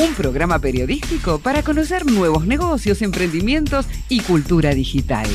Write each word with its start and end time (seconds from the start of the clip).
Un 0.00 0.14
programa 0.14 0.60
periodístico 0.60 1.40
para 1.40 1.64
conocer 1.64 2.06
nuevos 2.06 2.46
negocios, 2.46 3.02
emprendimientos 3.02 3.86
y 4.08 4.20
cultura 4.20 4.72
digital. 4.72 5.26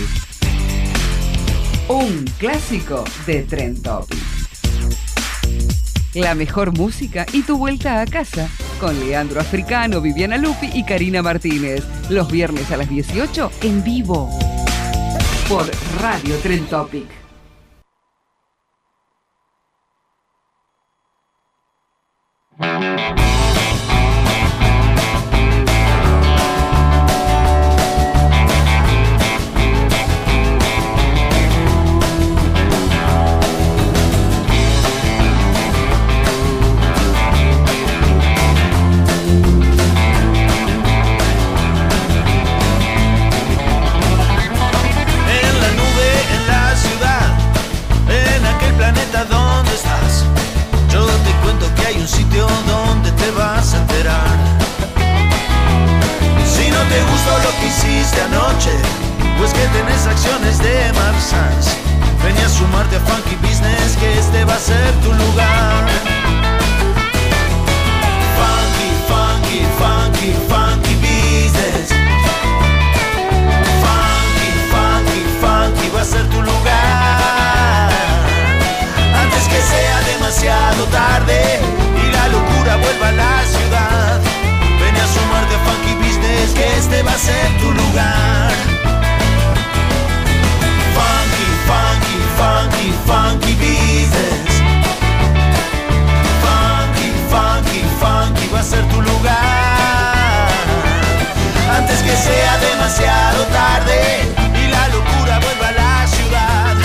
Un 1.89 2.23
clásico 2.37 3.03
de 3.25 3.43
Trend 3.43 3.81
Topic. 3.81 4.17
La 6.13 6.33
mejor 6.33 6.77
música 6.77 7.25
y 7.33 7.41
tu 7.41 7.57
vuelta 7.57 7.99
a 7.99 8.05
casa 8.05 8.49
con 8.79 8.97
Leandro 8.99 9.41
Africano, 9.41 9.99
Viviana 9.99 10.37
Lupi 10.37 10.69
y 10.73 10.85
Karina 10.85 11.21
Martínez. 11.21 11.83
Los 12.09 12.31
viernes 12.31 12.71
a 12.71 12.77
las 12.77 12.87
18 12.87 13.51
en 13.63 13.83
vivo 13.83 14.29
por 15.49 15.69
Radio 15.99 16.37
Trend 16.37 16.69
Topic. 16.69 17.23
Te 53.23 53.31
vas 53.31 53.73
a 53.73 53.77
enterar. 53.77 54.37
Si 56.53 56.69
no 56.69 56.81
te 56.91 56.99
gustó 57.11 57.31
lo 57.45 57.51
que 57.59 57.67
hiciste 57.67 58.21
anoche, 58.21 58.75
pues 59.37 59.53
que 59.53 59.65
tenés 59.77 60.05
acciones 60.07 60.57
de 60.59 60.91
Mark 60.93 61.19
Sanz. 61.21 61.65
Ven 62.23 62.37
a 62.37 62.49
sumarte 62.49 62.97
a 62.97 62.99
Funky 62.99 63.35
Business, 63.37 63.95
que 63.99 64.19
este 64.19 64.43
va 64.43 64.55
a 64.55 64.59
ser 64.59 64.91
tu 65.03 65.13
lugar. 65.13 65.85
Funky, 68.39 68.89
funky, 69.09 69.59
funky, 69.79 70.29
funky 70.49 70.95
business. 71.05 71.87
Funky, 73.83 74.51
funky, 74.73 75.21
funky 75.41 75.87
va 75.95 76.01
a 76.01 76.05
ser 76.05 76.25
tu 76.29 76.41
lugar. 76.41 77.89
Antes 79.23 79.43
que 79.51 79.61
sea 79.71 79.97
demasiado 80.11 80.83
tarde 80.87 81.82
vuelva 82.99 83.09
a 83.09 83.11
la 83.11 83.43
ciudad. 83.45 84.19
Ven 84.79 84.95
a 84.95 85.07
sumarte 85.07 85.55
a 85.55 85.59
Funky 85.59 85.93
Business, 85.95 86.53
que 86.53 86.77
este 86.77 87.03
va 87.03 87.13
a 87.13 87.17
ser 87.17 87.47
tu 87.59 87.71
lugar. 87.71 88.51
Funky, 90.97 91.49
funky, 91.69 92.17
funky, 92.37 92.93
funky 93.07 93.53
business. 93.55 94.53
Funky, 96.43 97.09
funky, 97.31 97.81
funky 97.99 98.47
va 98.53 98.59
a 98.59 98.63
ser 98.63 98.83
tu 98.89 99.01
lugar. 99.01 100.47
Antes 101.77 102.01
que 102.01 102.15
sea 102.15 102.57
demasiado 102.57 103.43
tarde 103.45 103.99
y 104.61 104.67
la 104.67 104.87
locura 104.89 105.39
vuelva 105.39 105.67
a 105.69 105.71
la 105.71 106.07
ciudad. 106.07 106.75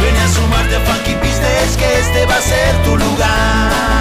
Ven 0.00 0.16
a 0.16 0.28
sumarte 0.28 0.76
a 0.76 0.80
Funky 0.80 1.14
Business, 1.14 1.76
que 1.78 2.00
este 2.00 2.26
va 2.26 2.36
a 2.36 2.40
ser 2.40 2.74
tu 2.84 2.96
lugar. 2.96 3.95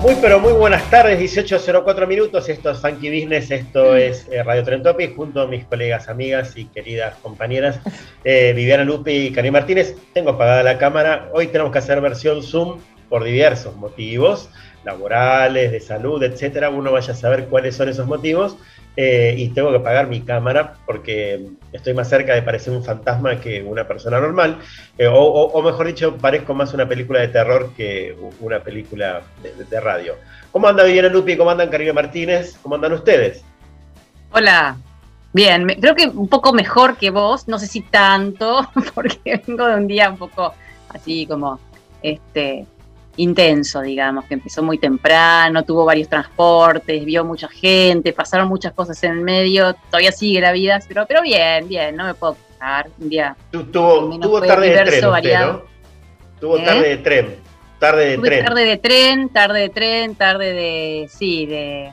Muy 0.00 0.14
pero 0.22 0.40
muy 0.40 0.54
buenas 0.54 0.88
tardes, 0.88 1.20
18.04 1.20 2.06
minutos, 2.06 2.48
esto 2.48 2.70
es 2.70 2.78
Funky 2.78 3.10
Business, 3.10 3.50
esto 3.50 3.94
es 3.94 4.26
eh, 4.32 4.42
Radio 4.42 4.64
Trend 4.64 4.82
Topic, 4.82 5.14
junto 5.14 5.42
a 5.42 5.46
mis 5.46 5.66
colegas, 5.66 6.08
amigas 6.08 6.56
y 6.56 6.64
queridas 6.64 7.16
compañeras, 7.18 7.80
eh, 8.24 8.54
Viviana 8.56 8.84
Lupi 8.84 9.10
y 9.10 9.30
Karim 9.30 9.52
Martínez. 9.52 9.94
Tengo 10.14 10.30
apagada 10.30 10.62
la 10.62 10.78
cámara, 10.78 11.28
hoy 11.34 11.48
tenemos 11.48 11.70
que 11.70 11.80
hacer 11.80 12.00
versión 12.00 12.42
Zoom 12.42 12.80
por 13.10 13.24
diversos 13.24 13.76
motivos, 13.76 14.48
laborales, 14.84 15.72
de 15.72 15.80
salud, 15.80 16.22
etcétera. 16.22 16.70
Uno 16.70 16.92
vaya 16.92 17.12
a 17.12 17.16
saber 17.16 17.46
cuáles 17.46 17.76
son 17.76 17.88
esos 17.88 18.06
motivos. 18.06 18.56
eh, 18.96 19.34
y 19.38 19.48
tengo 19.50 19.70
que 19.70 19.76
apagar 19.76 20.08
mi 20.08 20.20
cámara 20.20 20.74
porque 20.84 21.46
estoy 21.72 21.94
más 21.94 22.08
cerca 22.08 22.34
de 22.34 22.42
parecer 22.42 22.72
un 22.72 22.84
fantasma 22.84 23.40
que 23.40 23.62
una 23.62 23.86
persona 23.86 24.20
normal. 24.20 24.58
Eh, 24.98 25.08
o, 25.10 25.62
mejor 25.62 25.86
dicho, 25.86 26.16
parezco 26.16 26.54
más 26.54 26.74
una 26.74 26.88
película 26.88 27.20
de 27.20 27.28
terror 27.28 27.72
que 27.76 28.16
una 28.40 28.60
película 28.60 29.22
de, 29.42 29.80
radio. 29.80 30.16
¿Cómo 30.50 30.66
anda 30.66 30.84
Viviana 30.84 31.08
Lupi? 31.08 31.36
¿Cómo 31.36 31.50
andan 31.50 31.70
Karina 31.70 31.92
Martínez? 31.92 32.58
¿Cómo 32.62 32.74
andan 32.74 32.92
ustedes? 32.92 33.44
Hola. 34.32 34.76
Bien, 35.32 35.64
creo 35.80 35.94
que 35.94 36.08
un 36.08 36.28
poco 36.28 36.52
mejor 36.52 36.96
que 36.96 37.10
vos, 37.10 37.46
no 37.46 37.58
sé 37.58 37.68
si 37.68 37.82
tanto, 37.82 38.68
porque 38.94 39.40
vengo 39.46 39.66
de 39.66 39.74
un 39.76 39.86
día 39.86 40.10
un 40.10 40.16
poco 40.16 40.52
así 40.88 41.24
como 41.24 41.60
este 42.02 42.66
intenso, 43.22 43.80
digamos, 43.82 44.24
que 44.24 44.34
empezó 44.34 44.62
muy 44.62 44.78
temprano, 44.78 45.62
tuvo 45.64 45.84
varios 45.84 46.08
transportes, 46.08 47.04
vio 47.04 47.24
mucha 47.24 47.48
gente, 47.48 48.12
pasaron 48.12 48.48
muchas 48.48 48.72
cosas 48.72 49.02
en 49.04 49.12
el 49.12 49.20
medio, 49.20 49.74
todavía 49.90 50.12
sigue 50.12 50.40
la 50.40 50.52
vida, 50.52 50.80
pero, 50.88 51.06
pero 51.06 51.22
bien, 51.22 51.68
bien, 51.68 51.96
no 51.96 52.04
me 52.04 52.14
puedo 52.14 52.36
quejar. 52.36 52.88
Un 52.98 53.08
día 53.08 53.36
Tu- 53.50 53.64
Tuvo, 53.64 54.40
tarde 54.42 54.68
de 54.70 54.84
tren 54.84 55.04
usted. 55.06 55.38
¿no? 55.40 55.62
Tuvo 56.40 56.58
¿Eh? 56.58 56.62
tarde 56.64 56.88
de 56.88 56.96
tren. 56.98 57.36
Tarde 57.78 58.04
de 58.10 58.16
tuve 58.16 58.28
tren. 58.28 58.44
tarde 58.44 58.64
de 58.64 58.76
tren, 58.76 59.28
tarde 59.30 59.60
de 59.60 59.68
tren, 59.70 60.14
tarde 60.14 60.52
de, 60.52 61.08
sí, 61.10 61.46
de, 61.46 61.92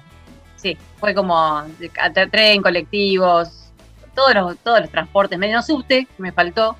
sí, 0.56 0.78
fue 1.00 1.13
como 1.13 1.63
de, 1.80 2.28
tren, 2.30 2.62
colectivos, 2.62 3.72
todos 4.16 4.34
los, 4.34 4.57
todos 4.60 4.81
los 4.81 4.90
transportes, 4.90 5.38
menos 5.40 5.66
subte, 5.66 6.07
me 6.18 6.31
faltó, 6.31 6.75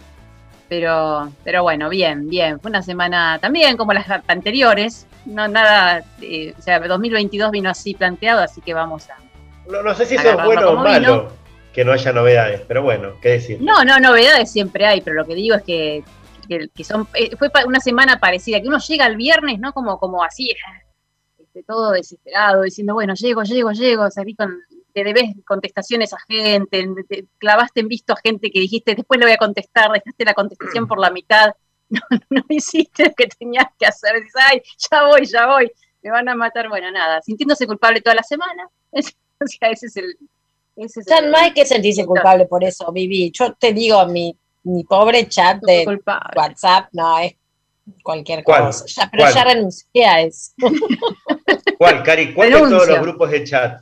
pero, 0.70 1.32
pero 1.44 1.64
bueno, 1.64 1.90
bien, 1.90 2.28
bien, 2.30 2.60
fue 2.60 2.70
una 2.70 2.82
semana 2.82 3.40
también 3.40 3.78
como 3.78 3.94
las 3.94 4.06
anteriores, 4.28 5.08
no 5.26 5.48
nada, 5.48 6.04
eh, 6.22 6.54
o 6.58 6.62
sea, 6.62 6.80
2022 6.80 7.52
vino 7.52 7.70
así 7.70 7.94
planteado, 7.94 8.42
así 8.42 8.62
que 8.62 8.74
vamos 8.74 9.10
a... 9.10 9.18
No, 9.70 9.84
no 9.84 9.94
sé 9.96 10.06
si 10.06 10.16
eso 10.16 10.30
es 10.30 10.46
bueno 10.46 10.72
o 10.72 10.76
malo 10.76 11.22
vino. 11.24 11.30
que 11.74 11.86
no 11.86 11.92
haya 11.92 12.12
novedades, 12.12 12.62
pero 12.68 12.84
bueno, 12.84 13.14
qué 13.22 13.30
decir. 13.30 13.62
No, 13.62 13.84
no, 13.84 14.00
novedades 14.00 14.52
siempre 14.52 14.86
hay, 14.86 15.02
pero 15.02 15.16
lo 15.16 15.26
que 15.26 15.36
digo 15.36 15.56
es 15.56 15.64
que, 15.64 16.04
que, 16.48 16.70
que 16.74 16.84
son, 16.84 17.08
eh, 17.14 17.36
fue 17.38 17.50
una 17.66 17.80
semana 17.80 18.20
parecida, 18.20 18.62
que 18.62 18.68
uno 18.68 18.80
llega 18.80 19.06
el 19.08 19.18
viernes, 19.18 19.60
¿no? 19.60 19.74
Como, 19.74 20.00
como 20.00 20.24
así, 20.24 20.54
este, 21.40 21.64
todo 21.64 21.92
desesperado, 21.92 22.64
diciendo, 22.64 22.94
bueno, 22.94 23.14
llego, 23.16 23.44
llego, 23.44 23.72
llego, 23.72 24.10
salí 24.12 24.36
con 24.36 24.54
le 24.98 25.04
debes 25.04 25.36
contestaciones 25.46 26.14
a 26.14 26.18
gente, 26.28 26.88
clavaste 27.38 27.82
en 27.82 27.88
visto 27.88 28.14
a 28.14 28.18
gente 28.18 28.50
que 28.52 28.60
dijiste, 28.60 28.96
después 28.96 29.20
le 29.20 29.28
voy 29.28 29.34
a 29.34 29.38
contestar, 29.38 29.92
dejaste 29.92 30.26
la 30.26 30.34
contestación 30.34 30.88
por 30.88 31.00
la 31.00 31.12
mitad, 31.12 31.54
no, 31.90 32.02
no 32.30 32.44
hiciste 32.50 33.06
lo 33.06 33.14
que 33.14 33.28
tenías 33.28 33.68
que 33.78 33.86
hacer, 33.86 34.16
dices, 34.16 34.34
ay, 34.36 34.62
ya 34.92 35.06
voy, 35.06 35.26
ya 35.26 35.46
voy, 35.46 35.72
me 36.02 36.12
van 36.12 36.28
a 36.30 36.36
matar, 36.36 36.68
bueno, 36.70 36.92
nada, 36.92 37.22
sintiéndose 37.22 37.68
culpable 37.68 38.02
toda 38.02 38.16
la 38.16 38.24
semana, 38.24 38.68
o 38.92 39.48
sea, 39.48 39.70
ese 39.70 39.88
es 39.88 39.98
el... 39.98 40.18
Ese 40.76 41.00
es 41.00 41.08
no 41.26 41.36
hay 41.36 41.54
que 41.54 41.66
sentirse 41.66 42.06
culpable 42.06 42.46
por 42.46 42.64
eso, 42.64 42.92
Vivi. 42.92 43.32
Yo 43.34 43.54
te 43.54 43.74
digo, 43.74 44.06
mi, 44.06 44.38
mi 44.62 44.84
pobre 44.84 45.28
chat 45.28 45.60
de 45.64 46.00
WhatsApp, 46.36 46.90
no, 46.92 47.18
es 47.18 47.36
cualquier 48.04 48.44
cosa. 48.44 48.86
Ya, 48.88 49.10
pero 49.10 49.32
ya 49.34 49.44
renuncié 49.44 50.06
a 50.06 50.22
eso. 50.22 50.52
¿Cuál, 51.78 52.04
Cari? 52.04 52.34
¿Cuál 52.34 52.52
de 52.52 52.60
todos 52.60 52.88
los 52.88 53.02
grupos 53.02 53.32
de 53.32 53.44
chat? 53.44 53.82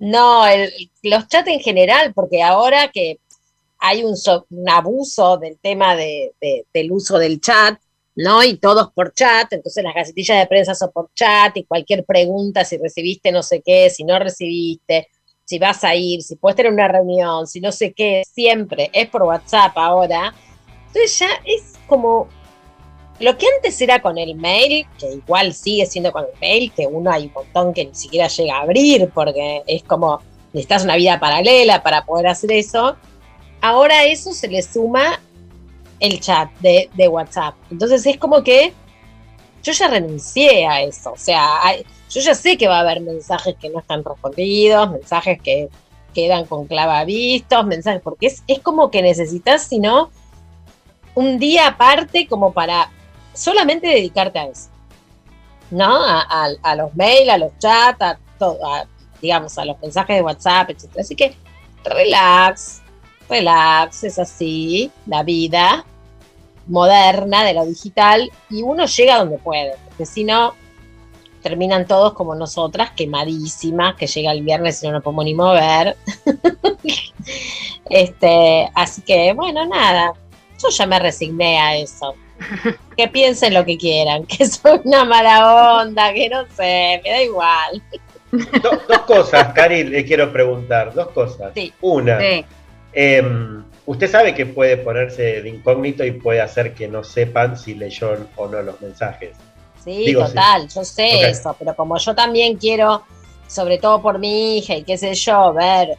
No, 0.00 0.46
el, 0.46 0.72
los 1.02 1.28
chats 1.28 1.48
en 1.48 1.60
general, 1.60 2.12
porque 2.14 2.42
ahora 2.42 2.90
que 2.90 3.20
hay 3.78 4.02
un, 4.02 4.14
un 4.50 4.68
abuso 4.68 5.36
del 5.36 5.58
tema 5.58 5.94
de, 5.94 6.32
de, 6.40 6.66
del 6.72 6.90
uso 6.90 7.18
del 7.18 7.40
chat, 7.40 7.78
¿no? 8.16 8.42
Y 8.42 8.56
todos 8.56 8.92
por 8.92 9.12
chat, 9.12 9.52
entonces 9.52 9.84
las 9.84 9.94
gacetillas 9.94 10.38
de 10.38 10.46
prensa 10.46 10.74
son 10.74 10.90
por 10.90 11.10
chat 11.14 11.56
y 11.56 11.64
cualquier 11.64 12.04
pregunta, 12.04 12.64
si 12.64 12.78
recibiste 12.78 13.30
no 13.30 13.42
sé 13.42 13.62
qué, 13.64 13.90
si 13.90 14.04
no 14.04 14.18
recibiste, 14.18 15.08
si 15.44 15.58
vas 15.58 15.84
a 15.84 15.94
ir, 15.94 16.22
si 16.22 16.36
puedes 16.36 16.56
tener 16.56 16.72
una 16.72 16.88
reunión, 16.88 17.46
si 17.46 17.60
no 17.60 17.70
sé 17.70 17.92
qué, 17.92 18.22
siempre 18.26 18.90
es 18.94 19.08
por 19.08 19.22
WhatsApp 19.24 19.76
ahora. 19.76 20.34
Entonces 20.86 21.18
ya 21.18 21.28
es 21.44 21.74
como 21.86 22.28
lo 23.20 23.36
que 23.36 23.46
antes 23.56 23.78
era 23.82 24.00
con 24.00 24.16
el 24.16 24.34
mail, 24.34 24.86
que 24.98 25.12
igual 25.12 25.52
sigue 25.52 25.84
siendo 25.84 26.10
con 26.10 26.24
el 26.24 26.40
mail, 26.40 26.72
que 26.74 26.86
uno 26.86 27.10
hay 27.12 27.26
un 27.26 27.32
montón 27.34 27.74
que 27.74 27.84
ni 27.84 27.94
siquiera 27.94 28.28
llega 28.28 28.56
a 28.56 28.62
abrir 28.62 29.10
porque 29.14 29.62
es 29.66 29.82
como 29.82 30.20
necesitas 30.52 30.84
una 30.84 30.96
vida 30.96 31.20
paralela 31.20 31.82
para 31.82 32.04
poder 32.06 32.28
hacer 32.28 32.50
eso. 32.52 32.96
Ahora 33.60 33.98
a 33.98 34.04
eso 34.04 34.32
se 34.32 34.48
le 34.48 34.62
suma 34.62 35.20
el 36.00 36.18
chat 36.20 36.50
de, 36.60 37.08
WhatsApp. 37.08 37.54
Entonces 37.70 38.06
es 38.06 38.16
como 38.16 38.42
que 38.42 38.72
yo 39.62 39.72
ya 39.72 39.88
renuncié 39.88 40.66
a 40.66 40.80
eso. 40.80 41.12
O 41.12 41.18
sea, 41.18 41.60
yo 42.08 42.20
ya 42.22 42.34
sé 42.34 42.56
que 42.56 42.68
va 42.68 42.78
a 42.78 42.80
haber 42.80 43.02
mensajes 43.02 43.54
que 43.60 43.68
no 43.68 43.80
están 43.80 44.02
respondidos, 44.02 44.90
mensajes 44.90 45.40
que 45.42 45.68
quedan 46.14 46.46
con 46.46 46.66
clavavistos, 46.66 47.66
mensajes, 47.66 48.00
porque 48.02 48.28
es, 48.28 48.42
es 48.46 48.60
como 48.60 48.90
que 48.90 49.02
necesitas, 49.02 49.64
si 49.64 49.78
no, 49.78 50.10
un 51.14 51.38
día 51.38 51.68
aparte 51.68 52.26
como 52.26 52.52
para 52.52 52.90
solamente 53.34 53.86
dedicarte 53.86 54.38
a 54.38 54.46
eso. 54.46 54.68
¿No? 55.70 56.04
A, 56.04 56.74
los 56.76 56.94
mails, 56.96 57.30
a 57.30 57.38
los 57.38 57.56
chats, 57.58 58.02
a 58.02 58.18
todo, 58.38 58.58
digamos, 59.22 59.56
a 59.56 59.64
los 59.64 59.80
mensajes 59.80 60.16
de 60.16 60.22
WhatsApp, 60.22 60.70
etc. 60.70 60.98
Así 60.98 61.14
que 61.14 61.34
relax, 61.84 62.82
relax, 63.28 64.04
es 64.04 64.18
así, 64.18 64.90
la 65.06 65.22
vida 65.22 65.84
moderna 66.66 67.44
de 67.44 67.54
lo 67.54 67.66
digital, 67.66 68.30
y 68.48 68.62
uno 68.62 68.86
llega 68.86 69.18
donde 69.18 69.38
puede, 69.38 69.74
porque 69.88 70.06
si 70.06 70.24
no, 70.24 70.54
terminan 71.42 71.86
todos 71.86 72.12
como 72.12 72.34
nosotras, 72.34 72.90
quemadísimas, 72.92 73.96
que 73.96 74.06
llega 74.06 74.32
el 74.32 74.42
viernes 74.42 74.82
y 74.82 74.86
no 74.86 74.92
nos 74.92 75.02
podemos 75.02 75.24
ni 75.24 75.34
mover. 75.34 75.96
este, 77.90 78.70
así 78.74 79.02
que, 79.02 79.32
bueno, 79.32 79.66
nada, 79.66 80.12
yo 80.62 80.68
ya 80.68 80.86
me 80.86 80.98
resigné 80.98 81.58
a 81.58 81.76
eso 81.76 82.14
que 82.96 83.08
piensen 83.08 83.54
lo 83.54 83.64
que 83.64 83.76
quieran, 83.76 84.24
que 84.26 84.46
soy 84.46 84.80
una 84.84 85.04
mala 85.04 85.80
onda, 85.82 86.12
que 86.12 86.28
no 86.28 86.44
sé, 86.56 87.00
me 87.04 87.10
da 87.10 87.22
igual. 87.22 87.82
dos 88.30 88.98
cosas, 89.06 89.52
Cari, 89.52 89.84
le 89.84 90.04
quiero 90.04 90.32
preguntar, 90.32 90.94
dos 90.94 91.08
cosas. 91.08 91.52
Una, 91.80 92.18
em, 92.92 93.64
usted 93.86 94.10
sabe 94.10 94.34
que 94.34 94.46
puede 94.46 94.76
ponerse 94.76 95.42
de 95.42 95.48
incógnito 95.48 96.04
y 96.04 96.12
puede 96.12 96.40
hacer 96.40 96.74
que 96.74 96.88
no 96.88 97.02
sepan 97.02 97.56
si 97.56 97.74
leyó 97.74 98.16
o 98.36 98.46
no 98.46 98.62
los 98.62 98.80
mensajes. 98.80 99.36
Sí, 99.84 100.12
total, 100.12 100.68
yo 100.68 100.84
sé 100.84 101.30
eso, 101.30 101.56
pero 101.58 101.74
como 101.74 101.96
yo 101.96 102.14
también 102.14 102.56
quiero, 102.56 103.02
sobre 103.46 103.78
todo 103.78 104.02
por 104.02 104.18
mi 104.18 104.58
hija 104.58 104.74
y 104.74 104.84
qué 104.84 104.98
sé 104.98 105.14
yo, 105.14 105.54
ver 105.54 105.96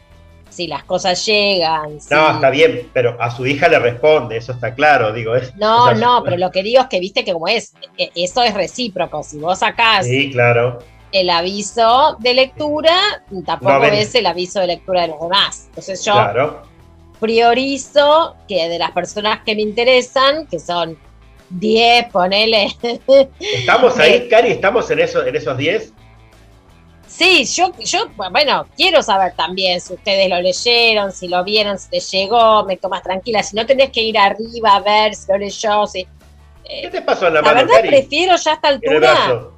si 0.52 0.66
las 0.66 0.84
cosas 0.84 1.24
llegan. 1.24 1.98
No, 2.10 2.30
está 2.34 2.50
bien, 2.50 2.90
pero 2.92 3.16
a 3.20 3.30
su 3.30 3.46
hija 3.46 3.68
le 3.68 3.78
responde, 3.78 4.36
eso 4.36 4.52
está 4.52 4.74
claro, 4.74 5.12
digo. 5.12 5.34
Es, 5.34 5.54
no, 5.56 5.94
no, 5.94 6.22
pero 6.22 6.36
lo 6.36 6.50
que 6.50 6.62
digo 6.62 6.82
es 6.82 6.88
que 6.88 7.00
viste 7.00 7.24
que 7.24 7.32
como 7.32 7.48
es, 7.48 7.72
e, 7.96 8.10
eso 8.14 8.42
es 8.42 8.54
recíproco, 8.54 9.22
si 9.22 9.38
vos 9.38 9.60
sacás 9.60 10.06
sí, 10.06 10.30
claro. 10.30 10.78
el 11.10 11.30
aviso 11.30 12.16
de 12.20 12.34
lectura, 12.34 12.94
tampoco 13.46 13.80
ves 13.80 14.14
el 14.14 14.26
aviso 14.26 14.60
de 14.60 14.66
lectura 14.66 15.02
de 15.02 15.08
los 15.08 15.20
demás. 15.20 15.64
Entonces 15.68 16.04
yo 16.04 16.62
priorizo 17.18 18.36
que 18.48 18.68
de 18.68 18.78
las 18.78 18.90
personas 18.90 19.40
que 19.44 19.54
me 19.54 19.62
interesan, 19.62 20.46
que 20.48 20.58
son 20.58 20.98
10, 21.50 22.06
ponele. 22.10 22.68
¿Estamos 23.38 23.98
ahí, 23.98 24.28
Cari? 24.30 24.50
¿Estamos 24.50 24.90
en, 24.90 24.98
eso, 24.98 25.24
en 25.24 25.36
esos 25.36 25.56
10? 25.56 25.92
Sí, 27.14 27.44
yo, 27.44 27.72
yo, 27.78 28.08
bueno, 28.16 28.66
quiero 28.74 29.02
saber 29.02 29.34
también 29.34 29.80
si 29.82 29.92
ustedes 29.92 30.30
lo 30.30 30.40
leyeron, 30.40 31.12
si 31.12 31.28
lo 31.28 31.44
vieron, 31.44 31.78
si 31.78 31.90
te 31.90 32.00
llegó, 32.00 32.64
me 32.64 32.78
tomas 32.78 33.02
tranquila. 33.02 33.42
Si 33.42 33.54
no 33.54 33.66
tenés 33.66 33.90
que 33.90 34.00
ir 34.02 34.16
arriba 34.16 34.76
a 34.76 34.80
ver 34.80 35.14
si 35.14 35.30
lo 35.30 35.36
leyó, 35.38 35.86
si. 35.86 36.06
¿Qué 36.64 36.88
te 36.90 37.02
pasó 37.02 37.26
en 37.28 37.34
la, 37.34 37.42
La 37.42 37.48
mano, 37.48 37.60
verdad 37.66 37.74
Cari? 37.76 37.88
prefiero 37.88 38.34
ya 38.36 38.52
a 38.52 38.54
esta 38.54 38.68
En 38.70 38.74
el 38.82 38.88
altura. 38.88 39.12
brazo. 39.12 39.52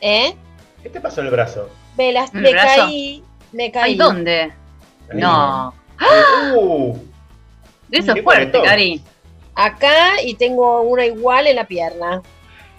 ¿Eh? 0.00 0.34
¿Qué 0.82 0.88
te 0.88 1.00
pasó 1.00 1.20
en 1.20 1.26
el 1.26 1.32
brazo? 1.32 1.68
Me, 1.96 2.12
las- 2.12 2.30
¿En 2.32 2.36
el 2.38 2.42
me 2.44 2.50
brazo? 2.52 2.82
caí. 2.86 3.24
Me 3.52 3.70
caí. 3.70 3.90
¿Ay, 3.92 3.96
dónde? 3.96 4.40
Ahí. 4.40 4.52
No. 5.20 5.74
Uh, 6.54 6.96
Eso 7.90 8.12
es 8.14 8.22
fuerte. 8.22 8.62
Cari. 8.62 9.02
Acá 9.54 10.22
y 10.22 10.34
tengo 10.34 10.80
una 10.82 11.04
igual 11.04 11.46
en 11.48 11.56
la 11.56 11.64
pierna. 11.64 12.22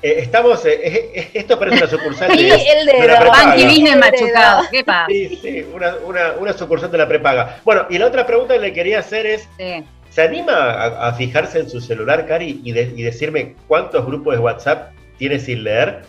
Eh, 0.10 0.20
estamos, 0.20 0.66
eh, 0.66 1.30
esto 1.34 1.58
parece 1.60 1.78
una 1.78 1.88
sucursal 1.88 2.40
Y 2.40 2.44
de, 2.44 2.56
el 2.56 2.86
de 2.86 2.94
la 2.94 3.20
dedo. 3.20 3.20
prepaga. 3.20 3.96
Machucado. 3.98 4.64
¿Qué 4.72 4.84
pasa? 4.84 5.06
Sí, 5.08 5.40
sí, 5.42 5.66
una, 5.74 5.96
una, 6.06 6.34
una 6.40 6.54
sucursal 6.54 6.92
de 6.92 6.98
la 6.98 7.08
prepaga. 7.08 7.60
Bueno, 7.64 7.86
y 7.90 7.98
la 7.98 8.08
otra 8.08 8.26
pregunta 8.26 8.54
que 8.54 8.60
le 8.60 8.74
quería 8.74 9.00
hacer 9.00 9.26
es, 9.26 9.48
Sí. 9.58 9.84
¿se 10.10 10.22
anima 10.22 10.54
a, 10.54 11.08
a 11.10 11.14
fijarse 11.14 11.60
en 11.60 11.70
su 11.70 11.80
celular, 11.82 12.26
Cari, 12.28 12.62
y, 12.64 12.72
de- 12.72 12.94
y 12.96 13.04
decirme 13.04 13.56
cuántos 13.68 14.06
grupos 14.06 14.34
de 14.36 14.40
WhatsApp 14.40 14.92
tiene 15.18 15.40
sin 15.40 15.64
leer? 15.64 16.04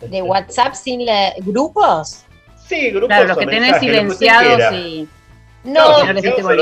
De 0.00 0.22
WhatsApp 0.22 0.74
sin 0.74 1.04
la- 1.06 1.32
grupos. 1.38 2.24
Sí, 2.68 2.90
grupos 2.90 3.08
Claro, 3.08 3.28
los 3.28 3.38
que 3.38 3.46
tenés 3.46 3.74
que 3.74 3.80
silenciados 3.80 4.72
y. 4.74 5.08
No. 5.64 6.02
no. 6.02 6.06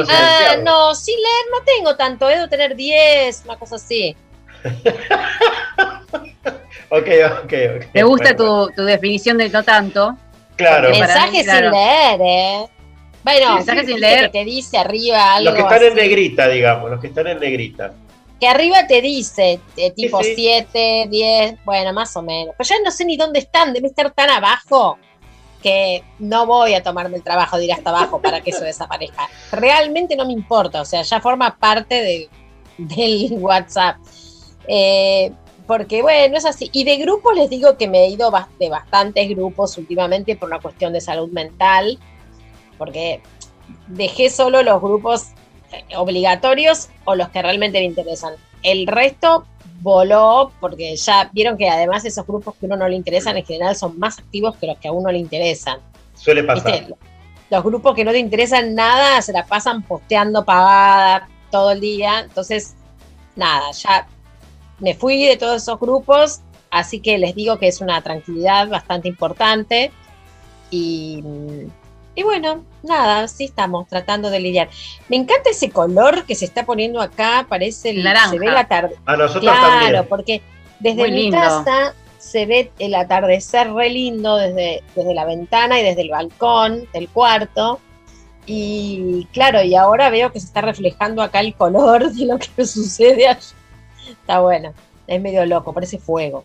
Ah, 0.08 0.56
no, 0.62 0.94
sin 0.94 1.16
leer 1.16 1.44
no 1.50 1.64
tengo 1.64 1.96
tanto. 1.96 2.26
Debo 2.26 2.48
tener 2.48 2.74
10, 2.76 3.42
una 3.44 3.56
cosa 3.58 3.76
así. 3.76 4.14
Ok, 6.92 7.06
ok, 7.44 7.52
ok. 7.76 7.86
Me 7.94 8.02
gusta 8.02 8.34
Bueno, 8.34 8.66
tu, 8.66 8.74
tu 8.74 8.82
definición 8.82 9.38
de 9.38 9.48
no 9.48 9.62
tanto. 9.62 10.16
Claro, 10.56 10.90
mí, 10.90 10.96
claro. 10.98 11.30
sin 11.30 11.70
leer, 11.70 12.20
¿eh? 12.20 12.66
Bueno, 13.22 13.46
Sí, 13.46 13.54
mensajes 13.54 13.86
sin 13.86 14.00
leer. 14.00 14.30
que 14.30 14.40
te 14.40 14.44
dice 14.44 14.76
arriba 14.76 15.34
algo 15.34 15.50
los 15.50 15.54
que 15.54 15.62
están 15.62 15.82
en 15.84 15.94
negrita, 15.94 16.48
digamos, 16.48 16.90
los 16.90 17.00
que 17.00 17.06
están 17.06 17.28
en 17.28 17.38
negrita. 17.38 17.92
Que 18.40 18.48
arriba 18.48 18.86
te 18.88 19.00
dice, 19.00 19.60
eh, 19.76 19.90
tipo 19.92 20.22
sí. 20.22 20.32
7, 20.34 21.06
10, 21.08 21.64
bueno, 21.64 21.92
más 21.92 22.16
o 22.16 22.22
menos. 22.22 22.54
Pero 22.58 22.68
ya 22.68 22.76
no 22.84 22.90
sé 22.90 23.04
ni 23.04 23.16
dónde 23.16 23.38
están, 23.38 23.72
debe 23.72 23.86
estar 23.86 24.10
tan 24.10 24.30
abajo 24.30 24.98
que 25.62 26.02
no 26.18 26.46
voy 26.46 26.74
a 26.74 26.82
tomarme 26.82 27.18
el 27.18 27.22
trabajo 27.22 27.56
de 27.58 27.66
ir 27.66 27.72
hasta 27.72 27.90
abajo 27.90 28.20
para 28.20 28.40
que 28.40 28.50
eso 28.50 28.64
desaparezca. 28.64 29.28
Realmente 29.52 30.16
no 30.16 30.24
me 30.26 30.32
importa, 30.32 30.80
o 30.80 30.84
sea, 30.84 31.02
ya 31.02 31.20
forma 31.20 31.56
parte 31.56 32.02
de, 32.02 32.28
del 32.78 33.32
WhatsApp. 33.34 33.96
Eh, 34.68 35.32
porque 35.66 36.02
bueno, 36.02 36.36
es 36.36 36.44
así. 36.44 36.68
Y 36.72 36.84
de 36.84 36.96
grupos 36.96 37.36
les 37.36 37.48
digo 37.48 37.76
que 37.76 37.86
me 37.86 38.04
he 38.04 38.08
ido 38.08 38.32
de 38.58 38.68
bastantes 38.68 39.28
grupos 39.28 39.78
últimamente 39.78 40.34
por 40.36 40.48
una 40.48 40.58
cuestión 40.58 40.92
de 40.92 41.00
salud 41.00 41.30
mental, 41.30 41.98
porque 42.76 43.22
dejé 43.86 44.30
solo 44.30 44.62
los 44.62 44.80
grupos 44.80 45.28
eh, 45.72 45.96
obligatorios 45.96 46.88
o 47.04 47.14
los 47.14 47.28
que 47.28 47.42
realmente 47.42 47.78
me 47.78 47.84
interesan. 47.84 48.34
El 48.62 48.86
resto 48.86 49.46
voló 49.80 50.52
porque 50.60 50.96
ya 50.96 51.30
vieron 51.32 51.56
que 51.56 51.68
además 51.68 52.04
esos 52.04 52.26
grupos 52.26 52.56
que 52.56 52.66
a 52.66 52.68
uno 52.68 52.76
no 52.76 52.88
le 52.88 52.96
interesan 52.96 53.36
en 53.36 53.44
general 53.44 53.76
son 53.76 53.98
más 53.98 54.18
activos 54.18 54.56
que 54.56 54.66
los 54.66 54.78
que 54.78 54.88
a 54.88 54.92
uno 54.92 55.10
le 55.12 55.18
interesan. 55.18 55.78
Suele 56.14 56.42
pasar. 56.42 56.72
¿Viste? 56.72 56.94
Los 57.48 57.64
grupos 57.64 57.94
que 57.94 58.04
no 58.04 58.12
te 58.12 58.18
interesan 58.18 58.74
nada 58.74 59.22
se 59.22 59.32
la 59.32 59.44
pasan 59.46 59.82
posteando 59.82 60.44
pagada 60.44 61.28
todo 61.50 61.72
el 61.72 61.80
día. 61.80 62.20
Entonces, 62.20 62.74
nada, 63.34 63.70
ya 63.72 64.06
me 64.80 64.94
fui 64.94 65.24
de 65.26 65.36
todos 65.36 65.62
esos 65.62 65.78
grupos, 65.78 66.40
así 66.70 67.00
que 67.00 67.18
les 67.18 67.34
digo 67.34 67.58
que 67.58 67.68
es 67.68 67.80
una 67.80 68.00
tranquilidad 68.02 68.68
bastante 68.68 69.08
importante. 69.08 69.90
Y, 70.70 71.22
y 72.14 72.22
bueno, 72.22 72.64
nada, 72.82 73.26
sí 73.28 73.44
estamos 73.44 73.88
tratando 73.88 74.30
de 74.30 74.40
lidiar. 74.40 74.68
Me 75.08 75.16
encanta 75.16 75.50
ese 75.50 75.70
color 75.70 76.24
que 76.24 76.34
se 76.34 76.44
está 76.44 76.64
poniendo 76.64 77.00
acá, 77.00 77.46
parece 77.48 77.90
el, 77.90 78.02
Naranja. 78.04 78.30
se 78.30 78.38
ve 78.38 78.46
la 78.46 78.66
tarde. 78.68 78.96
A 79.06 79.16
nosotros 79.16 79.42
Claro, 79.42 79.80
también. 79.80 80.06
porque 80.08 80.42
desde 80.78 81.00
Muy 81.02 81.10
mi 81.12 81.22
lindo. 81.22 81.38
casa 81.38 81.94
se 82.18 82.46
ve 82.46 82.70
el 82.78 82.94
atardecer 82.94 83.72
re 83.72 83.88
lindo 83.90 84.36
desde, 84.36 84.82
desde 84.94 85.14
la 85.14 85.24
ventana 85.24 85.80
y 85.80 85.82
desde 85.82 86.02
el 86.02 86.10
balcón 86.10 86.86
del 86.92 87.08
cuarto. 87.08 87.80
Y 88.46 89.26
claro, 89.32 89.62
y 89.62 89.74
ahora 89.74 90.10
veo 90.10 90.32
que 90.32 90.40
se 90.40 90.46
está 90.46 90.60
reflejando 90.60 91.22
acá 91.22 91.40
el 91.40 91.54
color 91.54 92.10
de 92.12 92.26
lo 92.26 92.38
que 92.38 92.64
sucede 92.66 93.26
allá. 93.28 93.38
Está 94.10 94.40
bueno, 94.40 94.72
es 95.06 95.20
medio 95.20 95.44
loco, 95.46 95.72
parece 95.72 95.98
fuego. 95.98 96.44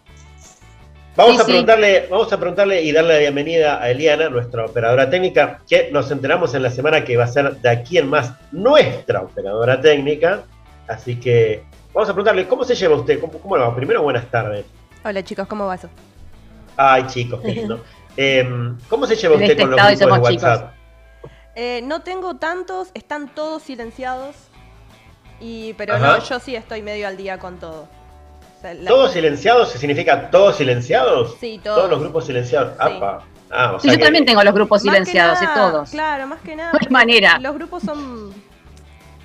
Vamos 1.15 1.35
Sí, 1.35 1.41
a 1.41 1.45
sí. 1.45 1.51
preguntarle, 1.51 2.07
vamos 2.09 2.31
a 2.33 2.37
preguntarle 2.37 2.81
y 2.81 2.91
darle 2.91 3.13
la 3.13 3.19
bienvenida 3.19 3.81
a 3.81 3.89
Eliana, 3.89 4.29
nuestra 4.29 4.65
operadora 4.65 5.09
técnica, 5.09 5.61
que 5.67 5.89
nos 5.91 6.11
enteramos 6.11 6.53
en 6.55 6.63
la 6.63 6.69
semana 6.69 7.05
que 7.05 7.15
va 7.15 7.23
a 7.23 7.27
ser 7.27 7.55
de 7.57 7.69
aquí 7.69 7.97
en 7.97 8.09
más 8.09 8.33
nuestra 8.51 9.21
operadora 9.21 9.79
técnica. 9.79 10.43
Así 10.87 11.17
que 11.19 11.63
vamos 11.93 12.09
a 12.09 12.13
preguntarle, 12.13 12.47
¿cómo 12.47 12.65
se 12.65 12.75
lleva 12.75 12.95
usted? 12.95 13.19
¿Cómo, 13.21 13.33
cómo 13.39 13.57
va? 13.57 13.73
Primero, 13.73 14.03
buenas 14.03 14.29
tardes. 14.29 14.65
Hola 15.05 15.23
chicos, 15.23 15.47
¿cómo 15.47 15.65
va 15.67 15.75
eso? 15.75 15.89
Ay, 16.75 17.07
chicos, 17.07 17.39
qué 17.41 17.51
lindo. 17.53 17.83
Em, 18.17 18.77
¿Cómo 18.87 19.05
se 19.07 19.15
lleva 19.17 19.35
usted 19.35 19.51
este 19.51 19.61
con 19.63 19.71
los 19.71 19.79
grupos 19.99 19.99
de. 19.99 20.35
WhatsApp? 20.35 20.73
Eh, 21.55 21.81
no 21.83 22.01
tengo 22.01 22.35
tantos, 22.37 22.89
están 22.93 23.27
todos 23.35 23.61
silenciados. 23.63 24.35
Y, 25.39 25.73
pero 25.73 25.95
Ajá. 25.95 26.17
no, 26.17 26.23
yo 26.23 26.39
sí 26.39 26.55
estoy 26.55 26.81
medio 26.81 27.07
al 27.07 27.17
día 27.17 27.37
con 27.37 27.57
todo. 27.59 27.87
O 28.57 28.61
sea, 28.61 28.73
la- 28.73 28.89
¿Todos 28.89 29.11
silenciados 29.11 29.69
significa 29.71 30.29
todos 30.31 30.55
silenciados? 30.55 31.35
Sí, 31.39 31.59
Todos 31.63 31.77
todos. 31.77 31.89
los 31.91 31.99
grupos 31.99 32.25
silenciados. 32.25 32.73
Sí. 32.73 32.77
Apa. 32.97 33.23
Ah, 33.51 33.73
o 33.75 33.79
Sí, 33.79 33.83
sea 33.87 33.93
yo 33.93 33.99
que- 33.99 34.03
también 34.05 34.25
tengo 34.25 34.43
los 34.43 34.53
grupos 34.53 34.83
Más 34.83 34.93
silenciados, 34.93 35.39
de 35.39 35.45
nada, 35.45 35.71
todos. 35.71 35.89
Claro, 35.91 36.27
más 36.27 36.41
que 36.41 36.55
nada. 36.55 36.71
No 36.73 36.79
hay 36.81 36.89
manera. 36.89 37.37
Los 37.39 37.53
grupos 37.53 37.83
son. 37.83 38.33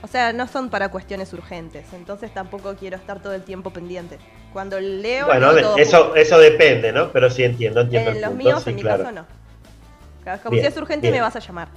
O 0.02 0.06
sea, 0.06 0.32
no 0.32 0.46
son 0.48 0.68
para 0.70 0.90
cuestiones 0.90 1.32
urgentes. 1.32 1.86
Entonces 1.92 2.32
tampoco 2.32 2.74
quiero 2.74 2.96
estar 2.96 3.20
todo 3.22 3.34
el 3.34 3.42
tiempo 3.42 3.70
pendiente. 3.70 4.18
Cuando 4.52 4.80
leo. 4.80 5.26
Bueno, 5.26 5.52
leo 5.52 5.76
eso, 5.76 6.14
eso 6.16 6.38
depende, 6.38 6.92
¿no? 6.92 7.10
Pero 7.12 7.30
sí 7.30 7.44
entiendo, 7.44 7.82
entiendo 7.82 8.10
En 8.10 8.16
el 8.16 8.22
los 8.22 8.30
punto, 8.30 8.44
míos, 8.44 8.62
sí, 8.62 8.70
en 8.70 8.76
mi 8.76 8.82
claro. 8.82 9.04
caso, 9.04 9.14
no. 9.14 9.26
Claro, 10.22 10.42
Como 10.42 10.50
Bien, 10.52 10.64
si 10.64 10.72
es 10.72 10.76
urgente, 10.76 11.02
bien. 11.06 11.14
me 11.14 11.20
vas 11.22 11.36
a 11.36 11.38
llamar. 11.40 11.68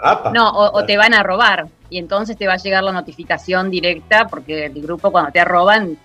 Apa. 0.00 0.30
No, 0.30 0.50
o, 0.50 0.84
te 0.84 0.96
van 0.96 1.14
a 1.14 1.22
robar 1.22 1.66
y 1.90 1.98
entonces 1.98 2.36
te 2.36 2.46
va 2.46 2.54
a 2.54 2.58
llegar 2.58 2.84
la 2.84 2.92
notificación 2.92 3.70
directa 3.70 4.26
porque 4.28 4.66
el 4.66 4.80
grupo 4.82 5.10
cuando 5.10 5.32
te 5.32 5.44
roban 5.44 5.96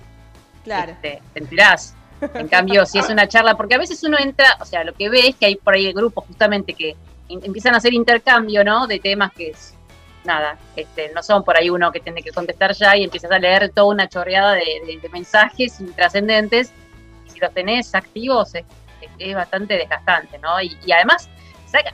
Claro. 0.64 0.94
este, 0.94 1.22
te 1.34 1.40
enterás. 1.40 1.94
En 2.36 2.48
cambio, 2.48 2.86
si 2.86 3.00
es 3.00 3.10
una 3.10 3.28
charla, 3.28 3.56
porque 3.56 3.76
a 3.76 3.78
veces 3.78 4.02
uno 4.04 4.18
entra, 4.18 4.58
o 4.62 4.66
sea, 4.66 4.84
lo 4.86 4.94
que 4.94 5.10
ve 5.10 5.28
es 5.28 5.36
que 5.36 5.46
hay 5.48 5.56
por 5.58 5.74
ahí 5.74 5.92
grupos 5.92 6.24
justamente 6.26 6.74
que 6.74 6.96
in- 7.28 7.42
empiezan 7.44 7.74
a 7.74 7.78
hacer 7.78 7.94
intercambio, 7.94 8.64
¿no? 8.64 8.88
De 8.88 9.00
temas 9.00 9.34
que 9.34 9.50
es, 9.50 9.76
nada, 10.24 10.58
este, 10.78 11.12
no 11.14 11.22
son 11.22 11.44
por 11.44 11.58
ahí 11.58 11.70
uno 11.70 11.92
que 11.92 12.00
tiene 12.00 12.24
que 12.24 12.32
contestar 12.32 12.74
ya 12.74 12.96
y 12.96 13.04
empiezas 13.04 13.30
a 13.30 13.40
leer 13.40 13.72
toda 13.74 13.88
una 13.88 14.08
chorreada 14.08 14.54
de, 14.54 14.64
de- 14.88 15.00
de 15.02 15.10
mensajes 15.10 15.82
intrascendentes 15.82 16.72
y 17.28 17.32
si 17.32 17.40
los 17.42 17.54
tenés 17.54 17.94
activos 17.94 18.56
es, 18.56 18.64
es- 19.02 19.10
es 19.20 19.36
bastante 19.36 19.74
desgastante, 19.76 20.40
¿no? 20.40 20.62
Y, 20.62 20.78
y 20.86 20.94
además, 20.94 21.28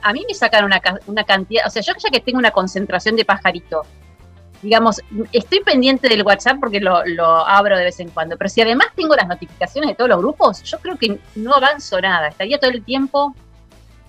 a 0.02 0.12
mí 0.12 0.24
me 0.26 0.34
sacan 0.34 0.64
una, 0.64 0.80
una 1.06 1.24
cantidad, 1.24 1.66
o 1.66 1.70
sea, 1.70 1.82
yo 1.82 1.92
ya 1.98 2.10
que 2.10 2.20
tengo 2.20 2.38
una 2.38 2.50
concentración 2.50 3.16
de 3.16 3.24
pajarito, 3.24 3.82
digamos, 4.62 5.00
estoy 5.32 5.60
pendiente 5.60 6.08
del 6.08 6.22
WhatsApp 6.22 6.58
porque 6.60 6.80
lo, 6.80 7.04
lo 7.06 7.46
abro 7.46 7.76
de 7.78 7.84
vez 7.84 8.00
en 8.00 8.10
cuando, 8.10 8.36
pero 8.36 8.50
si 8.50 8.60
además 8.60 8.88
tengo 8.94 9.14
las 9.14 9.26
notificaciones 9.26 9.90
de 9.90 9.94
todos 9.94 10.10
los 10.10 10.18
grupos, 10.18 10.62
yo 10.62 10.78
creo 10.78 10.96
que 10.96 11.18
no 11.34 11.54
avanzo 11.54 12.00
nada, 12.00 12.28
estaría 12.28 12.58
todo 12.58 12.70
el 12.70 12.84
tiempo 12.84 13.34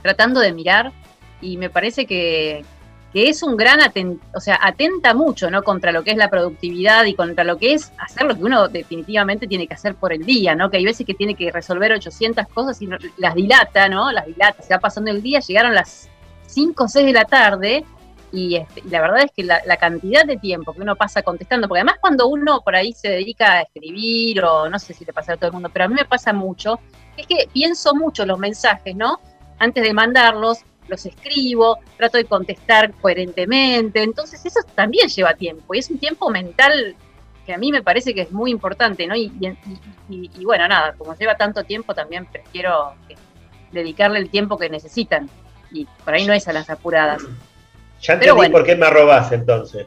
tratando 0.01 0.39
de 0.39 0.51
mirar 0.51 0.91
y 1.39 1.57
me 1.57 1.69
parece 1.69 2.05
que, 2.05 2.65
que 3.13 3.29
es 3.29 3.43
un 3.43 3.57
gran, 3.57 3.79
aten- 3.79 4.19
o 4.33 4.39
sea, 4.39 4.59
atenta 4.61 5.13
mucho, 5.13 5.51
¿no? 5.51 5.63
Contra 5.63 5.91
lo 5.91 6.03
que 6.03 6.11
es 6.11 6.17
la 6.17 6.29
productividad 6.29 7.05
y 7.05 7.13
contra 7.13 7.43
lo 7.43 7.57
que 7.57 7.73
es 7.73 7.91
hacer 7.97 8.25
lo 8.25 8.35
que 8.35 8.43
uno 8.43 8.67
definitivamente 8.67 9.47
tiene 9.47 9.67
que 9.67 9.73
hacer 9.73 9.95
por 9.95 10.13
el 10.13 10.25
día, 10.25 10.55
¿no? 10.55 10.69
Que 10.69 10.77
hay 10.77 10.85
veces 10.85 11.05
que 11.05 11.13
tiene 11.13 11.35
que 11.35 11.51
resolver 11.51 11.91
800 11.91 12.47
cosas 12.47 12.81
y 12.81 12.89
las 13.17 13.35
dilata, 13.35 13.89
¿no? 13.89 14.11
Las 14.11 14.25
dilata, 14.25 14.61
se 14.63 14.73
va 14.73 14.79
pasando 14.79 15.11
el 15.11 15.21
día, 15.21 15.39
llegaron 15.39 15.75
las 15.75 16.09
5 16.47 16.83
o 16.83 16.87
6 16.87 17.05
de 17.05 17.13
la 17.13 17.25
tarde 17.25 17.85
y, 18.31 18.55
este, 18.55 18.81
y 18.85 18.89
la 18.89 19.01
verdad 19.01 19.23
es 19.23 19.31
que 19.35 19.43
la, 19.43 19.77
cantidad 19.77 20.25
de 20.25 20.37
tiempo 20.37 20.73
que 20.73 20.81
uno 20.81 20.95
pasa 20.95 21.21
contestando, 21.21 21.67
porque 21.67 21.79
además 21.79 21.97
cuando 21.99 22.27
uno 22.27 22.61
por 22.61 22.75
ahí 22.75 22.93
se 22.93 23.09
dedica 23.09 23.53
a 23.53 23.61
escribir 23.61 24.43
o 24.43 24.69
no 24.69 24.79
sé 24.79 24.93
si 24.93 25.03
le 25.03 25.11
pasa 25.11 25.33
a 25.33 25.37
todo 25.37 25.47
el 25.47 25.53
mundo, 25.53 25.69
pero 25.71 25.85
a 25.85 25.87
mí 25.87 25.95
me 25.95 26.05
pasa 26.05 26.31
mucho, 26.31 26.79
es 27.17 27.27
que 27.27 27.49
pienso 27.51 27.93
mucho 27.93 28.25
los 28.25 28.39
mensajes, 28.39 28.95
¿no? 28.95 29.19
Antes 29.59 29.83
de 29.83 29.93
mandarlos, 29.93 30.59
los 30.87 31.05
escribo, 31.05 31.77
trato 31.97 32.17
de 32.17 32.25
contestar 32.25 32.91
coherentemente, 33.01 34.03
entonces 34.03 34.45
eso 34.45 34.59
también 34.75 35.07
lleva 35.07 35.33
tiempo 35.33 35.73
y 35.73 35.79
es 35.79 35.89
un 35.89 35.99
tiempo 35.99 36.29
mental 36.29 36.95
que 37.45 37.53
a 37.53 37.57
mí 37.57 37.71
me 37.71 37.81
parece 37.81 38.13
que 38.13 38.21
es 38.21 38.31
muy 38.31 38.51
importante, 38.51 39.07
¿no? 39.07 39.15
Y, 39.15 39.31
y- 39.39 39.47
y- 40.09 40.31
y 40.39 40.45
bueno, 40.45 40.67
nada, 40.67 40.93
como 40.97 41.15
lleva 41.15 41.35
tanto 41.35 41.63
tiempo 41.63 41.93
también 41.95 42.25
prefiero 42.25 42.93
dedicarle 43.71 44.19
el 44.19 44.29
tiempo 44.29 44.57
que 44.57 44.69
necesitan 44.69 45.29
y 45.71 45.85
por 46.03 46.13
ahí 46.13 46.25
no 46.25 46.33
es 46.33 46.47
a 46.47 46.53
las 46.53 46.69
apuradas. 46.69 47.21
Ya 48.01 48.13
entendí 48.13 48.35
bueno. 48.35 48.51
por 48.51 48.65
qué 48.65 48.75
me 48.75 48.89
robás 48.89 49.31
entonces. 49.31 49.85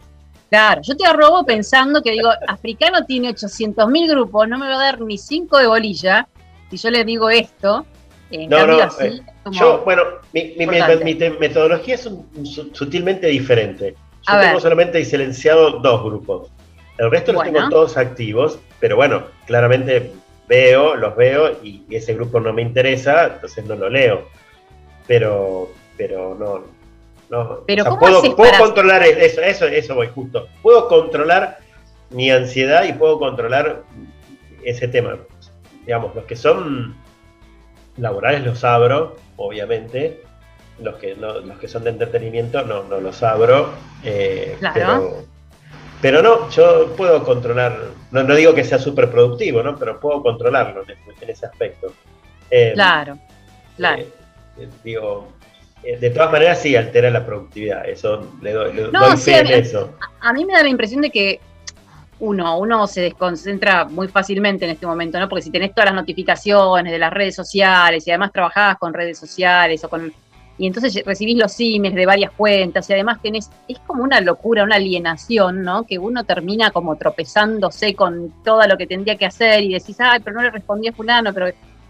Claro, 0.49 0.81
yo 0.83 0.97
te 0.97 1.13
robo 1.13 1.45
pensando 1.45 2.01
que 2.03 2.13
digo, 2.13 2.31
africano 2.47 3.05
tiene 3.05 3.29
800 3.31 3.89
mil 3.89 4.09
grupos, 4.09 4.49
no 4.49 4.57
me 4.59 4.69
va 4.69 4.77
a 4.77 4.79
dar 4.85 5.01
ni 5.01 5.19
cinco 5.19 5.59
de 5.59 5.67
bolilla 5.67 6.29
si 6.71 6.77
yo 6.77 6.91
le 6.91 7.05
digo 7.05 7.29
esto. 7.29 7.85
En 8.31 8.49
No, 8.49 8.57
cambio, 8.57 8.77
no, 8.79 8.83
así, 8.85 9.05
eh, 9.07 9.23
como- 9.43 9.59
Yo, 9.59 9.83
bueno, 9.85 10.03
mi, 10.33 10.55
mi- 10.59 10.67
metodología 10.67 11.95
es 11.95 12.07
un- 12.07 12.27
sutilmente 12.73 13.27
diferente. 13.29 13.95
Yo 14.27 14.33
A 14.35 14.41
tengo 14.41 14.53
ver. 14.55 14.63
solamente 14.63 15.05
silenciado 15.05 15.79
dos 15.81 16.03
grupos. 16.03 16.51
El 16.99 17.11
resto 17.11 17.33
los 17.33 17.43
tengo 17.43 17.69
todos 17.69 17.97
activos, 17.97 18.59
pero 18.81 18.97
bueno, 18.97 19.25
claramente 19.47 20.13
veo, 20.49 20.95
los 20.97 21.15
veo 21.17 21.59
y 21.63 21.85
ese 21.91 22.15
grupo 22.15 22.41
no 22.41 22.53
me 22.53 22.63
interesa, 22.63 23.27
entonces 23.35 23.65
no 23.65 23.75
lo 23.75 23.89
leo. 23.91 24.29
Pero, 25.07 25.71
pero 25.99 26.35
no, 26.35 26.65
no. 27.31 27.61
Pero 27.67 27.85
¿cómo 27.85 27.99
puedo, 27.99 28.37
puedo 28.37 28.53
controlar 28.59 29.03
eso, 29.03 29.41
eso, 29.43 29.67
eso 29.67 29.95
voy 29.95 30.09
justo. 30.15 30.49
Puedo 30.63 30.89
controlar 30.89 31.59
mi 32.11 32.31
ansiedad 32.31 32.85
y 32.85 32.93
puedo 32.93 33.19
controlar 33.19 33.83
ese 34.63 34.89
tema. 34.89 35.19
Digamos, 35.85 36.15
los 36.15 36.25
que 36.25 36.37
son 36.37 36.97
laborales 37.97 38.45
los 38.45 38.63
abro, 38.65 39.17
obviamente. 39.37 40.23
Los 40.81 40.97
que 40.97 41.15
no, 41.15 41.35
los 41.41 41.59
que 41.59 41.69
son 41.69 41.85
de 41.85 41.91
entretenimiento 41.91 42.63
no, 42.63 42.83
no 42.85 43.01
los 43.01 43.23
abro. 43.23 43.71
eh, 44.03 44.57
Claro. 44.59 44.75
pero, 44.75 45.25
pero 46.03 46.23
no, 46.23 46.51
yo 46.51 46.95
puedo 46.97 47.23
controlar, 47.23 47.79
no, 48.11 48.23
no 48.25 48.35
digo 48.35 48.55
que 48.55 48.65
sea 48.65 48.79
súper 48.79 49.11
productivo, 49.11 49.63
¿no? 49.63 49.77
Pero 49.79 50.01
puedo 50.01 50.23
controlarlo 50.23 50.83
en, 50.83 50.91
ese- 50.91 51.25
en 51.25 51.31
ese 51.31 51.47
aspecto. 51.47 51.93
Eh, 52.51 52.73
Claro, 52.75 53.19
claro. 53.77 54.03
eh, 54.03 54.09
eh, 54.59 54.69
digo, 54.83 55.29
de 55.83 56.11
todas 56.11 56.33
maneras 56.33 56.61
sí 56.61 56.75
altera 56.77 57.09
la 57.11 57.25
productividad, 57.25 57.89
eso 57.89 58.33
le 58.43 58.53
doy, 58.53 58.73
le 58.73 58.91
No, 58.91 59.09
doy 59.09 59.17
sí, 59.17 59.33
a 59.33 59.39
en 59.41 59.47
mí- 59.47 59.53
eso. 59.53 59.95
A 60.21 60.33
mí 60.33 60.45
me 60.45 60.55
da 60.55 60.63
la 60.63 60.69
impresión 60.71 61.01
de 61.03 61.11
que 61.11 61.41
uno, 62.25 62.59
uno 62.59 62.87
se 62.87 63.03
desconcentra 63.03 63.85
muy 63.85 64.09
fácilmente 64.09 64.65
en 64.65 64.73
este 64.73 64.87
momento, 64.87 65.19
¿no? 65.21 65.29
Porque 65.29 65.43
si 65.43 65.51
tenés 65.51 65.75
todas 65.75 65.87
las 65.87 65.95
notificaciones 65.95 66.91
de 66.91 66.99
las 66.99 67.13
redes 67.13 67.35
sociales 67.35 68.07
y 68.07 68.11
además 68.11 68.33
trabajás 68.33 68.79
con 68.79 68.95
redes 68.95 69.19
sociales 69.19 69.85
o 69.85 69.89
con 69.89 70.13
y 70.57 70.69
entonces 70.69 71.03
recibís 71.05 71.37
los 71.37 71.57
emails 71.59 71.97
de 71.97 72.07
varias 72.07 72.31
cuentas 72.31 72.89
y 72.89 72.93
además 72.93 73.21
tenés, 73.21 73.51
es 73.67 73.79
como 73.81 74.05
una 74.05 74.21
locura, 74.21 74.63
una 74.63 74.77
alienación, 74.77 75.63
¿no? 75.63 75.83
Que 75.83 75.99
uno 75.99 76.23
termina 76.23 76.71
como 76.71 76.95
tropezándose 76.95 77.95
con 77.95 78.33
todo 78.45 78.65
lo 78.67 78.77
que 78.77 78.87
tendría 78.87 79.17
que 79.17 79.27
hacer 79.27 79.65
y 79.65 79.73
decís, 79.73 79.97
ay, 79.99 80.21
pero 80.23 80.37
no 80.37 80.43
le 80.43 80.51
respondí 80.51 80.87
a 80.87 80.93
fulano, 80.93 81.35
pero 81.35 81.49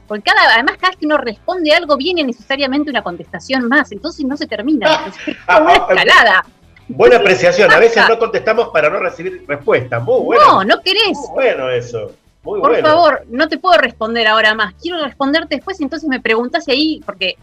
porque 0.09 0.23
cada, 0.23 0.55
además 0.55 0.77
cada 0.79 0.91
vez 0.91 0.99
que 0.99 1.07
uno 1.07 1.19
responde 1.19 1.73
algo 1.73 1.97
viene 1.97 2.25
necesariamente 2.25 2.91
una 2.91 3.03
contestación 3.03 3.69
más, 3.69 3.93
entonces 3.93 4.25
no 4.25 4.37
se 4.37 4.47
termina, 4.47 4.89
es 5.09 5.37
como 5.47 5.65
una 5.65 5.75
escalada. 5.75 6.47
Buena 6.89 7.17
apreciación, 7.17 7.73
a 7.73 7.79
veces 7.79 8.03
no 8.09 8.19
contestamos 8.19 8.69
para 8.69 8.91
no 8.91 8.99
recibir 8.99 9.45
respuesta, 9.47 10.01
muy 10.01 10.21
bueno. 10.21 10.45
No, 10.47 10.65
no 10.65 10.81
querés. 10.83 11.17
Muy 11.17 11.35
bueno 11.35 11.71
eso, 11.71 12.13
muy 12.43 12.61
Por 12.61 12.73
bueno. 12.73 12.87
favor, 12.87 13.25
no 13.31 13.49
te 13.49 13.59
puedo 13.59 13.79
responder 13.79 14.27
ahora 14.27 14.55
más. 14.55 14.75
Quiero 14.75 15.03
responderte 15.03 15.57
después, 15.57 15.81
entonces 15.81 16.09
me 16.09 16.21
preguntás 16.21 16.69
ahí, 16.69 17.01
porque, 17.07 17.37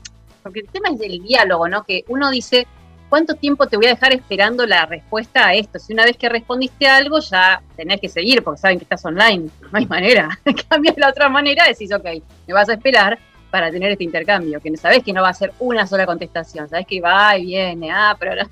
porque 0.44 0.60
el 0.60 0.68
tema 0.68 0.90
es 0.90 1.00
del 1.00 1.24
diálogo, 1.24 1.68
¿no? 1.68 1.84
Que 1.84 2.04
uno 2.08 2.30
dice, 2.30 2.68
¿cuánto 3.10 3.34
tiempo 3.34 3.66
te 3.68 3.78
voy 3.78 3.88
a 3.88 3.96
dejar 3.96 4.14
esperando 4.14 4.68
la 4.68 4.86
respuesta 4.86 5.48
a 5.48 5.54
esto? 5.56 5.80
Si 5.80 5.92
una 5.92 6.06
vez 6.06 6.18
que 6.18 6.30
respondiste 6.30 6.88
algo, 6.88 7.20
ya 7.20 7.64
tenés 7.76 8.00
que 8.00 8.10
seguir, 8.10 8.44
porque 8.44 8.62
saben 8.62 8.78
que 8.78 8.84
estás 8.84 9.04
online. 9.06 9.50
No 9.72 9.78
hay 9.78 9.88
manera. 9.88 10.30
Cambias 10.70 10.98
la 10.98 11.10
otra 11.10 11.30
manera, 11.30 11.66
decís, 11.66 11.92
ok, 11.92 12.06
me 12.48 12.54
vas 12.54 12.70
a 12.70 12.74
esperar 12.74 13.18
para 13.50 13.70
tener 13.70 13.92
este 13.92 14.04
intercambio, 14.04 14.62
que 14.62 14.76
sabés 14.78 15.04
que 15.04 15.12
no 15.12 15.22
va 15.22 15.30
a 15.30 15.34
ser 15.34 15.52
una 15.60 15.86
sola 15.86 16.06
contestación, 16.06 16.70
sabés 16.70 16.88
que 16.88 17.02
va 17.02 17.38
y 17.38 17.48
viene, 17.48 17.92
ah, 17.92 18.16
pero 18.18 18.34
no, 18.34 18.44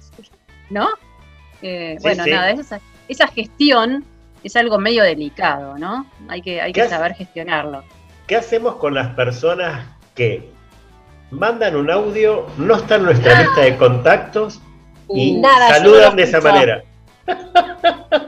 ¿no? 0.69 0.87
Eh, 1.61 1.95
Sí, 1.97 2.03
bueno, 2.03 2.23
sí. 2.23 2.31
nada, 2.31 2.51
esa, 2.51 2.79
esa 3.07 3.27
gestión 3.27 4.05
es 4.43 4.55
algo 4.55 4.77
medio 4.79 5.03
delicado, 5.03 5.77
¿no? 5.77 6.05
Hay 6.29 6.41
que, 6.41 6.61
hay 6.61 6.71
¿Qué 6.71 6.79
que 6.79 6.81
hace- 6.83 6.95
saber 6.95 7.13
gestionarlo. 7.15 7.83
¿Qué 8.27 8.35
hacemos 8.35 8.75
con 8.75 8.93
las 8.93 9.07
personas 9.15 9.85
que 10.15 10.49
mandan 11.31 11.75
un 11.75 11.89
audio, 11.91 12.45
no 12.57 12.75
están 12.75 12.99
en 13.01 13.05
nuestra 13.07 13.41
lista 13.41 13.61
de 13.61 13.75
contactos 13.77 14.59
y 15.09 15.33
Nada, 15.33 15.69
saludan 15.69 16.15
de 16.15 16.23
esa 16.23 16.39
manera? 16.41 16.83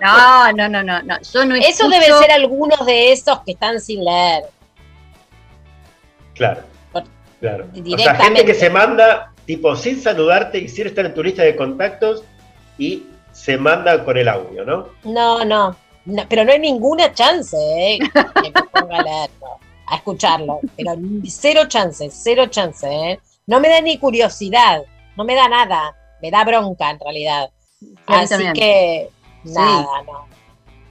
No, 0.01 0.51
no, 0.53 0.67
no, 0.69 0.83
no, 0.83 1.01
no. 1.03 1.15
Yo 1.33 1.45
no 1.45 1.55
Eso 1.55 1.67
escucho- 1.85 1.89
debe 1.89 2.05
ser 2.19 2.31
algunos 2.31 2.85
de 2.85 3.11
esos 3.11 3.39
que 3.41 3.51
están 3.53 3.79
sin 3.79 4.03
leer. 4.03 4.43
Claro, 6.35 6.61
Por- 6.91 7.03
claro. 7.39 7.65
O 7.65 7.67
sea, 7.67 7.73
gente 7.73 7.81
directamente. 7.81 8.45
que 8.45 8.53
se 8.55 8.69
manda 8.69 9.31
tipo 9.51 9.75
sin 9.75 10.01
saludarte 10.01 10.59
y 10.59 10.69
sin 10.69 10.87
estar 10.87 11.05
en 11.05 11.13
tu 11.13 11.21
lista 11.21 11.43
de 11.43 11.57
contactos 11.57 12.23
y 12.77 13.03
se 13.33 13.57
manda 13.57 14.01
con 14.05 14.15
el 14.15 14.29
audio, 14.29 14.63
¿no? 14.63 14.87
No, 15.03 15.43
no, 15.43 15.75
no, 16.05 16.23
pero 16.29 16.45
no 16.45 16.53
hay 16.53 16.59
ninguna 16.59 17.13
chance 17.13 17.57
¿eh? 17.59 17.99
que 17.99 18.51
me 18.53 18.63
ponga 18.71 18.99
a 18.99 19.03
leerlo, 19.03 19.47
a 19.87 19.95
escucharlo. 19.97 20.61
Pero 20.77 20.93
cero 21.25 21.63
chance, 21.67 22.09
cero 22.09 22.45
chance. 22.45 22.87
¿eh? 22.87 23.19
No 23.45 23.59
me 23.59 23.67
da 23.67 23.81
ni 23.81 23.97
curiosidad, 23.97 24.83
no 25.17 25.25
me 25.25 25.35
da 25.35 25.49
nada, 25.49 25.97
me 26.21 26.31
da 26.31 26.45
bronca 26.45 26.89
en 26.89 26.99
realidad. 27.01 27.49
Así 28.07 28.29
también. 28.29 28.53
que 28.53 29.09
Sí. 29.43 29.51
nada, 29.51 30.01
no. 30.05 30.27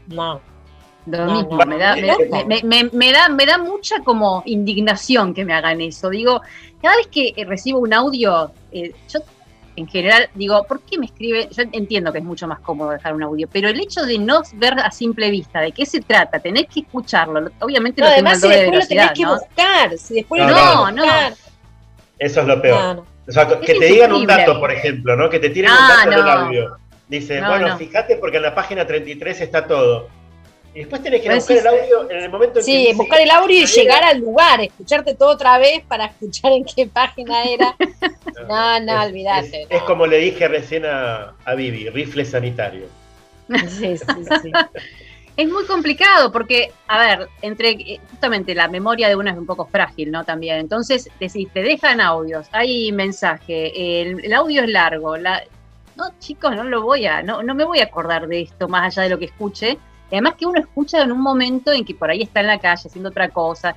No. 0.08 0.40
Lo 1.06 1.24
No, 1.26 1.34
mismo, 1.34 1.58
no, 1.58 1.66
me, 1.66 1.78
da, 1.78 1.96
me, 1.96 2.44
me- 2.46 2.62
me- 2.62 2.90
me 2.92 3.12
da, 3.12 3.28
me 3.28 3.46
da 3.46 3.58
mucha 3.58 4.00
como 4.04 4.42
indignación 4.46 5.32
que 5.34 5.44
me 5.44 5.54
hagan 5.54 5.80
eso. 5.80 6.10
Digo, 6.10 6.42
cada 6.82 6.96
vez 6.96 7.06
que 7.08 7.32
eh, 7.36 7.44
recibo 7.44 7.78
un 7.80 7.92
audio, 7.94 8.52
eh, 8.70 8.92
yo 9.08 9.20
en 9.76 9.88
general 9.88 10.28
digo, 10.34 10.62
¿por 10.64 10.80
qué 10.82 10.98
me 10.98 11.06
escribe? 11.06 11.48
Yo 11.52 11.62
entiendo 11.72 12.12
que 12.12 12.18
es 12.18 12.24
mucho 12.24 12.46
más 12.46 12.60
cómodo 12.60 12.90
dejar 12.90 13.14
un 13.14 13.22
audio, 13.22 13.48
pero 13.50 13.68
el 13.70 13.80
hecho 13.80 14.02
de 14.02 14.18
no 14.18 14.42
ver 14.54 14.74
a 14.78 14.90
simple 14.90 15.30
vista 15.30 15.60
de 15.60 15.72
qué 15.72 15.86
se 15.86 16.00
trata, 16.02 16.38
tenés 16.38 16.66
que 16.66 16.80
escucharlo, 16.80 17.40
lo- 17.40 17.50
obviamente 17.60 18.02
No, 18.02 18.08
lo 18.08 18.12
además 18.12 18.40
si 18.40 18.48
de 18.48 18.56
después 18.56 18.80
lo 18.82 18.88
tenés 18.88 19.12
que 19.12 19.22
¿no? 19.22 19.34
buscar, 19.38 19.98
si 19.98 20.14
después 20.14 20.42
No, 20.42 20.48
lo 20.48 20.54
tenés 20.54 20.74
no, 20.74 20.86
que 20.86 20.92
no. 20.92 21.02
buscar. 21.02 21.32
Eso 22.18 22.40
es 22.42 22.46
lo 22.46 22.60
peor. 22.62 22.80
No, 22.82 22.94
no. 22.94 23.06
O 23.26 23.32
sea, 23.32 23.48
que 23.48 23.74
te 23.74 23.84
digan 23.86 24.12
un 24.12 24.26
dato, 24.26 24.60
por 24.60 24.70
ejemplo, 24.70 25.16
¿no? 25.16 25.30
Que 25.30 25.38
te 25.38 25.48
tiren 25.50 25.70
Ah, 25.72 25.78
un 25.80 25.88
dato 25.88 26.08
en 26.12 26.18
el 26.18 26.24
no. 26.24 26.30
audio. 26.46 26.76
Dice, 27.08 27.40
No, 27.40 27.48
bueno, 27.48 27.68
no. 27.68 27.78
fíjate 27.78 28.16
porque 28.16 28.36
en 28.36 28.42
la 28.44 28.54
página 28.54 28.86
33 28.86 29.40
está 29.40 29.66
todo. 29.66 30.08
Y 30.74 30.78
después 30.80 31.02
tenés 31.02 31.20
que 31.22 31.34
buscar 31.34 31.56
sí. 31.56 31.60
el 31.60 31.66
audio 31.66 32.10
en 32.10 32.16
el 32.22 32.30
momento 32.30 32.60
en 32.60 32.64
que 32.64 32.70
Sí, 32.72 32.92
buscar 32.94 33.20
el 33.20 33.30
audio 33.30 33.56
y 33.62 33.66
llegar 33.66 34.04
al 34.04 34.18
lugar, 34.18 34.60
escucharte 34.60 35.14
todo 35.16 35.30
otra 35.30 35.58
vez 35.58 35.82
para 35.88 36.06
escuchar 36.06 36.52
en 36.52 36.64
qué 36.64 36.86
página 36.86 37.44
era. 37.44 37.76
No, 38.48 38.80
no, 38.80 39.02
es- 39.02 39.08
olvídate, 39.10 39.62
Es, 39.62 39.70
no. 39.70 39.76
es 39.76 39.82
como 39.82 40.06
le 40.06 40.16
dije 40.18 40.48
recién 40.48 40.84
a, 40.86 41.34
a 41.44 41.54
Vivi, 41.54 41.88
rifle 41.90 42.24
sanitario. 42.24 42.86
Sí, 43.68 43.96
sí, 43.98 44.04
sí. 44.42 44.52
Es 45.36 45.48
muy 45.48 45.64
complicado 45.66 46.30
porque, 46.30 46.70
a 46.86 46.98
ver, 46.98 47.28
entre 47.42 47.70
eh, 47.70 48.00
justamente 48.10 48.54
la 48.54 48.68
memoria 48.68 49.08
de 49.08 49.16
uno 49.16 49.30
es 49.30 49.36
un 49.36 49.46
poco 49.46 49.66
frágil, 49.66 50.10
¿no? 50.10 50.24
También. 50.24 50.56
Entonces, 50.58 51.08
decís, 51.18 51.48
te 51.52 51.62
dejan 51.62 52.00
audios, 52.00 52.46
hay 52.52 52.92
mensaje, 52.92 54.02
el, 54.02 54.24
el 54.24 54.32
audio 54.34 54.62
es 54.62 54.68
largo. 54.68 55.16
La... 55.16 55.42
No, 55.96 56.04
chicos, 56.18 56.54
no 56.54 56.64
lo 56.64 56.82
voy 56.82 57.06
a, 57.06 57.22
no, 57.22 57.42
no 57.42 57.54
me 57.54 57.64
voy 57.64 57.80
a 57.80 57.84
acordar 57.84 58.26
de 58.28 58.42
esto 58.42 58.68
más 58.68 58.96
allá 58.96 59.04
de 59.04 59.10
lo 59.10 59.18
que 59.18 59.26
escuche. 59.26 59.78
Y 60.10 60.14
además 60.16 60.34
que 60.36 60.46
uno 60.46 60.60
escucha 60.60 61.02
en 61.02 61.12
un 61.12 61.20
momento 61.20 61.72
en 61.72 61.84
que 61.84 61.94
por 61.94 62.10
ahí 62.10 62.22
está 62.22 62.40
en 62.40 62.48
la 62.48 62.58
calle 62.58 62.88
haciendo 62.88 63.10
otra 63.10 63.28
cosa. 63.28 63.76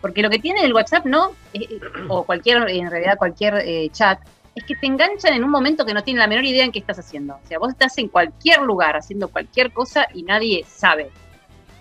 Porque 0.00 0.22
lo 0.22 0.30
que 0.30 0.38
tiene 0.38 0.64
el 0.64 0.72
WhatsApp, 0.72 1.06
¿no? 1.06 1.30
Eh, 1.52 1.66
eh, 1.70 1.80
o 2.08 2.24
cualquier, 2.24 2.68
en 2.68 2.90
realidad 2.90 3.18
cualquier 3.18 3.54
eh, 3.66 3.88
chat, 3.90 4.18
es 4.54 4.64
que 4.64 4.74
te 4.76 4.86
enganchan 4.86 5.34
en 5.34 5.44
un 5.44 5.50
momento 5.50 5.84
que 5.86 5.94
no 5.94 6.02
tienen 6.02 6.20
la 6.20 6.26
menor 6.26 6.44
idea 6.44 6.64
en 6.64 6.72
qué 6.72 6.78
estás 6.78 6.98
haciendo. 6.98 7.34
O 7.34 7.46
sea, 7.46 7.58
vos 7.58 7.70
estás 7.70 7.96
en 7.98 8.08
cualquier 8.08 8.60
lugar 8.62 8.96
haciendo 8.96 9.28
cualquier 9.28 9.72
cosa 9.72 10.06
y 10.14 10.22
nadie 10.22 10.64
sabe. 10.68 11.10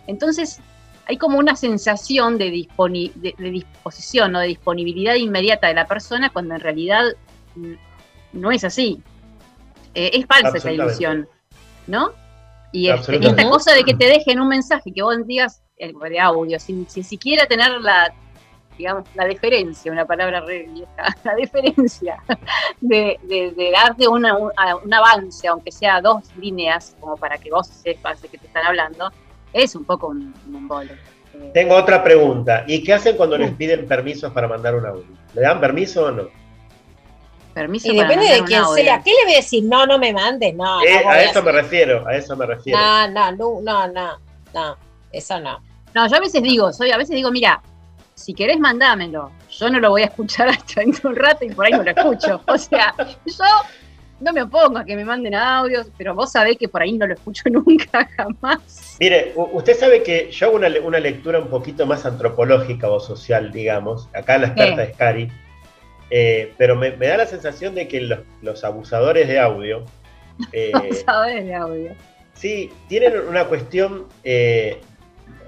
Entonces, 0.08 0.60
hay 1.08 1.18
como 1.18 1.40
una 1.40 1.56
sensación 1.56 2.38
de, 2.38 2.52
disponi- 2.52 3.14
de, 3.16 3.34
de 3.38 3.50
disposición 3.52 4.36
o 4.36 4.40
de 4.40 4.48
disponibilidad 4.48 5.16
inmediata 5.16 5.68
de 5.68 5.74
la 5.74 5.88
persona 5.88 6.30
cuando 6.30 6.54
en 6.56 6.62
realidad 6.62 7.04
mm, 7.56 7.74
no 8.34 8.52
es 8.52 8.64
así. 8.64 9.02
Eh, 9.96 10.12
es 10.14 10.26
falsa 10.28 10.50
esa 10.58 10.72
ilusión, 10.72 11.28
¿no? 11.88 12.12
Y 12.72 12.90
este, 13.02 13.12
esta 13.30 13.50
cosa 13.50 13.74
de 13.74 13.84
que 13.84 13.94
te 13.96 14.06
dejen 14.06 14.40
un 14.40 14.48
mensaje 14.48 14.92
que 14.94 15.02
vos 15.02 15.16
digas 15.26 15.62
eh, 15.78 15.92
de 16.10 16.20
audio, 16.20 16.60
sin, 16.60 16.88
sin 16.90 17.04
siquiera 17.04 17.46
tener 17.48 17.72
la, 17.82 18.14
digamos, 18.78 19.06
la 19.16 19.26
deferencia, 19.26 19.92
una 19.92 20.06
palabra 20.06 20.42
re 20.42 20.68
vieja, 20.72 21.16
la 21.24 21.36
deferencia 21.36 22.22
de, 22.82 23.20
de- 23.24 23.52
de 23.52 23.72
darte 23.72 24.08
una- 24.08 24.38
un, 24.38 24.94
avance, 24.94 25.48
aunque 25.48 25.72
sea 25.72 26.00
dos 26.02 26.24
líneas, 26.38 26.96
como 27.00 27.18
para 27.18 27.38
que 27.38 27.50
vos 27.50 27.68
sepas 27.68 28.22
de 28.22 28.28
qué 28.28 28.38
te 28.38 28.48
están 28.48 28.66
hablando, 28.66 29.12
es 29.52 29.76
un 29.76 29.84
poco 29.86 30.08
un. 30.10 30.34
Eh, 31.34 31.52
Tengo 31.54 31.76
otra 31.76 32.04
pregunta. 32.04 32.66
¿Y 32.68 32.84
qué 32.84 32.94
hacen 32.94 33.16
cuando 33.18 33.38
les 33.38 33.52
piden 33.54 33.88
permisos 33.88 34.32
para 34.34 34.48
mandar 34.48 34.76
un 34.76 34.86
audio? 34.86 35.06
¿Le 35.34 35.42
dan 35.42 35.60
permiso 35.60 36.06
o 36.06 36.12
no? 36.12 36.30
Permiso 37.60 37.92
Y 37.92 37.98
depende 37.98 38.26
de 38.26 38.44
quién 38.44 38.64
sea. 38.74 39.02
¿Qué 39.04 39.12
le 39.12 39.24
voy 39.26 39.34
a 39.34 39.38
decir? 39.38 39.64
No, 39.66 39.86
no 39.86 40.00
me 40.00 40.14
mandes, 40.14 40.56
no. 40.56 40.82
Eh, 40.82 40.96
no 40.96 41.04
voy 41.04 41.18
a 41.18 41.24
eso 41.24 41.44
me 41.44 41.52
refiero, 41.52 42.08
a 42.08 42.16
eso 42.16 42.36
me 42.38 42.46
refiero. 42.46 42.80
No, 42.80 43.08
no, 43.10 43.32
no, 43.32 43.62
no, 43.62 43.88
no, 43.88 44.20
no, 44.54 44.78
eso 45.12 45.40
no. 45.40 45.60
No, 45.94 46.08
yo 46.08 46.16
a 46.16 46.20
veces 46.20 46.42
digo, 46.42 46.72
soy, 46.72 46.92
a 46.92 46.98
veces 46.98 47.16
digo, 47.16 47.32
mira, 47.32 47.62
si 48.16 48.34
querés 48.34 48.60
mandámelo, 48.60 49.32
yo 49.50 49.70
no 49.70 49.80
lo 49.80 49.90
voy 49.90 50.04
a 50.04 50.06
escuchar 50.06 50.50
hasta 50.56 50.82
dentro 50.82 51.10
de 51.10 51.16
un 51.16 51.22
rato 51.22 51.46
y 51.46 51.50
por 51.50 51.66
ahí 51.66 51.72
no 51.74 51.84
lo 51.84 51.92
escucho. 51.92 52.42
O 52.48 52.58
sea, 52.58 52.94
yo 53.26 53.46
no 54.22 54.34
me 54.34 54.44
opongo 54.44 54.80
a 54.80 54.86
que 54.86 54.96
me 54.96 55.04
manden 55.04 55.36
audios, 55.36 55.88
pero 55.98 56.16
vos 56.16 56.32
sabés 56.32 56.58
que 56.58 56.68
por 56.68 56.82
ahí 56.82 56.94
no 56.94 57.08
lo 57.08 57.14
escucho 57.14 57.44
nunca, 57.50 58.08
jamás. 58.16 58.98
Mire, 59.00 59.34
usted 59.36 59.78
sabe 59.78 60.04
que 60.04 60.32
yo 60.32 60.48
hago 60.48 60.56
una, 60.56 60.70
una 60.84 61.00
lectura 61.00 61.40
un 61.40 61.50
poquito 61.50 61.86
más 61.86 62.06
antropológica 62.06 62.90
o 62.90 63.00
social, 63.00 63.52
digamos. 63.52 64.08
Acá 64.14 64.38
la 64.38 64.48
experta 64.48 64.86
¿Qué? 64.86 64.92
es 64.92 64.98
Cari. 64.98 65.32
Eh, 66.10 66.54
pero 66.58 66.76
me, 66.76 66.92
me 66.92 67.08
da 67.08 67.18
la 67.18 67.26
sensación 67.26 67.76
de 67.76 67.88
que 67.88 68.02
los, 68.02 68.20
los 68.42 68.64
abusadores 68.64 69.28
de 69.28 69.40
audio, 69.40 69.86
eh, 70.52 70.72
Sabés 71.06 71.46
de 71.46 71.56
audio. 71.56 71.96
Sí, 72.34 72.72
tienen 72.88 73.14
una 73.28 73.46
cuestión, 73.46 74.06
eh, 74.24 74.80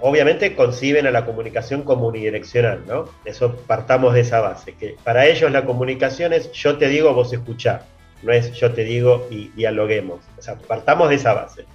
obviamente 0.02 0.56
conciben 0.56 1.08
a 1.08 1.12
la 1.12 1.26
comunicación 1.26 1.84
como 1.84 2.08
unidireccional, 2.08 2.84
¿no? 2.86 3.06
Eso 3.24 3.56
partamos 3.66 4.14
de 4.14 4.22
esa 4.22 4.42
base, 4.42 4.74
que 4.74 4.96
para 5.04 5.26
ellos 5.26 5.52
la 5.52 5.66
comunicación 5.66 6.34
es 6.34 6.52
yo 6.52 6.78
te 6.78 6.90
digo, 6.90 7.14
vos 7.14 7.32
escuchá, 7.32 7.86
no 8.24 8.34
es 8.34 8.52
yo 8.54 8.74
te 8.74 8.84
digo 8.84 9.28
y 9.32 9.48
dialoguemos. 9.50 10.20
O 10.38 10.42
sea, 10.42 10.56
partamos 10.56 11.10
de 11.10 11.16
esa 11.16 11.34
base. 11.34 11.66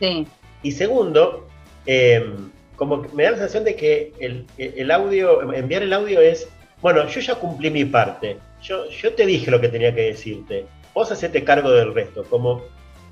Sí. 0.00 0.26
Y 0.64 0.72
segundo, 0.72 1.46
eh, 1.86 2.34
como 2.76 3.02
que 3.02 3.08
me 3.14 3.22
da 3.22 3.32
la 3.32 3.36
sensación 3.36 3.64
de 3.64 3.76
que 3.76 4.12
el, 4.18 4.46
el 4.58 4.90
audio, 4.90 5.52
enviar 5.52 5.82
el 5.82 5.92
audio 5.92 6.20
es, 6.20 6.48
bueno, 6.82 7.06
yo 7.08 7.20
ya 7.20 7.36
cumplí 7.36 7.70
mi 7.70 7.84
parte, 7.86 8.38
yo, 8.62 8.88
yo 8.90 9.14
te 9.14 9.24
dije 9.24 9.50
lo 9.50 9.60
que 9.60 9.68
tenía 9.68 9.94
que 9.94 10.02
decirte, 10.02 10.66
vos 10.92 11.10
hacete 11.10 11.42
cargo 11.44 11.70
del 11.70 11.94
resto, 11.94 12.24
como 12.24 12.60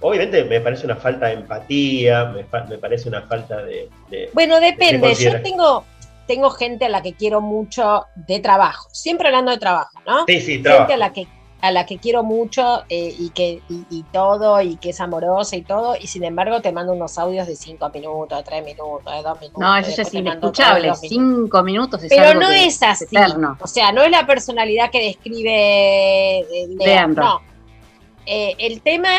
obviamente 0.01 0.45
me 0.45 0.61
parece 0.61 0.85
una 0.87 0.97
falta 0.97 1.27
de 1.27 1.35
empatía, 1.35 2.25
me, 2.27 2.45
me 2.69 2.79
parece 2.79 3.09
una 3.09 3.23
falta 3.23 3.63
de... 3.63 3.89
de- 4.11 4.29
Bueno, 4.35 4.61
depende. 4.61 5.15
Yo 5.15 5.41
tengo, 5.43 5.85
tengo 6.27 6.51
gente 6.51 6.85
a 6.87 6.89
la 6.89 7.01
que 7.03 7.15
quiero 7.15 7.41
mucho 7.41 8.07
de 8.15 8.41
trabajo, 8.41 8.89
siempre 8.93 9.29
hablando 9.29 9.51
de 9.53 9.59
trabajo, 9.59 9.99
¿no? 10.07 10.25
sí, 10.27 10.41
sí, 10.41 10.47
gente 10.55 10.63
trabajo. 10.69 10.93
a 10.93 10.97
la 10.97 11.13
que 11.13 11.27
a 11.63 11.71
la 11.73 11.85
que 11.85 11.99
quiero 11.99 12.23
mucho 12.23 12.85
eh, 12.89 13.15
y 13.19 13.31
que 13.31 13.61
y, 13.69 13.85
y 13.91 14.03
todo 14.05 14.63
y 14.63 14.77
que 14.77 14.91
es 14.91 15.01
amorosa 15.01 15.57
y 15.57 15.63
todo 15.63 15.95
y 16.01 16.07
sin 16.07 16.25
embargo 16.25 16.63
te 16.63 16.73
mando 16.73 16.93
unos 16.95 17.19
audios 17.19 17.47
de 17.47 17.55
cinco 17.57 17.91
minutos, 17.91 18.39
de 18.39 18.45
tres 18.45 18.65
minutos, 18.65 19.05
de 19.15 19.23
dos 19.23 19.41
minutos. 19.41 19.61
No, 19.61 19.77
eso 19.77 19.91
ya 19.95 20.03
es 20.03 20.15
inescuchable. 20.15 20.81
minutos. 20.83 21.01
Cinco 21.09 21.63
minutos 21.63 22.03
es 22.05 22.09
Pero 22.09 22.29
algo 22.29 22.41
no 22.41 22.49
que 22.49 22.65
es 22.67 22.83
así. 22.83 23.05
eterno. 23.05 23.59
O 23.61 23.67
sea, 23.67 23.93
no 23.93 24.03
es 24.03 24.11
la 24.11 24.27
personalidad 24.27 24.91
que 24.91 25.03
describe 25.05 26.39
eh, 26.41 26.67
Lea, 26.79 26.87
Leandro. 26.87 27.25
No. 27.25 27.41
Eh, 28.27 28.55
el 28.59 28.81
tema 28.81 29.11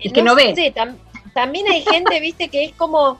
Es 0.00 0.12
que 0.12 0.22
no 0.22 0.34
ve. 0.34 0.54
sé, 0.54 0.74
tam- 0.74 0.96
también 1.32 1.66
hay 1.68 1.82
gente, 1.82 2.18
viste, 2.20 2.48
que 2.48 2.64
es 2.64 2.72
como 2.72 3.18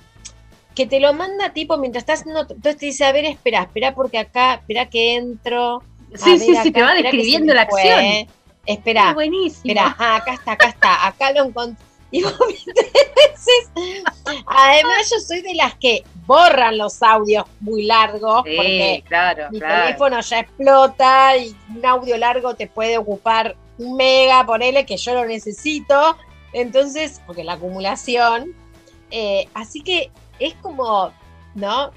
que 0.74 0.86
te 0.86 0.98
lo 0.98 1.12
manda 1.12 1.52
tipo 1.52 1.76
mientras 1.78 2.02
estás 2.02 2.20
haciendo, 2.20 2.40
entonces 2.40 2.76
te 2.76 2.86
dice, 2.86 3.04
a 3.04 3.12
ver, 3.12 3.24
espera, 3.26 3.62
espera 3.62 3.94
porque 3.94 4.18
acá, 4.18 4.54
espera 4.54 4.86
que 4.86 5.14
entro. 5.14 5.82
Sí, 6.14 6.38
sí, 6.38 6.54
sí, 6.62 6.70
te 6.70 6.82
va 6.82 6.94
describiendo 6.94 7.52
la 7.54 7.66
fue, 7.66 7.82
acción. 7.90 8.28
Espera, 8.66 9.08
Es 9.10 9.14
buenísimo. 9.14 9.60
Espera, 9.64 9.96
ah, 9.98 10.16
acá 10.16 10.34
está, 10.34 10.52
acá 10.52 10.68
está, 10.68 11.06
acá 11.06 11.32
lo 11.32 11.44
encontré. 11.44 11.84
Y 12.14 12.22
vos, 12.22 12.32
además 14.46 15.10
yo 15.10 15.18
soy 15.18 15.42
de 15.42 15.54
las 15.54 15.74
que 15.74 16.04
borran 16.26 16.78
los 16.78 17.02
audios 17.02 17.44
muy 17.58 17.84
largos 17.84 18.44
Sí, 18.46 18.54
porque 18.56 19.04
claro, 19.08 19.50
mi 19.50 19.58
claro. 19.58 19.84
teléfono 19.86 20.20
ya 20.20 20.38
explota 20.40 21.36
y 21.36 21.56
un 21.74 21.84
audio 21.84 22.16
largo 22.16 22.54
te 22.54 22.68
puede 22.68 22.98
ocupar 22.98 23.56
un 23.78 23.96
mega, 23.96 24.46
ponele 24.46 24.86
que 24.86 24.96
yo 24.96 25.14
lo 25.14 25.24
necesito. 25.24 26.16
Entonces, 26.52 27.20
porque 27.26 27.42
la 27.42 27.54
acumulación. 27.54 28.54
eh, 29.10 29.48
así 29.54 29.80
que 29.82 30.10
es 30.38 30.54
como, 30.62 31.12
¿no? 31.56 31.90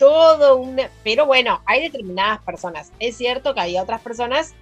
Todo 0.00 0.56
un... 0.56 0.80
Pero 1.04 1.26
bueno, 1.26 1.60
hay 1.66 1.82
determinadas 1.82 2.42
personas. 2.42 2.90
Es 2.98 3.16
cierto 3.16 3.54
que 3.54 3.60
hay 3.60 3.78
otras 3.78 4.00
personas 4.00 4.54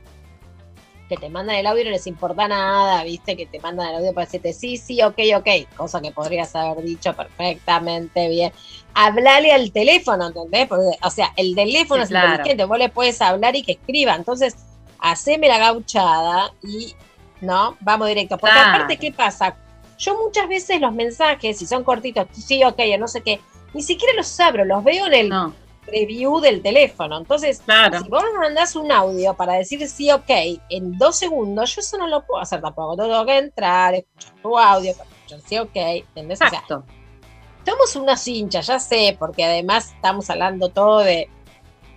que 1.09 1.17
te 1.17 1.31
mandan 1.31 1.57
el 1.57 1.67
audio 1.67 1.83
y 1.83 1.85
no 1.87 1.91
les 1.93 2.07
importa 2.07 2.47
nada, 2.49 3.03
¿viste? 3.05 3.37
Que 3.37 3.47
te 3.47 3.61
mandan 3.61 3.89
el 3.89 3.95
audio 3.97 4.13
para 4.13 4.27
decirte 4.27 4.53
sí, 4.53 4.77
sí, 4.77 5.01
ok, 5.03 5.19
ok. 5.37 5.49
Cosa 5.77 6.03
que 6.03 6.11
podrías 6.11 6.55
haber 6.55 6.85
dicho 6.85 7.15
perfectamente 7.15 8.29
bien. 8.29 8.53
Hablale 8.93 9.53
al 9.53 9.73
teléfono, 9.73 10.27
¿entendés? 10.27 10.69
Porque, 10.69 10.99
o 11.03 11.11
sea, 11.11 11.33
el 11.37 11.55
teléfono 11.55 12.03
Sí, 12.03 12.03
es 12.03 12.09
claro. 12.11 12.31
inteligente, 12.33 12.65
vos 12.67 12.79
le 12.79 12.89
puedes 12.91 13.23
hablar 13.23 13.57
y 13.57 13.63
que 13.63 13.73
escriba. 13.73 14.15
Entonces, 14.17 14.57
haceme 14.99 15.49
la 15.49 15.59
gauchada 15.59 16.53
y, 16.63 16.95
¿no? 17.41 17.77
Vamos 17.81 18.09
directo. 18.09 18.37
Porque 18.37 18.53
Claro. 18.55 18.75
aparte, 18.75 18.99
¿qué 18.99 19.13
pasa? 19.13 19.57
Yo 19.99 20.19
muchas 20.19 20.49
veces 20.49 20.81
los 20.81 20.93
mensajes, 20.93 21.59
si 21.59 21.67
son 21.67 21.85
cortitos, 21.85 22.27
sí, 22.33 22.63
ok, 22.65 22.79
o 22.95 22.99
no 22.99 23.09
sé 23.09 23.23
qué, 23.23 23.41
ni 23.75 23.83
siquiera 23.83 24.15
los 24.15 24.39
abro, 24.41 24.65
los 24.65 24.83
veo 24.85 25.07
en 25.07 25.15
el 25.15 25.29
No, 25.29 25.55
preview 25.87 26.41
del 26.41 26.63
teléfono. 26.63 27.19
Entonces, 27.19 27.61
claro. 27.65 28.01
si 28.01 28.09
vos 28.09 28.23
me 28.33 28.39
mandás 28.41 28.77
un 28.77 28.91
audio 28.93 29.35
para 29.35 29.55
decir 29.55 29.87
sí, 29.89 30.11
ok, 30.11 30.31
en 30.69 30.97
dos 30.99 31.19
segundos, 31.19 31.75
yo 31.75 31.81
eso 31.81 31.99
no 31.99 32.07
lo 32.07 32.25
puedo 32.25 32.41
hacer 32.41 32.61
tampoco. 32.61 32.97
Tengo 32.97 33.25
que 33.27 33.39
entrar, 33.39 33.95
escuchar 33.95 34.33
tu 34.43 34.59
audio, 34.59 34.91
escuchar 34.91 35.41
sí, 35.47 35.59
ok, 35.59 35.71
¿entendés? 35.75 36.41
O 36.41 36.49
sea, 36.49 36.49
Exacto. 36.49 36.85
somos 37.67 37.97
unos 37.97 38.27
hinchas, 38.29 38.67
ya 38.67 38.79
sé, 38.79 39.17
porque 39.19 39.45
además 39.45 39.93
estamos 39.95 40.29
hablando 40.31 40.69
todo 40.71 41.01
de, 41.01 41.29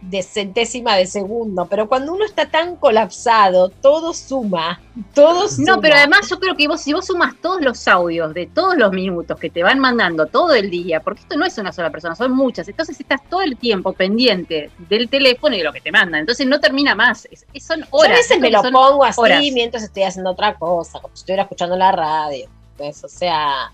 de 0.01 0.23
centésima 0.23 0.95
de 0.95 1.05
segundo, 1.05 1.67
pero 1.69 1.87
cuando 1.87 2.11
uno 2.13 2.25
está 2.25 2.49
tan 2.49 2.75
colapsado, 2.75 3.69
todo 3.69 4.13
suma, 4.15 4.81
todo 5.13 5.47
suma. 5.47 5.75
No, 5.75 5.79
pero 5.81 5.95
además 5.95 6.27
yo 6.27 6.39
creo 6.39 6.55
que 6.55 6.67
vos, 6.67 6.81
si 6.81 6.91
vos 6.91 7.05
sumas 7.05 7.35
todos 7.39 7.61
los 7.61 7.87
audios 7.87 8.33
de 8.33 8.47
todos 8.47 8.75
los 8.75 8.91
minutos 8.91 9.39
que 9.39 9.51
te 9.51 9.61
van 9.61 9.77
mandando 9.77 10.25
todo 10.25 10.53
el 10.55 10.71
día, 10.71 11.01
porque 11.01 11.21
esto 11.21 11.37
no 11.37 11.45
es 11.45 11.55
una 11.59 11.71
sola 11.71 11.91
persona, 11.91 12.15
son 12.15 12.31
muchas, 12.31 12.67
entonces 12.67 12.99
estás 12.99 13.21
todo 13.29 13.41
el 13.43 13.57
tiempo 13.57 13.93
pendiente 13.93 14.71
del 14.89 15.07
teléfono 15.07 15.53
y 15.55 15.59
de 15.59 15.65
lo 15.65 15.71
que 15.73 15.81
te 15.81 15.91
mandan, 15.91 16.21
entonces 16.21 16.47
no 16.47 16.59
termina 16.59 16.95
más, 16.95 17.27
es- 17.29 17.45
son 17.63 17.81
Yo 17.81 17.87
horas. 17.91 18.11
a 18.11 18.15
veces 18.15 18.39
me 18.39 18.49
lo 18.49 18.63
pongo 18.63 19.05
así 19.05 19.21
horas. 19.21 19.43
mientras 19.53 19.83
estoy 19.83 20.03
haciendo 20.03 20.31
otra 20.31 20.55
cosa, 20.55 20.99
como 20.99 21.15
si 21.15 21.19
estuviera 21.21 21.43
escuchando 21.43 21.77
la 21.77 21.91
radio. 21.91 22.49
Pues, 22.75 23.03
o 23.03 23.07
sea, 23.09 23.71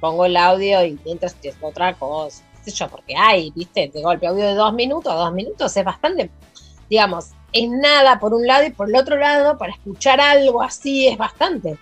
pongo 0.00 0.24
el 0.26 0.36
audio 0.36 0.84
y 0.84 0.96
mientras 1.04 1.34
estoy 1.34 1.50
haciendo 1.50 1.68
otra 1.68 1.94
cosa. 1.94 2.44
Sé 2.68 2.76
yo, 2.76 2.88
porque 2.88 3.14
hay, 3.16 3.50
viste, 3.54 3.90
de 3.92 4.02
golpe 4.02 4.26
audio 4.26 4.46
de 4.46 4.54
dos 4.54 4.72
minutos, 4.72 5.14
dos 5.14 5.32
minutos 5.32 5.76
es 5.76 5.84
bastante, 5.84 6.30
digamos, 6.88 7.30
es 7.52 7.68
nada 7.70 8.18
por 8.18 8.34
un 8.34 8.46
lado 8.46 8.64
y 8.66 8.70
por 8.70 8.88
el 8.88 8.96
otro 8.96 9.16
lado, 9.16 9.56
para 9.58 9.72
escuchar 9.72 10.20
algo 10.20 10.62
así 10.62 11.06
es 11.08 11.16
bastante. 11.16 11.76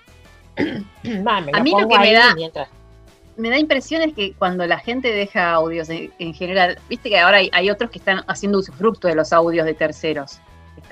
Va, 0.58 1.40
me 1.40 1.52
A 1.52 1.58
lo 1.58 1.64
mí 1.64 1.72
lo 1.78 1.88
que 1.88 1.98
me 1.98 2.12
da- 2.12 2.34
mientras- 2.34 2.68
me 3.36 3.50
da 3.50 3.58
impresión 3.58 4.00
es 4.00 4.14
que 4.14 4.32
cuando 4.32 4.64
la 4.66 4.78
gente 4.78 5.12
deja 5.12 5.52
audios 5.52 5.90
en, 5.90 6.10
en 6.18 6.32
general, 6.32 6.78
viste 6.88 7.10
que 7.10 7.18
ahora 7.18 7.36
hay, 7.38 7.50
hay 7.52 7.68
otros 7.68 7.90
que 7.90 7.98
están 7.98 8.24
haciendo 8.28 8.58
usufructo 8.60 9.08
de 9.08 9.14
los 9.14 9.30
audios 9.34 9.66
de 9.66 9.74
terceros. 9.74 10.38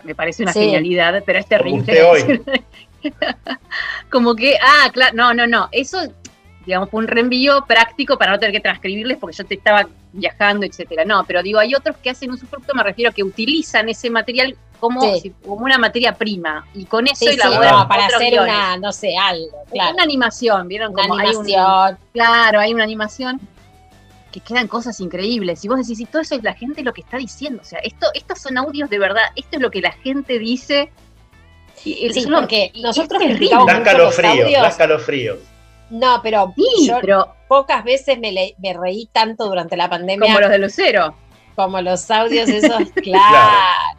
Me 0.03 0.15
parece 0.15 0.43
una 0.43 0.53
Sí. 0.53 0.61
genialidad, 0.61 1.23
pero 1.25 1.39
es 1.39 1.47
terrible. 1.47 2.63
Como 4.11 4.35
que, 4.35 4.57
ah, 4.63 4.91
claro, 4.93 5.15
no, 5.17 5.35
no, 5.35 5.47
no. 5.47 5.69
Eso, 5.73 5.99
digamos, 6.67 6.91
fue 6.91 7.01
un 7.01 7.09
reenvío 7.09 7.65
práctico 7.67 8.17
para 8.19 8.33
no 8.33 8.39
tener 8.39 8.53
que 8.55 8.61
transcribirles 8.61 9.19
porque 9.19 9.37
yo 9.37 9.45
te 9.45 9.55
estaba 9.55 9.87
viajando, 10.13 10.65
etcétera. 10.67 11.05
No, 11.05 11.25
pero 11.25 11.43
digo, 11.43 11.59
hay 11.59 11.75
otros 11.75 11.97
que 11.99 12.11
hacen 12.11 12.31
usufructo, 12.31 12.75
me 12.75 12.83
refiero 12.83 13.11
a 13.11 13.15
que 13.15 13.23
utilizan 13.23 13.89
ese 13.89 14.11
material 14.11 14.57
como, 14.81 15.01
Sí. 15.15 15.21
si- 15.21 15.31
como 15.31 15.65
una 15.65 15.79
materia 15.79 16.15
prima 16.15 16.67
y 16.75 16.85
con 16.85 17.07
eso 17.07 17.17
Sí, 17.17 17.29
sí, 17.29 17.35
elaboran 17.35 17.73
no, 17.81 17.89
para 17.89 18.07
hacer 18.07 18.31
guiones. 18.33 18.55
una, 18.55 18.77
no 18.77 18.93
sé, 18.93 19.17
algo, 19.17 19.65
claro. 19.71 19.95
Una 19.95 20.03
animación, 20.03 20.69
¿vieron? 20.69 20.93
Una 20.93 21.03
Como 21.03 21.15
hay 21.19 21.29
un- 21.29 21.45
animación. 21.47 21.99
Claro, 22.13 22.61
hay 22.61 22.75
una 22.75 22.85
animación 22.85 23.41
que 24.33 24.41
quedan 24.41 24.67
cosas 24.67 24.99
increíbles. 25.01 25.65
Y 25.65 25.69
vos 25.69 25.79
decís, 25.79 26.01
y 26.01 26.07
todo 26.07 26.21
eso 26.23 26.35
es 26.35 26.43
la 26.43 26.55
gente 26.55 26.83
lo 26.83 26.93
que 26.93 27.03
está 27.03 27.17
diciendo. 27.19 27.63
O 27.63 27.65
sea, 27.65 27.79
esto, 27.81 28.09
estos 28.15 28.41
son 28.41 28.59
audios 28.59 28.91
de 28.91 28.99
verdad, 28.99 29.23
esto 29.37 29.57
es 29.57 29.63
lo 29.63 29.71
que 29.71 29.81
la 29.81 29.93
gente 29.93 30.39
dice. 30.41 30.91
Y 31.85 32.11
Sí, 32.13 32.27
porque 32.33 32.73
nosotros 32.77 33.23
es 33.23 33.37
criticamos 33.37 33.67
Da 33.67 33.79
mucho 33.79 33.99
los 33.99 34.17
da 34.17 34.31
audios. 34.31 35.43
No, 35.91 36.21
pero 36.23 36.53
Sí, 36.57 36.87
yo 36.89 36.99
pero 37.01 37.35
pocas 37.49 37.85
veces 37.85 38.19
me, 38.19 38.33
le- 38.33 38.55
me 38.59 38.73
reí 38.73 39.07
tanto 39.13 39.47
durante 39.47 39.77
la 39.77 39.89
pandemia 39.89 40.27
como 40.27 40.41
los 40.41 40.51
de 40.51 40.59
Lucero. 40.59 41.15
como 41.55 41.81
los 41.81 42.11
audios 42.11 42.49
esos, 42.51 42.91
claro, 43.03 43.99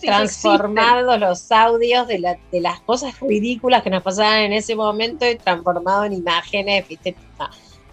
transformados 0.00 1.18
los 1.18 1.50
audios 1.50 2.06
de, 2.06 2.18
la- 2.18 2.38
de 2.52 2.60
las 2.60 2.80
cosas 2.80 3.18
ridículas 3.20 3.82
que 3.82 3.90
nos 3.90 4.02
pasaban 4.02 4.40
en 4.40 4.52
ese 4.52 4.76
momento 4.76 5.28
y 5.28 5.36
transformado 5.36 6.04
en 6.04 6.12
imágenes, 6.12 6.86
viste, 6.86 7.16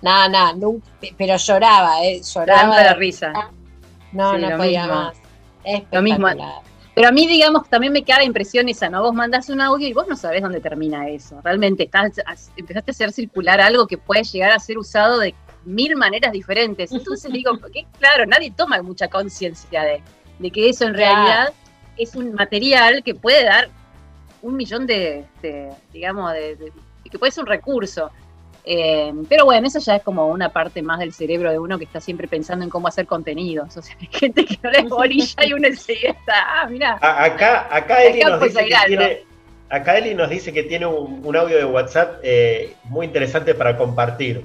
no, 0.02 0.28
no, 0.30 0.54
nunca, 0.56 0.88
pero 1.18 1.38
lloraba, 1.38 2.04
eh, 2.06 2.22
lloraba, 2.22 2.62
Tanta 2.62 2.84
la 2.84 2.90
de- 2.90 2.96
risa. 2.96 3.34
no, 4.12 4.36
Sí, 4.36 4.42
no 4.42 4.58
podía 4.58 4.84
mismo. 4.84 4.96
más, 4.96 5.18
Lo 5.92 6.02
mismo. 6.02 6.28
Pero 6.96 7.08
a 7.08 7.12
mí, 7.12 7.26
digamos, 7.26 7.68
también 7.70 7.92
me 7.92 8.04
queda 8.04 8.18
la 8.18 8.24
impresión 8.24 8.70
esa, 8.70 8.88
¿no? 8.90 9.02
Vos 9.02 9.14
mandás 9.14 9.50
un 9.50 9.60
audio 9.62 9.88
y 9.88 9.94
vos 9.94 10.08
no 10.08 10.16
sabés 10.16 10.44
dónde 10.44 10.60
termina 10.60 11.08
eso. 11.10 11.42
Realmente 11.44 11.84
estás, 11.84 12.12
empezaste 12.56 12.92
a 12.92 12.94
hacer 12.94 13.12
circular 13.12 13.60
algo 13.60 13.88
que 13.88 13.98
puede 13.98 14.24
llegar 14.24 14.52
a 14.52 14.60
ser 14.60 14.78
usado 14.78 15.20
de 15.20 15.34
mil 15.66 15.96
maneras 15.96 16.32
diferentes. 16.32 16.92
Entonces 16.92 17.32
digo, 17.32 17.58
porque 17.62 17.86
claro, 18.00 18.26
nadie 18.28 18.52
toma 18.56 18.82
mucha 18.84 19.08
conciencia 19.08 19.82
de, 19.84 20.02
de 20.38 20.52
que 20.52 20.70
eso 20.70 20.86
en 20.86 20.94
realidad 20.94 21.54
es 21.98 22.16
un 22.16 22.34
material 22.34 23.02
que 23.04 23.16
puede 23.16 23.44
dar 23.44 23.70
un 24.44 24.56
millón 24.56 24.86
de, 24.86 25.26
de, 25.42 25.70
digamos, 25.92 26.32
de, 26.34 26.56
de- 26.58 26.74
que 27.10 27.18
puede 27.20 27.32
ser 27.32 27.44
un 27.44 27.50
recurso. 27.50 28.12
Eh, 28.66 29.12
pero 29.28 29.46
bueno, 29.46 29.68
eso 29.68 29.80
ya 29.80 29.98
es 29.98 30.04
como 30.04 30.28
una 30.28 30.50
parte 30.50 30.82
más 30.82 31.00
del 31.00 31.12
cerebro 31.14 31.52
de 31.52 31.60
uno 31.60 31.78
que 31.78 31.84
está 31.84 32.00
siempre 32.00 32.28
pensando 32.28 32.64
en 32.64 32.70
cómo 32.70 32.88
hacer 32.88 33.06
contenidos. 33.06 33.76
O 33.76 33.82
sea, 33.82 33.96
hay 34.02 34.08
gente 34.12 34.46
que 34.46 34.58
no 34.64 34.72
le 34.72 34.84
bolilla 34.84 35.46
y 35.46 35.54
uno 35.54 35.68
enseguida 35.68 36.12
está, 36.12 36.34
ah, 36.62 36.68
mira, 36.70 36.98
A- 37.02 37.24
acá, 37.26 37.68
acá 37.70 38.04
Eli 38.04 38.22
Acá 38.22 38.30
nos 38.32 38.42
dice 38.42 38.66
que 38.66 38.76
tiene, 38.88 39.24
acá 39.70 39.98
Eli 39.98 40.16
nos 40.16 40.30
dice 40.30 40.54
que 40.54 40.64
tiene 40.64 40.86
un, 40.86 41.22
un 41.24 41.36
audio 41.36 41.58
de 41.58 41.66
WhatsApp 41.66 42.20
eh, 42.24 42.74
muy 42.86 43.06
interesante 43.06 43.54
para 43.56 43.78
compartir. 43.78 44.44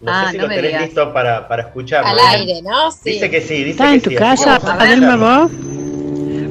No 0.00 0.10
Ah, 0.10 0.24
sé 0.26 0.32
si 0.32 0.38
no 0.38 0.44
lo 0.44 0.48
tenés 0.54 0.64
digas. 0.70 0.82
listo 0.86 1.12
para, 1.12 1.46
para 1.46 1.62
escucharlo. 1.64 2.08
Al 2.10 2.18
aire, 2.40 2.62
¿no? 2.62 2.90
Sí. 2.90 3.12
Dice 3.12 3.30
que 3.30 3.40
sí, 3.42 3.54
dice 3.64 3.70
¿Estás 3.72 3.88
que 3.88 3.94
en 3.96 4.00
tu 4.02 4.10
sí, 4.10 4.16
casa, 4.16 4.56
a 4.56 4.82
Adelma, 4.82 5.16
vos? 5.16 5.52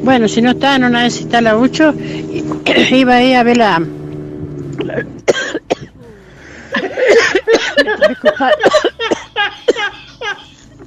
Bueno, 0.03 0.27
si 0.27 0.41
no 0.41 0.51
está 0.51 0.75
en 0.75 0.83
una 0.85 1.03
vez 1.03 1.19
está 1.19 1.41
la 1.41 1.57
Ucho, 1.57 1.93
iba 2.91 3.15
ahí 3.15 3.33
a 3.33 3.41
ver 3.43 3.57
la, 3.57 3.83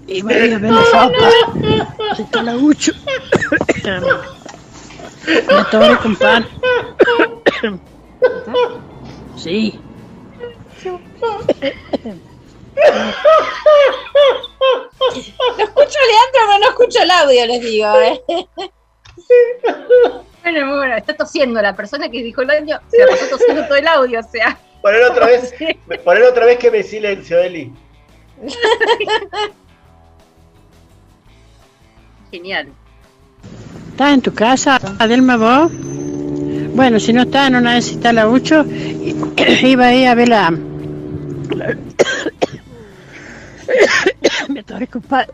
Y 0.06 0.22
María 0.22 0.58
me 0.58 0.70
la 0.70 0.84
sopa. 0.84 1.30
Si 2.16 2.24
te 2.24 2.42
la 2.42 2.56
ucho. 2.56 2.92
Me 5.24 5.54
atoré 5.54 5.96
con 5.98 6.16
pan. 6.16 6.46
Sí. 9.36 9.80
Lo 10.84 10.98
escucho 15.64 15.98
Leandro, 16.08 16.40
pero 16.46 16.58
no 16.58 16.68
escucho 16.68 17.02
el 17.02 17.10
audio, 17.10 17.46
les 17.46 17.60
digo. 17.60 18.00
¿eh? 18.00 18.22
Bueno, 20.42 20.66
muy 20.66 20.76
bueno, 20.78 20.96
está 20.96 21.14
tosiendo 21.14 21.62
la 21.62 21.76
persona 21.76 22.10
que 22.10 22.22
dijo 22.22 22.42
el 22.42 22.50
audio, 22.50 22.80
se 22.88 22.98
la 22.98 23.06
pasó 23.06 23.28
tosiendo 23.28 23.64
todo 23.66 23.76
el 23.76 23.86
audio, 23.86 24.20
o 24.20 24.22
sea. 24.24 24.58
Poner 24.82 25.02
otra 25.04 25.26
vez, 25.26 25.54
poner 26.04 26.22
otra 26.24 26.44
vez 26.46 26.58
que 26.58 26.70
me 26.70 26.82
silencio, 26.82 27.38
Eli. 27.38 27.72
Genial. 32.30 32.68
¿Estás 33.90 34.14
en 34.14 34.22
tu 34.22 34.32
casa, 34.34 34.80
Adelma, 34.98 35.36
vos? 35.36 35.70
Bueno, 36.74 36.98
si 36.98 37.12
no 37.12 37.22
está, 37.22 37.50
no 37.50 37.60
necesita 37.60 38.12
la 38.12 38.28
ucho. 38.28 38.64
Iba 39.62 39.86
ahí 39.86 40.06
a 40.06 40.14
ver 40.14 40.28
la... 40.28 40.50
la- 41.54 41.76
Me 44.48 44.60
atoré 44.60 44.86
con 44.86 45.02
pan. 45.02 45.26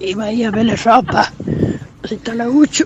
Iba 0.00 0.24
ahí 0.24 0.44
a 0.44 0.50
ver 0.50 0.66
la 0.66 0.76
ropa. 0.76 1.32
Si 2.04 2.14
está 2.16 2.34
la 2.34 2.48
ucho. 2.48 2.84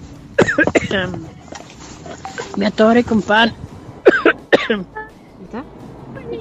Me 2.56 2.66
atoré 2.66 3.02
con 3.04 3.22
pan. 4.50 5.64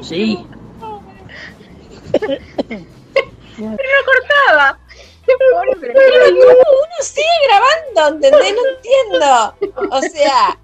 Sí. 0.02 0.46
Pero 2.20 2.80
no 3.68 4.06
cortaba. 4.06 4.80
Pero- 5.26 5.80
Pero 5.80 5.94
¿cómo 5.94 6.50
uno 6.50 6.98
sigue 7.02 7.28
grabando? 7.48 8.26
¿Entendés? 8.26 8.54
No 8.56 8.62
entiendo. 8.70 9.96
O 9.96 10.02
sea, 10.02 10.58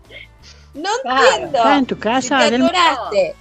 no 0.74 0.90
entiendo. 1.04 1.58
¿Estás 1.58 1.78
en 1.78 1.86
tu 1.86 1.96
Si 1.96 2.02
casa, 2.02 2.38
te 2.40 2.44
Adelma? 2.46 2.68
atoraste, 2.68 3.36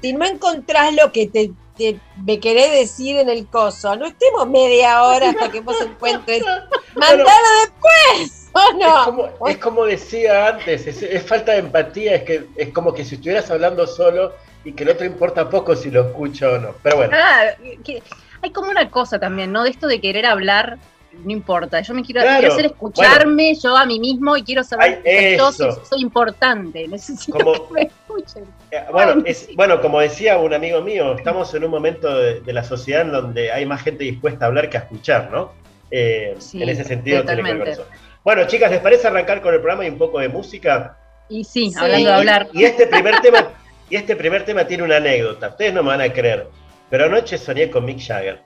si 0.00 0.12
no 0.14 0.24
encontrás 0.24 0.94
lo 0.94 1.12
que 1.12 1.26
te, 1.26 1.52
te- 1.76 2.00
me 2.24 2.40
querés 2.40 2.70
decir 2.72 3.16
en 3.18 3.28
el 3.28 3.46
coso, 3.48 3.94
no 3.96 4.06
estemos 4.06 4.48
media 4.48 5.02
hora 5.02 5.30
hasta 5.30 5.50
que 5.50 5.60
vos 5.60 5.76
encuentres. 5.80 6.42
¡Mandalo 6.94 7.48
después! 7.64 8.41
¿O 8.54 8.60
Es 8.70 8.74
no? 8.78 9.04
como, 9.04 9.48
es 9.48 9.56
como 9.58 9.84
decía 9.86 10.48
antes, 10.48 10.86
es, 10.86 11.02
es 11.02 11.22
falta 11.22 11.52
de 11.52 11.58
empatía, 11.58 12.16
es 12.16 12.22
que 12.24 12.44
es 12.56 12.68
como 12.72 12.92
que 12.94 13.04
si 13.04 13.14
estuvieras 13.16 13.50
hablando 13.50 13.86
solo 13.86 14.34
y 14.64 14.72
que 14.72 14.84
no 14.84 14.94
te 14.94 15.06
importa 15.06 15.48
poco 15.48 15.74
si 15.74 15.90
lo 15.90 16.06
escucho 16.08 16.52
o 16.52 16.58
no. 16.58 16.74
Pero 16.82 16.96
bueno, 16.96 17.16
Ah, 17.20 17.46
que- 17.84 18.02
hay 18.42 18.50
como 18.50 18.70
una 18.70 18.90
cosa 18.90 19.18
también, 19.18 19.52
¿no? 19.52 19.62
De 19.64 19.70
esto 19.70 19.86
de 19.86 20.00
querer 20.00 20.26
hablar, 20.26 20.76
no 21.24 21.30
importa. 21.30 21.80
Yo 21.80 21.94
me 21.94 22.02
quiero, 22.02 22.22
Claro, 22.22 22.38
quiero 22.40 22.54
hacer 22.54 22.66
escucharme 22.66 23.54
yo 23.54 23.76
a 23.76 23.86
mí 23.86 24.00
mismo 24.00 24.36
y 24.36 24.42
quiero 24.42 24.64
saber 24.64 25.02
que 25.02 25.36
yo 25.38 25.48
eso. 25.50 25.72
soy, 25.72 25.84
soy 25.88 26.00
importante. 26.02 26.88
Necesito 26.88 27.38
Como- 27.38 27.68
que 27.68 27.72
me 27.74 27.82
escuchen. 27.82 28.44
eh, 28.70 28.84
bueno, 28.90 29.22
es, 29.24 29.48
bueno, 29.54 29.80
como 29.80 30.00
decía 30.00 30.38
un 30.38 30.52
amigo 30.54 30.80
mío, 30.80 31.14
estamos 31.16 31.52
en 31.54 31.64
un 31.64 31.70
momento 31.70 32.12
de, 32.18 32.40
de 32.40 32.52
la 32.52 32.64
sociedad 32.64 33.02
en 33.02 33.12
donde 33.12 33.52
hay 33.52 33.64
más 33.66 33.82
gente 33.82 34.04
dispuesta 34.04 34.44
a 34.44 34.48
hablar 34.48 34.68
que 34.70 34.76
a 34.78 34.80
escuchar, 34.80 35.30
¿no? 35.30 35.52
Eh, 35.90 36.34
Sí, 36.38 36.62
en 36.62 36.68
ese 36.70 36.84
sentido 36.84 37.22
tiene 37.24 37.42
que 37.42 37.42
ver 37.42 37.58
con 37.58 37.66
totalmente. 37.66 37.70
eso. 37.72 38.11
Bueno, 38.24 38.46
chicas, 38.46 38.70
¿les 38.70 38.80
parece 38.80 39.08
arrancar 39.08 39.40
con 39.42 39.52
el 39.54 39.60
programa 39.60 39.84
y 39.84 39.88
un 39.88 39.98
poco 39.98 40.20
de 40.20 40.28
música? 40.28 40.96
Y 41.28 41.44
sí, 41.44 41.70
Sí. 41.70 41.78
hablando 41.78 42.08
de 42.08 42.14
hablar. 42.14 42.48
Y 42.52 42.64
este 42.64 42.86
primer 42.86 43.20
tema, 43.20 43.48
y 43.90 43.96
este 43.96 44.14
primer 44.16 44.44
tema 44.44 44.66
tiene 44.66 44.82
una 44.84 44.96
anécdota. 44.96 45.48
Ustedes 45.48 45.72
no 45.74 45.82
me 45.82 45.88
van 45.88 46.00
a 46.02 46.12
creer, 46.12 46.48
pero 46.88 47.06
anoche 47.06 47.36
soñé 47.38 47.70
con 47.70 47.84
Mick 47.84 48.00
Jagger. 48.00 48.40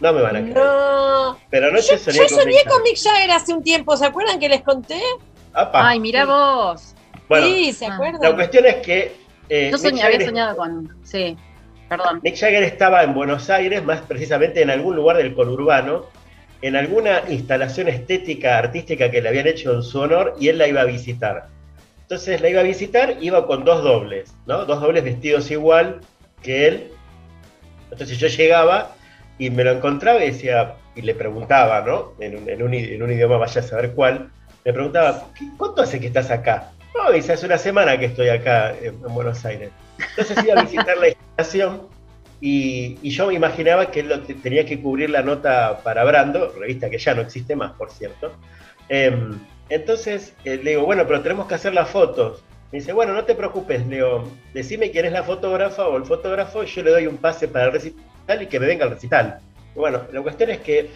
No 0.00 0.12
me 0.12 0.20
van 0.22 0.36
a 0.36 0.40
creer. 0.40 0.56
No. 0.56 1.38
Pero 1.50 1.68
anoche 1.68 1.92
Yo, 1.92 1.98
soñé 1.98 2.16
yo 2.18 2.22
con 2.24 2.38
soñé 2.38 2.46
Mick 2.46 2.64
con 2.64 2.78
Jagger. 2.78 2.92
Mick 2.92 3.02
Jagger 3.02 3.30
hace 3.30 3.52
un 3.54 3.62
tiempo, 3.62 3.96
¿se 3.96 4.04
acuerdan 4.06 4.38
que 4.38 4.48
les 4.48 4.62
conté? 4.62 5.00
Ay, 5.54 6.00
mira 6.00 6.24
vos. 6.26 6.94
Bueno, 7.28 7.46
sí, 7.46 7.72
¿se 7.72 7.86
acuerdan? 7.86 8.20
la 8.22 8.34
cuestión 8.34 8.66
es 8.66 8.76
que 8.76 9.16
eh, 9.48 9.68
Yo 9.70 9.78
soñé, 9.78 10.02
había 10.02 10.24
soñado 10.26 10.56
con. 10.56 10.94
Sí, 11.04 11.36
perdón. 11.88 12.20
Mick 12.22 12.36
Jagger 12.36 12.62
estaba 12.64 13.02
en 13.02 13.14
Buenos 13.14 13.48
Aires, 13.48 13.82
más 13.84 14.00
precisamente 14.02 14.60
en 14.62 14.70
algún 14.70 14.96
lugar 14.96 15.16
del 15.16 15.34
conurbano, 15.34 16.06
en 16.62 16.76
alguna 16.76 17.22
instalación 17.28 17.88
estética, 17.88 18.56
artística 18.58 19.10
que 19.10 19.20
le 19.20 19.28
habían 19.28 19.46
hecho 19.46 19.72
en 19.74 19.82
su 19.82 20.00
honor 20.00 20.34
y 20.40 20.48
él 20.48 20.58
la 20.58 20.68
iba 20.68 20.80
a 20.80 20.84
visitar. 20.84 21.48
Entonces 22.02 22.40
la 22.40 22.48
iba 22.48 22.60
a 22.60 22.64
visitar, 22.64 23.16
iba 23.20 23.46
con 23.46 23.64
dos 23.64 23.82
dobles, 23.82 24.32
¿no? 24.46 24.64
Dos 24.64 24.80
dobles 24.80 25.02
vestidos 25.04 25.50
igual 25.50 26.00
que 26.42 26.68
él. 26.68 26.88
Entonces 27.90 28.18
yo 28.18 28.28
llegaba 28.28 28.94
y 29.38 29.50
me 29.50 29.64
lo 29.64 29.72
encontraba 29.72 30.22
y 30.24 30.30
decía, 30.30 30.74
y 30.94 31.02
le 31.02 31.14
preguntaba, 31.14 31.80
¿no? 31.82 32.12
En 32.20 32.36
un, 32.36 32.48
en 32.48 32.62
un 32.62 32.74
en 32.74 33.02
un 33.02 33.10
idioma, 33.12 33.38
vaya 33.38 33.60
a 33.60 33.64
saber 33.64 33.92
cuál, 33.92 34.30
me 34.64 34.72
preguntaba, 34.72 35.26
"¿Qué- 35.36 35.48
¿cuánto 35.56 35.82
hace 35.82 35.98
que 36.00 36.06
estás 36.08 36.30
acá? 36.30 36.70
No, 36.94 37.10
dice, 37.10 37.32
hace 37.32 37.46
una 37.46 37.58
semana 37.58 37.98
que 37.98 38.06
estoy 38.06 38.28
acá 38.28 38.70
en, 38.80 38.94
en 39.04 39.14
Buenos 39.14 39.44
Aires. 39.44 39.70
Entonces 40.16 40.44
iba 40.44 40.60
a 40.60 40.62
visitar 40.64 40.96
la 40.98 41.08
instalación 41.38 41.88
y, 42.44 43.08
yo 43.08 43.28
me 43.28 43.34
imaginaba 43.34 43.92
que 43.92 44.00
él 44.00 44.20
tenía 44.42 44.66
que 44.66 44.82
cubrir 44.82 45.10
la 45.10 45.22
nota 45.22 45.78
para 45.84 46.02
Brando, 46.02 46.52
revista 46.58 46.90
que 46.90 46.98
ya 46.98 47.14
no 47.14 47.22
existe 47.22 47.54
más, 47.54 47.70
por 47.74 47.92
cierto. 47.92 48.32
Em, 48.88 49.38
entonces 49.68 50.34
eh, 50.44 50.56
le 50.60 50.70
digo, 50.70 50.84
bueno, 50.84 51.06
pero 51.06 51.22
tenemos 51.22 51.46
que 51.46 51.54
hacer 51.54 51.72
las 51.72 51.88
fotos. 51.88 52.42
Me 52.72 52.80
dice, 52.80 52.92
bueno, 52.92 53.12
no 53.12 53.24
te 53.24 53.36
preocupes, 53.36 53.86
le 53.86 53.96
digo, 53.96 54.28
decime 54.52 54.90
quién 54.90 55.04
es 55.04 55.12
la 55.12 55.22
fotógrafa 55.22 55.86
o 55.86 55.96
el 55.96 56.04
fotógrafo, 56.04 56.64
yo 56.64 56.82
le 56.82 56.90
doy 56.90 57.06
un 57.06 57.18
pase 57.18 57.46
para 57.46 57.66
el 57.66 57.72
recital 57.72 58.42
y 58.42 58.46
que 58.46 58.58
me 58.58 58.66
venga 58.66 58.86
al 58.86 58.90
recital. 58.90 59.38
Bueno, 59.76 60.02
la 60.12 60.20
cuestión 60.20 60.50
es 60.50 60.58
que 60.62 60.90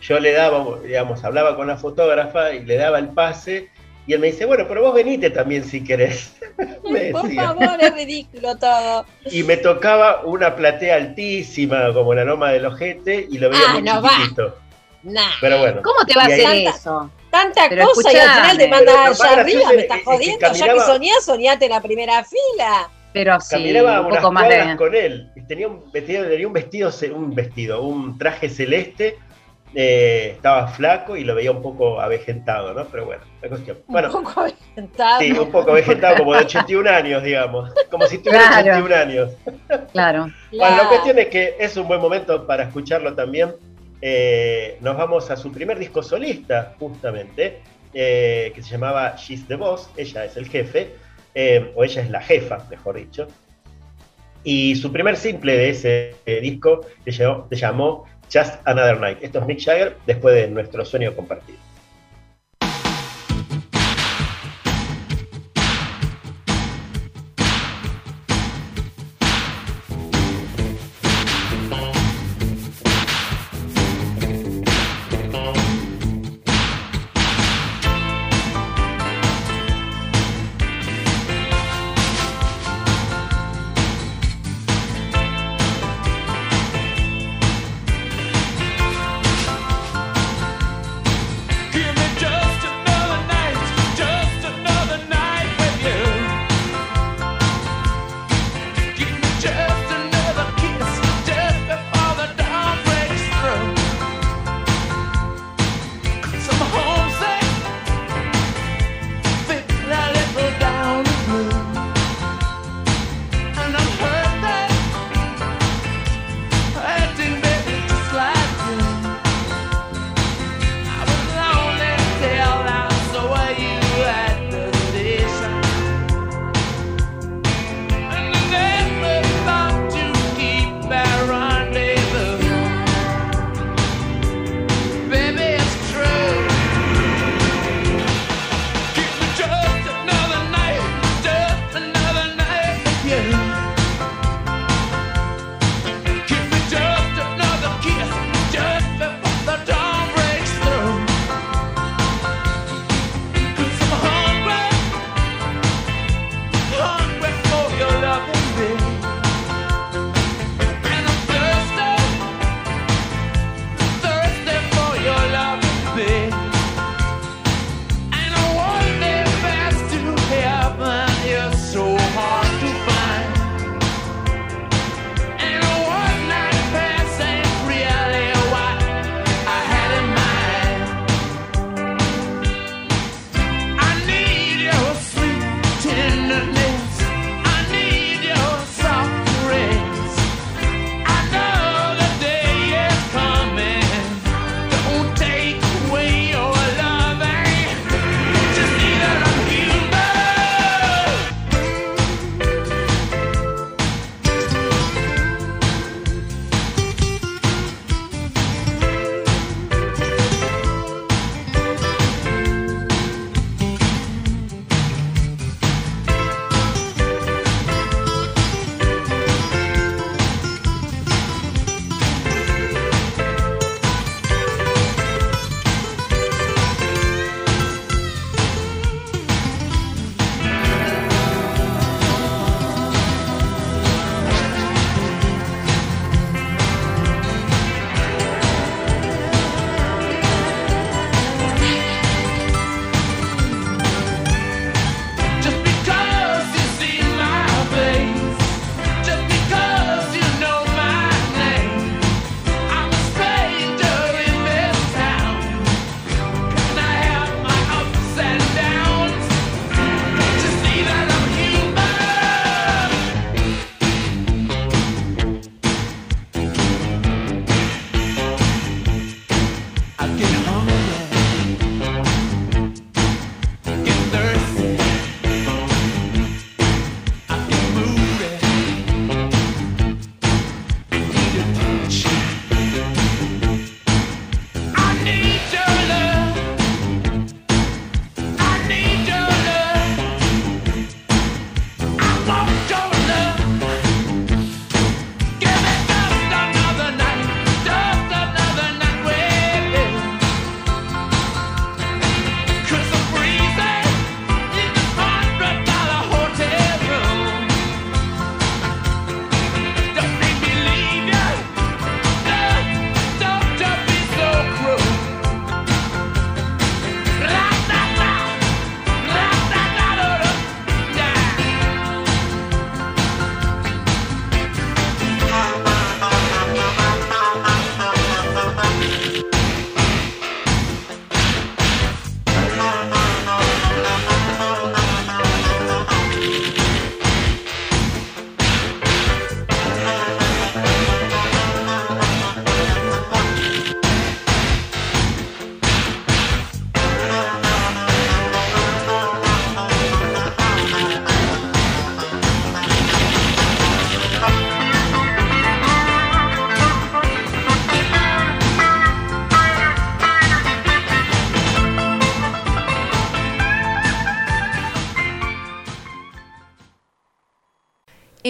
yo 0.00 0.20
le 0.20 0.30
daba, 0.30 0.78
digamos, 0.80 1.24
hablaba 1.24 1.56
con 1.56 1.66
la 1.66 1.76
fotógrafa 1.76 2.54
y 2.54 2.64
le 2.64 2.76
daba 2.76 3.00
el 3.00 3.08
pase, 3.08 3.70
y 4.10 4.14
él 4.14 4.18
me 4.18 4.26
dice, 4.32 4.44
bueno, 4.44 4.64
pero 4.66 4.82
vos 4.82 4.92
venite 4.94 5.30
también 5.30 5.62
si 5.64 5.84
querés. 5.84 6.32
me 6.90 7.10
Por 7.12 7.22
decía. 7.22 7.44
favor, 7.44 7.76
es 7.80 7.94
ridículo 7.94 8.56
todo. 8.56 9.06
Y 9.30 9.44
me 9.44 9.56
tocaba 9.56 10.22
una 10.24 10.56
platea 10.56 10.96
altísima, 10.96 11.92
como 11.92 12.12
la 12.12 12.24
loma 12.24 12.50
del 12.50 12.66
ojete, 12.66 13.28
y 13.30 13.38
lo 13.38 13.50
veía 13.50 13.62
Ah, 13.68 13.72
muy 13.74 13.82
no 13.82 14.02
chiquitito. 14.02 14.56
Nah. 15.04 15.22
Pero 15.40 15.58
bueno. 15.58 15.80
¿Cómo 15.82 16.04
te 16.04 16.14
va 16.14 16.22
a 16.22 16.26
ahí- 16.26 16.32
hacer 16.32 16.44
Tanta- 16.64 16.70
eso? 16.76 17.10
Tanta 17.30 17.66
Pero 17.68 17.86
cosa 17.94 18.12
y 18.12 18.16
al 18.16 18.30
final 18.30 18.58
te 18.58 18.68
más 18.68 18.80
allá 18.80 19.00
arriba, 19.04 19.36
gracioso 19.36 19.68
me 19.68 19.74
es- 19.76 19.82
estás 19.82 19.98
es 19.98 20.04
que 20.04 20.10
jodiendo. 20.10 20.52
Ya 20.54 20.72
que 20.74 20.80
soñás, 20.80 21.24
soñate 21.24 21.64
en 21.66 21.70
la 21.70 21.80
primera 21.80 22.24
fila. 22.24 22.90
Pero 23.12 23.40
sí, 23.40 23.48
Caminaba 23.50 24.00
un 24.00 24.08
poco 24.10 24.32
más 24.32 24.48
de. 24.48 24.76
con 24.76 24.94
él. 24.94 25.30
Tenía 25.46 25.68
un 25.68 25.90
vestido, 25.92 26.24
tenía 26.28 26.46
un 26.48 26.52
vestido, 26.52 26.90
un 27.14 27.34
vestido, 27.34 27.82
un 27.82 28.18
traje 28.18 28.48
celeste. 28.48 29.18
Eh, 29.74 30.32
estaba 30.34 30.66
flaco 30.68 31.16
y 31.16 31.22
lo 31.22 31.34
veía 31.34 31.52
un 31.52 31.62
poco 31.62 32.00
avejentado, 32.00 32.74
¿no? 32.74 32.86
Pero 32.86 33.06
bueno, 33.06 33.22
la 33.40 33.48
cuestión. 33.48 33.78
Bueno, 33.86 34.08
un 34.08 34.24
poco 34.24 34.40
aventado. 34.40 35.20
sí, 35.20 35.32
un 35.32 35.50
poco 35.50 35.70
avejentado, 35.70 36.16
como 36.16 36.34
de 36.34 36.40
81 36.40 36.90
años, 36.90 37.22
digamos. 37.22 37.70
Como 37.90 38.06
si 38.06 38.18
tuviera 38.18 38.48
Claro. 38.48 38.84
81 38.84 38.94
años. 38.96 39.30
Claro. 39.92 40.30
Bueno, 40.50 40.76
la 40.76 40.88
cuestión 40.88 41.18
es 41.20 41.28
que 41.28 41.54
es 41.58 41.76
un 41.76 41.86
buen 41.86 42.00
momento 42.00 42.46
para 42.46 42.64
escucharlo 42.64 43.14
también. 43.14 43.54
Eh, 44.02 44.76
nos 44.80 44.96
vamos 44.96 45.30
a 45.30 45.36
su 45.36 45.52
primer 45.52 45.78
disco 45.78 46.02
solista, 46.02 46.74
justamente, 46.78 47.60
eh, 47.94 48.50
que 48.54 48.62
se 48.62 48.70
llamaba 48.70 49.14
She's 49.16 49.46
the 49.46 49.54
Boss, 49.54 49.88
ella 49.96 50.24
es 50.24 50.36
el 50.36 50.48
jefe, 50.48 50.96
o 51.76 51.84
ella 51.84 52.02
es 52.02 52.10
la 52.10 52.20
jefa, 52.20 52.66
mejor 52.70 52.96
dicho. 52.96 53.28
Y 54.42 54.74
su 54.76 54.90
primer 54.90 55.16
simple 55.16 55.56
de 55.56 55.70
ese 55.70 56.14
disco 56.40 56.80
se 57.06 57.56
llamó 57.56 58.06
Just 58.32 58.56
Another 58.64 58.98
Night. 59.00 59.18
Esto 59.22 59.40
es 59.40 59.46
Mick 59.46 59.60
Jagger 59.60 59.96
después 60.06 60.34
de 60.34 60.48
nuestro 60.48 60.84
sueño 60.84 61.14
compartido. 61.14 61.58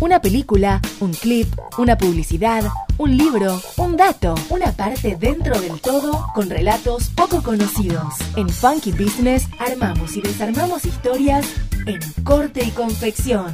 Una 0.00 0.20
película, 0.20 0.80
un 1.00 1.12
clip, 1.12 1.48
una 1.76 1.98
publicidad, 1.98 2.64
un 2.98 3.16
libro, 3.16 3.60
un 3.76 3.96
dato, 3.96 4.34
una 4.48 4.72
parte 4.72 5.16
dentro 5.18 5.60
del 5.60 5.80
todo 5.80 6.26
con 6.34 6.48
relatos 6.48 7.10
poco 7.10 7.42
conocidos. 7.42 8.14
En 8.36 8.48
Funky 8.48 8.92
Business 8.92 9.48
armamos 9.58 10.16
y 10.16 10.22
desarmamos 10.22 10.84
historias 10.84 11.46
en 11.86 11.98
corte 12.22 12.64
y 12.64 12.70
confección. 12.70 13.52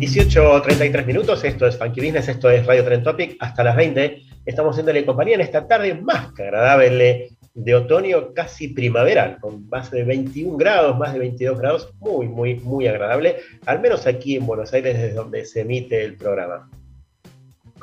$18.33 0.00 1.06
minutos, 1.06 1.44
esto 1.44 1.66
es 1.66 1.78
Funky 1.78 2.00
Business, 2.00 2.28
esto 2.28 2.50
es 2.50 2.66
Radio 2.66 2.84
Trend 2.84 3.04
Topic, 3.04 3.36
hasta 3.38 3.62
las 3.62 3.76
20 3.76 4.22
estamos 4.46 4.72
haciéndole 4.72 5.04
compañía 5.04 5.34
en 5.34 5.42
esta 5.42 5.66
tarde 5.66 5.94
más 5.94 6.32
que 6.32 6.42
agradable 6.44 7.36
de 7.54 7.74
otoño 7.74 8.32
casi 8.32 8.68
primaveral, 8.68 9.38
con 9.40 9.68
más 9.68 9.90
de 9.90 10.04
21 10.04 10.56
grados, 10.56 10.98
más 10.98 11.12
de 11.12 11.18
22 11.18 11.58
grados, 11.58 11.92
muy, 11.98 12.28
muy, 12.28 12.54
muy 12.56 12.86
agradable, 12.86 13.36
al 13.66 13.80
menos 13.80 14.06
aquí 14.06 14.36
en 14.36 14.46
Buenos 14.46 14.72
Aires, 14.72 14.94
desde 14.94 15.14
donde 15.14 15.44
se 15.44 15.62
emite 15.62 16.04
el 16.04 16.16
programa. 16.16 16.70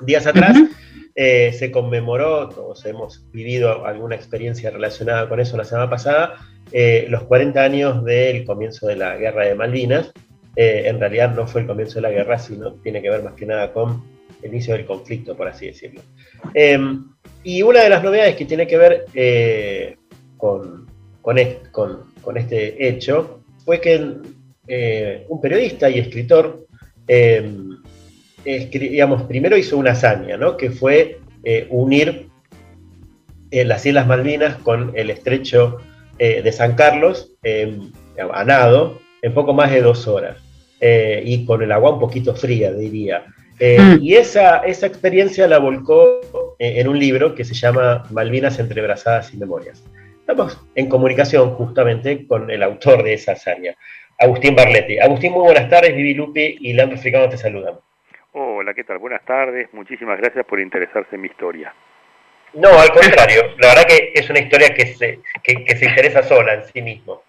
Días 0.01 0.27
atrás 0.27 0.55
eh, 1.15 1.51
se 1.53 1.71
conmemoró, 1.71 2.49
todos 2.49 2.85
hemos 2.85 3.29
vivido 3.31 3.85
alguna 3.85 4.15
experiencia 4.15 4.69
relacionada 4.69 5.27
con 5.27 5.39
eso 5.39 5.57
la 5.57 5.65
semana 5.65 5.89
pasada, 5.89 6.35
eh, 6.71 7.07
los 7.09 7.23
40 7.23 7.61
años 7.61 8.03
del 8.05 8.45
comienzo 8.45 8.87
de 8.87 8.97
la 8.97 9.17
Guerra 9.17 9.45
de 9.45 9.55
Malvinas. 9.55 10.11
Eh, 10.55 10.83
en 10.85 10.99
realidad 10.99 11.33
no 11.35 11.47
fue 11.47 11.61
el 11.61 11.67
comienzo 11.67 11.95
de 11.95 12.01
la 12.01 12.11
guerra, 12.11 12.39
sino 12.39 12.73
tiene 12.75 13.01
que 13.01 13.09
ver 13.09 13.23
más 13.23 13.33
que 13.33 13.45
nada 13.45 13.73
con 13.73 14.03
el 14.41 14.51
inicio 14.51 14.73
del 14.73 14.85
conflicto, 14.85 15.35
por 15.35 15.47
así 15.47 15.67
decirlo. 15.67 16.01
Em, 16.53 17.05
y 17.43 17.61
una 17.61 17.81
de 17.81 17.89
las 17.89 18.03
novedades 18.03 18.35
que 18.35 18.45
tiene 18.45 18.67
que 18.67 18.77
ver 18.77 19.05
eh, 19.13 19.97
con, 20.37 20.87
con, 21.21 21.37
este 21.37 22.87
hecho 22.87 23.41
fue 23.63 23.79
que 23.81 24.17
eh, 24.67 25.25
un 25.29 25.41
periodista 25.41 25.89
y 25.89 25.99
escritor, 25.99 26.65
eh, 27.07 27.49
digamos, 28.43 29.23
primero 29.23 29.57
hizo 29.57 29.77
una 29.77 29.91
hazaña, 29.91 30.37
¿no? 30.37 30.57
que 30.57 30.71
fue 30.71 31.19
unir 31.69 32.27
las 33.51 33.85
Islas 33.85 34.07
Malvinas 34.07 34.55
con 34.57 34.91
el 34.95 35.09
estrecho 35.09 35.77
de 36.17 36.51
San 36.51 36.75
Carlos 36.75 37.31
a 38.33 38.43
nado 38.43 38.99
en 39.21 39.33
poco 39.33 39.53
más 39.53 39.71
de 39.71 39.81
dos 39.81 40.07
horas. 40.07 40.37
y 40.81 41.45
con 41.45 41.61
el 41.61 41.71
agua 41.71 41.93
un 41.93 41.99
poquito 41.99 42.35
fría, 42.35 42.73
diría. 42.73 43.25
Eh, 43.59 43.79
mm. 43.79 43.97
Y 44.01 44.15
esa, 44.15 44.59
esa 44.59 44.85
experiencia 44.85 45.47
la 45.47 45.57
volcó 45.57 46.55
eh, 46.59 46.79
en 46.79 46.87
un 46.87 46.99
libro 46.99 47.33
que 47.33 47.43
se 47.43 47.53
llama 47.53 48.03
Malvinas 48.11 48.59
entrebrazadas 48.59 49.33
y 49.33 49.37
memorias. 49.37 49.83
Estamos 50.19 50.61
en 50.75 50.89
comunicación 50.89 51.51
justamente 51.51 52.27
con 52.27 52.51
el 52.51 52.61
autor 52.61 53.03
de 53.03 53.13
esa 53.13 53.31
hazaña, 53.31 53.75
Agustín 54.19 54.55
Barletti. 54.55 54.99
Agustín, 54.99 55.31
muy 55.31 55.43
buenas 55.43 55.69
tardes, 55.69 55.95
Vivi 55.95 56.13
Lupi 56.13 56.57
y 56.59 56.73
Leandro 56.73 56.97
Fricano 56.97 57.29
te 57.29 57.37
saludan. 57.37 57.79
Hola, 58.33 58.73
¿qué 58.73 58.83
tal? 58.83 58.99
Buenas 58.99 59.23
tardes, 59.25 59.69
muchísimas 59.73 60.19
gracias 60.19 60.45
por 60.45 60.59
interesarse 60.59 61.15
en 61.15 61.21
mi 61.21 61.27
historia. 61.27 61.73
No, 62.53 62.69
al 62.69 62.91
contrario, 62.91 63.41
la 63.57 63.69
verdad 63.69 63.87
que 63.87 64.11
es 64.13 64.29
una 64.29 64.39
historia 64.39 64.73
que 64.75 64.87
se, 64.87 65.19
que, 65.41 65.75
se 65.75 65.85
interesa 65.85 66.21
sola 66.21 66.55
en 66.55 66.65
sí 66.65 66.81
mismo. 66.81 67.23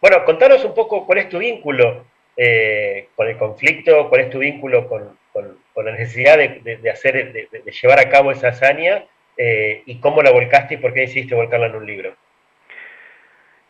Bueno, 0.00 0.24
contanos 0.24 0.64
un 0.64 0.74
poco 0.74 1.06
cuál 1.06 1.18
es 1.18 1.28
tu 1.28 1.38
vínculo 1.38 2.04
eh, 2.36 3.08
con 3.14 3.28
el 3.28 3.38
conflicto, 3.38 4.08
cuál 4.08 4.22
es 4.22 4.30
tu 4.30 4.38
vínculo 4.38 4.88
con, 4.88 5.19
con, 5.80 5.86
la 5.86 5.92
necesidad 5.92 6.36
de, 6.36 6.90
hacer, 6.90 7.32
de, 7.32 7.72
llevar 7.82 7.98
a 7.98 8.10
cabo 8.10 8.32
esa 8.32 8.48
hazaña 8.48 9.04
eh, 9.36 9.82
y 9.86 9.98
cómo 10.00 10.22
la 10.22 10.30
volcaste 10.30 10.74
y 10.74 10.76
por 10.76 10.92
qué 10.92 11.00
decidiste 11.00 11.34
volcarla 11.34 11.66
en 11.66 11.76
un 11.76 11.86
libro. 11.86 12.14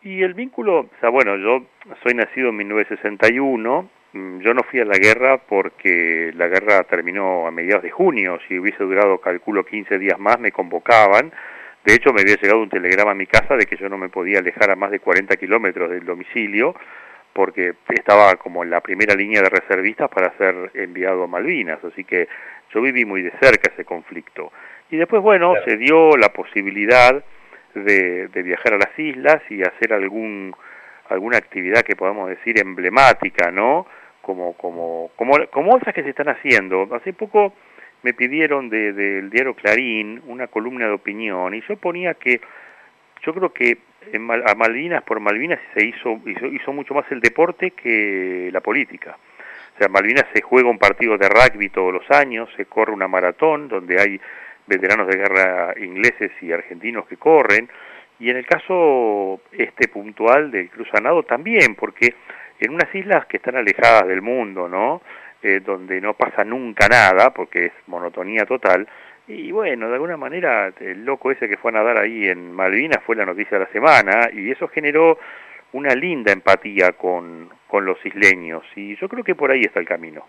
Y 0.03 0.23
el 0.23 0.35
vínculo, 0.35 0.81
o 0.81 0.91
sea, 1.01 1.11
bueno, 1.11 1.37
yo 1.37 1.67
soy 2.03 2.15
nacido 2.15 2.49
en 2.49 2.57
1961, 2.57 3.91
mm, 4.13 4.41
yo 4.41 4.55
no 4.55 4.63
fui 4.65 4.81
a 4.81 4.85
la 4.85 4.97
guerra 4.97 5.39
porque 5.39 6.33
la 6.35 6.49
guerra 6.49 6.83
terminó 6.85 7.47
a 7.47 7.51
mediados 7.51 7.85
de 7.85 7.91
junio, 7.91 8.39
si 8.49 8.59
hubiese 8.59 8.83
durado, 8.83 9.19
calculo, 9.19 9.65
15 9.65 9.99
días 9.99 10.19
más, 10.19 10.41
me 10.41 10.53
convocaban. 10.53 11.33
De 11.85 11.95
hecho, 11.95 12.13
me 12.13 12.23
había 12.23 12.37
llegado 12.37 12.61
un 12.61 12.69
telegrama 12.69 13.13
a 13.13 13.15
mi 13.15 13.27
casa 13.27 13.57
de 13.57 13.67
que 13.67 13.77
yo 13.77 13.89
no 13.89 13.99
me 13.99 14.09
podía 14.09 14.39
alejar 14.39 14.71
a 14.71 14.77
más 14.77 14.91
de 14.91 15.01
40 15.01 15.37
kilómetros 15.37 15.91
del 15.91 16.05
domicilio, 16.05 16.75
porque 17.33 17.75
estaba 17.89 18.37
como 18.37 18.63
en 18.63 18.71
la 18.71 18.81
primera 18.81 19.15
línea 19.15 19.43
de 19.43 19.49
reservistas 19.49 20.09
para 20.11 20.37
ser 20.37 20.71
enviado 20.75 21.25
a 21.25 21.27
Malvinas, 21.27 21.83
así 21.85 22.05
que 22.05 22.29
yo 22.73 22.81
viví 22.81 23.05
muy 23.05 23.23
de 23.23 23.33
cerca 23.41 23.71
ese 23.73 23.85
conflicto. 23.85 24.53
Y 24.91 24.97
después, 24.97 25.23
bueno, 25.23 25.55
se 25.65 25.77
dio 25.77 26.17
la 26.17 26.31
posibilidad 26.31 27.23
de, 27.75 28.29
de, 28.29 28.43
viajar 28.43 28.75
a 28.75 28.79
las 28.79 28.99
islas 28.99 29.41
y 29.49 29.63
hacer 29.63 29.93
algún 29.93 30.55
alguna 31.09 31.39
actividad 31.39 31.83
que 31.83 31.97
podamos 31.97 32.29
decir 32.29 32.59
emblemática, 32.61 33.51
¿no? 33.51 33.87
Como 34.23 34.55
como 34.55 35.11
como 35.17 35.47
como 35.51 35.75
otras 35.75 35.95
que 35.95 36.03
se 36.03 36.11
están 36.11 36.29
haciendo. 36.29 36.89
Hace 36.93 37.13
poco 37.13 37.55
me 38.03 38.15
pidieron 38.15 38.71
del 38.71 38.97
de, 38.97 39.23
diario 39.23 39.55
Clarín 39.55 40.23
una 40.27 40.47
columna 40.47 40.87
de 40.87 40.93
opinión 40.93 41.55
y 41.55 41.63
yo 41.63 41.77
ponía 41.77 42.15
que 42.15 42.41
yo 43.23 43.35
creo 43.35 43.53
que 43.53 43.79
a 44.47 44.55
Malvinas 44.55 45.03
por 45.03 45.21
Malvinas 45.21 45.61
se 45.75 45.85
hizo, 45.85 46.21
hizo, 46.27 46.47
hizo 46.47 46.73
mucho 46.73 46.95
más 46.95 47.05
el 47.11 47.21
deporte 47.21 47.73
que 47.73 48.51
la 48.53 48.61
política. 48.61 49.17
O 49.75 49.79
sea, 49.79 49.89
Malvinas 49.89 50.27
se 50.35 50.43
juega 50.43 50.69
un 50.69 50.79
partido 50.79 51.17
de 51.17 51.29
rugby 51.29 51.69
todos 51.69 51.93
los 51.93 52.11
años, 52.11 52.49
se 52.57 52.67
corre 52.67 52.93
una 52.93 53.09
maratón 53.09 53.69
donde 53.69 54.01
hay 54.01 54.21
veteranos 54.67 55.09
de 55.09 55.17
guerra 55.17 55.75
ingleses 55.79 56.31
y 56.41 56.53
argentinos 56.53 57.07
que 57.07 57.17
corren, 57.17 57.69
y 58.19 58.31
en 58.31 58.37
el 58.37 58.47
caso 58.47 59.41
este 59.53 59.89
puntual 59.89 60.51
del 60.51 60.69
cruzanado 60.71 61.23
también, 61.23 61.75
porque 61.75 62.15
en 62.59 62.75
unas 62.75 62.95
islas 62.95 63.27
que 63.27 63.39
están 63.39 63.57
alejadas 63.57 64.07
del 64.07 64.23
mundo, 64.23 64.69
¿no? 64.69 65.03
Eh, 65.43 65.61
donde 65.65 66.01
no 66.03 66.13
pasa 66.13 66.45
nunca 66.45 66.87
nada, 66.87 67.31
porque 67.31 67.67
es 67.67 67.73
monotonía 67.87 68.45
total, 68.45 68.87
y 69.31 69.53
bueno, 69.53 69.89
de 69.89 69.95
alguna 69.95 70.17
manera 70.17 70.73
el 70.81 71.05
loco 71.05 71.31
ese 71.31 71.49
que 71.49 71.57
fue 71.57 71.71
a 71.71 71.75
nadar 71.75 71.99
ahí 71.99 72.29
en 72.29 72.53
Malvinas 72.53 73.03
fue 73.05 73.15
la 73.17 73.25
noticia 73.25 73.59
de 73.59 73.65
la 73.65 73.71
semana, 73.71 74.29
y 74.33 74.51
eso 74.51 74.67
generó 74.69 75.19
una 75.73 75.95
linda 75.95 76.33
empatía 76.33 76.93
con, 76.93 77.49
con 77.69 77.85
los 77.85 78.05
isleños, 78.05 78.65
y 78.75 78.97
yo 78.97 79.09
creo 79.09 79.23
que 79.23 79.37
por 79.37 79.51
ahí 79.51 79.63
está 79.63 79.79
el 79.79 79.87
camino. 79.87 80.27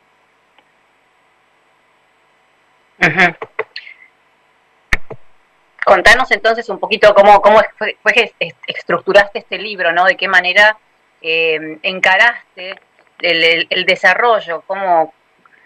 Contanos 5.84 6.30
entonces 6.32 6.70
un 6.70 6.80
poquito 6.80 7.14
cómo, 7.16 7.42
cómo 7.42 7.60
fue, 7.78 7.98
que 8.14 8.34
estructuraste 8.68 9.40
este 9.40 9.58
libro, 9.58 9.92
¿no? 9.92 10.06
De 10.06 10.16
qué 10.16 10.28
manera 10.28 10.78
eh, 11.22 11.80
encaraste 11.82 12.76
el, 13.20 13.68
el, 13.68 13.86
desarrollo, 13.86 14.62
cómo, 14.68 15.12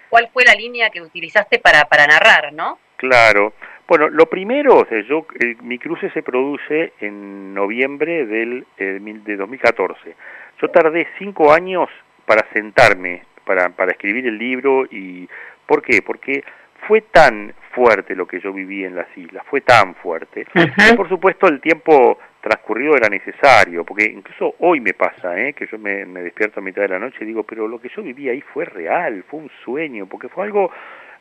cuál 0.10 0.30
fue 0.32 0.46
la 0.46 0.56
línea 0.56 0.90
que 0.90 1.02
utilizaste 1.02 1.60
para, 1.60 1.86
para 1.86 2.08
narrar, 2.08 2.54
¿no? 2.54 2.80
Claro. 2.98 3.54
Bueno, 3.88 4.10
lo 4.10 4.26
primero, 4.26 4.78
o 4.78 4.86
sea, 4.86 5.00
yo, 5.02 5.28
mi 5.62 5.78
cruce 5.78 6.10
se 6.10 6.24
produce 6.24 6.93
en 7.00 7.54
noviembre 7.54 8.26
del, 8.26 8.66
eh, 8.78 9.00
de 9.02 9.36
2014. 9.36 10.16
Yo 10.62 10.70
tardé 10.70 11.08
cinco 11.20 11.54
años 11.54 11.89
para 12.26 12.48
sentarme, 12.52 13.24
para, 13.46 13.70
para 13.70 13.91
escribir 13.91 14.26
el 14.26 14.38
libro 14.38 14.86
y 14.89 15.30
¿por 15.68 15.84
qué? 15.84 16.02
Porque 16.02 16.43
fue 16.88 17.02
tan 17.02 17.54
fuerte 17.74 18.16
lo 18.16 18.26
que 18.26 18.39
yo 18.39 18.54
viví 18.54 18.84
en 18.84 18.96
las 18.96 19.08
islas, 19.18 19.46
fue 19.50 19.62
tan 19.62 19.96
fuerte. 19.96 20.46
y 20.56 20.96
por 20.96 21.10
supuesto 21.10 21.48
el 21.48 21.60
tiempo 21.60 22.18
transcurrido 22.41 22.96
era 22.96 23.10
necesario, 23.10 23.84
porque 23.84 24.06
incluso 24.06 24.56
hoy 24.60 24.80
me 24.80 24.93
pasa, 24.93 25.38
¿eh? 25.39 25.54
que 25.54 25.68
yo 25.68 25.78
me, 25.80 26.06
despierto 26.06 26.60
a 26.60 26.64
mitad 26.64 26.84
de 26.84 26.89
la 26.89 27.00
noche 27.00 27.18
y 27.22 27.26
digo, 27.26 27.43
pero 27.43 27.68
lo 27.68 27.80
que 27.80 27.89
yo 27.89 28.04
viví 28.04 28.30
ahí 28.30 28.41
fue 28.41 28.66
real, 28.66 29.24
fue 29.30 29.39
un 29.41 29.52
sueño, 29.64 30.06
porque 30.06 30.30
fue 30.30 30.46
algo 30.46 30.72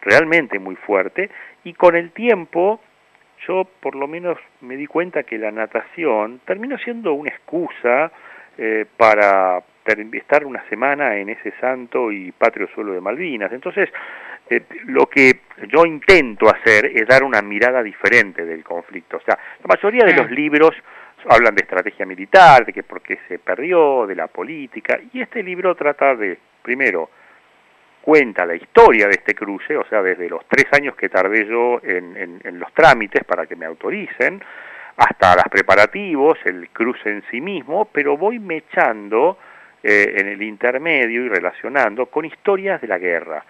realmente 0.04 0.58
muy 0.58 0.76
fuerte, 0.76 1.30
y 1.64 1.72
con 1.72 1.96
el 1.96 2.12
tiempo 2.12 2.80
yo 3.46 3.66
por 3.80 3.94
lo 3.94 4.06
menos 4.06 4.38
me 4.60 4.76
di 4.76 4.86
cuenta 4.86 5.22
que 5.22 5.38
la 5.38 5.50
natación 5.50 6.40
terminó 6.44 6.78
siendo 6.78 7.12
una 7.14 7.30
excusa 7.30 8.10
eh, 8.56 8.86
para 8.96 9.62
estar 10.12 10.46
una 10.46 10.66
semana 10.68 11.16
en 11.16 11.28
ese 11.28 11.52
santo 11.60 12.10
y 12.10 12.32
patrio 12.32 12.68
suelo 12.68 12.92
de 12.92 13.00
Malvinas. 13.00 13.52
Entonces, 13.52 13.90
eh, 14.48 14.62
lo 14.86 15.06
que 15.06 15.40
yo 15.68 15.84
intento 15.84 16.48
hacer 16.48 16.86
es 16.86 17.06
dar 17.06 17.22
una 17.22 17.42
mirada 17.42 17.82
diferente 17.82 18.44
del 18.44 18.64
conflicto. 18.64 19.18
O 19.18 19.20
sea, 19.20 19.38
la 19.62 19.66
mayoría 19.66 20.04
de 20.04 20.14
los 20.14 20.30
libros 20.30 20.70
hablan 21.28 21.54
de 21.54 21.62
estrategia 21.62 22.06
militar, 22.06 22.64
de 22.64 22.72
que 22.72 22.82
por 22.82 23.02
qué 23.02 23.18
se 23.28 23.38
perdió, 23.38 24.06
de 24.06 24.14
la 24.14 24.28
política, 24.28 24.98
y 25.12 25.20
este 25.20 25.42
libro 25.42 25.74
trata 25.74 26.14
de, 26.14 26.38
primero, 26.62 27.10
cuenta 28.04 28.44
la 28.44 28.54
historia 28.54 29.06
de 29.06 29.14
este 29.14 29.34
cruce, 29.34 29.76
o 29.76 29.84
sea, 29.86 30.02
desde 30.02 30.28
los 30.28 30.44
tres 30.46 30.66
años 30.72 30.94
que 30.94 31.08
tardé 31.08 31.46
yo 31.46 31.80
en, 31.82 32.40
en, 32.44 32.58
los 32.58 32.72
trámites 32.74 33.24
para 33.24 33.46
que 33.46 33.56
me 33.56 33.64
autoricen, 33.64 34.42
hasta 34.96 35.34
los 35.36 35.44
preparativos, 35.50 36.38
el 36.44 36.68
cruce 36.68 37.08
en 37.08 37.22
sí 37.30 37.40
mismo, 37.40 37.88
pero 37.90 38.16
voy 38.16 38.38
mechando 38.38 39.38
eh, 39.82 40.16
en 40.18 40.28
el 40.28 40.42
intermedio 40.42 41.24
y 41.24 41.28
relacionando 41.30 42.06
con 42.06 42.26
historias 42.26 42.80
de 42.80 42.88
la 42.88 42.98
guerra. 42.98 43.42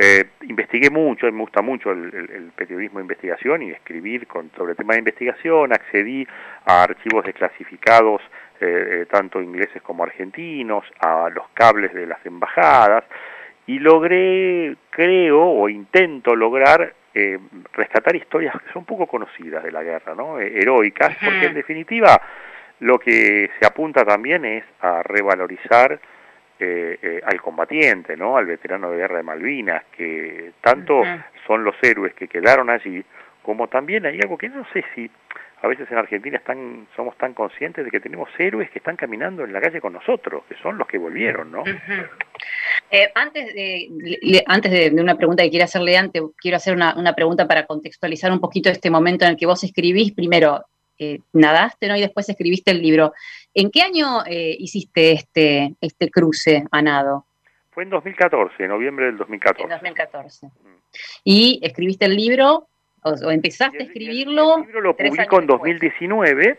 Eh, 0.00 0.24
investigué 0.42 0.90
mucho, 0.90 1.26
me 1.26 1.40
gusta 1.40 1.60
mucho 1.60 1.90
el, 1.90 2.52
periodismo 2.54 3.00
de 3.00 3.02
investigación 3.02 3.62
y 3.64 3.72
escribir 3.72 4.28
con, 4.28 4.48
sobre 4.56 4.76
temas 4.76 4.94
de 4.94 5.00
investigación, 5.00 5.72
accedí 5.72 6.24
a 6.66 6.84
archivos 6.84 7.24
desclasificados, 7.24 8.22
eh, 8.60 9.00
eh, 9.02 9.06
tanto 9.10 9.42
ingleses 9.42 9.82
como 9.82 10.04
argentinos, 10.04 10.84
a 11.00 11.28
los 11.30 11.48
cables 11.52 11.92
de 11.92 12.06
las 12.06 12.24
embajadas, 12.24 13.02
y 13.68 13.78
logré, 13.78 14.76
creo, 14.88 15.42
o 15.42 15.68
intento 15.68 16.34
lograr 16.34 16.94
eh, 17.14 17.38
rescatar 17.74 18.16
historias 18.16 18.54
que 18.54 18.72
son 18.72 18.86
poco 18.86 19.06
conocidas 19.06 19.62
de 19.62 19.70
la 19.70 19.82
guerra, 19.82 20.14
¿no? 20.14 20.40
heroicas, 20.40 21.14
porque 21.22 21.46
en 21.46 21.54
definitiva 21.54 22.18
lo 22.80 22.98
que 22.98 23.50
se 23.60 23.66
apunta 23.66 24.06
también 24.06 24.46
es 24.46 24.64
a 24.80 25.02
revalorizar 25.02 26.00
eh, 26.58 26.98
eh, 27.02 27.20
al 27.22 27.42
combatiente, 27.42 28.16
¿no? 28.16 28.38
Al 28.38 28.46
veterano 28.46 28.90
de 28.90 28.96
guerra 28.96 29.18
de 29.18 29.22
Malvinas, 29.22 29.84
que 29.94 30.52
tanto 30.62 31.02
son 31.46 31.62
los 31.62 31.76
héroes 31.82 32.14
que 32.14 32.26
quedaron 32.26 32.70
allí, 32.70 33.04
como 33.42 33.68
también 33.68 34.06
hay 34.06 34.18
algo 34.22 34.38
que 34.38 34.48
no 34.48 34.64
sé 34.72 34.82
si 34.94 35.10
a 35.60 35.66
veces 35.66 35.90
en 35.90 35.98
Argentina 35.98 36.38
están, 36.38 36.86
somos 36.94 37.16
tan 37.16 37.34
conscientes 37.34 37.84
de 37.84 37.90
que 37.90 38.00
tenemos 38.00 38.28
héroes 38.38 38.70
que 38.70 38.78
están 38.78 38.96
caminando 38.96 39.44
en 39.44 39.52
la 39.52 39.60
calle 39.60 39.80
con 39.80 39.92
nosotros, 39.92 40.44
que 40.48 40.54
son 40.62 40.78
los 40.78 40.86
que 40.86 40.98
volvieron, 40.98 41.52
¿no? 41.52 41.64
Eh, 42.90 43.10
antes 43.14 43.52
de, 43.52 44.42
antes 44.46 44.72
de, 44.72 45.02
una 45.02 45.16
pregunta 45.16 45.42
que 45.42 45.50
quiero 45.50 45.66
hacerle 45.66 45.98
antes, 45.98 46.22
quiero 46.38 46.56
hacer 46.56 46.74
una, 46.74 46.94
una, 46.96 47.12
pregunta 47.12 47.46
para 47.46 47.66
contextualizar 47.66 48.32
un 48.32 48.40
poquito 48.40 48.70
este 48.70 48.88
momento 48.88 49.26
en 49.26 49.32
el 49.32 49.36
que 49.36 49.44
vos 49.44 49.62
escribís. 49.62 50.12
Primero, 50.12 50.64
eh, 50.98 51.20
nadaste, 51.34 51.86
¿no? 51.86 51.96
Y 51.96 52.00
después 52.00 52.28
escribiste 52.30 52.70
el 52.70 52.80
libro. 52.80 53.12
¿En 53.52 53.70
qué 53.70 53.82
año 53.82 54.24
eh, 54.26 54.56
hiciste 54.58 55.12
este, 55.12 55.74
este 55.82 56.10
cruce 56.10 56.64
a 56.70 56.80
nado? 56.80 57.26
Fue 57.70 57.82
en 57.82 57.90
2014, 57.90 58.62
en 58.64 58.70
noviembre 58.70 59.06
del 59.06 59.18
2014. 59.18 59.62
En 59.64 59.68
2014. 59.68 60.46
Mm. 60.46 60.50
¿Y 61.24 61.60
escribiste 61.62 62.06
el 62.06 62.16
libro 62.16 62.68
o, 63.02 63.30
empezaste 63.30 63.78
a 63.78 63.82
escribirlo? 63.86 64.58
El, 64.58 64.66
libro 64.66 64.80
lo 64.80 64.96
publico 64.96 65.40
en 65.40 65.46
2019 65.46 66.58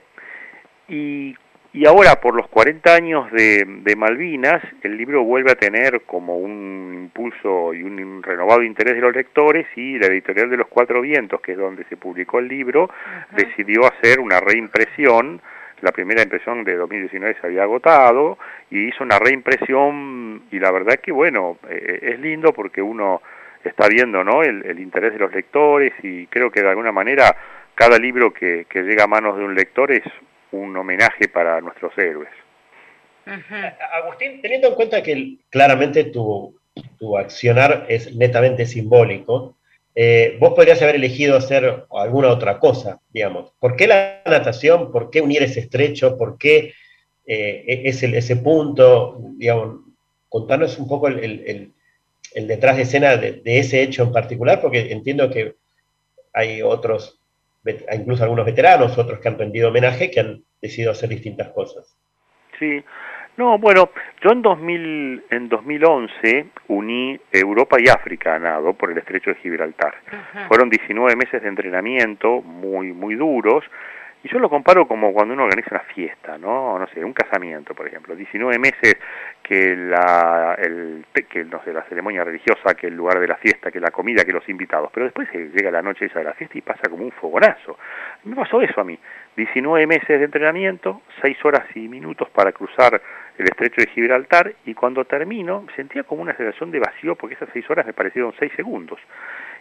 y 0.89 1.35
y 1.71 1.85
ahora, 1.85 2.19
por 2.19 2.33
los 2.33 2.47
40 2.47 2.95
años 2.95 3.31
de, 3.31 3.95
Malvinas, 3.95 4.63
el 4.81 4.97
libro 4.97 5.23
vuelve 5.23 5.51
a 5.51 5.55
tener 5.55 6.01
como 6.01 6.35
un 6.35 6.93
impulso 6.95 7.75
y 7.75 7.83
un 7.83 8.23
renovado 8.23 8.63
interés 8.63 8.95
de 8.95 9.01
los 9.01 9.15
lectores 9.15 9.67
y 9.75 9.99
la 9.99 10.07
editorial 10.07 10.49
de 10.49 10.57
los 10.57 10.67
Cuatro 10.67 10.99
Vientos, 11.01 11.41
que 11.41 11.51
es 11.51 11.57
donde 11.59 11.83
se 11.83 11.95
publicó 11.95 12.39
el 12.39 12.47
libro, 12.47 12.89
decidió 13.35 13.85
hacer 13.85 14.19
una 14.19 14.39
reimpresión. 14.39 15.41
La 15.81 15.91
primera 15.91 16.23
impresión 16.23 16.63
de 16.63 16.75
2019 16.75 17.37
se 17.39 17.47
había 17.47 17.63
agotado 17.63 18.39
y 18.71 18.87
hizo 18.87 19.03
una 19.03 19.19
reimpresión 19.19 20.41
y 20.51 20.59
la 20.59 20.71
verdad 20.71 20.99
que, 20.99 21.11
bueno, 21.11 21.57
eh, 21.69 21.99
es 22.01 22.19
lindo 22.19 22.51
porque 22.51 22.81
uno 22.81 23.21
está 23.64 23.88
viendo 23.88 24.24
¿no? 24.24 24.43
El, 24.43 24.80
interés 24.80 25.14
de 25.14 25.20
los 25.20 25.34
lectores 25.34 25.93
y 26.03 26.28
creo 26.28 26.51
que 26.51 26.62
de 26.62 26.70
alguna 26.70 26.91
manera 26.91 27.36
cada 27.76 27.97
libro 27.97 28.34
que, 28.34 28.66
que 28.70 28.84
llega 28.84 29.03
a 29.03 29.07
manos 29.07 29.38
de 29.38 29.43
un 29.43 29.55
lector 29.55 29.91
es 29.91 30.03
un 30.51 30.76
homenaje 30.76 31.28
para 31.28 31.62
nuestros 31.62 31.97
héroes. 31.97 32.30
Agustín, 33.93 34.41
teniendo 34.41 34.70
en 34.70 34.76
cuenta 34.76 35.03
que 35.03 35.38
claramente 35.49 36.05
tu, 36.05 36.60
tu 36.97 37.18
accionar 37.18 37.86
es 37.88 38.16
netamente 38.16 38.66
simbólico, 38.66 39.55
eh, 39.95 40.38
vos 40.39 40.53
podrías 40.53 40.82
haber 40.82 40.95
elegido 40.95 41.36
hacer 41.36 41.86
alguna 41.91 42.30
otra 42.30 42.60
cosa, 42.60 43.01
digamos. 43.12 43.51
¿Por 43.60 43.76
qué 43.76 43.88
la 43.88 44.22
natación? 44.26 44.91
¿Por 44.91 45.10
qué 45.10 45.22
unir 45.22 45.43
ese 45.43 45.60
estrecho? 45.60 46.18
¿Por 46.18 46.38
qué 46.38 46.74
eh, 47.26 47.64
e-, 47.68 47.82
ese, 47.89 48.18
ese, 48.18 48.38
punto? 48.38 49.18
Digamos, 49.36 49.82
contanos 50.30 50.78
un 50.78 50.88
poco 50.88 51.07
el, 51.07 51.20
el, 51.20 51.74
detrás 52.36 52.77
de 52.77 52.84
escena 52.84 53.17
de, 53.17 53.41
de, 53.43 53.59
ese 53.59 53.82
hecho 53.82 54.03
en 54.03 54.11
particular, 54.11 54.61
porque 54.61 54.91
entiendo 54.91 55.30
que 55.30 55.55
hay 56.34 56.61
otros 56.61 57.19
incluso 57.93 58.23
algunos 58.23 58.45
veteranos, 58.45 58.97
otros 58.97 59.19
que 59.19 59.27
han 59.27 59.38
rendido 59.38 59.69
homenaje, 59.69 60.09
que 60.09 60.19
han 60.19 60.43
decidido 60.61 60.91
hacer 60.91 61.09
distintas 61.09 61.49
cosas. 61.49 61.95
Sí, 62.57 62.84
no, 63.38 63.57
bueno, 63.57 63.89
yo 64.21 64.32
en, 64.32 64.41
2000, 64.41 65.23
en 65.30 65.49
2011 65.49 66.45
uní 66.67 67.19
Europa 67.32 67.77
y 67.80 67.88
África 67.88 68.36
a 68.36 68.39
nado 68.39 68.73
por 68.73 68.91
el 68.91 68.97
estrecho 68.97 69.30
de 69.30 69.38
Gibraltar. 69.38 69.95
Fueron 70.47 70.69
19 70.69 71.15
meses 71.15 71.41
de 71.41 71.47
entrenamiento 71.47 72.41
muy, 72.41 72.91
muy 72.91 73.15
duros, 73.15 73.63
y 74.22 74.28
yo 74.28 74.38
lo 74.38 74.49
comparo 74.49 74.86
como 74.86 75.13
cuando 75.13 75.34
uno 75.34 75.45
organiza 75.45 75.70
una 75.72 75.80
fiesta, 75.80 76.38
¿no? 76.38 76.78
No 76.78 76.88
sé, 76.88 77.03
un 77.05 77.13
casamiento, 77.13 77.74
por 77.74 77.88
ejemplo. 77.88 78.15
19 78.15 78.59
meses 78.59 78.97
que 79.41 79.78
la, 79.78 80.55
el, 80.59 81.05
que, 81.30 81.45
no 81.45 81.63
sé, 81.63 81.72
la 81.72 81.84
ceremonia 81.84 82.26
religiosa, 82.26 82.74
que 82.76 82.88
el 82.88 82.95
lugar 82.95 83.22
de 83.22 83.28
la 83.28 83.38
fiesta, 83.38 83.72
que 83.72 83.80
la 83.80 83.91
comida, 83.91 84.26
que 84.26 84.34
los 84.34 84.47
invitados. 84.49 84.91
Pero 84.93 85.05
después 85.05 85.30
llega 85.32 85.72
la 85.72 85.82
noche 85.82 86.05
esa 86.05 86.20
de 86.20 86.26
la 86.26 86.34
fiesta 86.34 86.57
y 86.57 86.61
pasa 86.61 86.89
como 86.89 87.05
un 87.05 87.11
fogonazo. 87.13 87.78
Me 88.26 88.36
pasó 88.36 88.61
eso 88.61 88.82
a 88.82 88.84
mí. 88.84 88.99
19 89.38 89.88
meses 89.88 90.20
de 90.20 90.26
entrenamiento, 90.26 91.01
6 91.22 91.38
horas 91.45 91.65
y 91.74 91.88
minutos 91.88 92.30
para 92.30 92.51
cruzar 92.51 93.01
el 93.38 93.45
estrecho 93.45 93.80
de 93.80 93.88
Gibraltar 93.88 94.53
y 94.65 94.74
cuando 94.74 95.05
termino 95.05 95.65
sentía 95.78 96.03
como 96.03 96.22
una 96.22 96.36
sensación 96.36 96.72
de 96.72 96.80
vacío 96.80 97.15
porque 97.15 97.36
esas 97.36 97.47
6 97.53 97.70
horas 97.70 97.86
me 97.86 97.93
parecieron 97.93 98.34
6 98.38 98.51
segundos. 98.57 98.99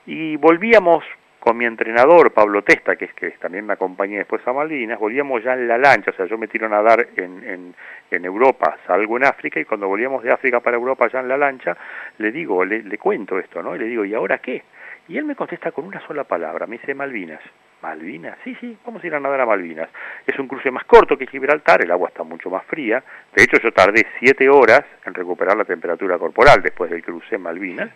Y 0.04 0.36
volvíamos 0.36 1.04
con 1.38 1.56
mi 1.56 1.64
entrenador 1.64 2.32
Pablo 2.32 2.62
Testa, 2.62 2.96
que 2.96 3.06
es 3.06 3.14
que 3.14 3.30
también 3.32 3.66
me 3.66 3.74
acompañé 3.74 4.18
después 4.18 4.46
a 4.46 4.52
Malvinas, 4.52 4.98
volvíamos 4.98 5.42
ya 5.42 5.54
en 5.54 5.68
la 5.68 5.78
lancha, 5.78 6.10
o 6.10 6.14
sea, 6.14 6.26
yo 6.26 6.36
me 6.36 6.48
tiro 6.48 6.66
a 6.66 6.70
nadar 6.70 7.08
en, 7.16 7.44
en, 7.48 7.74
en 8.10 8.24
Europa, 8.24 8.76
salgo 8.86 9.16
en 9.16 9.24
África 9.24 9.60
y 9.60 9.64
cuando 9.64 9.88
volvíamos 9.88 10.22
de 10.22 10.32
África 10.32 10.60
para 10.60 10.76
Europa 10.76 11.08
ya 11.12 11.20
en 11.20 11.28
la 11.28 11.36
lancha, 11.36 11.76
le 12.18 12.32
digo, 12.32 12.64
le, 12.64 12.82
le 12.82 12.98
cuento 12.98 13.38
esto, 13.38 13.62
¿no? 13.62 13.76
Y 13.76 13.78
le 13.78 13.86
digo, 13.86 14.04
¿y 14.04 14.14
ahora 14.14 14.38
qué? 14.38 14.62
Y 15.08 15.16
él 15.16 15.24
me 15.24 15.34
contesta 15.34 15.72
con 15.72 15.86
una 15.86 16.06
sola 16.06 16.24
palabra, 16.24 16.66
me 16.66 16.76
dice 16.76 16.94
Malvinas. 16.94 17.40
Malvinas, 17.80 18.36
sí, 18.42 18.56
sí, 18.60 18.76
vamos 18.84 19.02
a 19.02 19.06
ir 19.06 19.14
a 19.14 19.20
nadar 19.20 19.40
a 19.40 19.46
Malvinas. 19.46 19.88
Es 20.26 20.36
un 20.38 20.48
cruce 20.48 20.70
más 20.70 20.84
corto 20.84 21.16
que 21.16 21.28
Gibraltar, 21.28 21.80
el 21.80 21.90
agua 21.92 22.08
está 22.08 22.24
mucho 22.24 22.50
más 22.50 22.64
fría. 22.66 23.02
De 23.34 23.44
hecho, 23.44 23.56
yo 23.62 23.72
tardé 23.72 24.04
siete 24.18 24.48
horas 24.48 24.82
en 25.06 25.14
recuperar 25.14 25.56
la 25.56 25.64
temperatura 25.64 26.18
corporal 26.18 26.60
después 26.60 26.90
del 26.90 27.02
cruce 27.02 27.36
en 27.36 27.42
Malvinas, 27.42 27.90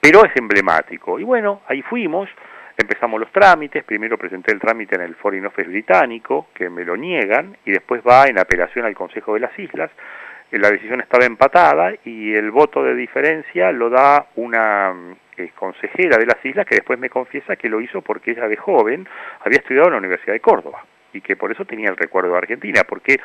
pero 0.00 0.24
es 0.24 0.34
emblemático. 0.36 1.18
Y 1.18 1.24
bueno, 1.24 1.62
ahí 1.66 1.82
fuimos, 1.82 2.30
empezamos 2.76 3.20
los 3.20 3.32
trámites, 3.32 3.84
primero 3.84 4.18
presenté 4.18 4.52
el 4.52 4.60
trámite 4.60 4.96
en 4.96 5.02
el 5.02 5.14
Foreign 5.14 5.46
Office 5.46 5.68
británico, 5.68 6.48
que 6.54 6.68
me 6.68 6.84
lo 6.84 6.96
niegan, 6.96 7.56
y 7.64 7.72
después 7.72 8.02
va 8.06 8.26
en 8.26 8.38
apelación 8.38 8.84
al 8.84 8.94
Consejo 8.94 9.34
de 9.34 9.40
las 9.40 9.58
Islas. 9.58 9.90
Eh, 10.50 10.58
La 10.58 10.70
decisión 10.70 11.00
estaba 11.00 11.24
empatada 11.24 11.92
y 12.04 12.34
el 12.34 12.50
voto 12.50 12.82
de 12.84 12.94
diferencia 12.94 13.72
lo 13.72 13.90
da 13.90 14.26
una 14.36 14.94
eh, 15.36 15.50
consejera 15.54 16.18
de 16.18 16.26
las 16.26 16.44
islas 16.44 16.66
que 16.66 16.76
después 16.76 16.98
me 16.98 17.10
confiesa 17.10 17.56
que 17.56 17.68
lo 17.68 17.80
hizo 17.80 18.00
porque 18.02 18.30
ella 18.30 18.48
de 18.48 18.56
joven 18.56 19.06
había 19.44 19.58
estudiado 19.58 19.88
en 19.88 19.92
la 19.92 19.98
Universidad 19.98 20.34
de 20.34 20.40
Córdoba 20.40 20.84
y 21.12 21.20
que 21.20 21.36
por 21.36 21.50
eso 21.50 21.64
tenía 21.64 21.88
el 21.88 21.96
recuerdo 21.96 22.32
de 22.32 22.38
Argentina, 22.38 22.82
porque 22.86 23.18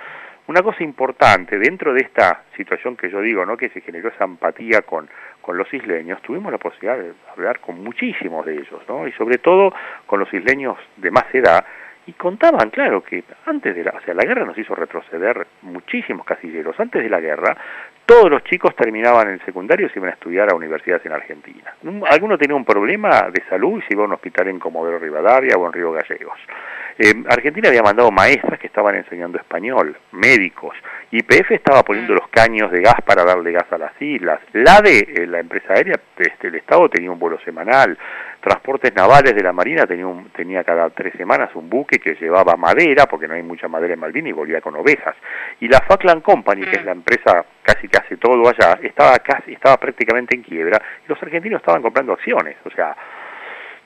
una 0.51 0.61
cosa 0.61 0.83
importante 0.83 1.57
dentro 1.57 1.93
de 1.93 2.01
esta 2.01 2.43
situación 2.55 2.95
que 2.95 3.09
yo 3.09 3.21
digo, 3.21 3.45
¿no? 3.45 3.57
que 3.57 3.69
se 3.69 3.81
generó 3.81 4.09
esa 4.09 4.25
empatía 4.25 4.81
con, 4.83 5.09
con 5.41 5.57
los 5.57 5.73
isleños, 5.73 6.21
tuvimos 6.21 6.51
la 6.51 6.57
posibilidad 6.59 6.97
de 6.97 7.13
hablar 7.35 7.59
con 7.59 7.83
muchísimos 7.83 8.45
de 8.45 8.53
ellos, 8.53 8.81
¿no? 8.87 9.07
y 9.07 9.11
sobre 9.13 9.37
todo 9.39 9.73
con 10.05 10.19
los 10.19 10.31
isleños 10.33 10.77
de 10.97 11.09
más 11.11 11.25
edad, 11.33 11.65
y 12.07 12.13
contaban, 12.13 12.71
claro, 12.71 13.03
que 13.03 13.23
antes 13.45 13.75
de 13.75 13.83
la, 13.83 13.91
o 13.91 14.01
sea, 14.01 14.15
la 14.15 14.23
guerra 14.25 14.43
nos 14.43 14.57
hizo 14.57 14.73
retroceder 14.73 15.45
muchísimos 15.61 16.25
casilleros. 16.25 16.77
Antes 16.79 17.03
de 17.03 17.09
la 17.09 17.19
guerra, 17.19 17.55
todos 18.07 18.27
los 18.27 18.43
chicos 18.43 18.75
terminaban 18.75 19.29
el 19.29 19.39
secundario 19.45 19.85
y 19.85 19.89
se 19.91 19.99
iban 19.99 20.09
a 20.09 20.13
estudiar 20.13 20.51
a 20.51 20.55
universidades 20.55 21.05
en 21.05 21.11
Argentina. 21.11 21.75
Un- 21.83 22.03
Alguno 22.09 22.39
tenía 22.39 22.55
un 22.55 22.65
problema 22.65 23.29
de 23.31 23.43
salud 23.47 23.77
y 23.77 23.81
se 23.83 23.93
iba 23.93 24.01
a 24.01 24.07
un 24.07 24.13
hospital 24.13 24.47
en 24.47 24.57
Comodoro 24.57 24.97
Rivadavia 24.97 25.55
o 25.57 25.67
en 25.67 25.73
Río 25.73 25.91
Gallegos. 25.91 26.39
Eh, 27.03 27.15
Argentina 27.29 27.67
había 27.69 27.81
mandado 27.81 28.11
maestras 28.11 28.59
que 28.59 28.67
estaban 28.67 28.93
enseñando 28.93 29.39
español, 29.39 29.97
médicos. 30.11 30.75
YPF 31.09 31.49
estaba 31.51 31.81
poniendo 31.81 32.13
los 32.13 32.27
caños 32.29 32.71
de 32.71 32.81
gas 32.81 33.01
para 33.03 33.23
darle 33.25 33.51
gas 33.51 33.65
a 33.71 33.77
las 33.79 33.99
islas. 33.99 34.39
La 34.53 34.81
de 34.81 34.99
eh, 34.99 35.25
la 35.27 35.39
empresa 35.39 35.73
aérea, 35.73 35.99
este, 36.17 36.47
el 36.49 36.55
Estado 36.55 36.87
tenía 36.89 37.09
un 37.09 37.17
vuelo 37.17 37.39
semanal. 37.43 37.97
Transportes 38.39 38.93
navales 38.95 39.33
de 39.35 39.41
la 39.41 39.51
Marina 39.51 39.87
tenía, 39.87 40.05
un- 40.05 40.29
tenía 40.29 40.63
cada 40.63 40.91
tres 40.91 41.13
semanas 41.17 41.49
un 41.55 41.69
buque 41.71 41.97
que 41.99 42.13
llevaba 42.15 42.55
madera, 42.55 43.07
porque 43.07 43.27
no 43.27 43.33
hay 43.33 43.41
mucha 43.43 43.67
madera 43.67 43.95
en 43.95 43.99
Malvinas 43.99 44.29
y 44.29 44.33
volvía 44.33 44.61
con 44.61 44.75
ovejas. 44.75 45.15
Y 45.59 45.67
la 45.67 45.79
Falkland 45.81 46.21
Company, 46.21 46.61
que 46.65 46.77
es 46.77 46.85
la 46.85 46.91
empresa 46.91 47.43
casi 47.63 47.87
que 47.87 47.97
hace 47.97 48.17
todo 48.17 48.47
allá, 48.47 48.79
estaba 48.83 49.17
casi, 49.19 49.53
estaba 49.53 49.77
prácticamente 49.77 50.35
en 50.35 50.43
quiebra 50.43 50.79
y 51.05 51.09
los 51.09 51.21
argentinos 51.21 51.61
estaban 51.61 51.81
comprando 51.81 52.13
acciones. 52.13 52.57
O 52.65 52.69
sea, 52.69 52.95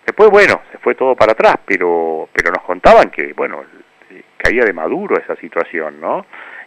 Después, 0.06 0.30
bueno, 0.30 0.62
se 0.72 0.78
fue 0.78 0.96
todo 0.96 1.16
para 1.16 1.32
atrás, 1.32 1.56
pero, 1.66 2.30
pero 2.32 2.52
nos 2.52 2.64
contaban 2.64 3.10
que, 3.10 3.34
bueno, 3.34 3.64
eh, 4.12 4.24
caía 4.38 4.64
de 4.64 4.74
maduro 4.74 5.18
esa 5.18 5.36
situación, 5.38 6.00
¿no? 6.00 6.26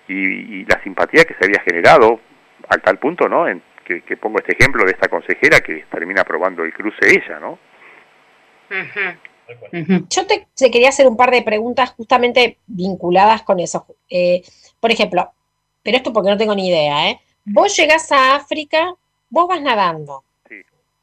Y, 0.09 0.61
y 0.61 0.65
la 0.65 0.83
simpatía 0.83 1.25
que 1.25 1.35
se 1.35 1.45
había 1.45 1.61
generado, 1.61 2.21
al 2.69 2.83
tal 2.83 2.99
punto, 2.99 3.29
¿no? 3.29 3.47
En, 3.47 3.63
que, 3.85 4.03
que 4.03 4.17
pongo 4.17 4.39
este 4.39 4.53
ejemplo 4.53 4.85
de 4.85 4.93
esta 4.93 5.09
consejera 5.09 5.61
que 5.61 5.87
termina 5.91 6.21
aprobando 6.21 6.63
el 6.63 6.73
cruce 6.75 6.99
ella, 7.09 7.39
¿no? 7.41 7.59
Yo 10.11 10.27
te, 10.27 10.47
te 10.55 10.71
quería 10.71 10.91
hacer 10.91 11.07
un 11.07 11.17
par 11.17 11.31
de 11.31 11.43
preguntas 11.43 11.95
justamente 11.97 12.59
vinculadas 12.67 13.43
con 13.43 13.61
eso. 13.61 13.87
Eh, 14.11 14.43
por 14.79 14.91
ejemplo, 14.91 15.33
pero 15.83 15.97
esto 15.97 16.13
porque 16.13 16.29
no 16.29 16.37
tengo 16.37 16.55
ni 16.55 16.69
idea, 16.69 17.09
¿eh? 17.09 17.21
Vos 17.47 17.75
llegás 17.77 18.13
a 18.13 18.37
África, 18.37 18.95
vos 19.31 19.49
vas 19.49 19.63
nadando. 19.63 20.25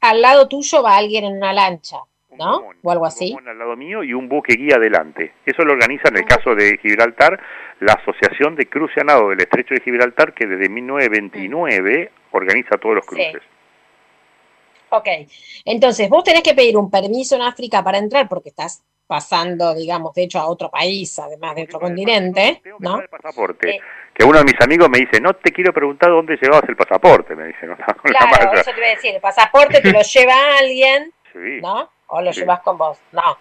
Al 0.00 0.22
lado 0.22 0.46
tuyo 0.46 0.82
va 0.82 0.96
alguien 0.96 1.24
en 1.24 1.38
una 1.38 1.52
lancha, 1.52 1.98
¿no? 2.38 2.70
O 2.82 2.90
algo 2.90 3.06
así. 3.06 3.34
Un 3.36 3.48
al 3.48 3.58
lado 3.58 3.76
mío 3.76 4.02
y 4.04 4.12
un 4.14 4.28
buque 4.28 4.54
guía 4.54 4.76
adelante. 4.76 5.32
Eso 5.44 5.62
lo 5.64 5.72
organiza 5.72 6.08
en 6.08 6.16
el 6.18 6.24
caso 6.24 6.54
de 6.54 6.78
Gibraltar 6.78 7.40
la 7.80 7.94
Asociación 7.94 8.56
de 8.56 8.66
Cruce 8.68 9.00
a 9.00 9.04
Nado 9.04 9.28
del 9.30 9.40
Estrecho 9.40 9.74
de 9.74 9.80
Gibraltar 9.80 10.32
que 10.34 10.46
desde 10.46 10.68
1929 10.68 12.10
organiza 12.32 12.76
todos 12.78 12.96
los 12.96 13.04
Sí. 13.04 13.10
cruces. 13.14 13.42
Ok. 14.90 15.08
Entonces, 15.64 16.08
vos 16.08 16.22
tenés 16.24 16.42
que 16.42 16.54
pedir 16.54 16.76
un 16.76 16.90
permiso 16.90 17.36
en 17.36 17.42
África 17.42 17.82
para 17.82 17.98
entrar 17.98 18.28
porque 18.28 18.50
estás 18.50 18.82
pasando, 19.06 19.74
digamos, 19.74 20.12
de 20.14 20.24
hecho 20.24 20.38
a 20.40 20.46
otro 20.46 20.68
país, 20.70 21.16
además 21.18 21.54
de 21.54 21.62
otro 21.64 21.78
continente, 21.78 22.60
¿no? 22.80 23.00
pasaporte. 23.10 23.80
Que 24.12 24.24
uno 24.24 24.38
de 24.38 24.44
mis 24.44 24.60
amigos 24.60 24.88
me 24.90 24.98
dice, 24.98 25.20
no 25.20 25.34
te 25.34 25.52
quiero 25.52 25.72
preguntar 25.72 26.10
dónde 26.10 26.36
llevabas 26.40 26.68
el 26.68 26.74
pasaporte, 26.76 27.36
me 27.36 27.46
dice, 27.48 27.66
no 27.66 27.76
Claro, 28.02 28.52
eso 28.54 28.70
te 28.72 28.78
iba 28.78 28.86
a 28.86 28.90
decir, 28.90 29.14
el 29.14 29.20
pasaporte 29.20 29.80
te 29.80 29.92
lo 29.92 30.00
lleva 30.02 30.34
alguien, 30.58 31.12
Sí. 31.32 31.60
¿no? 31.62 31.90
O 32.08 32.20
lo 32.20 32.32
Sí. 32.32 32.40
llevas 32.40 32.60
con 32.60 32.78
vos, 32.78 32.98
no. 33.12 33.38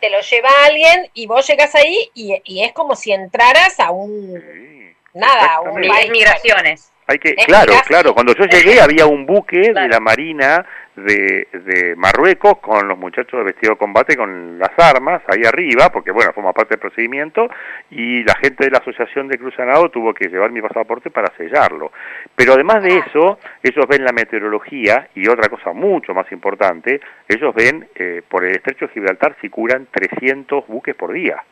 Te 0.00 0.10
lo 0.10 0.20
lleva 0.20 0.48
alguien 0.64 1.10
y 1.14 1.26
vos 1.26 1.46
llegas 1.46 1.74
ahí 1.74 2.10
y, 2.14 2.40
y 2.44 2.64
es 2.64 2.72
como 2.72 2.96
si 2.96 3.12
entraras 3.12 3.78
a 3.80 3.90
un, 3.90 4.96
nada, 5.12 5.56
a 5.56 5.60
un 5.60 5.86
país. 5.86 6.10
migraciones. 6.10 6.90
Hay 7.10 7.18
que, 7.18 7.34
Es 7.36 7.44
claro, 7.44 7.72
claro, 7.88 8.14
cuando 8.14 8.32
yo 8.36 8.44
llegué 8.44 8.80
había 8.80 9.04
un 9.04 9.26
buque 9.26 9.72
de 9.72 9.88
la 9.88 9.98
Marina 9.98 10.64
de, 10.94 11.48
de 11.52 11.96
Marruecos 11.96 12.58
con 12.58 12.86
los 12.86 12.96
muchachos 12.96 13.40
de 13.40 13.46
vestido 13.46 13.72
de 13.72 13.78
combate 13.78 14.16
con 14.16 14.60
las 14.60 14.70
armas 14.78 15.20
ahí 15.26 15.42
arriba, 15.44 15.90
porque 15.90 16.12
bueno, 16.12 16.32
forma 16.32 16.52
parte 16.52 16.74
del 16.74 16.78
procedimiento, 16.78 17.48
y 17.90 18.22
la 18.22 18.36
gente 18.36 18.64
de 18.64 18.70
la 18.70 18.78
Asociación 18.78 19.26
de 19.26 19.38
Cruzanado 19.38 19.90
tuvo 19.90 20.14
que 20.14 20.28
llevar 20.28 20.52
mi 20.52 20.62
pasaporte 20.62 21.10
para 21.10 21.34
sellarlo. 21.36 21.90
Pero 22.36 22.52
además 22.52 22.80
de 22.84 22.98
eso, 22.98 23.40
ellos 23.60 23.86
ven 23.88 24.04
la 24.04 24.12
meteorología 24.12 25.08
y 25.16 25.26
otra 25.26 25.48
cosa 25.48 25.72
mucho 25.72 26.14
más 26.14 26.30
importante, 26.30 27.00
ellos 27.26 27.52
ven 27.56 27.88
eh, 27.96 28.22
por 28.28 28.44
el 28.44 28.52
estrecho 28.52 28.86
de 28.86 28.92
Gibraltar 28.92 29.34
si 29.40 29.48
curan 29.48 29.88
300 29.90 30.64
buques 30.68 30.94
por 30.94 31.12
día. 31.12 31.42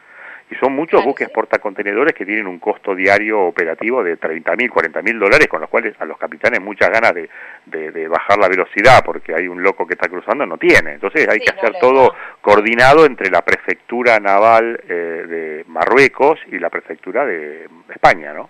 Y 0.50 0.54
son 0.54 0.72
muchos 0.74 1.00
buques 1.04 1.28
portacontenedores 1.34 2.14
que 2.14 2.24
tienen 2.24 2.46
un 2.46 2.58
costo 2.58 2.94
diario 2.94 3.40
operativo 3.42 4.02
de 4.02 4.16
30 4.16 4.56
mil, 4.56 4.70
40 4.70 5.02
mil 5.02 5.18
dólares, 5.18 5.46
con 5.46 5.60
los 5.60 5.68
cuales 5.68 5.94
a 6.00 6.06
los 6.06 6.16
capitanes 6.16 6.60
muchas 6.62 6.88
ganas 6.90 7.12
de, 7.14 7.28
de- 7.66 7.90
de 7.92 8.08
bajar 8.08 8.38
la 8.38 8.48
velocidad 8.48 9.04
porque 9.04 9.34
hay 9.34 9.46
un 9.46 9.62
loco 9.62 9.86
que 9.86 9.92
está 9.94 10.08
cruzando, 10.08 10.46
no 10.46 10.56
tiene. 10.56 10.92
Entonces 10.92 11.28
hay 11.28 11.38
que 11.40 11.50
hacer 11.50 11.72
todo 11.80 12.14
coordinado 12.40 13.04
entre 13.04 13.30
la 13.30 13.42
prefectura 13.42 14.18
naval 14.20 14.80
eh, 14.88 14.92
de 15.28 15.64
Marruecos 15.66 16.38
y 16.50 16.58
la 16.58 16.70
prefectura 16.70 17.26
de 17.26 17.68
España, 17.90 18.32
¿no? 18.32 18.48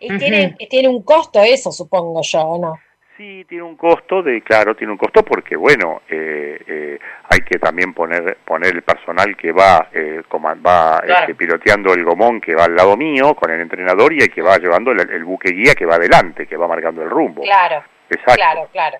Y 0.00 0.08
tiene, 0.18 0.56
tiene 0.70 0.88
un 0.88 1.02
costo 1.02 1.42
eso, 1.42 1.72
supongo 1.72 2.20
yo, 2.22 2.40
¿o 2.40 2.58
no? 2.60 2.78
Sí, 3.16 3.44
tiene 3.48 3.62
un 3.62 3.76
costo 3.76 4.24
de, 4.24 4.42
claro, 4.42 4.74
tiene 4.74 4.92
un 4.92 4.98
costo 4.98 5.22
porque, 5.24 5.54
bueno, 5.54 6.02
eh, 6.08 6.58
eh, 6.66 6.98
hay 7.30 7.40
que 7.48 7.60
también 7.60 7.94
poner 7.94 8.38
poner 8.44 8.74
el 8.74 8.82
personal 8.82 9.36
que 9.36 9.52
va 9.52 9.88
eh, 9.92 10.22
coman- 10.28 10.60
va 10.66 11.00
Claro. 11.00 11.20
este, 11.20 11.36
piloteando 11.36 11.94
el 11.94 12.02
gomón 12.04 12.40
que 12.40 12.56
va 12.56 12.64
al 12.64 12.74
lado 12.74 12.96
mío 12.96 13.34
con 13.36 13.52
el 13.52 13.60
entrenador 13.60 14.12
y 14.12 14.18
el 14.18 14.30
que 14.32 14.42
va 14.42 14.58
llevando 14.58 14.90
el, 14.90 15.08
el 15.08 15.24
buque 15.24 15.52
guía 15.52 15.76
que 15.76 15.86
va 15.86 15.94
adelante, 15.94 16.48
que 16.48 16.56
va 16.56 16.66
marcando 16.66 17.02
el 17.02 17.10
rumbo. 17.10 17.42
Claro, 17.42 17.84
Exacto. 18.10 18.34
claro, 18.34 18.68
claro. 18.72 18.98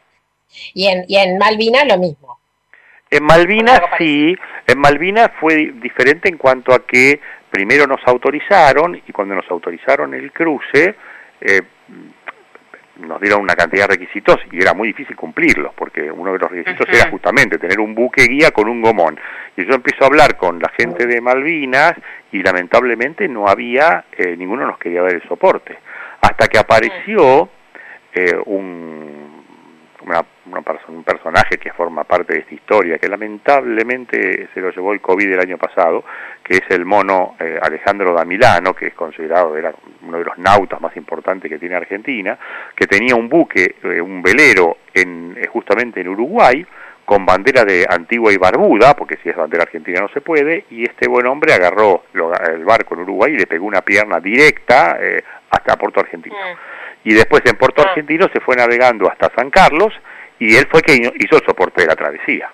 Y 0.74 0.86
en, 0.86 1.04
y 1.08 1.16
en 1.16 1.36
Malvinas 1.36 1.84
lo 1.88 1.98
mismo. 1.98 2.38
En 3.10 3.24
Malvinas 3.24 3.80
sí, 3.98 4.36
en 4.66 4.78
Malvinas 4.78 5.30
fue 5.40 5.56
di- 5.56 5.70
diferente 5.72 6.28
en 6.28 6.36
cuanto 6.38 6.72
a 6.72 6.86
que 6.86 7.18
primero 7.50 7.86
nos 7.88 8.00
autorizaron 8.06 8.94
y 9.06 9.12
cuando 9.12 9.34
nos 9.34 9.50
autorizaron 9.50 10.14
el 10.14 10.30
cruce 10.32 10.94
eh, 11.40 11.62
nos 13.00 13.20
dieron 13.20 13.40
una 13.40 13.54
cantidad 13.54 13.88
de 13.88 13.96
requisitos 13.96 14.36
y 14.52 14.60
era 14.62 14.72
muy 14.72 14.88
difícil 14.88 15.16
cumplirlos 15.16 15.74
porque 15.74 16.10
uno 16.10 16.32
de 16.32 16.38
los 16.38 16.50
requisitos 16.50 16.86
era 16.88 17.10
justamente 17.10 17.58
tener 17.58 17.80
un 17.80 17.94
buque 17.94 18.24
guía 18.24 18.50
con 18.52 18.68
un 18.68 18.80
gomón. 18.82 19.18
Y 19.56 19.66
yo 19.66 19.74
empiezo 19.74 20.04
a 20.04 20.06
hablar 20.06 20.36
con 20.36 20.58
la 20.60 20.68
gente 20.76 21.06
de 21.06 21.20
Malvinas 21.20 21.94
y 22.32 22.42
lamentablemente 22.42 23.28
no 23.28 23.48
había 23.48 24.04
eh, 24.16 24.36
ninguno 24.36 24.66
nos 24.66 24.78
quería 24.78 25.02
dar 25.02 25.12
el 25.14 25.22
soporte. 25.28 25.76
Hasta 26.20 26.46
que 26.48 26.58
apareció 26.58 27.48
eh, 28.12 28.36
un 28.46 29.44
una- 30.06 30.24
un 30.46 31.04
personaje 31.04 31.56
que 31.58 31.72
forma 31.72 32.04
parte 32.04 32.34
de 32.34 32.38
esta 32.40 32.54
historia, 32.54 32.98
que 32.98 33.08
lamentablemente 33.08 34.48
se 34.52 34.60
lo 34.60 34.70
llevó 34.70 34.92
el 34.92 35.00
COVID 35.00 35.32
el 35.32 35.40
año 35.40 35.58
pasado, 35.58 36.04
que 36.42 36.54
es 36.58 36.62
el 36.70 36.84
mono 36.84 37.36
eh, 37.40 37.58
Alejandro 37.62 38.12
da 38.12 38.24
Milano, 38.24 38.74
que 38.74 38.88
es 38.88 38.94
considerado 38.94 39.56
era 39.56 39.72
uno 40.02 40.18
de 40.18 40.24
los 40.24 40.36
nautas 40.38 40.80
más 40.80 40.96
importantes 40.96 41.50
que 41.50 41.58
tiene 41.58 41.76
Argentina, 41.76 42.38
que 42.74 42.86
tenía 42.86 43.14
un 43.16 43.28
buque, 43.28 43.76
eh, 43.82 44.00
un 44.00 44.22
velero 44.22 44.78
en, 44.92 45.34
eh, 45.38 45.46
justamente 45.48 46.00
en 46.00 46.08
Uruguay, 46.08 46.64
con 47.04 47.26
bandera 47.26 47.64
de 47.64 47.86
Antigua 47.88 48.32
y 48.32 48.38
Barbuda, 48.38 48.94
porque 48.94 49.18
si 49.22 49.28
es 49.28 49.36
bandera 49.36 49.64
argentina 49.64 50.00
no 50.00 50.08
se 50.08 50.20
puede, 50.22 50.64
y 50.70 50.84
este 50.84 51.06
buen 51.08 51.26
hombre 51.26 51.52
agarró 51.52 52.04
lo- 52.14 52.32
el 52.34 52.64
barco 52.64 52.94
en 52.94 53.00
Uruguay 53.02 53.34
y 53.34 53.38
le 53.38 53.46
pegó 53.46 53.66
una 53.66 53.82
pierna 53.82 54.20
directa 54.20 54.96
eh, 55.00 55.22
hasta 55.50 55.76
Puerto 55.76 56.00
Argentino. 56.00 56.34
Y 57.04 57.12
después 57.12 57.42
en 57.44 57.56
Puerto 57.56 57.82
Argentino 57.82 58.26
se 58.32 58.40
fue 58.40 58.56
navegando 58.56 59.10
hasta 59.10 59.30
San 59.36 59.50
Carlos 59.50 59.92
y 60.52 60.56
él 60.56 60.66
fue 60.70 60.82
quien 60.82 61.04
hizo 61.04 61.36
el 61.36 61.44
soporte 61.44 61.82
de 61.82 61.88
la 61.88 61.96
travesía. 61.96 62.50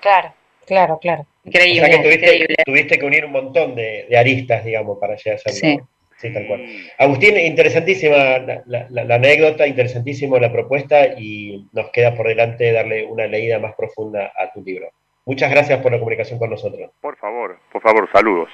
Claro, 0.00 0.32
claro, 0.66 0.98
claro. 1.00 1.26
Increíble, 1.44 1.80
O 1.82 1.84
sea 1.86 1.96
que 1.96 2.02
tuviste, 2.02 2.26
increíble. 2.26 2.54
tuviste 2.64 2.98
que 2.98 3.06
unir 3.06 3.24
un 3.24 3.32
montón 3.32 3.74
de, 3.74 4.06
de 4.08 4.18
aristas, 4.18 4.64
digamos, 4.64 4.98
para 4.98 5.16
llegar 5.16 5.38
a 5.44 5.50
Sí. 5.50 5.78
Sí, 6.18 6.30
tal 6.34 6.46
cual. 6.46 6.66
Agustín, 6.98 7.38
interesantísima 7.38 8.14
la, 8.16 8.62
la- 8.66 8.86
la- 8.90 9.04
la 9.04 9.14
anécdota, 9.14 9.66
interesantísimo 9.66 10.38
la 10.38 10.52
propuesta 10.52 11.06
y 11.18 11.66
nos 11.72 11.88
queda 11.92 12.14
por 12.14 12.28
delante 12.28 12.72
darle 12.72 13.06
una 13.06 13.26
leída 13.26 13.58
más 13.58 13.74
profunda 13.74 14.30
a 14.36 14.52
tu 14.52 14.62
libro. 14.62 14.90
Muchas 15.24 15.50
gracias 15.50 15.80
por 15.80 15.92
la 15.92 15.98
comunicación 15.98 16.38
con 16.38 16.50
nosotros. 16.50 16.90
Por 17.00 17.16
favor, 17.16 17.58
por 17.72 17.80
favor, 17.80 18.06
saludos. 18.12 18.50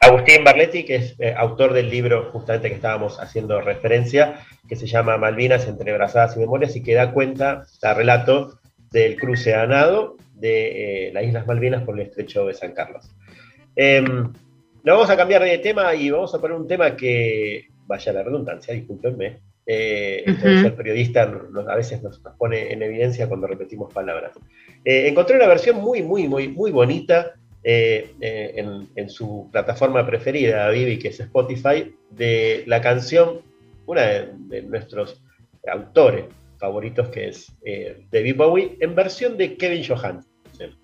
Agustín 0.00 0.44
Barletti, 0.44 0.84
que 0.84 0.96
es 0.96 1.16
eh, 1.18 1.34
autor 1.36 1.72
del 1.72 1.90
libro 1.90 2.30
justamente 2.32 2.68
que 2.68 2.74
estábamos 2.76 3.18
haciendo 3.20 3.60
referencia, 3.60 4.40
que 4.68 4.76
se 4.76 4.86
llama 4.86 5.16
Malvinas 5.16 5.66
entre 5.66 5.92
brazadas 5.92 6.36
y 6.36 6.40
memorias 6.40 6.76
y 6.76 6.82
que 6.82 6.94
da 6.94 7.12
cuenta, 7.12 7.64
da 7.80 7.94
relato 7.94 8.58
del 8.90 9.16
cruce 9.16 9.54
a 9.54 9.66
nado 9.66 10.16
de 10.34 11.08
eh, 11.08 11.12
las 11.12 11.24
Islas 11.24 11.46
Malvinas 11.46 11.82
por 11.82 11.98
el 11.98 12.06
estrecho 12.06 12.46
de 12.46 12.54
San 12.54 12.72
Carlos. 12.72 13.10
Nos 13.76 14.94
vamos 14.94 15.10
a 15.10 15.16
cambiar 15.16 15.42
de 15.42 15.58
tema 15.58 15.92
y 15.94 16.10
vamos 16.10 16.32
a 16.34 16.40
poner 16.40 16.56
un 16.56 16.68
tema 16.68 16.94
que, 16.96 17.66
vaya 17.86 18.12
la 18.12 18.22
redundancia, 18.22 18.72
discúlpenme, 18.74 19.38
eh, 19.66 20.24
Ujú. 20.28 20.40
ser 20.62 20.76
periodista 20.76 21.26
nos- 21.26 21.66
a 21.66 21.74
veces 21.74 22.00
nos, 22.02 22.22
nos 22.22 22.34
pone 22.36 22.72
en 22.72 22.82
evidencia 22.82 23.26
cuando 23.28 23.48
repetimos 23.48 23.92
palabras. 23.92 24.32
Eh, 24.84 25.08
encontré 25.08 25.34
una 25.36 25.48
versión 25.48 25.76
muy, 25.76 26.02
muy, 26.02 26.28
muy, 26.28 26.46
muy 26.48 26.70
bonita 26.70 27.32
eh, 27.68 28.12
eh, 28.20 28.52
en, 28.54 28.88
en 28.94 29.10
su 29.10 29.48
plataforma 29.50 30.06
preferida, 30.06 30.68
Vivi, 30.70 31.00
que 31.00 31.08
es 31.08 31.18
Spotify, 31.18 31.92
de 32.10 32.62
la 32.66 32.80
canción, 32.80 33.40
una 33.86 34.02
de, 34.02 34.28
de 34.36 34.62
nuestros 34.62 35.20
autores 35.70 36.26
favoritos, 36.58 37.08
que 37.08 37.28
es 37.30 37.52
eh, 37.64 38.04
David 38.12 38.36
Bowie, 38.36 38.76
en 38.78 38.94
versión 38.94 39.36
de 39.36 39.56
Kevin 39.56 39.84
Johansen. 39.84 40.76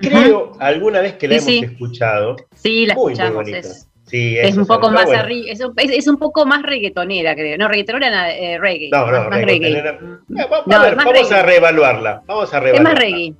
Creo 0.00 0.52
alguna 0.60 1.00
vez 1.00 1.14
que 1.16 1.28
la 1.28 1.38
Sí, 1.40 1.58
hemos 1.58 1.68
sí. 1.68 1.72
escuchado. 1.74 2.36
Sí, 2.54 2.86
la 2.86 2.94
muy, 2.94 3.12
escuchamos. 3.12 3.34
bonita. 3.34 3.58
es, 3.58 3.86
Sí, 4.06 4.36
es 4.38 4.56
un 4.56 4.66
poco 4.66 4.90
más 4.90 5.04
bueno. 5.06 5.22
es, 5.46 5.60
un- 5.60 5.72
es- 5.76 5.90
es 5.92 6.08
un 6.08 6.16
poco 6.16 6.44
más 6.44 6.62
reggaetonera, 6.62 7.34
creo. 7.36 7.56
No, 7.58 7.68
reggaetonera, 7.68 8.34
eh, 8.34 8.58
reggae. 8.58 8.88
No, 8.90 9.06
no, 9.08 9.28
más 9.30 9.42
reggae, 9.44 9.78
Eh, 9.78 9.82
va- 9.82 10.64
No, 10.66 10.76
a 10.76 10.82
ver, 10.82 10.96
vamos 10.96 11.12
reggae. 11.14 11.34
a 11.34 11.42
reevaluarla. 11.42 12.22
Vamos 12.26 12.52
a 12.52 12.56
Es 12.56 12.62
reevaluarla. 12.62 12.90
más 12.90 12.98
reggae. 12.98 13.34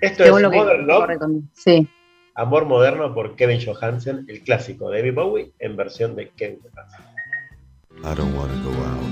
Esto 0.00 0.24
según 0.24 0.38
es 0.38 0.42
lo 0.42 0.50
que 0.50 0.56
Modern 0.56 0.86
Love. 0.86 1.42
Sí. 1.54 1.88
Amor 2.34 2.64
Moderno 2.64 3.12
por 3.12 3.36
Kevin 3.36 3.60
Johansen, 3.64 4.24
el 4.28 4.42
clásico 4.42 4.90
de 4.90 4.98
David 4.98 5.14
Bowie 5.14 5.52
en 5.58 5.76
versión 5.76 6.16
de 6.16 6.30
Kevin 6.30 6.60
Johansen. 6.62 7.04
I 8.02 8.14
don't 8.14 8.34
want 8.34 8.50
to 8.50 8.62
go 8.62 8.70
out, 8.70 9.04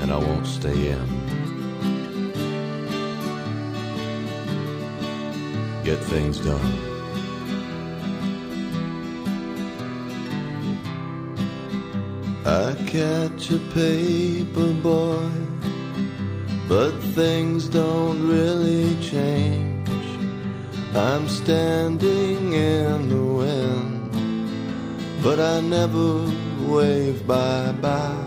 and 0.00 0.10
I 0.10 0.16
won't 0.16 0.46
stay 0.46 0.92
in. 0.92 1.32
Get 5.84 5.98
things 6.04 6.38
done. 6.38 6.58
I 12.46 12.74
catch 12.86 13.50
a 13.50 13.58
paper 13.74 14.72
boy, 14.82 15.28
but 16.72 16.94
things 17.14 17.68
don't 17.68 18.26
really 18.26 18.96
change. 19.02 19.88
I'm 20.94 21.28
standing 21.28 22.54
in 22.54 23.08
the 23.10 23.24
wind 23.40 23.92
but 25.22 25.38
I 25.38 25.60
never 25.60 26.08
wave 26.66 27.26
bye 27.26 27.72
bye. 27.72 28.18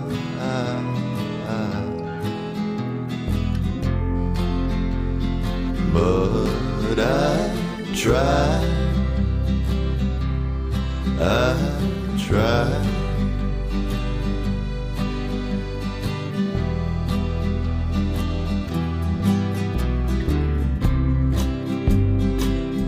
But 5.93 6.99
I 6.99 7.93
try, 7.93 8.59
I 11.19 11.55
try. 12.27 13.04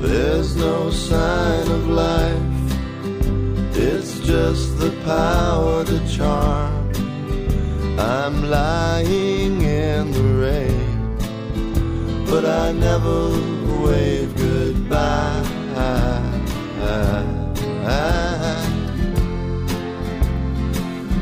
There's 0.08 0.56
no 0.56 0.90
sign 0.90 1.70
of 1.70 1.90
life. 1.90 2.42
It's 3.76 4.22
just 4.22 4.80
the 4.80 4.92
power 5.04 5.84
to 5.84 6.00
charm. 6.08 6.90
I'm 8.00 8.50
lying 8.50 9.62
in 9.62 10.12
the 10.14 10.28
rain, 10.46 11.18
but 12.26 12.46
I 12.46 12.72
never 12.72 13.32
wave 13.84 14.34
goodbye. 14.38 15.44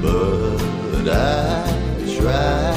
But 0.04 1.08
I 1.10 1.66
try, 2.16 2.76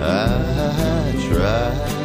I 0.00 1.12
try. 1.28 2.03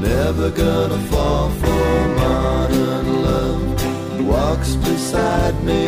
Never 0.00 0.50
gonna 0.50 0.98
fall 1.10 1.50
for 1.50 2.08
modern 2.16 3.22
love. 3.22 4.26
Walks 4.26 4.74
beside 4.76 5.62
me, 5.62 5.86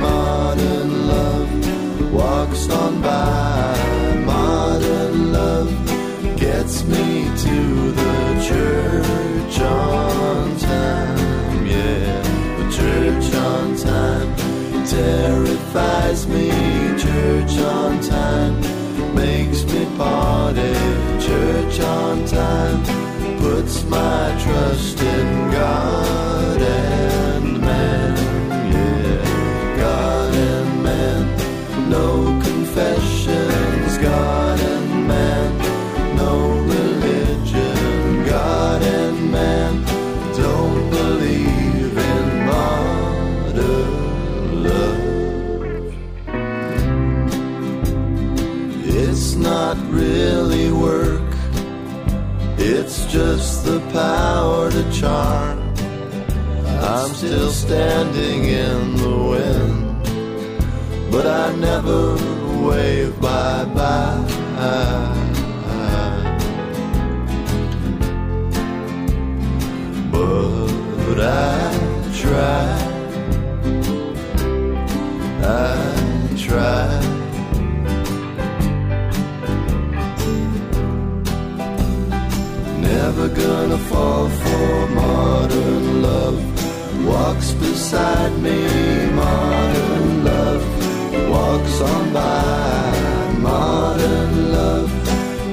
modern 0.00 1.06
love. 1.06 2.12
Walks 2.12 2.68
on 2.68 3.00
by, 3.00 3.78
modern 4.26 5.32
love. 5.32 5.70
Gets 6.36 6.82
me 6.86 7.30
to 7.44 7.92
the 7.92 8.44
church 8.48 9.60
on 9.60 10.58
time. 10.58 11.64
Yeah, 11.64 12.22
the 12.58 12.66
church 12.78 13.32
on 13.36 13.76
time. 13.76 14.86
Terrifies 14.86 16.26
me, 16.26 16.50
church 16.98 17.58
on 17.58 18.00
time. 18.00 18.60
Makes 19.14 19.62
me 19.66 19.86
party, 19.96 20.72
church 21.24 21.78
on 21.78 22.24
time 22.26 23.11
puts 23.42 23.82
my 23.84 24.38
trust 24.44 25.00
in 25.00 25.50
God 25.50 26.60
and 26.62 27.60
man. 27.60 28.16
Yeah, 28.72 29.76
God 29.78 30.32
and 30.32 30.82
man. 30.84 31.90
No 31.90 32.40
confessions, 32.46 33.41
just 53.12 53.66
the 53.66 53.78
power 53.92 54.70
to 54.70 54.90
charm. 54.90 55.58
I'm 56.80 57.12
still 57.12 57.50
standing 57.50 58.44
in 58.44 58.96
the 58.96 59.16
wind, 59.32 61.12
but 61.12 61.26
I 61.26 61.54
never 61.56 62.16
wave 62.66 63.20
bye 63.20 63.66
bye. 63.76 64.28
But 70.10 71.20
I 71.20 72.10
try, 72.14 72.64
I 75.42 76.34
try. 76.38 77.11
Never 83.22 83.40
gonna 83.40 83.78
fall 83.78 84.28
for 84.28 84.88
modern 84.88 86.02
love. 86.02 87.06
Walks 87.06 87.52
beside 87.52 88.36
me, 88.42 88.58
modern 89.12 90.24
love. 90.24 91.30
Walks 91.30 91.80
on 91.82 92.12
by, 92.12 93.38
modern 93.38 94.52
love. 94.52 94.90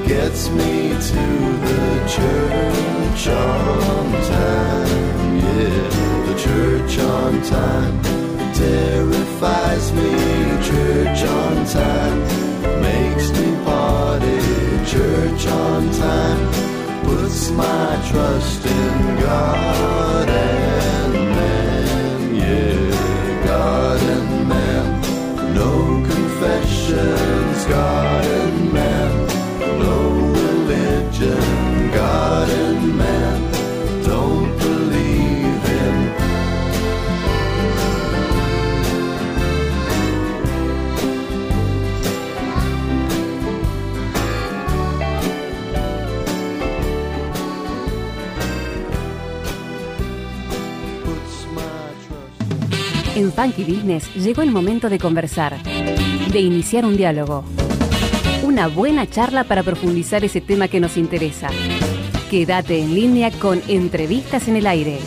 Gets 0.07 0.49
me 0.49 0.93
to 1.09 1.26
the 1.67 1.89
church 2.15 3.28
on 3.28 4.11
time. 4.34 5.38
Yeah, 5.45 5.89
the 6.26 6.36
church 6.39 6.97
on 6.97 7.41
time. 7.43 8.01
Terrifies 8.55 9.93
me, 9.93 10.11
church 10.70 11.22
on 11.24 11.65
time. 11.67 12.20
Makes 12.82 13.30
me 13.30 13.63
party, 13.63 14.39
church 14.88 15.45
on 15.45 15.91
time 15.91 16.68
puts 17.10 17.49
my 17.51 18.07
trust 18.12 18.66
in 18.66 19.16
God 19.20 20.59
En 53.42 53.54
Funky 53.54 53.64
Business 53.64 54.14
llegó 54.16 54.42
el 54.42 54.52
momento 54.52 54.90
de 54.90 55.00
conversar, 55.00 55.64
de 55.64 56.40
iniciar 56.42 56.84
un 56.84 56.98
diálogo. 56.98 57.46
Una 58.44 58.68
buena 58.68 59.10
charla 59.10 59.46
para 59.46 59.64
profundizar 59.64 60.26
ese 60.26 60.42
tema 60.42 60.68
que 60.68 60.82
nos 60.82 60.98
interesa. 60.98 61.48
Quédate 62.30 62.80
en 62.80 62.94
línea 62.94 63.32
con 63.32 63.62
Entrevistas 63.70 64.50
en 64.50 64.58
el 64.58 64.68
Aire. 64.68 65.00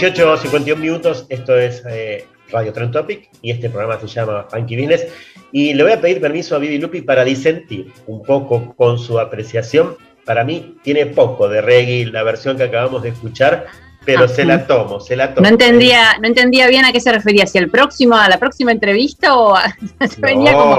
...18.51 0.00 0.76
minutos, 0.76 1.26
esto 1.28 1.56
es 1.56 1.84
eh, 1.88 2.26
Radio 2.50 2.72
Trend 2.72 2.92
Topic 2.92 3.28
y 3.42 3.50
este 3.50 3.70
programa 3.70 3.98
se 4.00 4.06
llama 4.06 4.46
Funky 4.50 4.76
Business. 4.76 5.06
Y 5.52 5.74
le 5.74 5.82
voy 5.82 5.92
a 5.92 6.00
pedir 6.00 6.20
permiso 6.20 6.54
a 6.54 6.58
Vivi 6.58 6.78
Lupi 6.78 7.02
para 7.02 7.24
disentir 7.24 7.92
un 8.06 8.22
poco 8.22 8.74
con 8.76 8.98
su 8.98 9.18
apreciación. 9.18 9.96
Para 10.24 10.44
mí 10.44 10.76
tiene 10.82 11.06
poco 11.06 11.48
de 11.48 11.60
reggae 11.60 12.06
la 12.06 12.22
versión 12.22 12.56
que 12.56 12.64
acabamos 12.64 13.02
de 13.02 13.10
escuchar, 13.10 13.66
pero 14.04 14.28
se 14.28 14.44
la 14.44 14.66
tomo, 14.66 15.00
se 15.00 15.16
la 15.16 15.34
tomo. 15.34 15.42
No 15.42 15.48
entendía, 15.48 16.16
no 16.20 16.28
entendía 16.28 16.68
bien 16.68 16.84
a 16.84 16.92
qué 16.92 17.00
se 17.00 17.12
refería, 17.12 17.46
si 17.46 17.58
el 17.58 17.70
próximo, 17.70 18.14
a 18.16 18.28
la 18.28 18.38
próxima 18.38 18.72
entrevista 18.72 19.36
o 19.36 19.56
a, 19.56 19.74
venía 20.18 20.52
como 20.52 20.76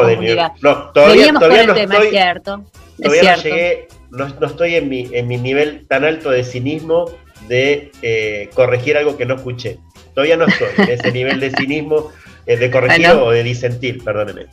no, 0.61 0.91
todavía, 0.91 1.33
todavía 1.33 1.67
no 1.67 1.73
estoy, 1.75 2.09
cierto. 2.09 2.63
Todavía 3.01 3.35
no 3.35 3.43
llegué, 3.43 3.87
no, 4.11 4.45
estoy 4.45 4.75
en 4.75 4.89
mi, 4.89 5.09
en 5.11 5.27
mi 5.27 5.37
nivel 5.37 5.85
tan 5.87 6.03
alto 6.03 6.29
de 6.29 6.43
cinismo 6.43 7.05
de 7.47 7.91
eh, 8.01 8.49
corregir 8.53 8.97
algo 8.97 9.17
que 9.17 9.25
no 9.25 9.35
escuché. 9.35 9.79
Todavía 10.21 10.37
no 10.37 10.45
estoy 10.45 10.67
en 10.77 10.89
ese 10.91 11.11
nivel 11.11 11.39
de 11.39 11.49
cinismo, 11.49 12.11
eh, 12.45 12.55
de 12.55 12.69
corregir 12.69 13.07
o 13.07 13.31
de 13.31 13.41
disentir, 13.41 14.03
perdóneme. 14.03 14.45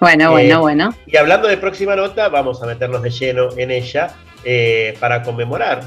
Bueno, 0.00 0.32
bueno, 0.32 0.56
eh, 0.56 0.60
bueno. 0.60 0.94
Y 1.06 1.16
hablando 1.16 1.46
de 1.46 1.56
próxima 1.56 1.94
nota, 1.94 2.28
vamos 2.28 2.60
a 2.64 2.66
meternos 2.66 3.00
de 3.00 3.10
lleno 3.10 3.50
en 3.56 3.70
ella 3.70 4.12
eh, 4.42 4.96
para 4.98 5.22
conmemorar, 5.22 5.84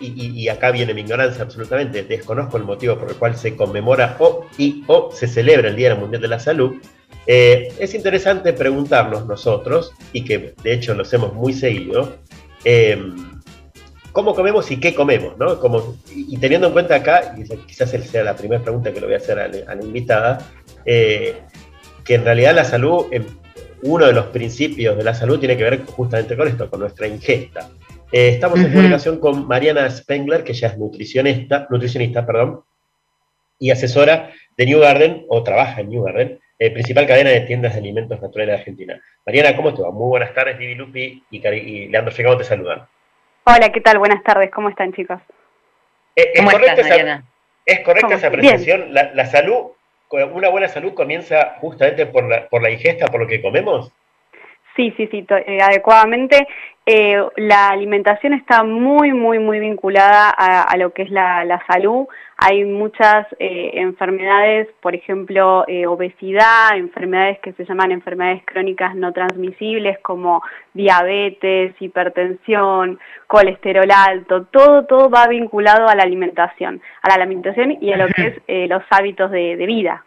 y, 0.00 0.48
acá 0.48 0.72
viene 0.72 0.94
mi 0.94 1.02
ignorancia 1.02 1.44
absolutamente, 1.44 2.02
desconozco 2.02 2.56
el 2.56 2.64
motivo 2.64 2.98
por 2.98 3.08
el 3.08 3.14
cual 3.14 3.36
se 3.36 3.54
conmemora 3.54 4.16
o, 4.18 4.46
y, 4.58 4.82
o 4.88 5.12
se 5.12 5.28
celebra 5.28 5.68
el 5.68 5.76
Día 5.76 5.94
Mundial 5.94 6.20
de 6.20 6.28
la 6.28 6.40
Salud. 6.40 6.74
es 7.24 7.94
interesante 7.94 8.52
preguntarnos 8.52 9.26
nosotros, 9.26 9.92
y 10.12 10.24
que 10.24 10.54
de 10.60 10.72
hecho 10.72 10.92
lo 10.92 11.02
hacemos 11.02 11.32
muy 11.34 11.52
seguido, 11.52 12.18
cómo 14.14 14.32
comemos 14.32 14.70
y 14.70 14.78
qué 14.78 14.94
comemos, 14.94 15.36
¿no? 15.36 15.58
Como, 15.58 15.96
y 16.14 16.38
teniendo 16.38 16.68
en 16.68 16.72
cuenta 16.72 16.94
acá, 16.94 17.34
y 17.36 17.42
quizás 17.66 17.90
sea 17.90 18.22
la 18.22 18.36
primera 18.36 18.62
pregunta 18.62 18.92
que 18.92 19.00
le 19.00 19.06
voy 19.06 19.14
a 19.16 19.18
hacer 19.18 19.40
a, 19.40 19.48
la, 19.48 19.82
invitada, 19.82 20.38
eh, 20.86 21.34
que 22.04 22.14
en 22.14 22.24
realidad 22.24 22.54
la 22.54 22.64
salud, 22.64 23.06
uno 23.82 24.06
de 24.06 24.12
los 24.12 24.26
principios 24.26 24.96
de 24.96 25.02
la 25.02 25.14
salud 25.14 25.40
tiene 25.40 25.56
que 25.56 25.64
ver 25.64 25.84
justamente 25.84 26.36
con 26.36 26.46
esto, 26.46 26.70
con 26.70 26.78
nuestra 26.78 27.08
ingesta. 27.08 27.68
Eh, 28.12 28.28
estamos 28.28 28.60
en 28.60 28.72
comunicación 28.72 29.18
con 29.18 29.48
Mariana 29.48 29.90
Spengler, 29.90 30.44
que 30.44 30.54
ya 30.54 30.68
es 30.68 30.78
nutricionista, 30.78 31.66
nutricionista 31.68 32.24
perdón, 32.24 32.60
y 33.58 33.72
asesora 33.72 34.30
de 34.56 34.66
New 34.66 34.78
Garden, 34.78 35.26
o 35.28 35.42
trabaja 35.42 35.80
en 35.80 35.88
New 35.88 36.04
Garden, 36.04 36.38
eh, 36.60 36.70
principal 36.70 37.08
cadena 37.08 37.30
de 37.30 37.40
tiendas 37.40 37.72
de 37.72 37.80
alimentos 37.80 38.22
naturales 38.22 38.54
de 38.54 38.58
Argentina. 38.60 39.02
Mariana, 39.26 39.56
¿cómo 39.56 39.74
te 39.74 39.82
va? 39.82 39.90
Muy 39.90 40.06
buenas 40.06 40.32
tardes, 40.32 40.56
Vivi 40.56 40.76
Lupi 40.76 41.24
y, 41.32 41.44
y 41.48 41.88
Leandro 41.88 42.14
Fregado 42.14 42.38
te 42.38 42.44
saludan. 42.44 42.86
Hola, 43.46 43.70
¿qué 43.72 43.82
tal? 43.82 43.98
Buenas 43.98 44.22
tardes, 44.22 44.50
¿cómo 44.50 44.70
están 44.70 44.94
chicos? 44.94 45.20
Eh, 46.16 46.32
¿Es, 46.32 46.42
correcta 46.42 46.80
esa, 46.80 47.22
¿Es 47.66 47.80
correcta 47.80 48.14
esa 48.14 48.28
apreciación? 48.28 48.94
La, 48.94 49.26
salud, 49.26 49.72
una 50.10 50.48
buena 50.48 50.68
salud 50.68 50.94
comienza 50.94 51.56
justamente 51.60 52.06
por 52.06 52.26
la, 52.26 52.48
por 52.48 52.62
la 52.62 52.70
ingesta, 52.70 53.08
por 53.08 53.20
lo 53.20 53.26
que 53.26 53.42
comemos? 53.42 53.92
Sí, 54.74 54.94
sí, 54.96 55.06
sí, 55.10 55.26
eh, 55.46 55.58
adecuadamente. 55.60 56.48
Eh, 56.86 57.22
la 57.36 57.68
alimentación 57.68 58.32
está 58.32 58.62
muy, 58.62 59.12
muy, 59.12 59.38
muy 59.38 59.60
vinculada 59.60 60.30
a, 60.30 60.74
lo 60.78 60.94
que 60.94 61.02
es 61.02 61.10
la, 61.10 61.44
la 61.44 61.62
salud, 61.66 62.06
hay 62.46 62.62
muchas 62.62 63.26
eh, 63.38 63.70
enfermedades, 63.72 64.68
por 64.82 64.94
ejemplo, 64.94 65.64
eh, 65.66 65.86
obesidad, 65.86 66.76
enfermedades 66.76 67.38
que 67.38 67.54
se 67.54 67.64
llaman 67.64 67.90
enfermedades 67.90 68.42
crónicas 68.44 68.94
no 68.94 69.14
transmisibles 69.14 69.98
como 70.00 70.42
diabetes, 70.74 71.74
hipertensión, 71.80 72.98
colesterol 73.28 73.90
alto, 73.90 74.44
todo, 74.44 74.84
todo 74.84 75.08
va 75.08 75.26
vinculado 75.26 75.88
a 75.88 75.94
la 75.94 76.02
alimentación, 76.02 76.82
a 77.00 77.08
la 77.08 77.14
alimentación 77.14 77.78
y 77.80 77.94
a 77.94 77.96
lo 77.96 78.08
que 78.08 78.26
es 78.26 78.34
eh, 78.46 78.66
los 78.68 78.82
hábitos 78.90 79.30
de, 79.30 79.56
vida. 79.64 80.04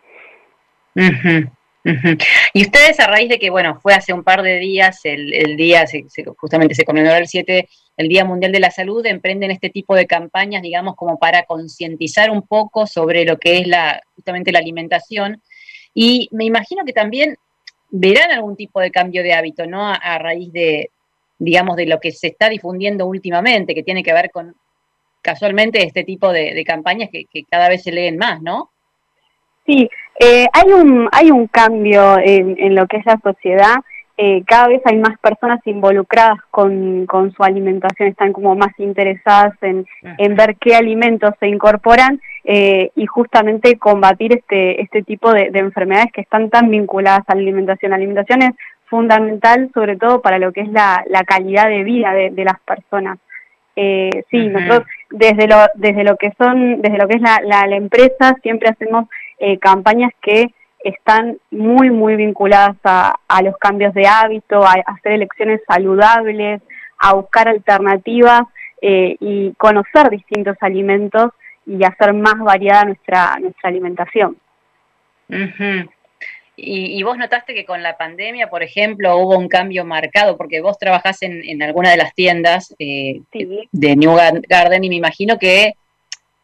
Y 2.53 2.61
ustedes 2.61 2.99
a 2.99 3.07
raíz 3.07 3.29
de 3.29 3.39
que, 3.39 3.49
bueno, 3.49 3.79
fue 3.81 3.95
hace 3.95 4.13
un 4.13 4.23
par 4.23 4.43
de 4.43 4.59
días, 4.59 4.99
el, 5.05 5.57
día, 5.57 5.85
justamente 6.37 6.75
se 6.75 6.85
conmemoró 6.85 7.15
el 7.15 7.27
7, 7.27 7.67
el 7.97 8.07
Día 8.07 8.23
Mundial 8.23 8.51
de 8.51 8.59
la 8.59 8.69
Salud, 8.69 9.03
emprenden 9.05 9.49
este 9.49 9.71
tipo 9.71 9.95
de 9.95 10.05
campañas, 10.05 10.61
digamos, 10.61 10.95
como 10.95 11.17
para 11.17 11.43
concientizar 11.43 12.29
un 12.29 12.43
poco 12.43 12.85
sobre 12.85 13.25
lo 13.25 13.37
que 13.37 13.57
es 13.57 13.67
la, 13.67 14.01
justamente 14.15 14.51
la 14.51 14.59
alimentación. 14.59 15.41
Y 15.95 16.29
me 16.31 16.45
imagino 16.45 16.85
que 16.85 16.93
también 16.93 17.37
verán 17.89 18.31
algún 18.31 18.55
tipo 18.55 18.79
de 18.79 18.91
cambio 18.91 19.23
de 19.23 19.33
hábito, 19.33 19.65
¿no? 19.65 19.87
A, 19.87 20.19
raíz 20.19 20.53
de, 20.53 20.91
digamos, 21.39 21.75
de 21.75 21.87
lo 21.87 21.99
que 21.99 22.11
se 22.11 22.27
está 22.27 22.49
difundiendo 22.49 23.07
últimamente, 23.07 23.73
que 23.73 23.83
tiene 23.83 24.03
que 24.03 24.13
ver 24.13 24.29
con 24.29 24.55
casualmente 25.23 25.83
este 25.83 26.03
tipo 26.03 26.31
de, 26.31 26.63
campañas 26.65 27.09
que, 27.11 27.25
que 27.25 27.43
cada 27.45 27.67
vez 27.67 27.81
se 27.81 27.91
leen 27.91 28.17
más, 28.17 28.43
¿no? 28.43 28.69
Sí, 29.65 29.89
eh, 30.19 30.47
hay, 30.53 30.71
un, 30.71 31.09
hay 31.11 31.31
un 31.31 31.47
cambio 31.47 32.19
en, 32.19 32.55
en 32.59 32.75
lo 32.75 32.85
que 32.87 32.97
es 32.97 33.05
la 33.05 33.19
sociedad. 33.23 33.77
Eh, 34.19 34.43
cada 34.47 34.67
vez 34.67 34.81
hay 34.85 34.97
más 34.97 35.17
personas 35.19 35.59
involucradas 35.65 36.39
con, 36.49 37.05
con 37.05 37.31
su 37.33 37.43
alimentación, 37.43 38.09
están 38.09 38.33
como 38.33 38.55
más 38.55 38.71
interesadas 38.79 39.53
en, 39.61 39.85
en 40.01 40.35
ver 40.35 40.55
qué 40.55 40.75
alimentos 40.75 41.35
se 41.39 41.47
incorporan 41.47 42.19
eh, 42.43 42.89
y 42.95 43.05
justamente 43.05 43.77
combatir 43.77 44.33
este, 44.33 44.81
este 44.81 45.03
tipo 45.03 45.31
de, 45.31 45.51
enfermedades 45.53 46.11
que 46.11 46.21
están 46.21 46.49
tan 46.49 46.71
vinculadas 46.71 47.23
a 47.27 47.35
la 47.35 47.41
alimentación. 47.41 47.91
La 47.91 47.97
alimentación 47.97 48.41
es 48.41 48.51
fundamental 48.85 49.69
sobre 49.73 49.97
todo 49.97 50.21
para 50.21 50.39
lo 50.39 50.51
que 50.51 50.61
es 50.61 50.69
la, 50.69 51.03
la 51.09 51.23
calidad 51.23 51.67
de 51.67 51.83
vida 51.83 52.11
de, 52.13 52.31
de 52.31 52.43
las 52.43 52.59
personas. 52.61 53.19
Eh, 53.75 54.23
sí, 54.31 54.47
nosotros 54.47 54.87
desde 55.11 55.47
lo, 55.47 55.57
desde 55.75 56.03
lo 56.03 56.15
que 56.15 56.33
son, 56.39 56.81
desde 56.81 56.97
lo 56.97 57.07
que 57.07 57.17
es 57.17 57.21
la, 57.21 57.39
la, 57.43 57.67
la 57.67 57.75
empresa 57.75 58.35
siempre 58.41 58.69
hacemos 58.69 59.05
eh, 59.37 59.59
campañas 59.59 60.11
que 60.19 60.47
están 60.87 61.37
muy, 61.51 61.89
muy 61.89 62.15
vinculadas 62.15 62.77
a, 62.83 63.41
los 63.43 63.57
cambios 63.57 63.93
de 63.93 64.07
hábito, 64.07 64.63
a, 64.63 64.75
hacer 64.85 65.13
elecciones 65.13 65.61
saludables, 65.67 66.61
a 66.97 67.13
buscar 67.13 67.47
alternativas 67.47 68.41
eh, 68.81 69.15
y 69.19 69.53
conocer 69.53 70.09
distintos 70.09 70.57
alimentos 70.61 71.31
y 71.65 71.83
hacer 71.83 72.13
más 72.13 72.39
variada 72.39 72.85
nuestra, 72.85 73.37
nuestra 73.39 73.69
alimentación. 73.69 74.37
y, 76.55 77.03
vos 77.03 77.17
notaste 77.17 77.53
que 77.53 77.65
con 77.65 77.83
la 77.83 77.97
pandemia, 77.97 78.49
por 78.49 78.63
ejemplo, 78.63 79.17
hubo 79.17 79.37
un 79.37 79.49
cambio 79.49 79.83
marcado, 79.83 80.37
porque 80.37 80.61
vos 80.61 80.77
trabajás 80.79 81.21
en, 81.21 81.43
en 81.43 81.61
alguna 81.61 81.91
de 81.91 81.97
las 81.97 82.13
tiendas 82.13 82.73
eh, 82.79 83.21
de 83.71 83.95
New 83.95 84.15
Garden 84.47 84.83
y 84.83 84.89
me 84.89 84.95
imagino 84.95 85.37
que 85.37 85.73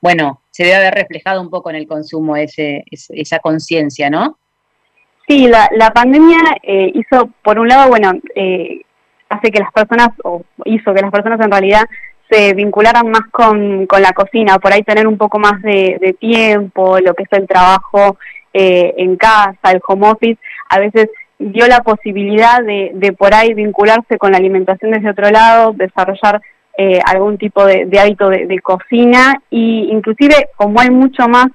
bueno, 0.03 0.41
se 0.54 0.64
debe 0.66 0.76
haber 0.76 0.93
reflejado 0.93 1.41
un 1.41 1.49
poco 1.49 1.72
en 1.72 1.78
el 1.78 1.88
consumo 1.88 2.38
ese, 2.38 2.84
esa 2.91 3.39
conciencia, 3.39 4.12
¿no? 4.12 4.38
Sí, 5.28 5.47
la, 5.47 5.68
la 5.76 5.89
pandemia 5.89 6.38
eh, 6.62 6.91
hizo, 6.93 7.32
por 7.41 7.58
un 7.58 7.68
lado, 7.68 7.89
bueno, 7.89 8.12
eh, 8.36 8.82
hace 9.30 9.49
que 9.49 9.60
las 9.60 9.74
personas, 9.74 10.10
o 10.24 10.43
hizo 10.66 10.93
que 10.93 11.01
las 11.01 11.10
personas 11.10 11.39
en 11.43 11.49
realidad 11.49 11.86
se 12.30 12.54
vincularan 12.54 13.10
más 13.10 13.24
con, 13.32 13.88
con 13.88 14.04
la 14.04 14.14
cocina, 14.14 14.60
por 14.60 14.72
ahí 14.72 14.84
tener 14.84 15.08
un 15.08 15.18
poco 15.18 15.39
más 15.39 15.60
de, 15.64 16.16
tiempo, 16.20 16.99
lo 16.99 17.16
que 17.16 17.24
es 17.24 17.30
el 17.32 17.47
trabajo 17.47 18.20
eh, 18.54 18.93
en 18.97 19.16
casa, 19.16 19.72
el 19.72 19.82
home 19.88 20.12
office, 20.12 20.39
a 20.70 20.78
veces 20.78 21.10
dio 21.39 21.66
la 21.68 21.80
posibilidad 21.80 22.62
de, 22.64 22.91
de 22.93 23.12
por 23.12 23.34
ahí 23.34 23.56
vincularse 23.56 24.20
con 24.20 24.34
la 24.34 24.38
alimentación 24.38 24.91
desde 24.91 25.10
otro 25.10 25.32
lado, 25.32 25.74
desarrollar 25.74 26.41
eh, 26.78 26.99
algún 27.05 27.38
tipo 27.38 27.65
de, 27.65 27.88
hábito 27.99 28.30
de, 28.30 28.59
cocina 28.61 29.41
y 29.49 29.89
inclusive 29.91 30.49
como 30.55 30.80
hay 30.80 30.89
mucho 30.89 31.28
más 31.28 31.47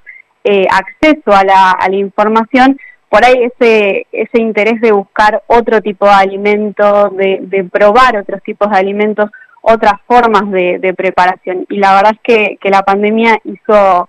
eh, 0.44 0.66
acceso 0.70 1.32
a 1.32 1.44
la, 1.44 1.72
a 1.72 1.88
la 1.88 1.96
información, 1.96 2.78
por 3.08 3.24
ahí 3.24 3.42
ese, 3.42 4.06
ese 4.12 4.40
interés 4.40 4.80
de 4.80 4.92
buscar 4.92 5.42
otro 5.46 5.80
tipo 5.80 6.06
de 6.06 6.12
alimentos, 6.12 7.16
de, 7.16 7.38
de 7.42 7.64
probar 7.64 8.16
otros 8.16 8.42
tipos 8.42 8.70
de 8.70 8.78
alimentos, 8.78 9.30
otras 9.62 9.94
formas 10.06 10.50
de, 10.50 10.78
de 10.78 10.94
preparación. 10.94 11.66
Y 11.68 11.78
la 11.78 11.94
verdad 11.96 12.12
es 12.14 12.20
que, 12.22 12.56
que 12.60 12.70
la 12.70 12.82
pandemia 12.82 13.38
hizo, 13.44 14.08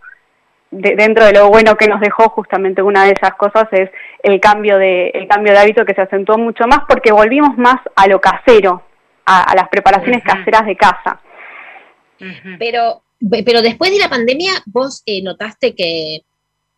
dentro 0.70 1.26
de 1.26 1.34
lo 1.34 1.50
bueno 1.50 1.76
que 1.76 1.88
nos 1.88 2.02
dejó, 2.02 2.30
justamente 2.30 2.82
una 2.82 3.06
de 3.06 3.14
esas 3.14 3.34
cosas 3.36 3.66
es 3.72 3.90
el 4.22 4.40
cambio 4.40 4.78
de, 4.78 5.10
el 5.10 5.28
cambio 5.28 5.54
de 5.54 5.60
hábito 5.60 5.86
que 5.86 5.96
se 5.96 6.02
acentuó 6.02 6.38
mucho 6.38 6.68
más 6.68 6.82
porque 6.88 7.12
volvimos 7.12 7.58
más 7.58 7.78
a 7.96 8.08
lo 8.08 8.22
casero, 8.22 8.84
a, 9.38 9.56
las 9.56 9.70
preparaciones 9.70 10.24
caseras 10.24 10.66
de 10.66 10.76
casa. 10.76 11.22
Pero, 12.58 13.04
pero 13.46 13.62
después 13.62 13.92
de 13.92 14.00
la 14.00 14.10
pandemia, 14.10 14.52
¿vos 14.66 15.04
eh, 15.06 15.22
notaste 15.22 15.76
que, 15.76 16.22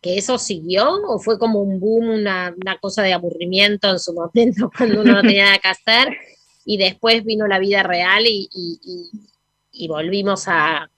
eso 0.02 0.36
siguió 0.36 0.94
o 1.06 1.20
fue 1.20 1.38
como 1.38 1.60
un 1.60 1.78
boom, 1.78 2.08
una, 2.08 2.52
cosa 2.80 3.02
de 3.02 3.12
aburrimiento 3.12 3.88
en 3.88 4.00
su 4.00 4.12
momento 4.12 4.70
cuando 4.76 5.00
uno 5.00 5.12
no 5.14 5.22
tenía 5.22 5.44
nada 5.44 5.58
que 5.58 5.68
hacer? 5.68 6.16
y 6.64 6.76
después 6.76 7.24
vino 7.24 7.48
la 7.48 7.58
vida 7.58 7.82
real 7.82 8.24
y, 8.24 8.48
y- 8.52 8.78
y- 8.84 9.10
y 9.72 9.88
volvimos 9.88 10.46
a, 10.46 10.88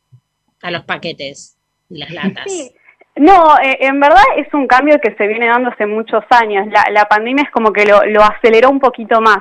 a 0.60 0.70
los 0.70 0.84
paquetes 0.84 1.56
y 1.88 1.98
las 1.98 2.10
latas. 2.10 2.44
Sí. 2.46 2.70
No, 3.16 3.56
eh, 3.60 3.78
en 3.80 4.00
verdad 4.00 4.24
es 4.36 4.52
un 4.52 4.66
cambio 4.66 5.00
que 5.00 5.14
se 5.14 5.26
viene 5.28 5.46
dando 5.46 5.70
hace 5.70 5.86
muchos 5.86 6.24
años. 6.30 6.66
La, 6.72 6.90
la 6.90 7.04
pandemia 7.04 7.44
es 7.44 7.50
como 7.50 7.72
que 7.72 7.86
lo, 7.86 8.04
lo 8.06 8.22
aceleró 8.24 8.70
un 8.70 8.80
poquito 8.80 9.20
más, 9.20 9.38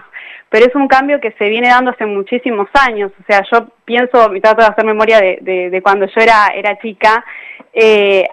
pero 0.54 0.68
es 0.68 0.76
un 0.76 0.88
cambio 0.88 1.20
que 1.20 1.32
se 1.32 1.50
viene 1.50 1.68
dando 1.70 1.90
hace 1.90 2.06
muchísimos 2.06 2.68
años. 2.76 3.12
O 3.20 3.24
sea, 3.26 3.42
yo 3.52 3.70
pienso, 3.86 4.36
y 4.36 4.40
trato 4.40 4.62
de 4.62 4.68
hacer 4.68 4.86
memoria 4.86 5.20
de, 5.20 5.40
de- 5.42 5.70
de 5.72 5.82
cuando 5.82 6.06
yo 6.06 6.22
era, 6.22 6.50
era 6.54 6.78
chica, 6.78 7.26
eh, 7.74 8.28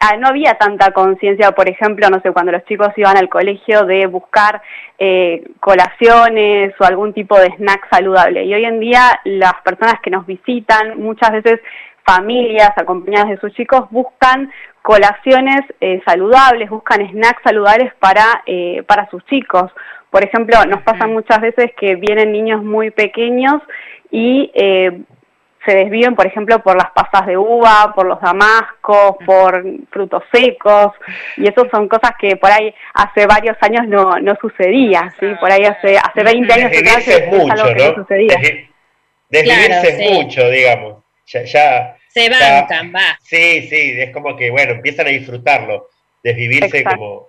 ah, 0.00 0.16
no 0.18 0.26
había 0.26 0.54
tanta 0.54 0.90
conciencia, 0.90 1.52
por 1.52 1.68
ejemplo, 1.68 2.10
no 2.10 2.20
sé, 2.22 2.32
cuando 2.32 2.50
los 2.50 2.64
chicos 2.64 2.88
iban 2.96 3.16
al 3.16 3.28
colegio 3.28 3.84
de 3.84 4.06
buscar 4.06 4.60
eh, 4.98 5.44
colaciones 5.60 6.74
o 6.80 6.84
algún 6.84 7.12
tipo 7.12 7.38
de 7.38 7.52
snack 7.56 7.88
saludable. 7.88 8.42
Y 8.42 8.52
hoy 8.52 8.64
en 8.64 8.80
día 8.80 9.20
las 9.22 9.54
personas 9.62 10.00
que 10.02 10.10
nos 10.10 10.26
visitan, 10.26 10.98
muchas 11.00 11.30
veces 11.30 11.60
familias 12.04 12.72
acompañadas 12.76 13.28
de 13.28 13.38
sus 13.38 13.52
chicos, 13.54 13.82
buscan 13.90 14.50
colaciones 14.82 15.60
eh, 15.80 16.02
saludables, 16.04 16.68
buscan 16.68 17.08
snacks 17.12 17.42
saludables 17.44 17.94
para, 18.00 18.42
eh, 18.46 18.82
para 18.88 19.08
sus 19.10 19.24
chicos. 19.26 19.70
Por 20.10 20.24
ejemplo, 20.24 20.64
nos 20.66 20.82
pasa 20.82 21.06
muchas 21.06 21.40
veces 21.40 21.70
que 21.78 21.94
vienen 21.96 22.32
niños 22.32 22.62
muy 22.62 22.90
pequeños 22.90 23.62
y 24.10 24.50
eh, 24.54 25.00
se 25.64 25.74
desvían, 25.74 26.16
por 26.16 26.26
ejemplo, 26.26 26.58
por 26.62 26.74
las 26.76 26.90
pasas 26.92 27.26
de 27.26 27.36
uva, 27.36 27.92
por 27.94 28.06
los 28.06 28.20
damascos, 28.20 29.16
por 29.26 29.62
frutos 29.90 30.22
secos, 30.32 30.92
y 31.36 31.46
eso 31.46 31.66
son 31.70 31.86
cosas 31.86 32.12
que 32.18 32.36
por 32.36 32.50
ahí 32.50 32.74
hace 32.94 33.26
varios 33.26 33.56
años 33.60 33.86
no, 33.86 34.18
no 34.18 34.34
sucedía, 34.40 35.14
¿sí? 35.20 35.26
Por 35.38 35.52
ahí 35.52 35.64
hace, 35.64 35.98
hace 35.98 36.24
20 36.24 36.52
años 36.52 36.66
atrás 36.66 37.06
Desvivirse 37.06 37.12
es 37.14 37.22
algo 37.32 37.36
mucho, 37.44 37.64
que 37.66 37.74
no 37.74 37.88
¿no? 37.90 37.94
sucedía. 37.94 38.36
Desvi- 38.36 38.68
Desvivirse 39.28 39.68
Claro, 39.68 39.88
es 39.88 39.96
sí. 39.98 40.12
mucho, 40.14 40.48
digamos. 40.50 41.04
Ya, 41.26 41.42
ya, 41.44 41.96
Se 42.08 42.28
bancan, 42.28 42.92
va. 42.92 43.16
Sí, 43.22 43.62
sí, 43.68 43.94
es 44.00 44.10
como 44.10 44.34
que, 44.36 44.50
bueno, 44.50 44.72
empiezan 44.72 45.06
a 45.06 45.10
disfrutarlo. 45.10 45.88
Desvivirse 46.24 46.78
Exacto. 46.78 46.98
como... 46.98 47.28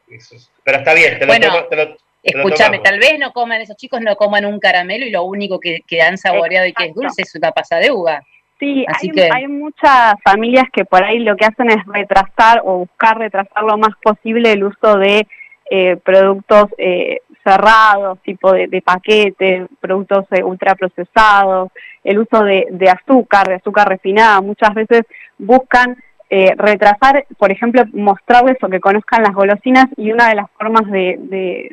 Pero 0.64 0.78
está 0.80 0.94
bien, 0.96 1.20
te 1.20 1.26
lo 1.26 1.32
Bueno, 1.34 1.48
tomo- 1.48 1.68
te 1.68 1.76
lo 1.76 1.98
Escúchame, 2.24 2.80
tal 2.80 3.00
vez 3.00 3.18
no 3.20 3.32
coman, 3.34 3.62
esos 3.62 3.76
chicos 3.78 4.00
no 4.02 4.16
coman 4.16 4.46
un 4.46 4.60
caramelo 4.60 5.06
y 5.06 5.12
lo 5.12 5.24
único 5.24 5.60
que, 5.60 5.80
que 5.88 6.02
han 6.02 6.18
saboreado 6.18 6.68
y 6.68 6.74
que 6.74 6.86
es 6.86 6.94
dulce 6.94 7.24
es 7.24 7.36
una 7.36 7.52
pasa 7.52 7.78
de 7.78 7.92
uva. 7.92 8.22
Sí, 8.60 8.86
Así 8.88 9.08
hay, 9.10 9.16
que- 9.16 9.30
hay 9.34 9.48
muchas 9.48 10.14
familias 10.24 10.66
que 10.72 10.86
por 10.86 11.04
ahí 11.04 11.20
lo 11.20 11.36
que 11.36 11.46
hacen 11.46 11.72
es 11.72 11.84
retrasar 11.88 12.62
o 12.64 12.78
buscar 12.80 13.18
retrasar 13.18 13.64
lo 13.64 13.76
más 13.78 13.96
posible 14.04 14.52
el 14.52 14.64
uso 14.64 14.98
de 14.98 15.26
eh, 15.72 15.98
productos 15.98 16.66
eh, 16.78 17.22
cerrados, 17.44 18.20
tipo 18.22 18.52
de, 18.54 18.68
de 18.68 18.82
paquete, 18.84 19.66
productos 19.80 20.26
eh, 20.32 20.44
ultraprocesados, 20.44 21.72
el 22.04 22.20
uso 22.20 22.44
de, 22.44 22.68
de 22.70 22.90
azúcar, 22.90 23.48
de 23.48 23.56
azúcar 23.56 23.88
refinada. 23.90 24.42
Muchas 24.42 24.74
veces 24.76 25.04
buscan 25.40 25.98
eh, 26.30 26.54
retrasar, 26.56 27.26
por 27.38 27.52
ejemplo, 27.52 27.84
mostrarles 27.94 28.58
o 28.62 28.70
que 28.70 28.80
conozcan 28.80 29.24
las 29.24 29.34
golosinas 29.34 29.88
y 29.98 30.12
una 30.12 30.30
de 30.30 30.36
las 30.36 30.52
formas 30.52 30.86
de, 30.92 31.16
de, 31.20 31.72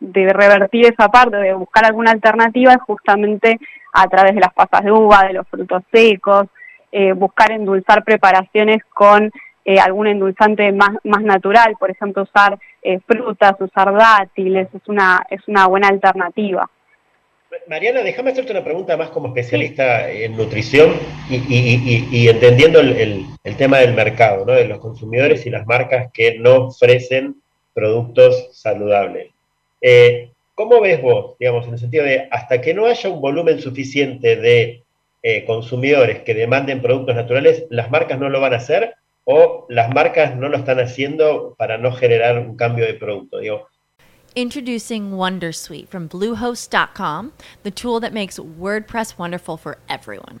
de 0.00 0.32
revertir 0.32 0.86
esa 0.86 1.08
parte, 1.08 1.36
de 1.36 1.52
buscar 1.54 1.84
alguna 1.84 2.10
alternativa, 2.10 2.72
es 2.72 2.82
justamente 2.82 3.58
a 3.92 4.08
través 4.08 4.34
de 4.34 4.40
las 4.40 4.52
pasas 4.54 4.84
de 4.84 4.92
uva, 4.92 5.24
de 5.26 5.34
los 5.34 5.46
frutos 5.48 5.82
secos, 5.92 6.46
eh, 6.92 7.12
buscar 7.12 7.52
endulzar 7.52 8.02
preparaciones 8.02 8.82
con 8.92 9.30
eh, 9.64 9.78
algún 9.78 10.06
endulzante 10.06 10.72
más, 10.72 10.90
más 11.04 11.22
natural, 11.22 11.76
por 11.78 11.90
ejemplo, 11.90 12.22
usar 12.22 12.58
eh, 12.82 12.98
frutas, 13.06 13.54
usar 13.60 13.92
dátiles, 13.94 14.68
es 14.74 14.88
una, 14.88 15.24
es 15.30 15.46
una 15.46 15.66
buena 15.66 15.88
alternativa. 15.88 16.68
Mariana, 17.68 18.00
déjame 18.02 18.30
hacerte 18.30 18.52
una 18.52 18.62
pregunta 18.64 18.96
más 18.96 19.10
como 19.10 19.28
especialista 19.28 20.08
en 20.08 20.36
nutrición 20.36 20.92
y, 21.28 21.34
y- 21.36 21.82
y- 21.84 22.08
y 22.10 22.28
entendiendo 22.28 22.78
el, 22.80 22.92
el- 22.92 23.24
el 23.42 23.56
tema 23.56 23.78
del 23.78 23.92
mercado, 23.94 24.46
¿no? 24.46 24.52
de 24.52 24.66
los 24.66 24.78
consumidores 24.78 25.44
y 25.46 25.50
las 25.50 25.66
marcas 25.66 26.10
que 26.12 26.38
no 26.38 26.66
ofrecen 26.66 27.36
productos 27.74 28.48
saludables. 28.52 29.32
Eh, 29.80 30.30
¿Cómo 30.54 30.80
ves 30.80 31.00
vos, 31.00 31.36
digamos, 31.38 31.66
en 31.66 31.72
el 31.72 31.78
sentido 31.78 32.04
de 32.04 32.28
hasta 32.30 32.60
que 32.60 32.74
no 32.74 32.84
haya 32.86 33.08
un 33.08 33.20
volumen 33.20 33.60
suficiente 33.60 34.36
de 34.36 34.82
eh, 35.22 35.44
consumidores 35.46 36.20
que 36.20 36.34
demanden 36.34 36.82
productos 36.82 37.14
naturales, 37.14 37.64
las 37.70 37.90
marcas 37.90 38.18
no 38.18 38.28
lo 38.28 38.40
van 38.40 38.52
a 38.52 38.56
hacer 38.56 38.94
o 39.24 39.66
las 39.68 39.94
marcas 39.94 40.36
no 40.36 40.48
lo 40.48 40.58
están 40.58 40.80
haciendo 40.80 41.54
para 41.56 41.78
no 41.78 41.92
generar 41.92 42.38
un 42.38 42.56
cambio 42.56 42.84
de 42.84 42.94
producto? 42.94 43.38
Introducing 44.34 45.12
Wondersuite 45.12 45.88
from 45.88 46.08
Bluehost.com, 46.08 47.32
the 47.62 47.70
tool 47.70 47.98
that 48.00 48.12
makes 48.12 48.38
WordPress 48.38 49.18
wonderful 49.18 49.56
for 49.56 49.78
everyone. 49.88 50.40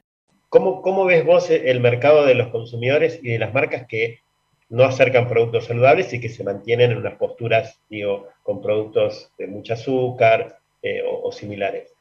¿Cómo, 0.51 0.81
¿Cómo 0.81 1.05
ves 1.05 1.25
vos 1.25 1.49
el 1.49 1.79
mercado 1.79 2.25
de 2.25 2.35
los 2.35 2.49
consumidores 2.49 3.21
y 3.23 3.31
de 3.31 3.39
las 3.39 3.53
marcas 3.53 3.87
que 3.87 4.19
no 4.67 4.83
acercan 4.83 5.29
productos 5.29 5.67
saludables 5.67 6.11
y 6.11 6.19
que 6.19 6.27
se 6.27 6.43
mantienen 6.43 6.91
en 6.91 6.97
unas 6.97 7.13
posturas, 7.13 7.79
digo, 7.89 8.27
con 8.43 8.61
productos 8.61 9.31
de 9.37 9.47
mucho 9.47 9.75
azúcar 9.75 10.57
eh, 10.83 11.03
o, 11.05 11.31
similares? 11.31 11.93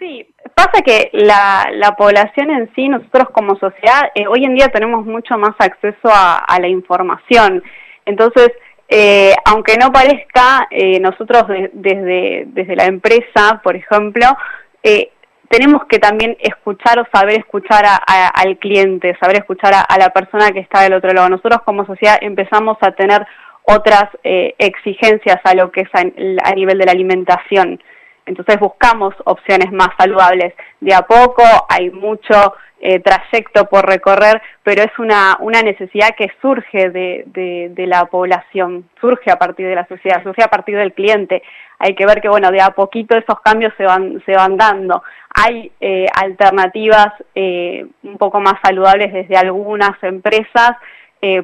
Sí, 0.00 0.26
pasa 0.52 0.82
que 0.84 1.10
la, 1.12 1.70
la 1.74 1.92
población 1.92 2.50
en 2.50 2.74
sí, 2.74 2.88
nosotros 2.88 3.28
como 3.32 3.56
sociedad, 3.56 4.10
eh, 4.16 4.26
hoy 4.26 4.46
en 4.46 4.56
día 4.56 4.66
tenemos 4.66 5.06
mucho 5.06 5.38
más 5.38 5.54
acceso 5.60 6.08
a, 6.12 6.58
la 6.60 6.66
información. 6.66 7.62
Entonces, 8.04 8.50
eh, 8.88 9.32
aunque 9.44 9.76
no 9.76 9.92
parezca, 9.92 10.66
nosotros 11.00 11.46
de- 11.46 11.70
desde, 11.72 12.46
desde 12.48 12.74
la 12.74 12.86
empresa, 12.86 13.60
por 13.62 13.76
ejemplo, 13.76 14.26
tenemos 15.52 15.84
que 15.84 15.98
también 15.98 16.34
escuchar 16.40 16.98
o 16.98 17.06
saber 17.12 17.40
escuchar 17.40 17.84
al 17.84 18.56
cliente, 18.56 19.14
saber 19.20 19.36
escuchar 19.36 19.74
a, 19.86 19.98
la 19.98 20.08
persona 20.08 20.50
que 20.50 20.60
está 20.60 20.80
del 20.80 20.94
otro 20.94 21.12
lado. 21.12 21.28
Nosotros 21.28 21.60
como 21.66 21.84
sociedad 21.84 22.16
empezamos 22.22 22.78
a 22.80 22.92
tener 22.92 23.26
otras 23.64 24.04
eh, 24.24 24.54
exigencias 24.56 25.36
a 25.44 25.54
lo 25.54 25.70
que 25.70 25.82
es 25.82 25.90
a, 25.92 26.54
nivel 26.54 26.78
de 26.78 26.86
la 26.86 26.92
alimentación. 26.92 27.82
Entonces 28.26 28.58
buscamos 28.58 29.14
opciones 29.24 29.72
más 29.72 29.88
saludables. 29.98 30.54
De 30.80 30.94
a 30.94 31.02
poco 31.02 31.42
hay 31.68 31.90
mucho 31.90 32.54
eh, 32.80 33.00
trayecto 33.00 33.66
por 33.66 33.86
recorrer, 33.86 34.42
pero 34.62 34.82
es 34.82 34.98
una, 34.98 35.36
una 35.40 35.62
necesidad 35.62 36.16
que 36.16 36.32
surge 36.40 36.90
de, 36.90 37.24
de, 37.26 37.86
la 37.86 38.06
población, 38.06 38.88
surge 39.00 39.30
a 39.30 39.36
partir 39.36 39.66
de 39.66 39.74
la 39.74 39.86
sociedad, 39.86 40.22
surge 40.22 40.42
a 40.42 40.48
partir 40.48 40.76
del 40.76 40.92
cliente. 40.92 41.42
Hay 41.78 41.94
que 41.94 42.06
ver 42.06 42.20
que, 42.20 42.28
bueno, 42.28 42.50
de 42.50 42.60
a 42.60 42.70
poquito 42.70 43.16
esos 43.16 43.40
cambios 43.40 43.72
se 43.76 43.84
van, 43.84 44.22
se 44.26 44.32
van 44.32 44.56
dando. 44.56 45.02
Hay 45.34 45.70
eh, 45.80 46.06
alternativas 46.14 47.12
eh, 47.34 47.86
un 48.02 48.18
poco 48.18 48.40
más 48.40 48.54
saludables 48.64 49.12
desde 49.12 49.36
algunas 49.36 50.00
empresas, 50.02 50.72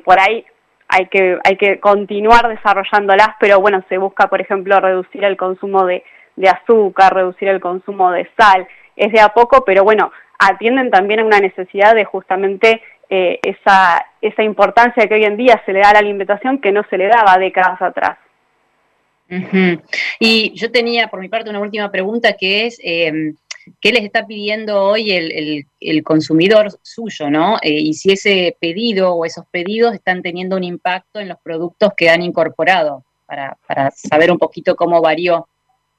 por 0.05 0.19
ahí 0.19 0.45
hay 0.89 1.07
que, 1.07 1.39
hay 1.45 1.57
que 1.57 1.79
continuar 1.79 2.49
desarrollándolas, 2.49 3.29
pero 3.39 3.61
bueno, 3.61 3.85
se 3.89 3.97
busca, 3.97 4.27
por 4.27 4.41
ejemplo, 4.41 4.81
reducir 4.81 5.23
el 5.23 5.37
consumo 5.37 5.85
de, 5.85 6.03
de 6.39 6.49
azúcar, 6.49 7.15
reducir 7.15 7.49
el 7.49 7.61
consumo 7.61 8.11
de 8.13 8.29
sal. 8.37 8.67
Es 8.97 9.13
de 9.13 9.21
a 9.21 9.29
poco, 9.29 9.65
pero 9.65 9.85
bueno, 9.85 10.13
atienden 10.39 10.91
también 10.91 11.21
a 11.21 11.25
una 11.25 11.41
necesidad 11.41 11.95
de 11.95 12.05
justamente 12.05 12.81
eh, 13.11 13.41
esa, 13.43 14.05
esa 14.21 14.43
importancia 14.43 15.07
que 15.07 15.15
hoy 15.15 15.25
en 15.25 15.37
día 15.37 15.61
se 15.67 15.73
le 15.73 15.81
da 15.81 15.91
a 15.91 15.93
la 15.95 15.99
alimentación 15.99 16.59
que 16.59 16.73
no 16.73 16.83
se 16.89 16.99
le 16.99 17.09
daba 17.09 17.39
décadas 17.39 17.81
atrás. 17.83 18.19
Y 20.19 20.55
yo 20.55 20.73
tenía 20.73 21.09
por 21.09 21.21
mi 21.21 21.29
parte 21.29 21.51
una 21.51 21.61
última 21.61 21.91
pregunta 21.91 22.33
que 22.33 22.67
es, 22.67 22.81
eh, 22.83 23.35
¿qué 23.81 23.93
les 23.93 24.05
está 24.05 24.27
pidiendo 24.27 24.83
hoy 24.83 25.11
el, 25.11 25.67
el, 25.81 26.03
consumidor 26.03 26.71
suyo, 26.81 27.29
no? 27.29 27.59
Eh, 27.61 27.73
y 27.73 27.93
si 27.93 28.13
ese 28.13 28.57
pedido 28.59 29.13
o 29.13 29.27
esos 29.27 29.45
pedidos 29.51 29.93
están 29.93 30.23
teniendo 30.23 30.57
un 30.57 30.65
impacto 30.65 31.21
en 31.21 31.29
los 31.29 31.39
productos 31.41 31.93
que 31.95 32.09
han 32.09 32.23
incorporado, 32.23 33.05
para, 33.27 33.59
para 33.67 33.91
saber 33.91 34.33
un 34.33 34.39
poquito 34.39 34.75
cómo 34.75 35.03
varió, 35.03 35.47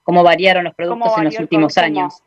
cómo 0.09 0.23
variaron 0.23 0.63
los 0.63 0.73
productos 0.73 1.19
en 1.19 1.25
los 1.25 1.39
últimos 1.39 1.77
años. 1.77 2.23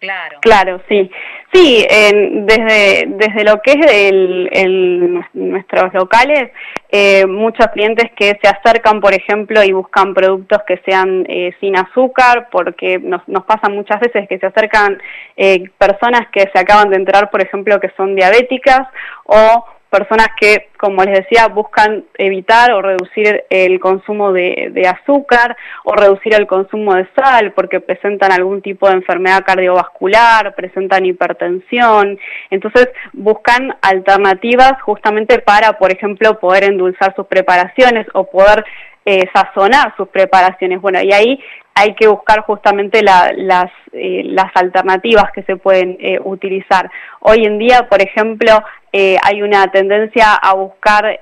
Claro. 0.00 0.38
Claro, 0.40 0.80
sí. 0.88 1.10
Sí, 1.52 1.86
desde, 1.88 3.04
desde 3.06 3.44
lo 3.44 3.60
que 3.60 3.72
es 3.72 3.92
el, 3.92 5.22
nuestros 5.34 5.92
locales, 5.92 6.50
eh, 6.90 7.26
muchos 7.26 7.66
clientes 7.68 8.10
que 8.16 8.38
se 8.42 8.48
acercan, 8.48 9.00
por 9.00 9.12
ejemplo, 9.12 9.62
y 9.62 9.72
buscan 9.72 10.14
productos 10.14 10.60
que 10.66 10.78
sean 10.86 11.26
eh, 11.28 11.54
sin 11.60 11.76
azúcar, 11.76 12.48
porque 12.50 12.98
nos, 12.98 13.26
nos 13.28 13.44
pasa 13.44 13.68
muchas 13.68 14.00
veces 14.00 14.26
que 14.26 14.38
se 14.38 14.46
acercan 14.46 14.98
eh, 15.36 15.64
personas 15.76 16.28
que 16.32 16.48
se 16.50 16.58
acaban 16.58 16.88
de 16.88 16.96
enterar, 16.96 17.30
por 17.30 17.42
ejemplo, 17.42 17.78
que 17.78 17.90
son 17.96 18.14
diabéticas 18.14 18.88
o 19.24 19.64
personas 19.90 20.28
que, 20.38 20.68
como 20.78 21.02
les 21.04 21.20
decía, 21.20 21.48
buscan 21.48 22.04
evitar 22.18 22.72
o 22.72 22.82
reducir 22.82 23.44
el 23.50 23.78
consumo 23.80 24.32
de, 24.32 24.72
azúcar 24.86 25.56
o 25.84 25.94
reducir 25.94 26.34
el 26.34 26.46
consumo 26.46 26.94
de 26.94 27.06
sal 27.16 27.52
porque 27.52 27.80
presentan 27.80 28.32
algún 28.32 28.62
tipo 28.62 28.88
de 28.88 28.94
enfermedad 28.94 29.44
cardiovascular, 29.44 30.54
presentan 30.54 31.06
hipertensión. 31.06 32.18
Entonces 32.50 32.88
buscan 33.12 33.76
alternativas 33.82 34.80
justamente 34.82 35.38
para, 35.38 35.74
por 35.78 35.92
ejemplo, 35.92 36.38
poder 36.38 36.64
endulzar 36.64 37.14
sus 37.14 37.26
preparaciones 37.26 38.06
o 38.12 38.30
poder 38.30 38.64
eh, 39.06 39.24
sazonar 39.32 39.94
sus 39.96 40.08
preparaciones. 40.08 40.80
Bueno, 40.82 41.00
y 41.00 41.12
ahí 41.12 41.40
hay 41.78 41.94
que 41.94 42.08
buscar 42.08 42.40
justamente 42.40 43.02
las, 43.02 43.70
eh, 43.92 44.22
las 44.24 44.50
alternativas 44.54 45.30
que 45.32 45.42
se 45.42 45.56
pueden 45.56 45.98
eh, 46.00 46.18
utilizar. 46.24 46.90
Hoy 47.20 47.44
en 47.44 47.58
día, 47.58 47.86
por 47.90 48.00
ejemplo, 48.00 48.64
eh, 48.92 49.18
hay 49.22 49.42
una 49.42 49.66
tendencia 49.70 50.34
a 50.34 50.54
buscar 50.54 51.20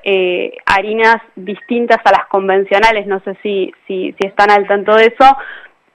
harinas 0.64 1.16
distintas 1.34 1.98
a 2.04 2.12
las 2.12 2.26
convencionales, 2.28 3.04
no 3.08 3.18
sé 3.20 3.36
si, 3.42 3.74
si, 3.88 4.14
si 4.18 4.28
están 4.28 4.52
al 4.52 4.68
tanto 4.68 4.94
de 4.94 5.06
eso, 5.06 5.36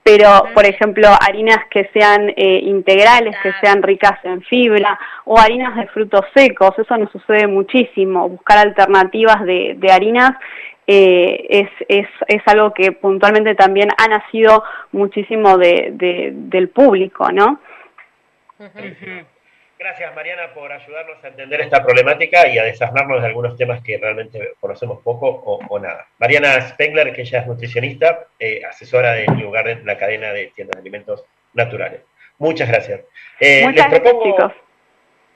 pero 0.02 0.28
por 0.54 0.66
ejemplo 0.66 1.08
harinas 1.20 1.60
que 1.70 1.88
sean 1.94 2.32
integrales, 2.36 3.36
que 3.42 3.52
sean 3.62 3.82
ricas 3.82 4.18
en 4.24 4.42
fibra 4.42 4.98
o 5.24 5.38
harinas 5.38 5.76
de 5.76 5.86
frutos 5.88 6.24
secos, 6.34 6.72
eso 6.78 6.96
nos 6.96 7.10
sucede 7.12 7.46
muchísimo, 7.46 8.28
buscar 8.28 8.58
alternativas 8.58 9.42
de, 9.44 9.74
de 9.78 9.92
harinas 9.92 10.32
eh, 10.92 11.46
es, 11.48 11.70
es, 11.86 12.08
es, 12.26 12.42
algo 12.46 12.74
que 12.74 12.90
puntualmente 12.90 13.54
también 13.54 13.90
ha 13.96 14.08
nacido 14.08 14.64
muchísimo 14.90 15.56
de, 15.56 16.30
del 16.32 16.68
público, 16.70 17.30
¿no? 17.30 17.60
Gracias 19.78 20.14
Mariana 20.16 20.52
por 20.52 20.72
ayudarnos 20.72 21.22
a 21.22 21.28
entender 21.28 21.60
esta 21.60 21.84
problemática 21.84 22.48
y 22.48 22.58
a 22.58 22.64
desarmarnos 22.64 23.20
de 23.20 23.28
algunos 23.28 23.56
temas 23.56 23.80
que 23.84 23.98
realmente 23.98 24.54
conocemos 24.58 24.98
poco 25.04 25.28
o, 25.28 25.78
nada. 25.78 26.08
Mariana 26.18 26.60
Spengler, 26.60 27.12
que 27.12 27.22
ella 27.22 27.38
es 27.38 27.46
nutricionista, 27.46 28.26
eh, 28.40 28.62
asesora 28.68 29.12
de 29.12 29.26
lugar 29.26 29.68
en 29.68 29.86
la 29.86 29.96
cadena 29.96 30.32
de 30.32 30.48
tiendas 30.56 30.74
de 30.74 30.80
alimentos 30.80 31.24
naturales. 31.54 32.00
Muchas 32.38 32.68
gracias. 32.68 33.02
Eh, 33.38 33.64
Muchas 33.64 33.92
les 33.92 34.00
propongo, 34.00 34.24
chicos. 34.24 34.52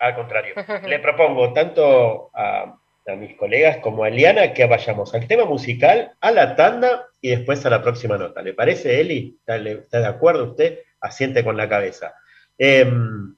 Al 0.01 0.17
contrario, 0.17 0.55
le 0.85 0.99
propongo 0.99 1.53
tanto 1.53 2.31
a 2.35 2.75
a 3.07 3.17
mis 3.17 3.37
colegas 3.37 3.79
como 3.79 4.05
a 4.05 4.09
Eliana 4.09 4.53
que 4.53 4.67
vayamos 4.67 5.15
al 5.15 5.27
tema 5.27 5.45
musical, 5.45 6.13
a 6.21 6.31
la 6.31 6.57
tanda 6.57 7.07
y 7.21 7.31
después 7.31 7.65
a 7.67 7.71
la 7.71 7.83
próxima 7.83 8.17
nota. 8.17 8.43
¿Le 8.43 8.55
parece, 8.55 9.01
Eli? 9.01 9.39
¿Está, 9.47 9.59
de 9.59 10.07
acuerdo 10.07 10.51
usted? 10.51 10.81
Asiente 11.01 11.45
con 11.45 11.57
la 11.57 11.69
cabeza. 11.69 12.15
Em, 12.57 13.35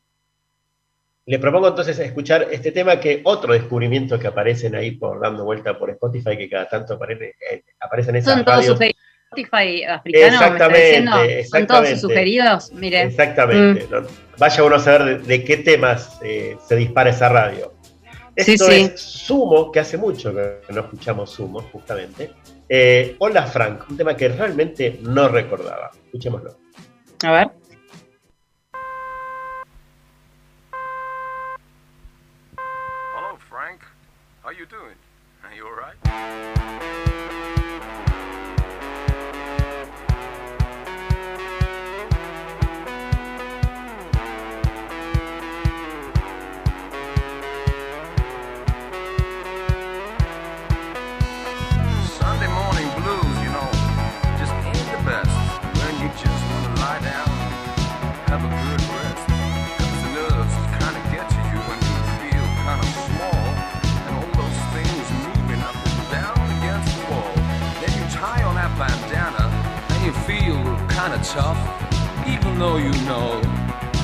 le 1.26 1.38
propongo 1.40 1.68
entonces 1.68 1.98
escuchar 1.98 2.46
este 2.52 2.70
tema 2.70 3.00
que 3.00 3.20
otro 3.24 3.52
descubrimiento 3.52 4.18
que 4.18 4.28
aparecen 4.28 4.76
ahí 4.76 4.92
por 4.92 5.20
dando 5.20 5.44
vuelta 5.44 5.76
por 5.76 5.90
Spotify, 5.90 6.36
que 6.36 6.48
cada 6.48 6.68
tanto 6.68 6.94
aparece, 6.94 7.34
eh, 7.50 7.64
aparecen 7.80 8.16
esas 8.16 8.34
Son 8.34 8.44
todos 8.44 8.64
Spotify 8.64 9.82
africano, 9.82 10.26
exactamente, 10.26 11.44
¿Son 11.44 11.66
todos 11.66 12.00
sugeridos? 12.00 12.72
Mire. 12.72 13.02
Exactamente. 13.02 13.86
Mm. 13.86 14.06
Vaya 14.38 14.62
uno 14.62 14.76
a 14.76 14.78
saber 14.78 15.22
de, 15.22 15.44
qué 15.44 15.56
temas 15.56 16.20
eh, 16.22 16.56
se 16.64 16.76
dispara 16.76 17.10
esa 17.10 17.28
radio. 17.28 17.75
Esto 18.36 18.70
es 18.70 19.00
Sumo, 19.00 19.72
que 19.72 19.80
hace 19.80 19.96
mucho 19.96 20.34
que 20.34 20.60
no 20.68 20.82
escuchamos 20.82 21.30
Sumo, 21.30 21.60
justamente. 21.72 22.34
Eh, 22.68 23.16
Hola 23.18 23.46
Frank, 23.46 23.88
un 23.88 23.96
tema 23.96 24.14
que 24.14 24.28
realmente 24.28 24.98
no 25.00 25.28
recordaba. 25.28 25.90
Escuchémoslo. 26.04 26.54
A 27.24 27.32
ver. 27.32 27.50
Hello 33.14 33.38
Frank, 33.48 33.80
how 34.44 34.50
you 34.50 34.66
doing? 34.66 34.96
Are 35.42 35.56
you 35.56 35.64
alright? 35.66 36.45
Though 72.58 72.76
you 72.76 72.92
know 73.04 73.40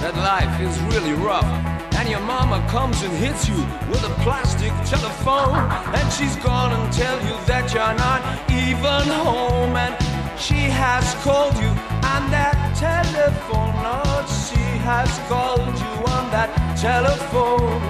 that 0.02 0.14
life 0.16 0.60
is 0.60 0.78
really 0.92 1.14
rough. 1.14 1.48
And 1.96 2.08
your 2.08 2.20
mama 2.20 2.58
comes 2.68 3.02
and 3.02 3.12
hits 3.16 3.48
you 3.48 3.56
with 3.88 4.02
a 4.04 4.14
plastic 4.24 4.72
telephone, 4.84 5.56
and 5.94 6.12
she's 6.12 6.36
gonna 6.36 6.80
tell 6.92 7.18
you 7.28 7.36
that 7.46 7.72
you're 7.72 7.96
not 8.06 8.20
even 8.50 9.04
home. 9.24 9.76
And 9.76 9.94
she 10.38 10.68
has 10.82 11.14
called 11.24 11.54
you 11.56 11.72
on 12.14 12.22
that 12.36 12.58
telephone, 12.76 13.72
Lord, 13.86 14.26
she 14.28 14.64
has 14.84 15.10
called 15.30 15.74
you 15.84 15.92
on 16.16 16.24
that 16.34 16.50
telephone. 16.76 17.80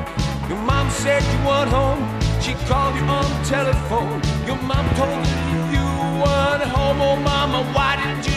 Your 0.49 0.63
mom 0.63 0.91
said 0.91 1.23
you 1.33 1.39
weren't 1.49 1.71
home, 1.71 2.03
she 2.41 2.53
called 2.69 2.95
you 2.97 3.07
on 3.21 3.31
telephone. 3.45 4.21
Your 4.47 4.61
mom 4.63 4.87
told 5.01 5.27
you 5.53 5.61
you 5.77 5.89
weren't 6.23 6.65
home, 6.77 7.01
oh 7.01 7.17
mama, 7.17 7.65
why 7.73 7.97
did 7.97 8.27
you? 8.27 8.32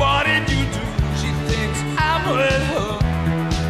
What 0.00 0.24
did 0.24 0.48
you 0.48 0.64
do? 0.76 0.84
She 1.20 1.30
thinks 1.50 1.78
I'm 2.00 2.22
with 2.32 2.62
her. 2.72 2.92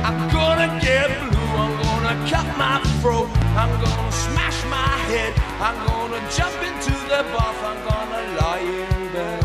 I'm 0.07 0.21
gonna 0.31 0.71
get 0.81 1.09
blue. 1.19 1.57
I'm 1.63 1.75
gonna 1.83 2.15
cut 2.31 2.47
my 2.57 2.79
throat. 3.01 3.29
I'm 3.59 3.73
gonna 3.85 4.13
smash 4.13 4.59
my 4.79 4.93
head. 5.11 5.33
I'm 5.67 5.79
gonna 5.91 6.23
jump 6.37 6.57
into 6.69 6.95
the 7.11 7.21
bath. 7.35 7.61
I'm 7.71 7.81
gonna 7.91 8.23
lie 8.41 8.61
in 8.61 9.13
bed. 9.13 9.45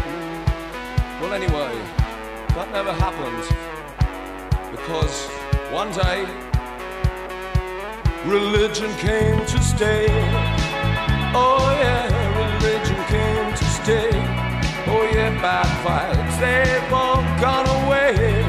Well, 1.20 1.34
anyway, 1.34 1.74
that 2.56 2.68
never 2.72 2.94
happened. 3.06 3.46
Because 4.70 5.16
one 5.72 5.92
day 6.04 6.20
religion 8.26 8.92
came 9.08 9.40
to 9.54 9.60
stay. 9.74 10.06
Oh 11.34 11.66
yeah, 11.82 12.04
religion 12.44 13.00
came 13.16 13.50
to 13.60 13.66
stay. 13.80 14.10
Oh 14.88 15.04
yeah, 15.12 15.32
bad 15.42 15.66
vibes, 16.36 16.40
they've 16.40 16.94
all 16.94 17.22
gone 17.40 17.68
away. 17.84 18.44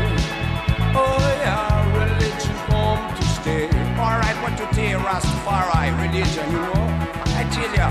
Oh 0.94 1.18
yeah, 1.42 1.96
religion 1.96 2.54
come 2.66 3.14
to 3.14 3.22
stay. 3.22 3.66
Alright, 3.98 4.36
what 4.42 4.56
to 4.58 4.66
tell 4.74 4.88
you, 4.88 4.98
Rastafari, 4.98 5.90
religion, 6.00 6.50
you 6.50 6.58
know? 6.58 6.86
I 7.38 7.44
tell 7.52 7.72
ya, 7.74 7.90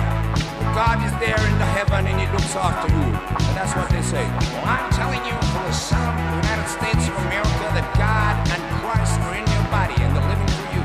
God 0.74 1.04
is 1.06 1.12
there 1.20 1.40
in 1.52 1.58
the 1.58 1.66
heaven 1.66 2.08
and 2.08 2.20
he 2.20 2.28
looks 2.32 2.56
after 2.56 2.92
you. 2.92 3.04
And 3.04 3.58
that's 3.58 3.76
what 3.76 3.90
they 3.90 4.02
say. 4.02 4.26
I'm 4.64 4.90
telling 4.92 5.24
you 5.26 5.36
from 5.52 5.64
the 5.66 5.76
the 5.76 6.36
United 6.44 6.68
States 6.68 7.08
of 7.08 7.16
America 7.28 7.66
that 7.76 7.88
God 7.96 8.36
and 8.52 8.62
Christ 8.82 9.20
are 9.22 9.36
in 9.36 9.46
your 9.46 9.66
body 9.72 9.96
and 10.04 10.16
they're 10.16 10.30
living 10.30 10.50
through 10.56 10.72
you. 10.76 10.84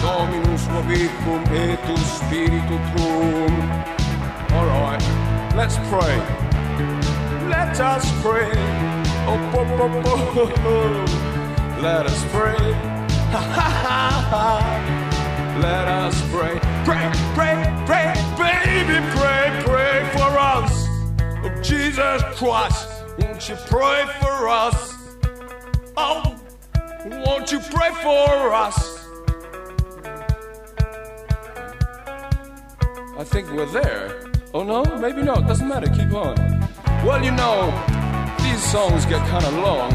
Dominus 0.00 0.64
vobiscum 0.66 1.42
et 1.52 1.84
spiritu 1.98 2.76
tuum. 2.94 3.54
Alright, 4.52 5.02
let's 5.54 5.76
pray. 5.90 6.39
Let 7.70 7.82
us 7.82 8.12
pray. 8.20 8.50
Oh, 9.30 9.38
po, 9.52 9.64
po, 9.78 9.86
po, 10.02 10.46
po. 10.60 10.76
Let 11.80 12.04
us 12.04 12.24
pray. 12.32 12.58
Ha 13.30 13.38
ha 13.38 13.68
ha 13.86 14.00
ha. 14.28 15.60
Let 15.62 15.86
us 15.86 16.20
pray. 16.32 16.58
Pray, 16.84 17.10
pray, 17.32 17.62
pray, 17.86 18.12
baby, 18.36 18.98
pray, 19.14 19.62
pray 19.64 20.10
for 20.12 20.30
us. 20.36 20.88
Oh, 21.44 21.60
Jesus 21.62 22.22
Christ, 22.36 22.88
won't 23.20 23.48
you 23.48 23.54
pray 23.66 24.04
for 24.18 24.48
us? 24.48 24.96
Oh, 25.96 26.36
won't 27.24 27.52
you 27.52 27.60
pray 27.60 27.90
for 28.02 28.52
us? 28.52 29.06
I 33.16 33.24
think 33.24 33.48
we're 33.52 33.66
there. 33.66 34.28
Oh 34.52 34.64
no, 34.64 34.82
maybe 34.98 35.22
not. 35.22 35.46
Doesn't 35.46 35.68
matter. 35.68 35.86
Keep 35.86 36.12
on. 36.14 36.69
Well, 37.02 37.24
you 37.24 37.30
know, 37.30 37.72
these 38.42 38.62
songs 38.62 39.06
get 39.06 39.26
kind 39.28 39.44
of 39.44 39.54
long, 39.54 39.90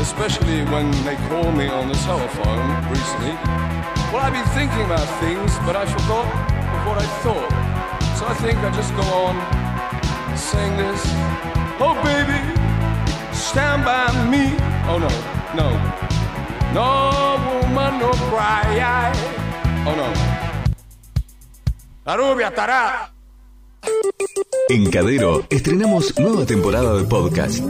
especially 0.00 0.64
when 0.64 0.90
they 1.04 1.14
call 1.28 1.52
me 1.52 1.68
on 1.68 1.86
the 1.86 1.94
telephone 1.94 2.90
recently. 2.90 3.34
Well, 4.10 4.18
I've 4.26 4.32
been 4.32 4.44
thinking 4.58 4.82
about 4.82 5.06
things, 5.20 5.56
but 5.64 5.76
I 5.76 5.86
forgot 5.86 6.26
of 6.26 6.86
what 6.86 6.98
I 6.98 7.06
thought. 7.22 7.50
So 8.18 8.26
I 8.26 8.34
think 8.34 8.58
I 8.58 8.70
just 8.74 8.92
go 8.96 9.02
on 9.02 9.36
saying 10.36 10.76
this. 10.76 11.00
Oh, 11.78 11.94
baby, 12.02 12.40
stand 13.32 13.84
by 13.84 14.10
me. 14.28 14.56
Oh 14.90 14.98
no, 14.98 15.08
no, 15.54 15.70
no 16.74 16.88
woman, 17.62 18.00
no 18.00 18.10
cry. 18.28 19.12
Oh 19.86 19.94
no. 19.94 20.12
La 22.06 22.14
rubia. 22.16 22.50
En 24.68 24.90
Cadero 24.90 25.46
estrenamos 25.50 26.18
nueva 26.18 26.44
temporada 26.46 26.96
de 26.96 27.04
podcast. 27.04 27.62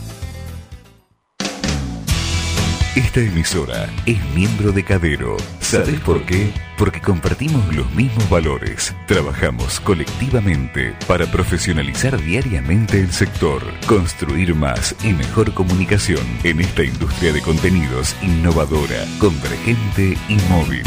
Esta 2.96 3.20
emisora 3.20 3.88
es 4.06 4.18
miembro 4.34 4.72
de 4.72 4.84
Cadero. 4.84 5.36
¿Sabes 5.60 5.98
por 6.00 6.24
qué? 6.26 6.52
Porque 6.76 7.00
compartimos 7.00 7.74
los 7.74 7.90
mismos 7.92 8.28
valores. 8.28 8.94
Trabajamos 9.06 9.80
colectivamente 9.80 10.94
para 11.06 11.26
profesionalizar 11.26 12.20
diariamente 12.20 13.00
el 13.00 13.12
sector, 13.12 13.62
construir 13.86 14.54
más 14.54 14.94
y 15.04 15.12
mejor 15.12 15.54
comunicación 15.54 16.24
en 16.44 16.60
esta 16.60 16.84
industria 16.84 17.32
de 17.32 17.42
contenidos 17.42 18.16
innovadora, 18.22 19.04
convergente 19.18 20.16
y 20.28 20.36
móvil. 20.48 20.82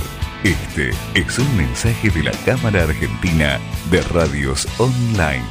Este 0.43 0.89
es 1.13 1.39
un 1.39 1.55
mensaje 1.55 2.09
de 2.09 2.23
la 2.23 2.31
Cámara 2.45 2.83
Argentina 2.83 3.61
de 3.89 4.01
Radios 4.01 4.67
Online. 4.77 5.45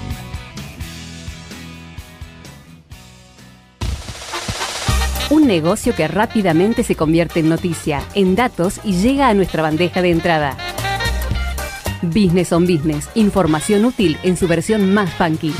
Un 5.31 5.47
negocio 5.47 5.95
que 5.95 6.09
rápidamente 6.09 6.83
se 6.83 6.95
convierte 6.95 7.41
en 7.41 7.49
noticia, 7.49 8.03
en 8.15 8.37
datos 8.37 8.81
y 8.85 8.93
llega 8.93 9.29
a 9.29 9.35
nuestra 9.35 9.63
bandeja 9.63 10.03
de 10.03 10.11
entrada. 10.11 10.59
Business 12.03 12.53
on 12.53 12.67
Business, 12.67 13.09
información 13.15 13.87
útil 13.87 14.19
en 14.23 14.37
su 14.37 14.47
versión 14.47 14.93
más 14.93 15.11
funky. 15.15 15.55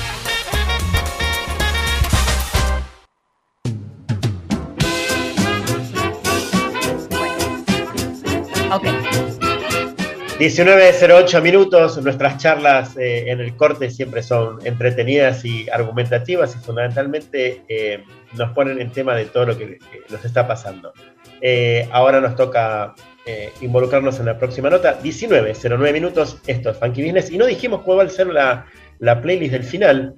19.08 10.39 11.43
minutos, 11.43 12.03
nuestras 12.03 12.37
charlas 12.39 12.97
eh, 12.97 13.31
en 13.31 13.41
el 13.41 13.57
corte 13.57 13.91
siempre 13.91 14.23
son 14.23 14.59
entretenidas 14.67 15.45
y 15.45 15.69
argumentativas 15.71 16.55
y 16.55 16.59
fundamentalmente 16.59 17.63
eh, 17.69 18.05
nos 18.35 18.53
ponen 18.53 18.81
en 18.81 18.93
tema 18.93 19.15
de 19.15 19.27
todo 19.27 19.47
lo 19.47 19.59
que, 19.59 19.79
que 19.79 20.03
nos 20.11 20.25
está 20.25 20.47
pasando. 20.47 20.93
Eh, 21.41 21.89
ahora 21.93 22.21
nos 22.21 22.37
toca 22.37 22.95
eh, 23.29 23.53
involucrarnos 23.61 24.21
en 24.21 24.27
la 24.27 24.39
próxima 24.39 24.71
nota. 24.71 25.01
19.09 25.03 25.93
minutos, 25.93 26.39
esto 26.47 26.71
es 26.71 26.77
Funky 26.79 27.03
Business 27.03 27.31
y 27.31 27.39
no 27.39 27.47
dijimos 27.47 27.83
cuál 27.83 27.99
va 27.99 28.03
a 28.05 28.09
ser 28.09 28.29
la, 28.29 28.67
la 29.01 29.21
playlist 29.21 29.53
del 29.53 29.65
final. 29.65 30.15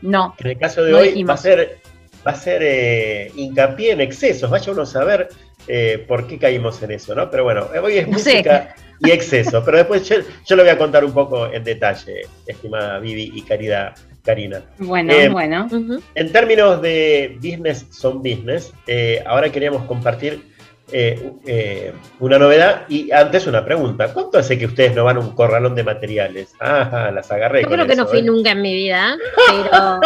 No. 0.00 0.34
En 0.38 0.46
el 0.46 0.58
caso 0.58 0.82
de 0.82 0.92
no 0.92 0.98
hoy 0.98 1.08
dijimos. 1.08 1.30
va 1.30 1.34
a 1.34 1.36
ser, 1.36 1.78
va 2.26 2.30
a 2.32 2.34
ser 2.34 2.62
eh, 2.64 3.30
hincapié 3.36 3.92
en 3.92 4.00
excesos. 4.00 4.50
Vaya 4.50 4.72
uno 4.72 4.82
a 4.82 4.86
saber 4.86 5.28
eh, 5.68 6.04
por 6.08 6.26
qué 6.26 6.38
caímos 6.38 6.82
en 6.82 6.92
eso, 6.92 7.14
¿no? 7.14 7.30
Pero 7.30 7.44
bueno, 7.44 7.68
hoy 7.82 7.98
es 7.98 8.08
música 8.08 8.74
y 9.04 9.10
exceso, 9.10 9.62
pero 9.64 9.78
después 9.78 10.08
yo, 10.08 10.16
yo, 10.46 10.56
lo 10.56 10.62
voy 10.62 10.70
a 10.70 10.78
contar 10.78 11.04
un 11.04 11.12
poco 11.12 11.46
en 11.52 11.64
detalle, 11.64 12.22
estimada 12.46 12.98
Vivi 12.98 13.32
y 13.34 13.42
querida 13.42 13.94
Karina. 14.24 14.62
Bueno, 14.78 15.12
Eh, 15.12 15.28
bueno. 15.28 15.68
En 16.14 16.32
términos 16.32 16.80
de 16.82 17.36
business 17.42 17.86
son 17.90 18.18
business, 18.22 18.72
eh, 18.86 19.22
ahora 19.26 19.50
queríamos 19.50 19.84
compartir 19.84 20.52
eh, 20.94 21.32
eh, 21.46 21.92
una 22.20 22.38
novedad 22.38 22.82
y 22.88 23.10
antes 23.12 23.46
una 23.46 23.64
pregunta. 23.64 24.12
¿Cuánto 24.12 24.38
hace 24.38 24.58
que 24.58 24.66
ustedes 24.66 24.94
no 24.94 25.04
van 25.04 25.16
a 25.16 25.20
un 25.20 25.30
corralón 25.30 25.74
de 25.74 25.82
materiales? 25.84 26.52
Ajá, 26.60 27.10
las 27.10 27.30
agarré. 27.32 27.62
Yo 27.62 27.68
con 27.68 27.76
creo 27.76 27.86
que 27.86 27.96
no 27.96 28.06
fui 28.06 28.18
¿eh? 28.18 28.22
nunca 28.22 28.50
en 28.50 28.60
mi 28.60 28.74
vida, 28.74 29.16
pero, 29.48 30.00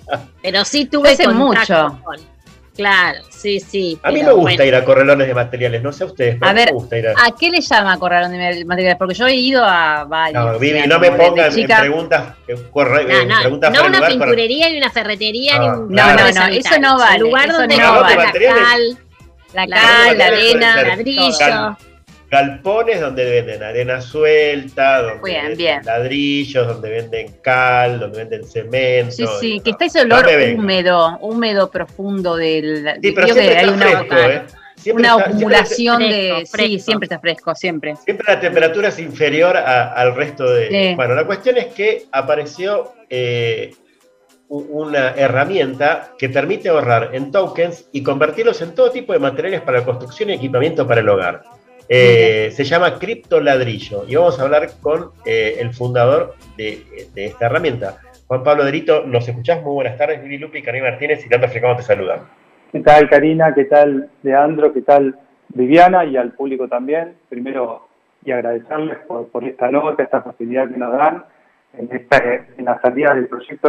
pero 0.42 0.64
sí 0.64 0.86
tuve 0.86 1.16
contacto 1.16 1.34
mucho. 1.34 2.00
con- 2.04 2.16
Claro, 2.80 3.18
sí, 3.28 3.60
sí. 3.60 3.98
A 4.02 4.10
mí 4.10 4.22
me 4.22 4.32
gusta 4.32 4.40
bueno. 4.56 4.64
ir 4.64 4.74
a 4.74 4.82
corralones 4.86 5.26
de 5.26 5.34
materiales, 5.34 5.82
no 5.82 5.92
sé 5.92 6.04
a 6.04 6.06
ustedes, 6.06 6.36
pero 6.40 6.50
A 6.50 6.54
ver, 6.54 6.68
me 6.68 6.72
gusta 6.72 6.96
ir 6.96 7.08
a... 7.08 7.10
¿a 7.12 7.34
qué 7.38 7.50
le 7.50 7.60
llama 7.60 7.98
corralón 7.98 8.32
de 8.32 8.64
materiales? 8.64 8.96
Porque 8.98 9.12
yo 9.14 9.26
he 9.26 9.34
ido 9.34 9.62
a 9.62 10.04
varios. 10.04 10.42
No, 10.42 10.58
Vivi, 10.58 10.86
no 10.88 10.98
me 10.98 11.10
pongan 11.12 11.52
en 11.58 11.66
preguntas, 11.66 12.34
corre- 12.72 13.04
No, 13.04 13.10
eh, 13.18 13.26
no, 13.26 13.40
preguntas 13.40 13.72
no 13.74 13.82
de 13.82 13.88
una 13.90 14.06
pinturería 14.06 14.70
y 14.70 14.78
una 14.78 14.90
ferretería 14.90 15.58
ni 15.58 15.66
Ah, 15.66 15.72
un 15.74 15.92
No, 15.94 16.06
no, 16.06 16.30
no, 16.32 16.46
eso 16.46 16.80
no 16.80 16.96
vale, 16.96 17.16
El 17.16 17.20
lugar 17.20 17.48
eso 17.50 17.58
donde 17.58 17.76
no 17.76 17.82
está 17.82 18.00
vale. 18.00 18.16
la 18.16 18.32
cal, 18.54 18.98
La 19.52 19.66
la 19.66 19.76
cal, 19.76 20.18
la 20.18 20.28
pueden 20.28 20.62
arena. 20.64 20.82
ladrillo. 20.82 21.76
Galpones 22.30 23.00
donde 23.00 23.24
venden 23.28 23.62
arena 23.62 24.00
suelta, 24.00 25.02
donde 25.02 25.20
Bien, 25.24 25.40
venden 25.48 25.58
bien. 25.58 25.80
ladrillos, 25.84 26.66
donde 26.66 26.88
venden 26.90 27.36
cal, 27.42 27.98
donde 27.98 28.18
venden 28.18 28.44
cemento. 28.44 29.12
Sí, 29.12 29.26
sí, 29.40 29.60
que 29.60 29.70
está 29.70 29.86
ese 29.86 30.02
olor 30.02 30.24
No 30.30 30.54
húmedo, 30.60 31.18
húmedo 31.20 31.70
profundo 31.70 32.36
del. 32.36 32.88
Sí, 33.02 33.12
pero 33.12 33.26
siempre 33.26 33.48
que 33.48 33.58
hay 33.58 33.64
está 33.68 33.74
una, 33.74 33.86
fresco, 34.04 34.14
¿eh? 34.30 34.42
Siempre 34.76 35.02
una 35.02 35.08
está- 35.10 35.24
siempre 35.24 35.36
acumulación 35.36 36.02
está- 36.02 36.16
de. 36.16 36.46
Fresco, 36.46 36.56
Sí, 36.72 36.78
siempre 36.78 37.04
está 37.06 37.18
fresco, 37.18 37.54
siempre. 37.54 37.96
Siempre 37.96 38.24
la 38.32 38.40
temperatura 38.40 38.88
es 38.88 38.98
inferior 39.00 39.56
a- 39.56 39.92
al 39.92 40.14
resto 40.14 40.48
de... 40.50 40.68
Sí. 40.68 40.94
Bueno, 40.94 41.14
la 41.14 41.24
cuestión 41.26 41.58
es 41.58 41.66
que 41.66 42.04
apareció 42.12 42.92
eh, 43.10 43.74
una 44.48 45.10
herramienta 45.10 46.12
que 46.18 46.28
permite 46.28 46.68
ahorrar 46.70 47.10
en 47.12 47.30
tokens 47.30 47.88
y 47.92 48.02
convertirlos 48.02 48.60
en 48.62 48.74
todo 48.74 48.90
tipo 48.90 49.12
de 49.12 49.18
materiales 49.18 49.60
para 49.60 49.84
construcción 49.84 50.30
y 50.30 50.34
equipamiento 50.34 50.86
para 50.86 51.00
el 51.02 51.08
hogar. 51.08 51.42
Eh, 51.92 52.52
se 52.52 52.62
llama 52.62 53.00
Cripto 53.00 53.40
Ladrillo 53.40 54.04
y 54.06 54.14
vamos 54.14 54.38
a 54.38 54.44
hablar 54.44 54.68
con 54.80 55.10
eh, 55.24 55.56
el 55.58 55.74
fundador 55.74 56.36
de, 56.56 57.08
de 57.12 57.24
esta 57.24 57.46
herramienta. 57.46 57.98
Juan 58.28 58.44
Pablo 58.44 58.64
Derito, 58.64 59.04
¿nos 59.04 59.26
escuchás? 59.26 59.60
Muy 59.60 59.72
buenas 59.72 59.98
tardes, 59.98 60.22
Vivi 60.22 60.38
Lupi, 60.38 60.62
Karim 60.62 60.84
Martínez 60.84 61.26
y 61.26 61.28
Leandro 61.28 61.48
Africano 61.48 61.74
te 61.74 61.82
saludan. 61.82 62.20
¿Qué 62.70 62.78
tal 62.78 63.10
Karina? 63.10 63.52
¿Qué 63.52 63.64
tal 63.64 64.08
Leandro? 64.22 64.72
¿Qué 64.72 64.82
tal 64.82 65.18
Viviana? 65.48 66.04
Y 66.04 66.16
al 66.16 66.30
público 66.30 66.68
también. 66.68 67.16
Primero, 67.28 67.88
y 68.24 68.30
agradecerles 68.30 68.98
por, 69.08 69.26
por 69.26 69.42
esta 69.42 69.68
nota, 69.72 70.00
esta 70.00 70.22
facilidad 70.22 70.68
que 70.68 70.76
nos 70.76 70.96
dan 70.96 71.24
en, 71.76 71.90
esta, 71.90 72.18
en 72.56 72.64
la 72.66 72.80
salida 72.80 73.14
del 73.14 73.26
proyecto. 73.26 73.68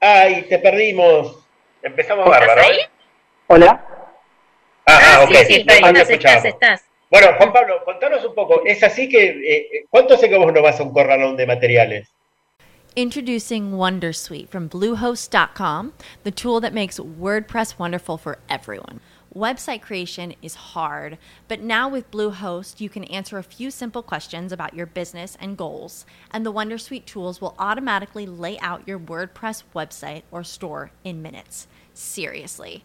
¡Ay, 0.00 0.44
te 0.48 0.58
perdimos! 0.58 1.46
Empezamos 1.82 2.26
¿Estás 2.26 2.40
bárbaro. 2.40 2.62
¿eh? 2.62 2.90
Hola. 3.46 3.95
Ah, 4.86 5.00
ah, 5.02 5.24
ok. 5.24 5.34
Sí, 5.34 5.44
sí, 5.46 5.54
Ahí 5.54 5.64
te 5.64 6.00
estás, 6.00 6.10
estás, 6.10 6.44
estás. 6.44 6.84
Bueno, 7.10 7.28
Juan 7.38 7.52
Pablo, 7.52 7.84
contanos 7.84 8.24
un 8.24 8.34
poco. 8.34 8.62
¿Es 8.64 8.82
así 8.82 9.08
que 9.08 9.24
eh, 9.24 9.86
cuánto 9.90 10.14
hace 10.14 10.28
que 10.28 10.36
vos 10.36 10.52
no 10.52 10.62
vas 10.62 10.80
a 10.80 10.82
un 10.82 10.92
corralón 10.92 11.36
de 11.36 11.46
materiales? 11.46 12.08
Introducing 12.94 13.72
Wondersuite 13.72 14.48
from 14.48 14.68
Bluehost.com, 14.68 15.92
the 16.24 16.30
tool 16.30 16.60
that 16.60 16.72
makes 16.72 16.98
WordPress 16.98 17.78
wonderful 17.78 18.16
for 18.16 18.38
everyone. 18.48 19.00
Website 19.34 19.82
creation 19.82 20.34
is 20.40 20.54
hard, 20.54 21.18
but 21.46 21.60
now 21.60 21.90
with 21.90 22.10
Bluehost, 22.10 22.80
you 22.80 22.88
can 22.88 23.04
answer 23.04 23.36
a 23.36 23.42
few 23.42 23.70
simple 23.70 24.02
questions 24.02 24.50
about 24.50 24.72
your 24.72 24.86
business 24.86 25.36
and 25.38 25.58
goals, 25.58 26.06
and 26.30 26.46
the 26.46 26.52
Wondersuite 26.52 27.04
tools 27.04 27.38
will 27.38 27.54
automatically 27.58 28.24
lay 28.24 28.58
out 28.60 28.88
your 28.88 28.98
WordPress 28.98 29.64
website 29.74 30.22
or 30.30 30.42
store 30.42 30.90
in 31.04 31.20
minutes. 31.20 31.66
Seriously. 31.92 32.84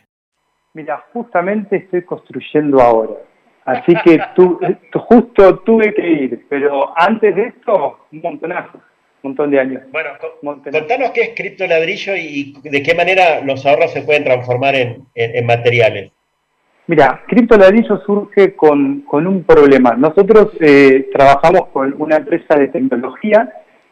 Mira, 0.73 1.03
justamente 1.13 1.75
estoy 1.77 2.03
construyendo 2.03 2.79
ahora. 2.81 3.13
Así 3.65 3.93
que 4.03 4.19
tú, 4.35 4.59
justo 4.93 5.59
tuve 5.59 5.93
que 5.93 6.07
ir, 6.07 6.45
pero 6.49 6.97
antes 6.97 7.35
de 7.35 7.43
esto, 7.47 7.99
un 8.11 8.21
montonazo, 8.21 8.77
un 9.21 9.31
montón 9.31 9.51
de 9.51 9.59
años. 9.59 9.83
Bueno, 9.91 10.09
Contanos 10.71 11.11
qué 11.11 11.21
es 11.21 11.29
cripto 11.35 11.67
ladrillo 11.67 12.15
y 12.15 12.53
de 12.63 12.81
qué 12.81 12.95
manera 12.95 13.41
los 13.41 13.63
ahorros 13.65 13.91
se 13.91 14.01
pueden 14.01 14.23
transformar 14.23 14.75
en, 14.75 15.05
en- 15.13 15.35
en 15.35 15.45
materiales. 15.45 16.11
Mira, 16.87 17.21
Cripto 17.27 17.55
Ladrillo 17.55 18.01
surge 18.05 18.53
con, 18.55 19.01
con 19.01 19.25
un 19.25 19.43
problema. 19.43 19.91
Nosotros 19.95 20.49
eh, 20.59 21.07
trabajamos 21.13 21.67
con 21.67 21.95
una 22.01 22.17
empresa 22.17 22.55
de 22.55 22.67
tecnología 22.67 23.49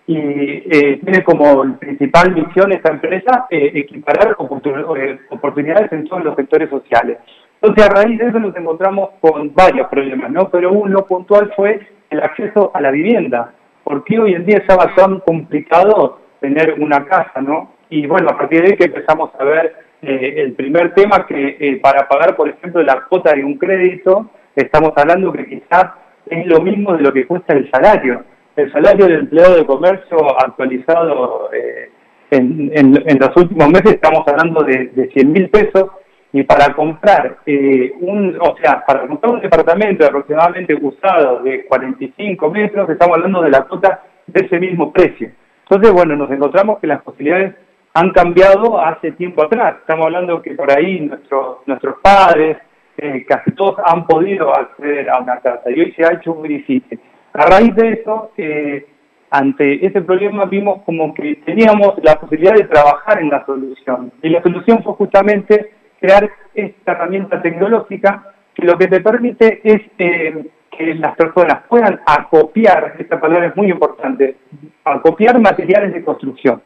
y 0.10 0.18
eh, 0.18 1.00
tiene 1.04 1.24
como 1.24 1.78
principal 1.78 2.34
misión 2.34 2.72
esta 2.72 2.92
empresa 2.92 3.46
eh, 3.50 3.72
equiparar 3.76 4.36
oportun- 4.38 4.98
eh, 4.98 5.20
oportunidades 5.30 5.92
en 5.92 6.06
todos 6.08 6.24
los 6.24 6.36
sectores 6.36 6.70
sociales. 6.70 7.18
Entonces, 7.62 7.86
a 7.86 7.94
raíz 7.94 8.18
de 8.18 8.28
eso 8.30 8.40
nos 8.40 8.56
encontramos 8.56 9.10
con 9.22 9.54
varios 9.54 9.88
problemas, 9.90 10.32
¿no? 10.32 10.50
Pero 10.50 10.72
uno 10.72 11.06
puntual 11.06 11.52
fue 11.56 11.80
el 12.10 12.20
acceso 12.22 12.72
a 12.74 12.82
la 12.82 12.92
vivienda. 12.92 13.54
porque 13.84 14.20
hoy 14.20 14.34
en 14.34 14.46
día 14.46 14.58
estaba 14.58 14.94
tan 14.96 15.20
complicado 15.22 16.20
tener 16.40 16.76
una 16.80 17.06
casa, 17.06 17.42
¿no? 17.42 17.58
Y 17.90 18.06
bueno, 18.06 18.30
a 18.30 18.38
partir 18.38 18.62
de 18.62 18.68
ahí 18.70 18.78
que 18.78 18.86
empezamos 18.86 19.32
a 19.40 19.44
ver 19.44 19.74
eh, 20.02 20.34
el 20.38 20.54
primer 20.54 20.94
tema 20.94 21.26
que 21.28 21.58
eh, 21.60 21.80
para 21.82 22.08
pagar, 22.08 22.36
por 22.36 22.48
ejemplo, 22.50 22.84
la 22.84 23.02
cuota 23.10 23.34
de 23.34 23.44
un 23.44 23.56
crédito, 23.58 24.30
estamos 24.56 24.92
hablando 24.96 25.34
que 25.34 25.46
quizás 25.48 25.86
es 26.30 26.46
lo 26.46 26.62
mismo 26.62 26.94
de 26.96 27.02
lo 27.04 27.12
que 27.12 27.26
cuesta 27.26 27.54
el 27.54 27.70
salario. 27.72 28.24
El 28.62 28.72
salario 28.72 29.06
del 29.06 29.20
empleado 29.22 29.56
de 29.56 29.66
comercio 29.66 30.18
actualizado 30.40 31.50
eh, 31.54 31.92
en, 32.32 32.72
en- 32.76 33.20
los 33.20 33.36
últimos 33.38 33.70
meses 33.70 33.94
estamos 33.94 34.28
hablando 34.28 34.64
de, 34.64 34.88
de 34.88 35.08
100 35.10 35.32
mil 35.32 35.50
pesos 35.50 35.86
Y 36.32 36.44
para 36.44 36.74
comprar 36.76 37.40
eh, 37.46 37.92
un, 38.02 38.38
o 38.40 38.56
sea, 38.62 38.84
para 38.86 39.08
comprar 39.08 39.34
un 39.34 39.42
departamento 39.42 40.06
aproximadamente 40.06 40.76
usado 40.76 41.42
de 41.42 41.66
45 41.66 42.52
metros, 42.52 42.88
estamos 42.90 43.18
hablando 43.18 43.42
de 43.42 43.50
la 43.50 43.62
cuota 43.64 44.04
de 44.28 44.46
ese 44.46 44.60
mismo 44.60 44.92
precio. 44.94 45.32
Entonces, 45.64 45.92
bueno, 45.92 46.16
nos 46.16 46.30
encontramos 46.30 46.78
que 46.80 46.86
las 46.88 47.02
posibilidades 47.02 47.56
han 47.96 48.12
cambiado 48.12 48.80
hace 48.80 49.12
tiempo 49.14 49.42
atrás. 49.44 49.78
Estamos 49.80 50.06
hablando 50.06 50.40
que 50.44 50.52
por 50.52 50.70
ahí 50.72 51.00
nuestros 51.02 51.66
nuestros 51.66 51.96
padres, 52.04 52.58
eh, 52.98 53.26
casi 53.28 53.52
todos 53.54 53.78
han 53.84 54.06
podido 54.06 54.54
acceder 54.56 55.10
a 55.10 55.20
una 55.20 55.38
casa 55.40 55.64
y 55.72 55.80
hoy 55.82 55.92
se 55.94 56.06
ha 56.06 56.14
hecho 56.14 56.36
muy 56.36 56.50
difícil. 56.50 57.00
A 57.34 57.46
raíz 57.46 57.76
de 57.76 57.94
eso, 57.94 58.32
eh, 58.38 58.88
ante 59.32 59.86
ese 59.86 60.02
problema 60.02 60.46
vimos 60.46 60.82
como 60.84 61.14
que 61.14 61.36
teníamos 61.46 61.94
la 62.02 62.20
posibilidad 62.20 62.56
de 62.56 62.64
trabajar 62.64 63.22
en 63.22 63.30
la 63.30 63.46
solución. 63.46 64.12
Y 64.22 64.30
la 64.30 64.42
solución 64.42 64.84
fue 64.84 64.94
justamente 64.94 65.72
crear 66.00 66.30
esta 66.54 66.94
herramienta 66.94 67.42
tecnológica 67.42 68.34
que 68.54 68.66
lo 68.66 68.78
que 68.78 68.88
te 68.88 69.02
permite 69.02 69.62
es 69.64 69.82
eh, 70.00 70.46
que 70.76 70.96
las 70.96 71.16
personas 71.16 71.64
puedan 71.68 72.00
acopiar, 72.06 72.96
esta 73.00 73.20
palabra 73.20 73.48
es 73.48 73.56
muy 73.56 73.70
importante, 73.70 74.38
acopiar 74.86 75.40
materiales 75.40 75.94
de 75.94 76.04
construcción. 76.04 76.62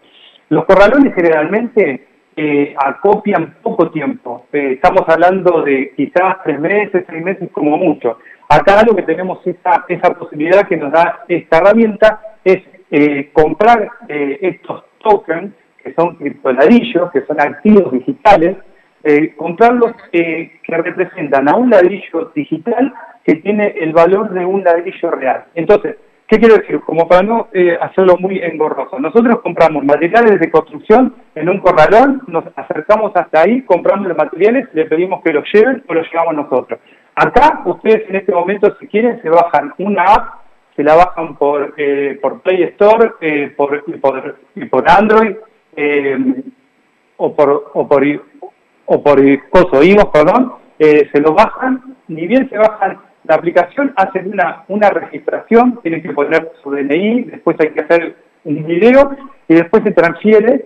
Los 0.49 0.65
corralones 0.65 1.13
generalmente 1.15 2.07
eh, 2.35 2.75
acopian 2.77 3.55
poco 3.61 3.91
tiempo, 3.91 4.45
estamos 4.51 5.03
hablando 5.07 5.63
de 5.63 5.93
quizás 5.95 6.37
tres 6.43 6.59
meses, 6.59 7.05
seis 7.09 7.23
meses 7.23 7.49
como 7.51 7.77
mucho. 7.77 8.19
Acá 8.49 8.83
lo 8.85 8.95
que 8.95 9.03
tenemos 9.03 9.39
esa, 9.45 9.85
esa 9.87 10.13
posibilidad 10.13 10.67
que 10.67 10.77
nos 10.77 10.91
da 10.91 11.23
esta 11.27 11.57
herramienta 11.57 12.21
es 12.43 12.61
eh, 12.91 13.31
comprar 13.33 13.89
eh, 14.07 14.37
estos 14.41 14.83
tokens, 14.99 15.51
que 15.83 15.93
son 15.95 16.15
criptoladrillos, 16.15 17.11
que 17.11 17.25
son 17.25 17.41
activos 17.41 17.91
digitales, 17.91 18.57
eh, 19.03 19.33
comprarlos 19.35 19.93
que 20.11 20.59
representan 20.67 21.49
a 21.49 21.55
un 21.55 21.71
ladrillo 21.71 22.31
digital 22.35 22.93
que 23.25 23.35
tiene 23.37 23.73
el 23.79 23.93
valor 23.93 24.29
de 24.29 24.45
un 24.45 24.63
ladrillo 24.63 25.09
real. 25.09 25.45
Entonces, 25.55 25.97
¿qué 26.27 26.37
quiero 26.37 26.55
decir? 26.55 26.79
Como 26.81 27.07
para 27.07 27.23
no 27.23 27.47
hacerlo 27.81 28.17
muy 28.17 28.39
engorroso, 28.39 28.99
nosotros 28.99 29.41
compramos 29.41 29.83
materiales 29.83 30.39
de 30.39 30.51
construcción 30.51 31.15
en 31.35 31.49
un 31.49 31.59
corralón, 31.59 32.21
nos 32.27 32.45
acercamos 32.55 33.11
hasta 33.15 33.41
ahí, 33.41 33.63
compramos 33.63 34.07
los 34.07 34.17
materiales, 34.17 34.69
le 34.73 34.85
pedimos 34.85 35.21
que 35.23 35.33
los 35.33 35.45
lleven 35.51 35.83
o 35.87 35.93
los 35.95 36.07
llevamos 36.11 36.35
nosotros. 36.35 36.79
Acá 37.15 37.61
ustedes 37.65 38.09
en 38.09 38.15
este 38.15 38.31
momento, 38.31 38.75
si 38.79 38.87
quieren, 38.87 39.21
se 39.21 39.29
bajan 39.29 39.73
una 39.77 40.03
app 40.03 40.43
se 40.75 40.83
la 40.83 40.95
bajan 40.95 41.35
por, 41.35 41.73
eh, 41.77 42.17
por 42.21 42.41
Play 42.41 42.63
Store, 42.63 43.11
eh, 43.21 43.53
por, 43.55 43.83
por, 44.01 44.37
por 44.69 44.89
Android, 44.89 45.35
eh, 45.75 46.17
o 47.17 47.35
por, 47.35 47.71
o 47.73 47.87
por, 47.87 48.03
o 48.85 49.03
por 49.03 49.49
coso, 49.49 49.83
IVOS, 49.83 50.05
perdón, 50.07 50.53
eh, 50.79 51.09
se 51.11 51.21
lo 51.21 51.33
bajan, 51.33 51.95
ni 52.07 52.27
bien 52.27 52.49
se 52.49 52.57
bajan 52.57 52.99
la 53.25 53.35
aplicación, 53.35 53.93
hacen 53.95 54.33
una, 54.33 54.65
una 54.67 54.89
registración, 54.89 55.79
tienen 55.81 56.01
que 56.01 56.11
poner 56.11 56.51
su 56.61 56.71
DNI, 56.71 57.23
después 57.23 57.55
hay 57.59 57.69
que 57.69 57.81
hacer 57.81 58.15
un 58.43 58.65
video 58.65 59.15
y 59.47 59.53
después 59.53 59.83
se 59.83 59.91
transfiere 59.91 60.65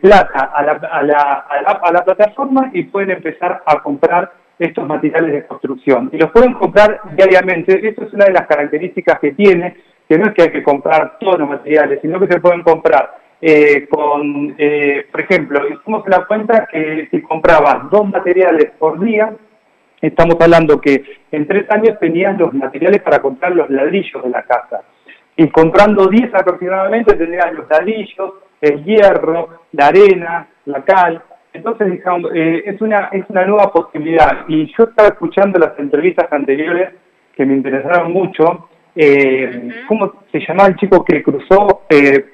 plata 0.00 0.50
a 0.54 0.62
la, 0.62 0.72
a, 0.72 1.02
la, 1.02 1.20
a, 1.48 1.62
la, 1.62 1.70
a 1.70 1.92
la 1.92 2.04
plataforma 2.04 2.70
y 2.72 2.84
pueden 2.84 3.10
empezar 3.10 3.62
a 3.64 3.80
comprar 3.80 4.32
estos 4.58 4.86
materiales 4.86 5.32
de 5.32 5.46
construcción. 5.46 6.10
Y 6.12 6.18
los 6.18 6.30
pueden 6.30 6.54
comprar 6.54 7.00
diariamente. 7.16 7.86
Esto 7.88 8.04
es 8.04 8.12
una 8.12 8.26
de 8.26 8.32
las 8.32 8.46
características 8.46 9.18
que 9.20 9.32
tiene, 9.32 9.76
que 10.08 10.18
no 10.18 10.26
es 10.26 10.34
que 10.34 10.42
hay 10.42 10.50
que 10.50 10.62
comprar 10.62 11.18
todos 11.18 11.38
los 11.38 11.48
materiales, 11.48 12.00
sino 12.02 12.18
que 12.18 12.26
se 12.26 12.40
pueden 12.40 12.62
comprar 12.62 13.18
eh, 13.40 13.86
con, 13.88 14.54
eh, 14.58 15.06
por 15.10 15.20
ejemplo, 15.20 15.68
hicimos 15.68 16.02
la 16.08 16.24
cuenta 16.24 16.66
que 16.70 17.08
si 17.10 17.22
comprabas 17.22 17.88
dos 17.90 18.08
materiales 18.08 18.72
por 18.78 18.98
día, 18.98 19.32
estamos 20.00 20.36
hablando 20.40 20.80
que 20.80 21.04
en 21.30 21.46
tres 21.46 21.70
años 21.70 21.98
tenías 22.00 22.36
los 22.38 22.52
materiales 22.52 23.00
para 23.02 23.20
comprar 23.20 23.52
los 23.52 23.70
ladrillos 23.70 24.22
de 24.22 24.30
la 24.30 24.42
casa. 24.42 24.82
Y 25.36 25.48
comprando 25.50 26.08
10 26.08 26.34
aproximadamente 26.34 27.14
tendrías 27.14 27.52
los 27.52 27.68
ladrillos, 27.70 28.34
el 28.60 28.84
hierro, 28.84 29.60
la 29.70 29.86
arena, 29.86 30.48
la 30.64 30.82
cal, 30.82 31.22
entonces, 31.52 32.00
eh, 32.34 32.62
es, 32.66 32.80
una, 32.80 33.08
es 33.12 33.24
una 33.28 33.44
nueva 33.46 33.72
posibilidad. 33.72 34.44
Y 34.48 34.66
yo 34.76 34.84
estaba 34.84 35.08
escuchando 35.08 35.58
las 35.58 35.78
entrevistas 35.78 36.30
anteriores 36.32 36.90
que 37.34 37.46
me 37.46 37.54
interesaron 37.54 38.12
mucho. 38.12 38.68
Eh, 38.94 39.68
¿Cómo 39.86 40.12
se 40.30 40.40
llamaba 40.40 40.68
el 40.68 40.76
chico 40.76 41.04
que 41.04 41.22
cruzó 41.22 41.82
eh, 41.88 42.24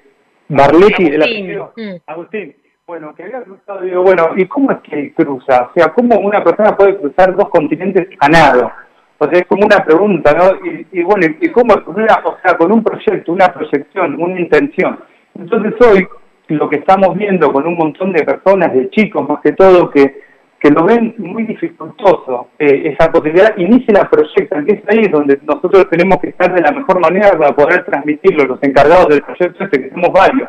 Barletti? 0.49 1.07
Agustín. 1.15 1.51
El 1.51 1.61
mm. 1.61 2.01
Agustín. 2.07 2.57
Bueno, 2.87 3.15
que 3.15 3.23
había 3.23 3.43
cruzado, 3.43 3.81
digo, 3.81 4.03
bueno, 4.03 4.31
¿y 4.37 4.45
cómo 4.47 4.71
es 4.71 4.79
que 4.81 5.15
cruza? 5.15 5.71
O 5.71 5.73
sea, 5.75 5.89
¿cómo 5.95 6.19
una 6.19 6.45
persona 6.45 6.77
puede 6.77 6.99
cruzar 6.99 7.35
dos 7.35 7.49
continentes 7.49 8.09
a 8.21 8.29
nado? 8.29 8.71
O 9.17 9.27
sea, 9.27 9.39
es 9.39 9.47
como 9.47 9.65
una 9.65 9.83
pregunta, 9.83 10.35
¿no? 10.35 10.67
Y, 10.67 10.87
y 10.93 11.03
bueno, 11.03 11.27
¿y 11.41 11.49
cómo? 11.49 11.73
o 11.75 12.37
sea, 12.43 12.59
con 12.59 12.73
un 12.73 12.85
proyecto, 12.85 13.33
una 13.33 13.49
proyección, 13.49 14.21
una 14.21 14.39
intención. 14.39 14.99
Entonces 15.35 15.75
hoy 15.81 16.07
lo 16.49 16.69
que 16.69 16.77
estamos 16.77 17.17
viendo 17.17 17.53
con 17.53 17.67
un 17.67 17.77
montón 17.77 18.13
de 18.13 18.23
personas, 18.23 18.73
de 18.73 18.91
chicos 18.91 19.27
más 19.29 19.41
que 19.41 19.53
todo, 19.53 19.91
que, 19.91 20.23
que 20.61 20.71
lo 20.71 20.85
ven 20.85 21.15
muy 21.19 21.45
dificultoso, 21.45 22.49
eh, 22.59 22.95
esa 22.95 23.11
posibilidad, 23.11 23.57
y 23.57 23.65
ni 23.65 23.83
se 23.85 23.93
la 23.93 24.09
proyectan, 24.09 24.67
que 24.67 24.75
es 24.75 24.83
ahí 24.89 25.09
donde 25.09 25.39
nosotros 25.43 25.89
tenemos 25.91 26.19
que 26.21 26.29
estar 26.29 26.53
de 26.55 26.61
la 26.61 26.73
mejor 26.73 27.01
manera 27.01 27.37
para 27.39 27.55
poder 27.55 27.85
transmitirlo, 27.85 28.45
los 28.45 28.63
encargados 28.63 29.09
del 29.09 29.23
proyecto 29.23 29.65
este, 29.65 29.83
que 29.83 29.91
somos 29.91 30.11
varios. 30.13 30.49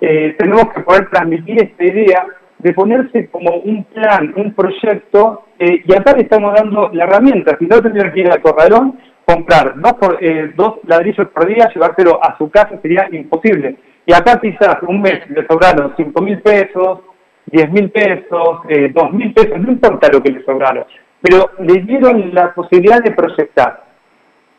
Eh, 0.00 0.34
tenemos 0.38 0.64
que 0.74 0.80
poder 0.80 1.08
transmitir 1.10 1.62
esta 1.62 1.84
idea 1.84 2.26
de 2.58 2.74
ponerse 2.74 3.28
como 3.28 3.56
un 3.56 3.84
plan, 3.84 4.34
un 4.36 4.52
proyecto, 4.52 5.44
eh, 5.58 5.82
y 5.86 5.92
acá 5.94 6.12
le 6.14 6.22
estamos 6.22 6.54
dando 6.54 6.90
la 6.92 7.04
herramienta, 7.04 7.56
si 7.58 7.66
no 7.66 7.80
tendría 7.80 8.12
que 8.12 8.20
ir 8.20 8.30
al 8.30 8.42
corralón, 8.42 8.98
comprar 9.24 9.74
dos, 9.80 9.94
por, 9.94 10.18
dos 10.54 10.80
ladrillos 10.86 11.28
por 11.28 11.46
día, 11.46 11.70
llevárselo 11.72 12.22
a 12.22 12.36
su 12.36 12.50
casa 12.50 12.78
sería 12.82 13.08
imposible 13.12 13.76
y 14.06 14.12
acá 14.12 14.40
quizás 14.40 14.76
un 14.82 15.02
mes 15.02 15.28
le 15.30 15.46
sobraron 15.46 15.94
5 15.96 16.22
mil 16.22 16.40
pesos, 16.40 17.00
10 17.46 17.70
mil 17.70 17.90
pesos, 17.90 18.60
eh, 18.68 18.90
2 18.92 19.12
mil 19.12 19.32
pesos, 19.32 19.58
no 19.58 19.72
importa 19.72 20.08
lo 20.08 20.22
que 20.22 20.32
le 20.32 20.44
sobraron, 20.44 20.84
pero 21.20 21.50
le 21.60 21.80
dieron 21.82 22.34
la 22.34 22.54
posibilidad 22.54 23.02
de 23.02 23.12
proyectar. 23.12 23.84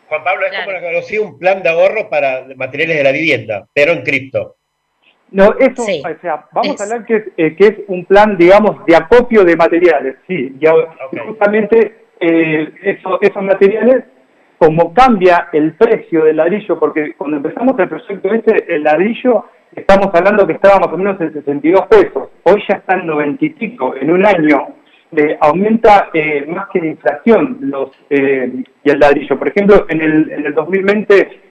Juan 0.08 0.24
Pablo, 0.24 0.46
es 0.46 0.66
como 0.66 0.80
conocí 0.82 1.18
un 1.18 1.40
plan 1.40 1.64
de 1.64 1.70
ahorro 1.70 2.10
para 2.10 2.46
materiales 2.56 2.98
de 2.98 3.04
la 3.04 3.12
vivienda, 3.12 3.68
pero 3.74 3.94
en 3.94 4.04
cripto. 4.04 4.56
No, 5.32 5.56
eso, 5.58 5.84
o 5.84 6.22
sea, 6.22 6.46
vamos 6.52 6.80
a 6.80 6.84
hablar 6.84 7.06
que 7.06 7.16
es, 7.16 7.24
eh, 7.38 7.56
que 7.56 7.68
es 7.68 7.74
un 7.88 8.04
plan, 8.04 8.38
digamos, 8.38 8.86
de 8.86 8.96
acopio 8.98 9.46
de 9.46 9.56
materiales, 9.56 10.18
sí, 10.28 10.54
y 10.60 11.20
justamente 11.26 12.02
eh, 12.20 12.74
eso, 12.84 13.18
esos 13.22 13.42
materiales 13.42 14.04
como 14.62 14.94
cambia 14.94 15.48
el 15.54 15.74
precio 15.74 16.24
del 16.24 16.38
ladrillo, 16.38 16.78
porque 16.78 17.16
cuando 17.16 17.38
empezamos 17.38 17.74
el 17.80 17.90
proyecto 17.90 18.32
este, 18.32 18.76
el 18.76 18.84
ladrillo, 18.84 19.46
estamos 19.76 20.14
hablando 20.14 20.46
que 20.46 20.54
estaba 20.54 20.78
más 20.78 20.94
o 20.94 20.98
menos 20.98 21.20
en 21.20 21.34
62 21.34 21.88
pesos, 21.88 22.30
hoy 22.44 22.64
ya 22.70 22.76
está 22.76 22.94
en 22.94 23.08
90 23.08 23.44
y 23.44 23.50
pico, 23.50 23.96
en 24.00 24.12
un 24.12 24.24
año 24.24 24.68
eh, 25.18 25.36
aumenta 25.42 26.10
eh, 26.14 26.46
más 26.48 26.68
que 26.72 26.80
la 26.80 26.86
inflación 26.86 27.58
los 27.62 27.90
eh, 28.12 28.64
y 28.84 28.90
el 28.92 29.00
ladrillo. 29.00 29.40
Por 29.40 29.48
ejemplo, 29.48 29.88
en 29.90 30.00
el, 30.00 30.32
en 30.32 30.46
el 30.46 30.54
2020 30.54 31.42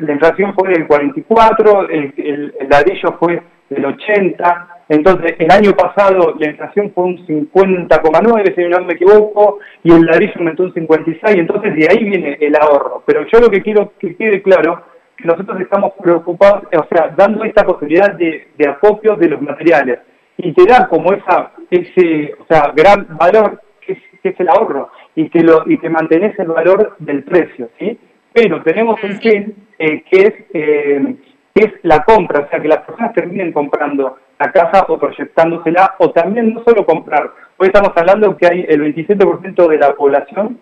la 0.00 0.12
inflación 0.12 0.52
fue 0.54 0.68
del 0.68 0.86
44, 0.86 1.88
el, 1.88 2.12
el, 2.18 2.54
el 2.60 2.68
ladrillo 2.68 3.16
fue 3.18 3.42
del 3.70 3.86
80, 3.86 4.75
entonces, 4.88 5.34
el 5.38 5.50
año 5.50 5.72
pasado 5.72 6.34
la 6.38 6.46
inflación 6.46 6.92
fue 6.94 7.04
un 7.04 7.26
50,9, 7.26 8.54
si 8.54 8.68
no 8.68 8.80
me 8.84 8.92
equivoco, 8.92 9.58
y 9.82 9.90
el 9.90 10.02
ladrillo 10.02 10.34
aumentó 10.36 10.62
un 10.62 10.74
56, 10.74 11.36
entonces 11.36 11.74
de 11.74 11.88
ahí 11.88 12.04
viene 12.04 12.38
el 12.40 12.54
ahorro. 12.54 13.02
Pero 13.04 13.26
yo 13.26 13.40
lo 13.40 13.50
que 13.50 13.62
quiero 13.62 13.92
que 13.98 14.14
quede 14.14 14.42
claro, 14.42 14.82
que 15.16 15.26
nosotros 15.26 15.60
estamos 15.60 15.92
preocupados, 16.00 16.64
o 16.72 16.86
sea, 16.88 17.12
dando 17.16 17.42
esta 17.42 17.64
posibilidad 17.64 18.12
de, 18.14 18.48
de 18.56 18.68
acopio 18.68 19.16
de 19.16 19.28
los 19.28 19.42
materiales, 19.42 19.98
y 20.38 20.52
te 20.52 20.64
da 20.66 20.86
como 20.86 21.12
esa, 21.12 21.52
ese, 21.70 22.34
o 22.38 22.46
sea, 22.46 22.72
gran 22.76 23.08
valor 23.16 23.60
que 23.80 23.94
es, 23.94 23.98
que 24.22 24.28
es 24.28 24.40
el 24.40 24.48
ahorro, 24.48 24.90
y 25.16 25.28
que, 25.30 25.40
lo, 25.40 25.64
y 25.66 25.78
que 25.78 25.90
mantenés 25.90 26.38
el 26.38 26.48
valor 26.48 26.94
del 27.00 27.24
precio, 27.24 27.70
¿sí? 27.78 27.98
Pero 28.32 28.62
tenemos 28.62 29.02
un 29.02 29.18
fin 29.18 29.54
eh, 29.78 30.04
que 30.08 30.20
es... 30.20 30.34
Eh, 30.54 31.16
es 31.56 31.72
la 31.84 32.04
compra, 32.04 32.40
o 32.40 32.50
sea, 32.50 32.60
que 32.60 32.68
las 32.68 32.82
personas 32.82 33.14
terminen 33.14 33.50
comprando 33.50 34.18
la 34.38 34.52
casa 34.52 34.86
o 34.88 34.98
proyectándosela, 34.98 35.94
o 35.98 36.10
también 36.10 36.54
no 36.54 36.62
solo 36.64 36.84
comprar. 36.84 37.30
Hoy 37.56 37.68
estamos 37.68 37.92
hablando 37.96 38.36
que 38.36 38.46
hay 38.46 38.66
el 38.68 38.94
27% 38.94 39.68
de 39.68 39.78
la 39.78 39.94
población 39.94 40.58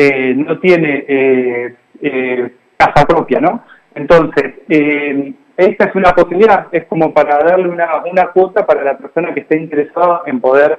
eh, 0.00 0.32
no 0.32 0.60
tiene 0.60 1.04
eh, 1.08 1.74
eh, 2.00 2.52
casa 2.76 3.04
propia, 3.04 3.40
¿no? 3.40 3.64
Entonces, 3.96 4.54
esta 5.56 5.84
es 5.86 5.94
una 5.96 6.12
posibilidad, 6.12 6.68
es 6.70 6.84
como 6.84 7.12
para 7.12 7.38
darle 7.38 7.68
una, 7.68 8.04
una 8.08 8.28
cuota 8.28 8.64
para 8.64 8.84
la 8.84 8.96
persona 8.96 9.34
que 9.34 9.40
esté 9.40 9.56
interesada 9.56 10.22
en 10.26 10.40
poder 10.40 10.78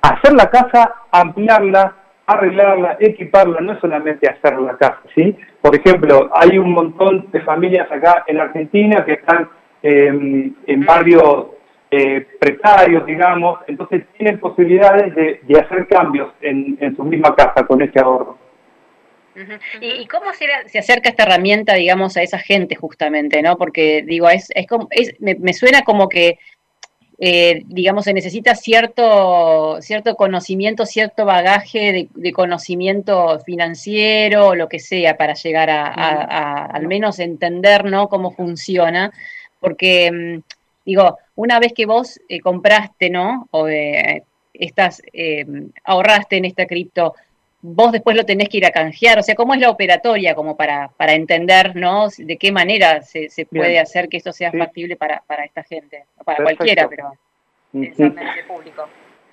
hacer 0.00 0.34
la 0.34 0.48
casa, 0.48 0.94
ampliarla, 1.10 1.96
arreglarla, 2.24 2.98
equiparla, 3.00 3.60
no 3.62 3.80
solamente 3.80 4.28
hacer 4.28 4.56
la 4.60 4.76
casa, 4.76 5.00
¿sí? 5.12 5.36
Por 5.60 5.74
ejemplo, 5.74 6.30
hay 6.32 6.56
un 6.56 6.70
montón 6.70 7.32
de 7.32 7.40
familias 7.40 7.90
acá 7.90 8.22
en 8.28 8.38
Argentina 8.38 9.04
que 9.04 9.14
están 9.14 9.48
en 9.82 10.86
barrios 10.86 11.46
eh, 11.92 12.26
precarios, 12.40 13.04
digamos, 13.06 13.60
entonces 13.68 14.02
tienen 14.16 14.40
posibilidades 14.40 15.14
de, 15.14 15.40
de 15.42 15.60
hacer 15.60 15.86
cambios 15.86 16.32
en, 16.40 16.76
en 16.80 16.96
su 16.96 17.04
misma 17.04 17.34
casa 17.36 17.64
con 17.66 17.80
ese 17.82 18.00
ahorro. 18.00 18.38
¿Y, 19.80 19.86
y 20.02 20.06
cómo 20.06 20.32
se, 20.34 20.46
se 20.68 20.78
acerca 20.78 21.08
esta 21.10 21.22
herramienta, 21.22 21.74
digamos, 21.74 22.16
a 22.16 22.22
esa 22.22 22.38
gente 22.38 22.74
justamente, 22.76 23.40
no? 23.42 23.56
Porque, 23.56 24.02
digo, 24.06 24.28
es, 24.28 24.48
es 24.54 24.66
como, 24.66 24.88
es, 24.90 25.14
me, 25.20 25.34
me 25.36 25.54
suena 25.54 25.82
como 25.84 26.08
que, 26.08 26.38
eh, 27.18 27.62
digamos, 27.66 28.04
se 28.04 28.12
necesita 28.12 28.54
cierto, 28.54 29.78
cierto 29.80 30.16
conocimiento, 30.16 30.84
cierto 30.86 31.24
bagaje 31.24 31.92
de, 31.92 32.08
de 32.14 32.32
conocimiento 32.32 33.38
financiero 33.40 34.48
o 34.48 34.54
lo 34.54 34.68
que 34.68 34.78
sea 34.80 35.16
para 35.16 35.32
llegar 35.34 35.70
a, 35.70 35.86
a- 35.86 36.24
a 36.24 36.66
al 36.66 36.86
menos 36.86 37.18
entender, 37.18 37.84
¿no? 37.86 38.08
Cómo 38.08 38.32
funciona. 38.32 39.12
Porque, 39.60 40.10
mm, 40.12 40.40
digo, 40.84 41.16
una 41.34 41.58
vez 41.58 41.72
que 41.72 41.86
vos 41.86 42.20
eh, 42.28 42.40
compraste, 42.40 43.10
¿no? 43.10 43.48
O 43.50 43.68
eh, 43.68 44.22
estás, 44.52 45.02
eh, 45.12 45.46
ahorraste 45.84 46.36
en 46.36 46.44
esta 46.44 46.66
cripto, 46.66 47.14
vos 47.62 47.92
después 47.92 48.16
lo 48.16 48.24
tenés 48.24 48.48
que 48.48 48.58
ir 48.58 48.66
a 48.66 48.70
canjear, 48.70 49.18
o 49.18 49.22
sea, 49.22 49.34
¿cómo 49.34 49.54
es 49.54 49.60
la 49.60 49.70
operatoria 49.70 50.34
como 50.34 50.56
para, 50.56 50.88
para 50.96 51.12
entender, 51.12 51.76
¿no? 51.76 52.08
De 52.16 52.36
qué 52.36 52.52
manera 52.52 53.02
se, 53.02 53.28
se 53.28 53.46
Bien. 53.50 53.62
puede 53.62 53.78
hacer 53.78 54.08
que 54.08 54.16
esto 54.16 54.32
sea 54.32 54.50
Sí. 54.50 54.58
factible 54.58 54.96
para, 54.96 55.22
para 55.26 55.44
esta 55.44 55.62
gente, 55.62 56.04
para 56.24 56.38
Perfecto. 56.38 56.58
cualquiera, 56.58 56.88
pero 56.88 57.12
Ujú. 57.72 57.84
exactamente 57.84 58.44
público. 58.46 58.88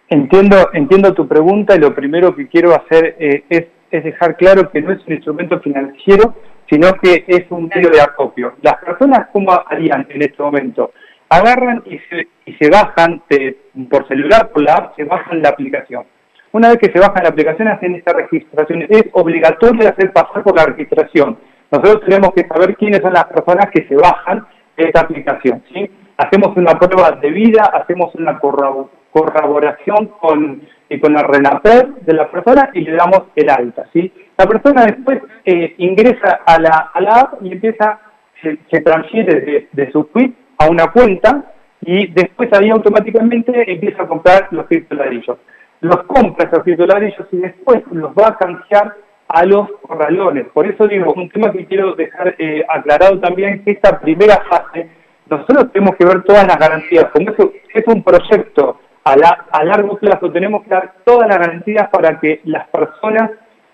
Entiendo, 0.10 0.70
entiendo 0.74 1.14
tu 1.14 1.28
pregunta 1.28 1.76
y 1.76 1.80
lo 1.80 1.94
primero 1.94 2.36
que 2.36 2.48
quiero 2.48 2.74
hacer 2.74 3.16
eh, 3.20 3.44
es, 3.50 3.66
es 3.92 4.04
dejar 4.04 4.38
claro 4.38 4.72
que 4.72 4.82
no 4.82 4.94
es 4.94 5.06
un 5.06 5.14
instrumento 5.14 5.60
financiero, 5.60 6.36
sino 6.70 6.94
que 6.96 7.26
es 7.28 7.46
un 7.50 7.68
medio 7.68 7.90
de 7.90 8.02
acopio. 8.02 8.56
Las 8.62 8.78
personas, 8.78 9.28
¿cómo 9.34 9.52
harían 9.52 10.08
en 10.10 10.22
este 10.22 10.42
momento? 10.42 10.94
Agarran 11.30 11.84
y 11.86 12.00
se, 12.10 12.28
y 12.46 12.54
se 12.56 12.70
bajan 12.70 13.22
de- 13.30 13.58
por 13.90 14.08
celular, 14.08 14.50
por 14.50 14.64
la 14.64 14.74
app, 14.76 14.96
se 14.96 15.04
bajan 15.04 15.42
la 15.42 15.50
aplicación. 15.50 16.04
Una 16.52 16.70
vez 16.70 16.78
que 16.80 16.92
se 16.92 17.00
bajan 17.00 17.22
la 17.24 17.30
aplicación, 17.30 17.68
hacen 17.68 17.94
esta 17.96 18.14
registración. 18.14 18.82
Es 18.90 19.04
obligatorio 19.14 19.88
hacer 19.88 20.12
pasar 20.12 20.42
por 20.44 20.56
la 20.56 20.66
registración. 20.66 21.38
Nosotros 21.72 22.02
tenemos 22.06 22.32
que 22.34 22.48
saber 22.48 22.76
quiénes 22.76 23.02
son 23.02 23.14
las 23.14 23.26
personas 23.26 23.68
que 23.72 23.88
se 23.88 23.96
bajan 23.96 24.46
esta 24.76 25.02
aplicación. 25.02 25.62
¿sí? 25.72 25.92
Hacemos 26.18 26.58
una 26.58 26.74
prueba 26.80 27.12
de 27.12 27.30
vida, 27.30 27.64
hacemos 27.74 28.16
una 28.16 28.40
corro- 28.40 28.90
corroboración 29.12 30.08
con, 30.20 30.64
eh, 30.90 31.00
con 31.00 31.16
el 31.16 31.24
RENAPER 31.24 31.88
de 32.02 32.14
la 32.14 32.28
persona 32.32 32.72
y 32.74 32.82
le 32.82 32.94
damos 32.94 33.26
el 33.36 33.50
alta. 33.52 33.86
¿sí? 33.94 34.12
La 34.36 34.48
persona 34.48 34.86
después 34.86 35.20
eh, 35.46 35.76
ingresa 35.78 36.40
a 36.44 36.60
la, 36.60 36.90
a 36.92 37.02
la 37.02 37.12
app 37.20 37.34
y 37.44 37.52
empieza, 37.52 38.00
se, 38.42 38.58
se 38.72 38.82
transfiere 38.82 39.42
de, 39.42 39.68
de 39.72 39.92
su 39.92 40.10
quit 40.12 40.36
a 40.60 40.70
una 40.70 40.92
cuenta 40.92 41.46
y 41.82 42.08
después 42.08 42.52
ahí 42.54 42.70
automáticamente 42.70 43.72
empieza 43.72 44.04
a 44.04 44.08
comprar 44.08 44.48
los 44.52 44.68
criptoladrillos. 44.68 45.38
Los 45.82 46.04
compra 46.04 46.48
esos 46.48 46.64
criptoladrillos 46.64 47.26
y 47.32 47.38
después 47.38 47.82
los 47.92 48.12
va 48.12 48.28
a 48.28 48.38
canjear 48.38 48.94
a 49.30 49.46
los 49.46 49.70
corralones. 49.82 50.48
Por 50.54 50.68
eso 50.68 50.88
digo, 50.88 51.14
un 51.14 51.30
tema 51.30 51.52
que 51.52 51.66
quiero 51.66 51.96
dejar 51.96 52.36
eh, 52.38 52.66
aclarado 52.68 53.20
también, 53.20 53.64
que 53.64 53.72
esta 53.72 54.00
primera 54.00 54.44
fase, 54.50 54.90
nosotros 55.30 55.72
tenemos 55.72 55.96
que 55.96 56.06
ver 56.06 56.24
todas 56.24 56.46
las 56.46 56.58
garantías. 56.60 57.06
Como 57.14 57.32
es 57.74 57.88
un 57.88 58.04
proyecto 58.04 58.80
a 59.04 59.64
largo 59.64 59.98
plazo, 59.98 60.32
tenemos 60.32 60.64
que 60.64 60.70
dar 60.70 60.96
todas 61.06 61.28
las 61.28 61.40
garantías 61.40 61.90
para 61.90 62.20
que 62.20 62.42
las 62.44 62.68
personas 62.68 63.32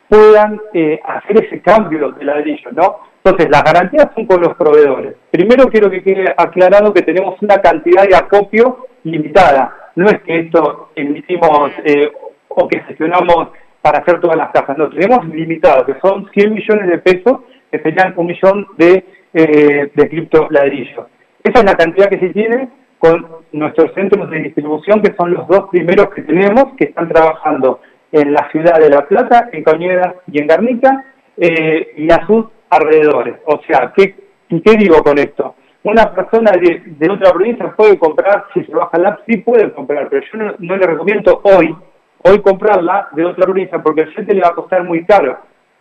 puedan 0.08 0.62
eh, 0.74 1.00
hacer 1.04 1.46
ese 1.46 1.62
cambio 1.62 2.12
de 2.12 2.26
ladrillo, 2.26 2.72
¿no? 2.72 3.00
Entonces, 3.26 3.50
las 3.50 3.64
garantías 3.64 4.10
son 4.14 4.28
con 4.28 4.40
los 4.40 4.56
proveedores. 4.56 5.16
Primero 5.32 5.66
quiero 5.66 5.90
que 5.90 6.04
quede 6.04 6.32
aclarado 6.38 6.94
que 6.94 7.02
tenemos 7.02 7.42
una 7.42 7.58
cantidad 7.58 8.08
de 8.08 8.16
acopio 8.16 8.86
limitada. 9.04 9.76
No 9.96 10.06
es 10.06 10.22
que 10.22 10.42
esto 10.42 10.92
emitimos 10.96 11.72
eh, 11.84 12.12
o 12.50 12.68
que 12.68 12.82
gestionamos 12.82 13.48
para 13.82 13.98
hacer 13.98 14.20
todas 14.22 14.38
las 14.38 14.52
cajas. 14.52 14.78
No, 14.78 14.90
tenemos 14.90 15.26
limitado, 15.30 15.88
que 15.88 15.96
son 16.04 16.30
100 16.36 16.54
millones 16.54 16.88
de 16.88 17.00
pesos, 17.00 17.40
que 17.72 17.80
serían 17.80 18.14
un 18.16 18.28
millón 18.28 18.68
de, 18.78 19.04
eh, 19.34 19.92
de 19.92 20.10
cripto 20.10 20.48
ladrillos. 20.52 21.08
Esa 21.44 21.60
es 21.60 21.66
la 21.66 21.76
cantidad 21.76 22.10
que 22.10 22.20
se 22.20 22.30
tiene 22.30 22.70
con 23.00 23.26
nuestros 23.54 23.92
centros 23.96 24.30
de 24.30 24.38
distribución, 24.38 25.02
que 25.02 25.16
son 25.16 25.34
los 25.34 25.48
dos 25.48 25.70
primeros 25.72 26.12
que 26.12 26.22
tenemos, 26.22 26.76
que 26.78 26.86
están 26.86 27.10
trabajando 27.10 27.80
en 28.12 28.34
la 28.34 28.48
ciudad 28.52 28.80
de 28.80 28.92
La 28.92 29.08
Plata, 29.08 29.50
en 29.52 29.64
Cañuelas 29.64 30.14
y 30.32 30.40
en 30.40 30.46
Garnica, 30.46 31.06
eh, 31.38 31.92
y 31.98 32.12
a 32.12 32.26
sus 32.28 32.46
alrededores. 32.70 33.36
O 33.46 33.60
sea, 33.68 33.94
¿qué, 33.96 34.16
¿qué 34.50 34.78
digo 34.78 35.04
con 35.04 35.18
esto? 35.18 35.56
Una 35.84 36.14
persona 36.14 36.52
de, 36.52 36.82
de 36.86 37.12
otra 37.12 37.32
provincia 37.32 37.74
puede 37.76 37.98
comprar, 38.00 38.46
si 38.54 38.64
se 38.64 38.74
baja 38.74 38.98
la 38.98 39.10
app, 39.10 39.20
sí 39.28 39.38
puede 39.38 39.72
comprar, 39.72 40.10
pero 40.10 40.26
yo 40.32 40.38
no, 40.38 40.56
no 40.58 40.78
le 40.78 40.88
recomiendo 40.88 41.42
hoy, 41.44 41.76
hoy 42.24 42.42
comprarla 42.42 43.10
de 43.12 43.26
otra 43.26 43.46
provincia, 43.46 43.82
porque 43.82 44.02
el 44.02 44.14
flete 44.14 44.34
le 44.34 44.42
va 44.42 44.50
a 44.50 44.56
costar 44.56 44.84
muy 44.84 45.06
caro. 45.06 45.38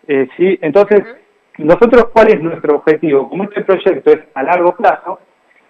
Eh, 0.06 0.28
¿sí? 0.36 0.58
Entonces, 0.60 1.02
nosotros, 1.56 2.10
¿cuál 2.12 2.28
es 2.28 2.40
nuestro 2.42 2.76
objetivo? 2.76 3.28
Como 3.30 3.44
este 3.44 3.62
proyecto 3.62 4.10
es 4.10 4.20
a 4.34 4.42
largo 4.42 4.76
plazo, 4.76 5.20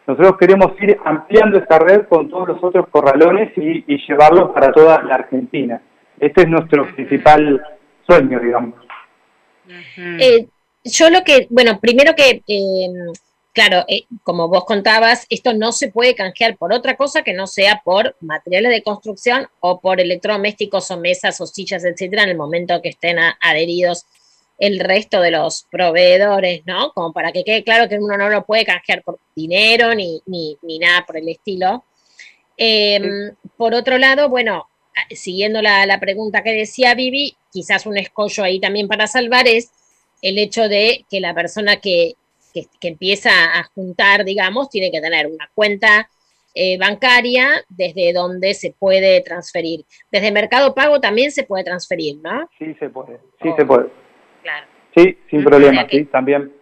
nosotros 0.06 0.36
queremos 0.38 0.72
ir 0.80 0.98
ampliando 1.04 1.58
esta 1.58 1.78
red 1.78 2.06
con 2.08 2.28
todos 2.28 2.48
los 2.48 2.64
otros 2.64 2.88
corralones 2.88 3.56
y, 3.56 3.84
y 3.86 3.98
llevarlo 4.06 4.52
para 4.52 4.72
toda 4.72 5.02
la 5.02 5.14
Argentina. 5.14 5.80
Este 6.18 6.42
es 6.42 6.48
nuestro 6.48 6.86
principal 6.94 7.62
sueño, 8.06 8.40
digamos. 8.40 8.74
Eh, 9.96 10.46
yo 10.84 11.10
lo 11.10 11.24
que, 11.24 11.46
bueno, 11.50 11.80
primero 11.80 12.14
que, 12.14 12.42
eh, 12.46 12.88
claro, 13.52 13.84
eh, 13.88 14.04
como 14.22 14.48
vos 14.48 14.64
contabas, 14.64 15.26
esto 15.30 15.52
no 15.54 15.72
se 15.72 15.88
puede 15.90 16.14
canjear 16.14 16.56
por 16.56 16.72
otra 16.72 16.96
cosa 16.96 17.22
que 17.22 17.32
no 17.32 17.46
sea 17.46 17.82
por 17.84 18.16
materiales 18.20 18.72
de 18.72 18.82
construcción 18.82 19.48
o 19.60 19.80
por 19.80 20.00
electrodomésticos 20.00 20.90
o 20.90 20.98
mesas 20.98 21.40
o 21.40 21.46
sillas, 21.46 21.84
etcétera, 21.84 22.24
en 22.24 22.30
el 22.30 22.36
momento 22.36 22.80
que 22.82 22.90
estén 22.90 23.18
a- 23.18 23.36
adheridos 23.40 24.06
el 24.58 24.78
resto 24.78 25.20
de 25.20 25.32
los 25.32 25.64
proveedores, 25.70 26.62
¿no? 26.64 26.92
Como 26.92 27.12
para 27.12 27.32
que 27.32 27.42
quede 27.44 27.64
claro 27.64 27.88
que 27.88 27.98
uno 27.98 28.16
no 28.16 28.28
lo 28.30 28.44
puede 28.44 28.64
canjear 28.64 29.02
por 29.02 29.18
dinero 29.34 29.94
ni, 29.94 30.22
ni, 30.26 30.56
ni 30.62 30.78
nada 30.78 31.04
por 31.04 31.16
el 31.16 31.28
estilo. 31.28 31.84
Eh, 32.56 33.00
Por 33.56 33.74
otro 33.74 33.98
lado, 33.98 34.28
bueno, 34.28 34.68
siguiendo 35.10 35.60
la, 35.60 35.86
la 35.86 35.98
pregunta 35.98 36.42
que 36.42 36.52
decía 36.52 36.94
Vivi, 36.94 37.36
quizás 37.52 37.84
un 37.86 37.96
escollo 37.98 38.44
ahí 38.44 38.60
también 38.60 38.86
para 38.88 39.06
salvar 39.08 39.48
es 39.48 39.70
el 40.24 40.38
hecho 40.38 40.68
de 40.68 41.04
que 41.10 41.20
la 41.20 41.34
persona 41.34 41.76
que, 41.76 42.14
que, 42.52 42.62
que 42.80 42.88
empieza 42.88 43.30
a 43.30 43.64
juntar, 43.74 44.24
digamos, 44.24 44.70
tiene 44.70 44.90
que 44.90 45.02
tener 45.02 45.26
una 45.26 45.50
cuenta 45.54 46.08
eh, 46.54 46.78
bancaria 46.78 47.48
desde 47.68 48.12
donde 48.12 48.54
se 48.54 48.72
puede 48.78 49.20
transferir. 49.22 49.84
Desde 50.10 50.32
Mercado 50.32 50.74
Pago 50.74 50.98
también 51.00 51.30
se 51.30 51.42
puede 51.42 51.64
transferir, 51.64 52.16
¿no? 52.22 52.48
Sí 52.58 52.74
se 52.78 52.88
puede, 52.88 53.18
sí 53.42 53.50
se 53.56 53.66
puede. 53.66 53.88
Claro. 54.42 54.66
Sí, 54.96 55.18
sin 55.28 55.44
problema, 55.44 55.86
sí, 55.90 56.04
también. 56.04 56.52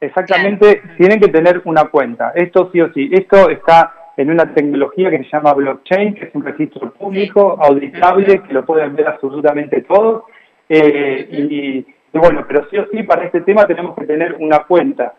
Exactamente, 0.00 0.80
tienen 0.96 1.20
que 1.20 1.28
tener 1.28 1.60
una 1.64 1.84
cuenta. 1.90 2.32
Esto 2.34 2.70
sí 2.72 2.80
o 2.80 2.92
sí. 2.92 3.10
Esto 3.12 3.50
está 3.50 4.12
en 4.16 4.30
una 4.30 4.54
tecnología 4.54 5.10
que 5.10 5.18
se 5.18 5.28
llama 5.30 5.52
blockchain, 5.54 6.14
que 6.14 6.26
es 6.26 6.34
un 6.34 6.44
registro 6.44 6.94
público, 6.94 7.58
auditable, 7.60 8.42
que 8.42 8.54
lo 8.54 8.64
pueden 8.64 8.94
ver 8.94 9.08
absolutamente 9.08 9.82
todos. 9.82 10.22
Eh, 10.68 11.28
y, 11.32 11.97
y 12.12 12.18
bueno, 12.18 12.44
pero 12.46 12.68
sí 12.70 12.78
o 12.78 12.86
sí, 12.90 13.02
para 13.02 13.26
este 13.26 13.40
tema 13.42 13.66
tenemos 13.66 13.96
que 13.96 14.06
tener 14.06 14.34
una 14.34 14.64
cuenta. 14.64 15.14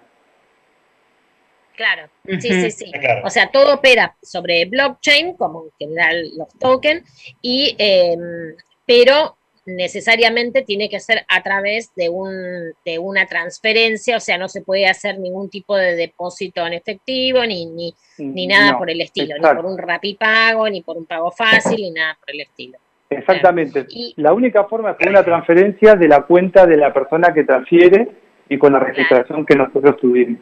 Claro, 1.75 2.09
sí, 2.25 2.41
sí, 2.41 2.71
sí. 2.71 2.91
Claro. 2.91 3.21
O 3.25 3.29
sea, 3.29 3.49
todo 3.51 3.75
opera 3.75 4.15
sobre 4.21 4.65
blockchain, 4.65 5.37
como 5.37 5.63
en 5.63 5.71
general 5.79 6.23
los 6.37 6.49
tokens, 6.59 7.09
y, 7.41 7.73
eh, 7.79 8.17
pero 8.85 9.37
necesariamente 9.65 10.63
tiene 10.63 10.89
que 10.89 10.99
ser 10.99 11.25
a 11.27 11.41
través 11.41 11.93
de, 11.95 12.09
un, 12.09 12.73
de 12.83 12.99
una 12.99 13.25
transferencia, 13.27 14.17
o 14.17 14.19
sea, 14.19 14.37
no 14.37 14.49
se 14.49 14.61
puede 14.61 14.87
hacer 14.87 15.19
ningún 15.19 15.49
tipo 15.49 15.77
de 15.77 15.95
depósito 15.95 16.65
en 16.65 16.73
efectivo, 16.73 17.45
ni, 17.45 17.65
ni, 17.65 17.93
ni 18.17 18.47
nada 18.47 18.73
No, 18.73 18.77
por 18.79 18.89
el 18.89 19.01
estilo, 19.01 19.35
ni 19.37 19.41
por 19.41 19.65
un 19.65 19.77
rapipago, 19.77 20.69
ni 20.69 20.81
por 20.81 20.97
un 20.97 21.05
pago 21.05 21.31
fácil, 21.31 21.77
ni 21.77 21.91
nada 21.91 22.17
por 22.19 22.31
el 22.31 22.41
estilo. 22.41 22.77
Exactamente. 23.09 23.87
La 24.17 24.33
única 24.33 24.65
forma 24.65 24.91
es 24.91 24.97
con 24.97 25.09
una 25.09 25.23
transferencia 25.23 25.95
de 25.95 26.07
la 26.07 26.21
cuenta 26.21 26.65
de 26.65 26.77
la 26.77 26.93
persona 26.93 27.33
que 27.33 27.43
transfiere 27.43 28.07
y 28.47 28.57
con 28.57 28.73
la 28.73 28.79
registración 28.79 29.45
que 29.45 29.55
nosotros 29.55 29.97
tuvimos. 29.97 30.39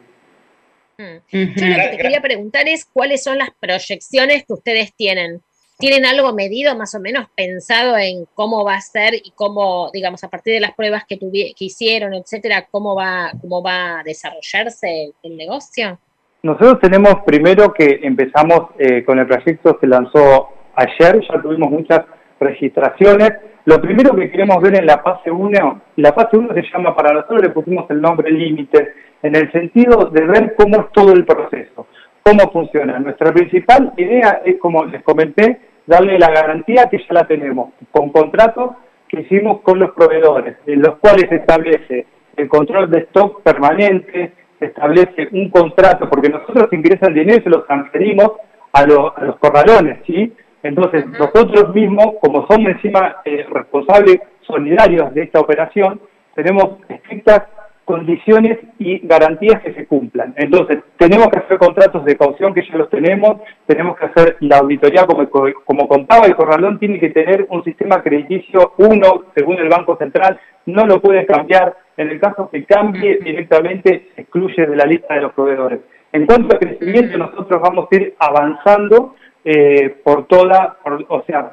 Yo 0.98 1.06
lo 1.32 1.54
que 1.54 1.88
te 1.92 1.96
quería 1.96 2.20
preguntar 2.20 2.68
es 2.68 2.84
cuáles 2.84 3.22
son 3.22 3.38
las 3.38 3.50
proyecciones 3.60 4.44
que 4.44 4.52
ustedes 4.52 4.94
tienen. 4.94 5.40
¿Tienen 5.78 6.04
algo 6.04 6.34
medido 6.34 6.76
más 6.76 6.94
o 6.96 7.00
menos 7.00 7.28
pensado 7.36 7.96
en 7.96 8.26
cómo 8.34 8.64
va 8.64 8.74
a 8.74 8.80
ser 8.80 9.14
y 9.14 9.32
cómo, 9.36 9.90
digamos, 9.92 10.24
a 10.24 10.28
partir 10.28 10.54
de 10.54 10.60
las 10.60 10.74
pruebas 10.74 11.04
que, 11.08 11.16
tuvi- 11.16 11.54
que 11.56 11.66
hicieron, 11.66 12.14
etcétera, 12.14 12.66
cómo 12.68 12.96
va, 12.96 13.30
cómo 13.40 13.62
va 13.62 14.00
a 14.00 14.02
desarrollarse 14.02 15.04
el, 15.04 15.14
el 15.22 15.36
negocio? 15.36 16.00
Nosotros 16.42 16.80
tenemos 16.80 17.14
primero 17.24 17.72
que 17.72 18.00
empezamos 18.02 18.70
eh, 18.80 19.04
con 19.04 19.20
el 19.20 19.28
proyecto, 19.28 19.78
se 19.80 19.86
lanzó 19.86 20.48
ayer, 20.74 21.20
ya 21.20 21.40
tuvimos 21.40 21.70
muchas 21.70 22.00
registraciones. 22.40 23.32
Lo 23.64 23.80
primero 23.80 24.14
que 24.14 24.30
queremos 24.30 24.62
ver 24.62 24.76
en 24.76 24.86
la 24.86 24.98
fase 24.98 25.30
1, 25.30 25.80
la 25.96 26.12
fase 26.12 26.36
1 26.36 26.54
se 26.54 26.62
llama, 26.72 26.96
para 26.96 27.12
nosotros 27.12 27.42
le 27.42 27.50
pusimos 27.50 27.90
el 27.90 28.00
nombre 28.00 28.30
límite, 28.30 28.94
en 29.22 29.34
el 29.34 29.50
sentido 29.52 30.06
de 30.06 30.24
ver 30.24 30.54
cómo 30.56 30.80
es 30.80 30.92
todo 30.92 31.12
el 31.12 31.24
proceso. 31.24 31.86
¿Cómo 32.22 32.50
funciona? 32.52 32.98
Nuestra 32.98 33.32
principal 33.32 33.92
idea 33.96 34.42
es, 34.44 34.58
como 34.58 34.84
les 34.84 35.02
comenté, 35.02 35.60
darle 35.86 36.18
la 36.18 36.30
garantía 36.30 36.88
que 36.90 36.98
ya 36.98 37.14
la 37.14 37.26
tenemos, 37.26 37.70
con 37.90 38.10
contratos 38.10 38.72
que 39.08 39.22
hicimos 39.22 39.60
con 39.62 39.78
los 39.78 39.92
proveedores, 39.92 40.58
en 40.66 40.82
los 40.82 40.96
cuales 40.98 41.26
se 41.28 41.36
establece 41.36 42.06
el 42.36 42.48
control 42.48 42.90
de 42.90 43.00
stock 43.00 43.42
permanente, 43.42 44.32
se 44.58 44.66
establece 44.66 45.28
un 45.32 45.50
contrato, 45.50 46.08
porque 46.08 46.28
nosotros 46.28 46.68
ingresan 46.72 47.14
dinero 47.14 47.38
y 47.38 47.42
se 47.42 47.50
los 47.50 47.66
transferimos 47.66 48.32
a, 48.72 48.80
a 48.80 48.86
los 48.86 49.36
corralones, 49.38 49.98
¿sí? 50.06 50.32
Entonces, 50.62 51.06
nosotros 51.06 51.74
mismos, 51.74 52.14
como 52.20 52.46
somos 52.46 52.72
encima 52.72 53.16
eh, 53.24 53.46
responsables 53.50 54.20
solidarios 54.42 55.14
de 55.14 55.22
esta 55.22 55.40
operación, 55.40 56.00
tenemos 56.34 56.78
estrictas 56.88 57.42
condiciones 57.88 58.58
y 58.78 58.98
garantías 58.98 59.62
que 59.62 59.72
se 59.72 59.86
cumplan. 59.86 60.34
Entonces, 60.36 60.80
tenemos 60.98 61.28
que 61.28 61.38
hacer 61.38 61.56
contratos 61.56 62.04
de 62.04 62.18
caución 62.18 62.52
que 62.52 62.62
ya 62.62 62.76
los 62.76 62.90
tenemos, 62.90 63.40
tenemos 63.66 63.96
que 63.96 64.04
hacer 64.04 64.36
la 64.40 64.58
auditoría, 64.58 65.06
como, 65.06 65.26
como 65.64 65.88
contaba 65.88 66.26
el 66.26 66.36
corralón, 66.36 66.78
tiene 66.78 67.00
que 67.00 67.08
tener 67.08 67.46
un 67.48 67.64
sistema 67.64 68.02
crediticio 68.02 68.74
uno, 68.76 69.24
según 69.34 69.56
el 69.56 69.70
Banco 69.70 69.96
Central, 69.96 70.38
no 70.66 70.84
lo 70.84 71.00
puede 71.00 71.24
cambiar. 71.24 71.76
En 71.96 72.10
el 72.10 72.20
caso 72.20 72.50
que 72.50 72.64
cambie 72.64 73.20
directamente, 73.24 74.10
se 74.14 74.20
excluye 74.20 74.66
de 74.66 74.76
la 74.76 74.84
lista 74.84 75.14
de 75.14 75.22
los 75.22 75.32
proveedores. 75.32 75.80
En 76.12 76.26
cuanto 76.26 76.54
al 76.54 76.60
crecimiento, 76.60 77.16
nosotros 77.16 77.60
vamos 77.62 77.88
a 77.90 77.96
ir 77.96 78.14
avanzando 78.18 79.14
eh, 79.44 79.96
por 80.04 80.26
toda, 80.26 80.78
o 81.08 81.22
sea, 81.22 81.52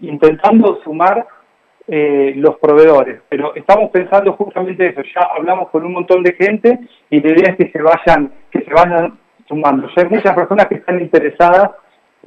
intentando 0.00 0.80
sumar 0.82 1.26
eh, 1.88 2.32
los 2.36 2.56
proveedores. 2.58 3.20
Pero 3.28 3.54
estamos 3.54 3.90
pensando 3.90 4.32
justamente 4.32 4.88
eso, 4.88 5.02
ya 5.14 5.28
hablamos 5.36 5.70
con 5.70 5.84
un 5.84 5.92
montón 5.92 6.22
de 6.22 6.32
gente 6.32 6.78
y 7.10 7.20
la 7.20 7.30
idea 7.30 7.50
es 7.52 7.56
que 7.56 7.70
se 7.70 7.82
vayan, 7.82 8.32
que 8.50 8.62
se 8.62 8.72
vayan 8.72 9.18
sumando. 9.48 9.88
Ya 9.94 10.02
hay 10.02 10.08
muchas 10.08 10.34
personas 10.34 10.66
que 10.66 10.76
están 10.76 11.00
interesadas 11.00 11.70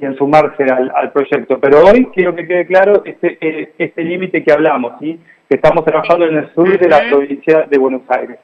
en 0.00 0.16
sumarse 0.16 0.64
al, 0.64 1.12
proyecto, 1.12 1.60
pero 1.60 1.84
hoy 1.84 2.06
quiero 2.14 2.34
que 2.34 2.46
quede 2.46 2.66
claro 2.66 3.02
este, 3.04 3.36
eh, 3.40 3.74
este 3.76 4.02
límite 4.02 4.42
que 4.42 4.50
hablamos, 4.50 4.94
¿sí? 4.98 5.20
que 5.46 5.56
estamos 5.56 5.84
trabajando 5.84 6.26
en 6.26 6.38
el 6.38 6.54
sur 6.54 6.78
de 6.78 6.88
la 6.88 7.00
provincia 7.10 7.66
de 7.68 7.78
Buenos 7.78 8.02
Aires. 8.08 8.38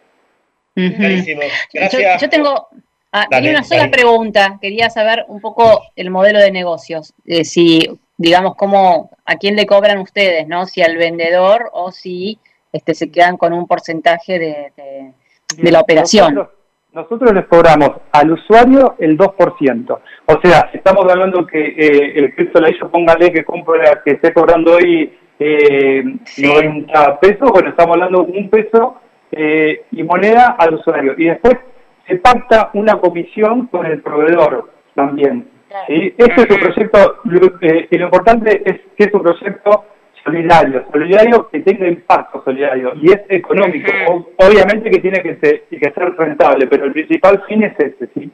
Gracias. 0.75 2.21
Yo, 2.21 2.29
tengo, 2.29 2.69
ah, 3.13 3.27
una 3.41 3.63
sola 3.63 3.91
pregunta. 3.91 4.59
Quería 4.61 4.91
saber 4.91 5.25
un 5.29 5.41
poco 5.41 5.83
el 5.97 6.11
modelo 6.11 6.39
de 6.39 6.51
negocios. 6.51 7.15
Eh, 7.25 7.45
si 7.45 7.89
digamos, 8.19 8.57
cómo, 8.57 9.11
a 9.25 9.37
quién 9.37 9.57
le 9.57 9.67
cobran 9.67 9.99
ustedes, 9.99 10.47
¿no? 10.49 10.67
Si 10.67 10.83
al 10.83 10.97
vendedor 10.97 11.71
o 11.73 11.91
si 11.93 12.39
este, 12.73 12.95
se 12.95 13.11
quedan 13.11 13.37
con 13.37 13.53
un 13.53 13.67
porcentaje 13.67 14.39
de, 14.39 15.13
de, 15.57 15.73
la 15.73 15.81
operación. 15.81 16.49
Nosotros, 16.93 17.33
les 17.35 17.45
cobramos 17.47 17.91
al 18.13 18.33
usuario 18.33 18.95
el 18.99 19.19
2%. 19.19 19.99
O 20.27 20.41
sea, 20.43 20.71
estamos 20.73 21.05
hablando 21.11 21.47
que 21.47 21.59
eh, 21.59 22.19
el 22.19 22.35
Cristo 22.35 22.59
la 22.59 22.71
hizo, 22.71 22.91
póngale 22.91 23.31
que 23.33 23.45
compra, 23.45 24.03
que 24.03 24.13
esté 24.13 24.33
cobrando 24.33 24.77
hoy 24.77 25.15
eh, 25.39 26.03
90 26.39 27.21
pesos, 27.21 27.51
bueno, 27.51 27.69
estamos 27.69 27.97
hablando 27.97 28.23
un 28.23 28.49
peso 28.49 28.97
eh, 29.31 29.85
y 29.91 30.03
moneda 30.03 30.57
al 30.59 30.75
usuario. 30.75 31.15
Y 31.19 31.27
después 31.27 31.59
se 32.07 32.17
pacta 32.17 32.71
una 32.75 32.99
comisión 32.99 33.67
con 33.67 33.87
el 33.87 34.01
proveedor 34.01 34.71
también. 34.95 35.49
¿sí? 35.87 36.15
Este 36.17 36.43
es 36.43 36.51
un 36.51 36.61
proyecto, 36.61 37.23
eh, 37.61 37.89
y 37.91 37.99
lo 37.99 38.05
importante 38.07 38.63
es 38.65 38.81
que 38.97 39.05
es 39.05 39.15
un 39.15 39.23
proyecto 39.23 39.85
solidario, 40.25 40.85
solidario 40.91 41.49
que 41.51 41.61
tenga 41.61 41.87
impacto 41.87 42.43
solidario 42.45 42.93
y 43.01 43.13
es 43.13 43.21
económico. 43.29 43.93
obviamente 44.39 44.91
que 44.91 44.99
tiene 44.99 45.23
que 45.23 45.37
ser, 45.37 45.65
que 45.69 45.79
ser 45.79 46.17
rentable, 46.17 46.67
pero 46.67 46.85
el 46.85 46.93
principal 46.93 47.45
fin 47.49 47.63
es 47.63 47.79
este, 47.79 48.09
¿sí? 48.15 48.31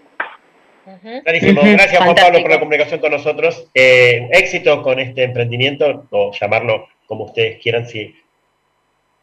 Clarísimo. 1.24 1.62
Gracias 1.62 2.02
Juan 2.02 2.14
Pablo 2.14 2.42
por 2.42 2.50
la 2.50 2.58
comunicación 2.60 3.00
con 3.00 3.10
nosotros. 3.10 3.70
Eh, 3.74 4.28
éxito 4.32 4.82
con 4.82 4.98
este 5.00 5.24
emprendimiento, 5.24 6.06
o 6.10 6.32
llamarlo 6.32 6.88
como 7.06 7.24
ustedes 7.24 7.60
quieran, 7.60 7.86
si 7.86 8.14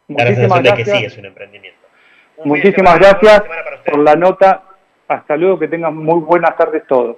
la 0.07 0.27
sensación 0.27 0.63
de 0.63 0.73
que 0.73 0.85
sí 0.85 1.05
es 1.05 1.17
un 1.17 1.25
emprendimiento. 1.25 1.78
Muchísimas 2.45 2.99
gracias 2.99 3.43
por 3.85 3.99
la 3.99 4.15
nota. 4.15 4.63
Hasta 5.07 5.35
luego, 5.37 5.59
que 5.59 5.67
tengan 5.67 5.95
muy 5.95 6.19
buenas 6.21 6.55
tardes 6.55 6.83
todos. 6.87 7.17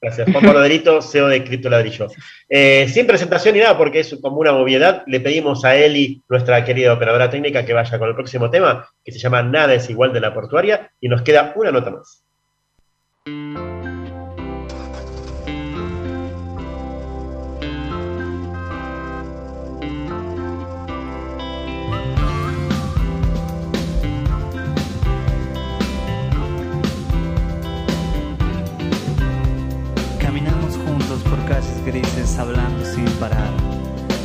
Gracias. 0.00 0.30
Juan 0.30 0.62
Delito, 0.62 1.02
CEO 1.02 1.26
de 1.26 1.42
Cripto 1.42 1.68
Ladrillo. 1.68 2.06
Eh, 2.48 2.86
sin 2.88 3.06
presentación 3.06 3.54
ni 3.54 3.60
nada, 3.60 3.76
porque 3.76 4.00
es 4.00 4.16
como 4.22 4.38
una 4.38 4.52
obviedad, 4.52 5.02
le 5.06 5.20
pedimos 5.20 5.64
a 5.64 5.74
Eli, 5.74 6.22
nuestra 6.28 6.64
querida 6.64 6.92
operadora 6.92 7.30
técnica, 7.30 7.64
que 7.64 7.72
vaya 7.72 7.98
con 7.98 8.08
el 8.08 8.14
próximo 8.14 8.48
tema, 8.48 8.88
que 9.04 9.10
se 9.10 9.18
llama 9.18 9.42
Nada 9.42 9.74
es 9.74 9.90
igual 9.90 10.12
de 10.12 10.20
la 10.20 10.32
portuaria, 10.32 10.92
y 11.00 11.08
nos 11.08 11.22
queda 11.22 11.52
una 11.56 11.72
nota 11.72 11.90
más. 11.90 12.24
Grises 31.84 32.38
hablando 32.38 32.84
sin 32.84 33.06
parar. 33.18 33.50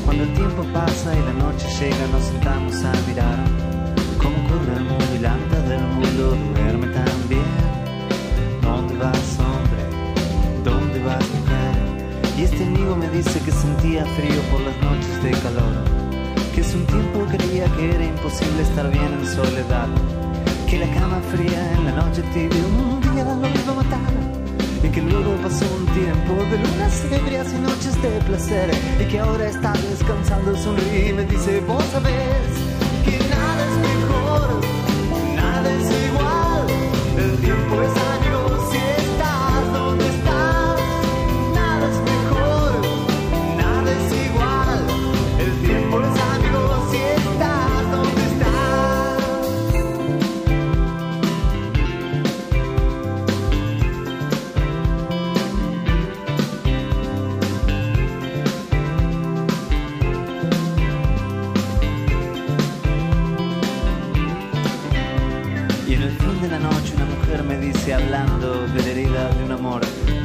Cuando 0.06 0.24
el 0.24 0.34
tiempo 0.34 0.64
pasa 0.74 1.14
y 1.16 1.22
la 1.24 1.34
noche 1.34 1.68
llega, 1.80 2.08
nos 2.12 2.24
sentamos 2.24 2.76
a 2.84 2.92
mirar 3.08 3.38
cómo 4.18 4.38
mundo 4.38 5.06
y 5.16 5.20
la 5.20 5.36
mitad 5.36 5.64
del 5.70 5.82
mundo 5.82 6.38
duerme 6.56 6.88
también. 6.88 7.52
¿Dónde 8.62 8.98
vas, 8.98 9.40
hombre? 9.40 9.84
¿Dónde 10.64 11.00
vas, 11.04 11.26
mujer? 11.38 11.76
Y 12.38 12.44
este 12.44 12.64
amigo 12.64 12.96
me 12.96 13.10
dice 13.10 13.40
que 13.40 13.52
sentía 13.52 14.06
frío 14.06 14.42
por 14.52 14.62
las 14.62 14.78
noches 14.82 15.24
de 15.24 15.32
calor, 15.32 15.74
que 16.54 16.62
hace 16.62 16.78
un 16.78 16.86
tiempo 16.86 17.26
creía 17.32 17.66
que 17.76 17.96
era 17.96 18.06
imposible 18.06 18.62
estar 18.62 18.90
bien 18.92 19.14
en 19.14 19.26
soledad, 19.26 19.88
que 20.70 20.80
la 20.80 20.90
cama 20.94 21.20
fría 21.32 21.74
en 21.74 21.86
la 21.86 21.92
noche 21.92 22.22
tibia 22.34 22.64
un 22.66 23.02
día 23.02 23.53
que 24.94 25.02
luego 25.02 25.36
pasó 25.38 25.66
un 25.76 25.86
tiempo 25.88 26.34
de 26.52 26.58
lunas 26.58 27.04
ebrias 27.12 27.52
y 27.52 27.58
noches 27.58 28.00
de 28.02 28.10
placer 28.28 28.70
y 29.00 29.06
que 29.06 29.20
ahora 29.20 29.48
está 29.48 29.74
descansando, 29.90 30.56
sonríe 30.56 31.10
y 31.10 31.26
dice, 31.26 31.62
vos 31.62 31.84
sabés 31.86 32.14
que 33.04 33.18
nada 33.28 33.66
es 33.70 33.78
mejor, 33.90 34.62
nada 35.36 35.70
es 35.72 36.08
igual, 36.10 36.68
el 37.18 37.38
tiempo 37.40 37.82
es 37.82 37.90
amigo 37.90 38.23
dice 67.84 67.96
hablando 67.96 68.66
de 68.68 68.82
la 68.82 68.90
herida 68.92 69.28
de 69.34 69.44
un 69.44 69.52
amor, 69.52 69.82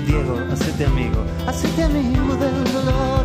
Diego, 0.06 0.38
hacete 0.52 0.86
amigo, 0.86 1.24
hacete 1.48 1.82
amigo 1.82 2.36
del 2.36 2.72
dolor. 2.72 3.17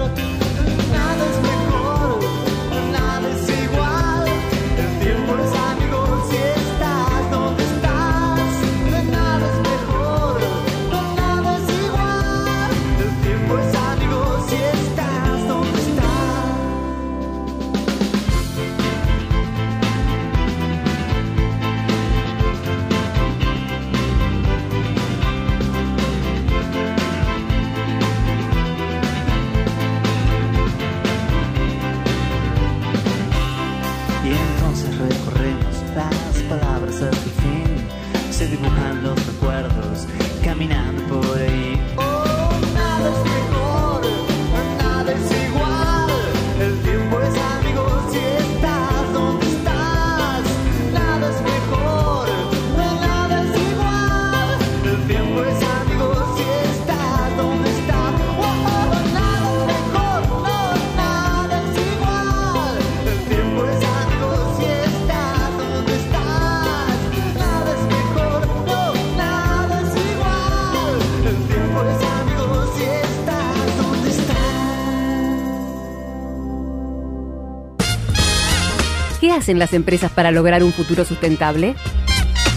Hacen 79.43 79.59
las 79.59 79.73
empresas 79.73 80.09
para 80.09 80.31
lograr 80.31 80.63
un 80.63 80.71
futuro 80.71 81.03
sustentable? 81.03 81.75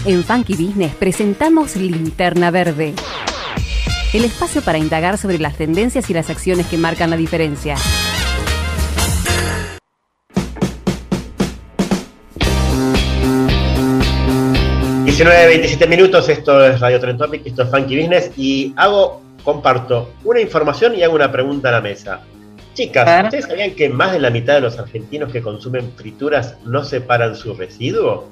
En 0.05 0.23
Funky 0.23 0.53
Business 0.53 0.95
presentamos 0.95 1.75
Linterna 1.75 2.49
Verde, 2.49 2.93
el 4.13 4.23
espacio 4.23 4.61
para 4.61 4.77
indagar 4.77 5.17
sobre 5.17 5.37
las 5.37 5.57
tendencias 5.57 6.09
y 6.09 6.13
las 6.13 6.29
acciones 6.29 6.65
que 6.67 6.77
marcan 6.77 7.09
la 7.09 7.17
diferencia. 7.17 7.75
...19, 15.05 15.47
27 15.47 15.87
minutos, 15.87 16.29
esto 16.29 16.63
es 16.63 16.79
Radio 16.79 16.99
Trend 16.99 17.19
Topic, 17.19 17.41
esto 17.43 17.63
es 17.63 17.71
Funky 17.71 17.97
Business 17.97 18.31
y 18.37 18.73
hago, 18.77 19.23
comparto 19.43 20.13
una 20.23 20.39
información 20.39 20.95
y 20.95 21.03
hago 21.03 21.15
una 21.15 21.31
pregunta 21.31 21.67
a 21.69 21.71
la 21.73 21.81
mesa. 21.81 22.21
Chicas, 22.77 23.23
¿ustedes 23.23 23.45
sabían 23.45 23.71
que 23.71 23.89
más 23.89 24.11
de 24.11 24.19
la 24.19 24.29
mitad 24.29 24.53
de 24.53 24.61
los 24.61 24.77
argentinos 24.77 25.31
que 25.31 25.41
consumen 25.41 25.91
frituras 25.95 26.57
no 26.63 26.83
separan 26.83 27.35
su 27.35 27.55
residuo? 27.55 28.29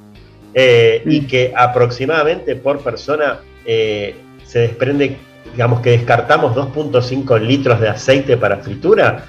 Eh, 0.54 1.02
y 1.04 1.22
que 1.22 1.52
aproximadamente 1.56 2.56
por 2.56 2.80
persona 2.82 3.40
eh, 3.66 4.14
se 4.44 4.60
desprende, 4.60 5.18
digamos 5.52 5.82
que 5.82 5.90
descartamos 5.90 6.56
2.5 6.56 7.42
litros 7.42 7.80
de 7.82 7.90
aceite 7.90 8.38
para 8.38 8.58
fritura. 8.58 9.26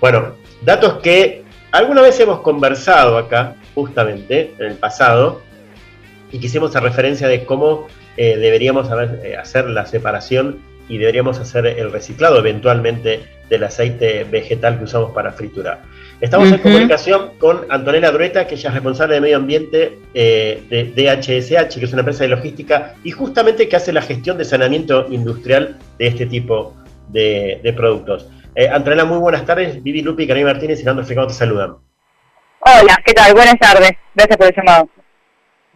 Bueno, 0.00 0.32
datos 0.62 0.94
que 1.02 1.44
alguna 1.70 2.00
vez 2.00 2.18
hemos 2.20 2.40
conversado 2.40 3.18
acá, 3.18 3.56
justamente, 3.74 4.54
en 4.58 4.64
el 4.64 4.76
pasado, 4.76 5.42
y 6.32 6.38
que 6.38 6.46
hicimos 6.46 6.74
a 6.74 6.80
referencia 6.80 7.28
de 7.28 7.44
cómo 7.44 7.86
eh, 8.16 8.38
deberíamos 8.38 8.88
hacer 8.90 9.68
la 9.68 9.84
separación 9.84 10.58
y 10.88 10.98
deberíamos 10.98 11.38
hacer 11.38 11.66
el 11.66 11.92
reciclado 11.92 12.38
eventualmente 12.38 13.24
del 13.48 13.64
aceite 13.64 14.24
vegetal 14.24 14.78
que 14.78 14.84
usamos 14.84 15.12
para 15.12 15.32
fritura. 15.32 15.82
Estamos 16.20 16.50
en 16.50 16.58
comunicación 16.58 17.32
con 17.38 17.66
Antonella 17.68 18.10
Drueta, 18.10 18.46
que 18.46 18.54
ella 18.54 18.68
es 18.68 18.74
responsable 18.74 19.16
de 19.16 19.20
medio 19.20 19.36
ambiente 19.36 19.98
eh, 20.14 20.62
de 20.70 20.84
DHSH, 20.94 21.78
que 21.78 21.84
es 21.84 21.92
una 21.92 22.00
empresa 22.00 22.24
de 22.24 22.30
logística 22.30 22.94
y 23.02 23.10
justamente 23.10 23.68
que 23.68 23.76
hace 23.76 23.92
la 23.92 24.00
gestión 24.00 24.38
de 24.38 24.44
saneamiento 24.44 25.06
industrial 25.10 25.76
de 25.98 26.06
este 26.06 26.26
tipo 26.26 26.74
de, 27.08 27.74
productos. 27.76 28.28
Eh, 28.54 28.68
Antonella, 28.68 29.04
muy 29.04 29.18
buenas 29.18 29.44
tardes. 29.44 29.82
Vivi 29.82 30.02
Lupi, 30.02 30.26
Karina 30.26 30.52
Martínez 30.52 30.80
y 30.80 30.84
Nando 30.84 31.02
Africano 31.02 31.26
te 31.26 31.34
saludan. 31.34 31.76
Hola, 32.60 33.02
¿qué 33.04 33.12
tal? 33.12 33.34
Buenas 33.34 33.58
tardes. 33.58 33.90
Gracias 34.14 34.36
por 34.38 34.46
el 34.46 34.54
llamado. 34.56 34.88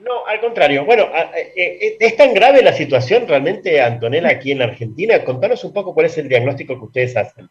No, 0.09 0.27
al 0.27 0.41
contrario. 0.41 0.87
Bueno, 0.87 1.09
eh, 1.55 1.99
¿es 2.01 2.17
tan 2.17 2.33
grave 2.33 2.63
la 2.63 2.73
situación 2.73 3.29
realmente, 3.29 3.79
Antonella, 3.83 4.31
aquí 4.31 4.53
en 4.53 4.61
la 4.61 4.65
Argentina? 4.65 5.23
Contanos 5.23 5.63
un 5.65 5.75
poco 5.75 5.93
cuál 5.93 6.07
es 6.07 6.17
el 6.17 6.31
diagnóstico 6.31 6.79
que 6.79 6.85
ustedes 6.87 7.17
hacen. 7.17 7.51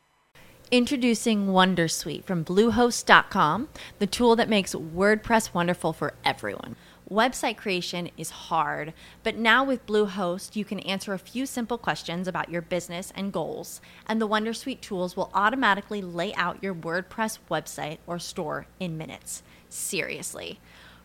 Introducing 0.72 1.48
Wondersuite 1.48 2.26
from 2.26 2.44
Bluehost.com, 2.44 3.70
the 4.00 4.08
tool 4.08 4.36
that 4.36 4.50
makes 4.50 4.74
WordPress 4.74 5.54
wonderful 5.54 5.94
for 5.94 6.14
everyone. 6.26 6.76
Website 7.10 7.56
creation 7.56 8.10
is 8.18 8.32
hard, 8.50 8.94
but 9.24 9.38
now 9.38 9.64
with 9.64 9.86
Bluehost, 9.86 10.58
you 10.58 10.66
can 10.66 10.80
answer 10.80 11.14
a 11.14 11.20
few 11.20 11.46
simple 11.46 11.78
questions 11.78 12.28
about 12.28 12.50
your 12.50 12.62
business 12.62 13.14
and 13.16 13.32
goals, 13.32 13.80
and 14.08 14.20
the 14.20 14.28
Wondersuite 14.28 14.82
tools 14.82 15.16
will 15.16 15.30
automatically 15.34 16.02
lay 16.02 16.34
out 16.34 16.62
your 16.62 16.76
WordPress 16.76 17.38
website 17.50 18.00
or 18.08 18.20
store 18.20 18.66
in 18.80 18.98
minutes. 18.98 19.44
Seriously. 19.70 20.60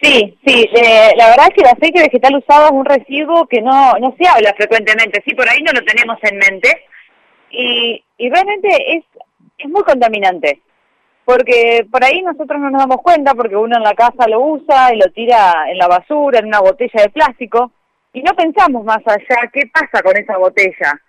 Sí, 0.00 0.38
sí, 0.46 0.68
eh, 0.74 1.12
la 1.16 1.30
verdad 1.30 1.46
es 1.48 1.54
que 1.54 1.62
el 1.62 1.74
aceite 1.74 2.02
vegetal 2.02 2.36
usado 2.36 2.66
es 2.66 2.72
un 2.72 2.84
residuo 2.84 3.46
que 3.46 3.62
no, 3.62 3.94
no 3.94 4.14
se 4.18 4.28
habla 4.28 4.52
frecuentemente, 4.54 5.22
sí, 5.26 5.34
por 5.34 5.48
ahí 5.48 5.62
no 5.62 5.72
lo 5.72 5.82
tenemos 5.86 6.18
en 6.22 6.36
mente 6.36 6.84
y, 7.50 8.04
y 8.18 8.28
realmente 8.28 8.68
es, 8.94 9.04
es 9.56 9.70
muy 9.70 9.82
contaminante, 9.84 10.60
porque 11.24 11.86
por 11.90 12.04
ahí 12.04 12.20
nosotros 12.20 12.60
no 12.60 12.68
nos 12.68 12.82
damos 12.82 12.98
cuenta 12.98 13.32
porque 13.32 13.56
uno 13.56 13.78
en 13.78 13.82
la 13.82 13.94
casa 13.94 14.28
lo 14.28 14.40
usa 14.40 14.92
y 14.92 14.98
lo 14.98 15.10
tira 15.12 15.64
en 15.70 15.78
la 15.78 15.88
basura, 15.88 16.40
en 16.40 16.46
una 16.46 16.60
botella 16.60 17.02
de 17.02 17.08
plástico 17.08 17.72
y 18.12 18.20
no 18.20 18.34
pensamos 18.34 18.84
más 18.84 19.00
allá 19.06 19.50
qué 19.50 19.62
pasa 19.72 20.02
con 20.02 20.14
esa 20.18 20.36
botella, 20.36 21.00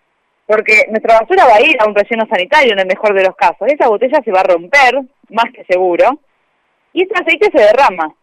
porque 0.46 0.86
nuestra 0.90 1.20
basura 1.20 1.46
va 1.46 1.56
a 1.56 1.62
ir 1.62 1.76
a 1.82 1.88
un 1.88 1.96
relleno 1.96 2.26
sanitario 2.30 2.72
en 2.72 2.80
el 2.80 2.88
mejor 2.88 3.14
de 3.14 3.26
los 3.26 3.36
casos, 3.36 3.68
esa 3.68 3.90
botella 3.90 4.22
se 4.24 4.32
va 4.32 4.40
a 4.40 4.44
romper, 4.44 5.02
más 5.30 5.52
que 5.54 5.66
seguro, 5.66 6.22
y 6.94 7.04
ese 7.04 7.14
aceite 7.16 7.50
se 7.52 7.66
derrama. 7.66 8.16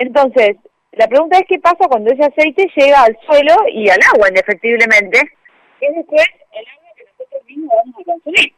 Entonces, 0.00 0.56
la 0.92 1.06
pregunta 1.08 1.36
es 1.36 1.44
qué 1.46 1.58
pasa 1.58 1.86
cuando 1.86 2.10
ese 2.10 2.24
aceite 2.24 2.66
llega 2.74 3.02
al 3.02 3.18
suelo 3.26 3.54
y 3.70 3.90
al 3.90 3.98
agua, 4.14 4.28
indefectiblemente, 4.28 5.20
que 5.78 5.86
es 5.86 5.94
después 5.94 6.26
el 6.52 6.64
agua 6.66 6.88
que 6.96 7.04
nosotros 7.04 7.42
mismos 7.46 7.74
vamos 7.76 7.94
a 8.00 8.04
consumir. 8.04 8.54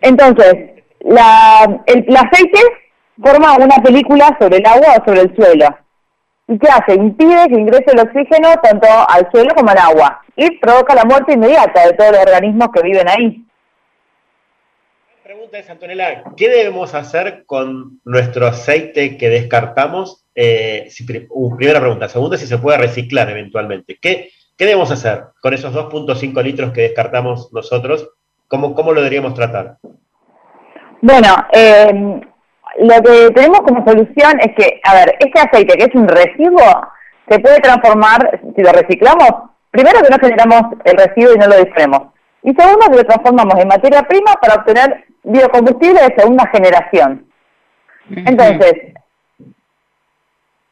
Entonces, 0.00 0.84
la, 1.00 1.82
el, 1.86 2.04
el 2.06 2.16
aceite 2.16 2.60
forma 3.20 3.56
una 3.56 3.82
película 3.82 4.36
sobre 4.40 4.58
el 4.58 4.66
agua 4.66 4.94
o 5.00 5.04
sobre 5.04 5.22
el 5.22 5.34
suelo. 5.34 5.76
¿Y 6.46 6.58
qué 6.60 6.68
hace? 6.68 6.94
Impide 6.94 7.48
que 7.48 7.60
ingrese 7.60 7.90
el 7.94 8.00
oxígeno 8.00 8.54
tanto 8.62 8.86
al 9.08 9.28
suelo 9.32 9.52
como 9.56 9.70
al 9.70 9.78
agua 9.78 10.22
y 10.36 10.56
provoca 10.58 10.94
la 10.94 11.04
muerte 11.04 11.32
inmediata 11.32 11.84
de 11.84 11.94
todos 11.94 12.12
los 12.12 12.20
organismos 12.20 12.68
que 12.72 12.82
viven 12.82 13.08
ahí 13.08 13.44
pregunta 15.52 15.58
es, 15.58 15.70
Antonella, 15.70 16.24
¿qué 16.36 16.48
debemos 16.48 16.94
hacer 16.94 17.44
con 17.44 18.00
nuestro 18.04 18.46
aceite 18.46 19.18
que 19.18 19.28
descartamos? 19.28 20.24
Eh, 20.34 20.88
uh, 21.28 21.56
primera 21.56 21.78
pregunta. 21.78 22.08
Segunda, 22.08 22.38
si 22.38 22.46
se 22.46 22.56
puede 22.56 22.78
reciclar 22.78 23.28
eventualmente. 23.28 23.98
¿Qué, 24.00 24.30
debemos 24.58 24.90
hacer 24.90 25.24
con 25.42 25.52
esos 25.52 25.74
2.5 25.74 26.42
litros 26.42 26.72
que 26.72 26.82
descartamos 26.82 27.52
nosotros? 27.52 28.08
¿Cómo, 28.48 28.74
¿Cómo 28.74 28.92
lo 28.92 29.00
deberíamos 29.00 29.34
tratar? 29.34 29.76
Bueno, 31.02 31.28
eh, 31.52 32.20
lo 32.78 33.02
que 33.02 33.30
tenemos 33.34 33.60
como 33.60 33.84
solución 33.84 34.40
es 34.40 34.54
que, 34.56 34.80
a 34.84 34.94
ver, 34.94 35.16
este 35.18 35.40
aceite 35.40 35.76
que 35.76 35.84
es 35.84 35.94
un 35.94 36.08
residuo, 36.08 36.88
se 37.28 37.40
puede 37.40 37.58
transformar, 37.60 38.40
si 38.56 38.62
lo 38.62 38.72
reciclamos, 38.72 39.28
primero 39.70 40.00
que 40.00 40.10
no 40.10 40.18
generamos 40.18 40.62
el 40.84 40.96
residuo 40.96 41.34
y 41.34 41.38
no 41.38 41.48
lo 41.48 41.56
disponemos. 41.58 42.12
Y 42.42 42.54
segundo, 42.54 42.86
que 42.90 42.96
lo 42.96 43.04
transformamos 43.04 43.58
en 43.58 43.68
materia 43.68 44.02
prima 44.02 44.32
para 44.40 44.54
obtener 44.54 45.11
biocombustible 45.22 46.00
de 46.00 46.14
segunda 46.16 46.46
generación. 46.48 47.26
Entonces, 48.10 48.74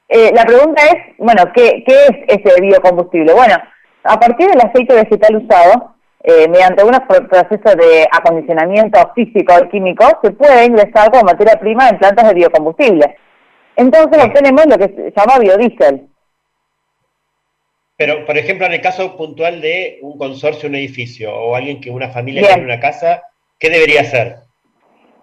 eh, 0.08 0.32
la 0.34 0.44
pregunta 0.44 0.82
es, 0.86 1.16
bueno, 1.18 1.44
¿qué, 1.54 1.84
¿qué 1.86 2.06
es 2.06 2.40
ese 2.40 2.60
biocombustible? 2.60 3.32
Bueno, 3.32 3.56
a 4.04 4.18
partir 4.18 4.48
del 4.48 4.60
aceite 4.60 4.94
vegetal 4.94 5.36
usado, 5.36 5.94
eh, 6.22 6.48
mediante 6.48 6.84
un 6.84 6.92
proceso 7.28 7.76
de 7.76 8.06
acondicionamiento 8.10 8.98
físico 9.14 9.54
o 9.54 9.68
químico, 9.70 10.04
se 10.22 10.32
puede 10.32 10.66
ingresar 10.66 11.10
como 11.10 11.24
materia 11.24 11.58
prima 11.58 11.88
en 11.88 11.98
plantas 11.98 12.28
de 12.28 12.34
biocombustible. 12.34 13.16
Entonces 13.76 14.22
obtenemos 14.22 14.66
lo 14.66 14.76
que 14.76 14.88
se 14.88 15.12
llama 15.16 15.38
biodiesel. 15.38 16.08
Pero, 17.96 18.26
por 18.26 18.36
ejemplo, 18.36 18.66
en 18.66 18.72
el 18.72 18.80
caso 18.80 19.16
puntual 19.16 19.60
de 19.60 19.98
un 20.02 20.18
consorcio, 20.18 20.68
un 20.68 20.74
edificio, 20.74 21.34
o 21.34 21.54
alguien 21.54 21.80
que 21.80 21.90
una 21.90 22.08
familia 22.08 22.42
Bien. 22.42 22.54
tiene 22.54 22.72
una 22.72 22.80
casa, 22.80 23.22
¿qué 23.60 23.70
debería 23.70 24.00
hacer? 24.00 24.38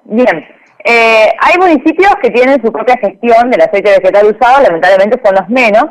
Bien, 0.05 0.47
eh, 0.85 1.34
hay 1.39 1.57
municipios 1.59 2.14
que 2.22 2.30
tienen 2.30 2.64
su 2.64 2.72
propia 2.72 2.95
gestión 2.97 3.49
del 3.49 3.61
aceite 3.61 3.99
vegetal 3.99 4.27
usado, 4.27 4.64
lamentablemente 4.64 5.19
son 5.22 5.35
los 5.35 5.49
menos, 5.49 5.85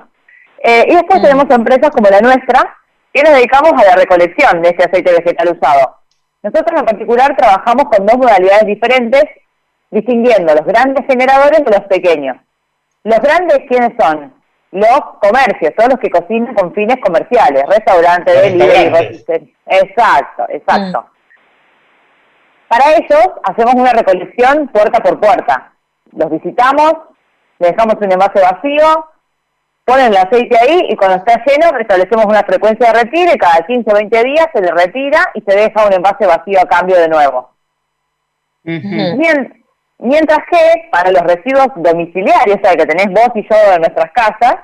eh, 0.63 0.87
y 0.89 0.95
después 0.95 1.21
tenemos 1.21 1.45
empresas 1.51 1.91
como 1.91 2.09
la 2.09 2.21
nuestra, 2.21 2.79
que 3.13 3.23
nos 3.23 3.35
dedicamos 3.35 3.73
a 3.73 3.85
la 3.85 3.97
recolección 3.97 4.63
de 4.63 4.71
ese 4.71 4.85
aceite 4.85 5.13
vegetal 5.13 5.59
usado. 5.59 5.97
Nosotros 6.43 6.81
en 6.81 6.87
particular 6.87 7.37
trabajamos 7.37 7.85
con 7.85 8.07
dos 8.07 8.17
modalidades 8.17 8.67
diferentes, 8.67 9.25
distinguiendo 9.91 10.55
los 10.55 10.65
grandes 10.65 11.05
generadores 11.07 11.65
de 11.65 11.71
los 11.71 11.87
pequeños. 11.89 12.37
Los 13.05 13.21
grandes, 13.21 13.59
¿quiénes 13.69 13.93
son? 13.99 14.35
Los 14.73 15.01
comercios, 15.21 15.73
son 15.79 15.91
los 15.91 15.99
que 15.99 16.11
cocinan 16.11 16.55
con 16.55 16.75
fines 16.75 16.97
comerciales, 17.03 17.65
restaurantes, 17.69 18.43
delivery. 18.43 19.55
Exacto, 19.67 20.47
exacto. 20.49 21.07
Para 22.69 22.93
ellos 22.97 23.29
hacemos 23.45 23.75
una 23.75 23.93
recolección 23.93 24.69
puerta 24.69 25.01
por 25.01 25.21
puerta. 25.21 25.73
Los 26.13 26.31
visitamos, 26.31 26.93
le 27.59 27.69
dejamos 27.69 27.95
un 28.01 28.13
envase 28.13 28.41
vacío, 28.41 29.07
ponen 29.85 30.07
el 30.07 30.17
aceite 30.17 30.59
ahí 30.59 30.87
y 30.89 30.97
cuando 30.97 31.17
está 31.17 31.43
lleno 31.45 31.79
establecemos 31.79 32.25
una 32.27 32.43
frecuencia 32.43 32.93
de 32.93 33.03
retiro 33.05 33.33
y 33.33 33.39
cada 33.39 33.65
15 33.67 33.91
o 33.91 33.95
20 33.95 34.25
días 34.25 34.47
se 34.53 34.61
le 34.61 34.73
retira 34.73 35.21
y 35.35 35.41
se 35.43 35.57
deja 35.57 35.87
un 35.87 35.93
envase 35.93 36.27
vacío 36.27 36.61
a 36.61 36.67
cambio 36.67 36.97
de 36.99 37.09
nuevo. 37.09 37.51
Mien- 39.17 39.65
mientras 39.99 40.41
que 40.51 40.89
para 40.91 41.11
los 41.13 41.23
residuos 41.23 41.69
domiciliarios, 41.77 42.57
o 42.57 42.61
sea, 42.67 42.77
que 42.77 42.87
tenés 42.87 43.07
vos 43.09 43.31
y 43.37 43.43
yo 43.49 43.57
en 43.75 43.81
nuestras 43.81 44.11
casas, 44.13 44.57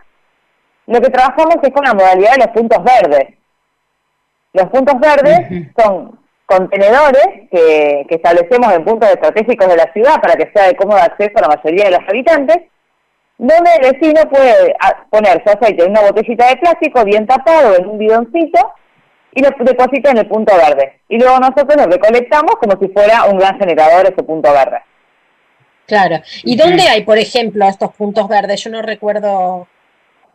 lo 0.86 1.00
que 1.00 1.10
trabajamos 1.10 1.56
es 1.62 1.70
con 1.70 1.84
la 1.84 1.94
modalidad 1.94 2.32
de 2.32 2.38
los 2.38 2.48
puntos 2.48 2.82
verdes. 2.82 3.34
Los 4.54 4.66
puntos 4.70 4.98
verdes 5.00 5.68
son 5.78 6.18
contenedores 6.46 7.26
que, 7.50 8.04
que 8.08 8.14
establecemos 8.16 8.72
en 8.72 8.84
puntos 8.84 9.08
estratégicos 9.10 9.68
de 9.68 9.76
la 9.76 9.92
ciudad 9.92 10.20
para 10.20 10.34
que 10.34 10.50
sea 10.52 10.68
de 10.68 10.76
cómodo 10.76 10.98
acceso 10.98 11.32
a 11.36 11.42
la 11.42 11.56
mayoría 11.56 11.84
de 11.86 11.90
los 11.92 12.08
habitantes, 12.08 12.58
donde 13.38 13.70
el 13.80 13.92
vecino 13.92 14.28
puede 14.28 14.74
a- 14.78 15.04
poner 15.10 15.42
su 15.44 15.50
aceite 15.50 15.84
en 15.84 15.90
una 15.90 16.02
botellita 16.02 16.48
de 16.48 16.56
plástico 16.56 17.04
bien 17.04 17.26
tapado 17.26 17.76
en 17.76 17.86
un 17.86 17.98
bidoncito 17.98 18.72
y 19.34 19.42
lo 19.42 19.48
deposita 19.60 20.10
en 20.10 20.18
el 20.18 20.28
punto 20.28 20.54
verde. 20.56 21.00
Y 21.08 21.18
luego 21.18 21.38
nosotros 21.38 21.74
lo 21.76 21.86
recolectamos 21.86 22.56
como 22.56 22.78
si 22.78 22.88
fuera 22.88 23.24
un 23.24 23.38
gran 23.38 23.58
generador 23.58 24.04
ese 24.04 24.22
punto 24.22 24.52
verde. 24.52 24.80
Claro. 25.86 26.16
¿Y 26.44 26.56
dónde 26.56 26.82
hay, 26.84 27.02
por 27.04 27.18
ejemplo, 27.18 27.66
estos 27.66 27.92
puntos 27.94 28.28
verdes? 28.28 28.62
Yo 28.62 28.70
no 28.70 28.82
recuerdo, 28.82 29.66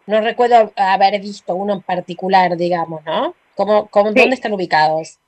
no 0.07 0.21
recuerdo 0.21 0.71
haber 0.75 1.19
visto 1.21 1.55
uno 1.55 1.73
en 1.73 1.81
particular, 1.81 2.57
digamos, 2.57 3.03
¿no? 3.05 3.33
¿Cómo, 3.55 3.87
cómo, 3.87 4.11
¿Dónde 4.11 4.35
están 4.35 4.53
ubicados? 4.53 5.19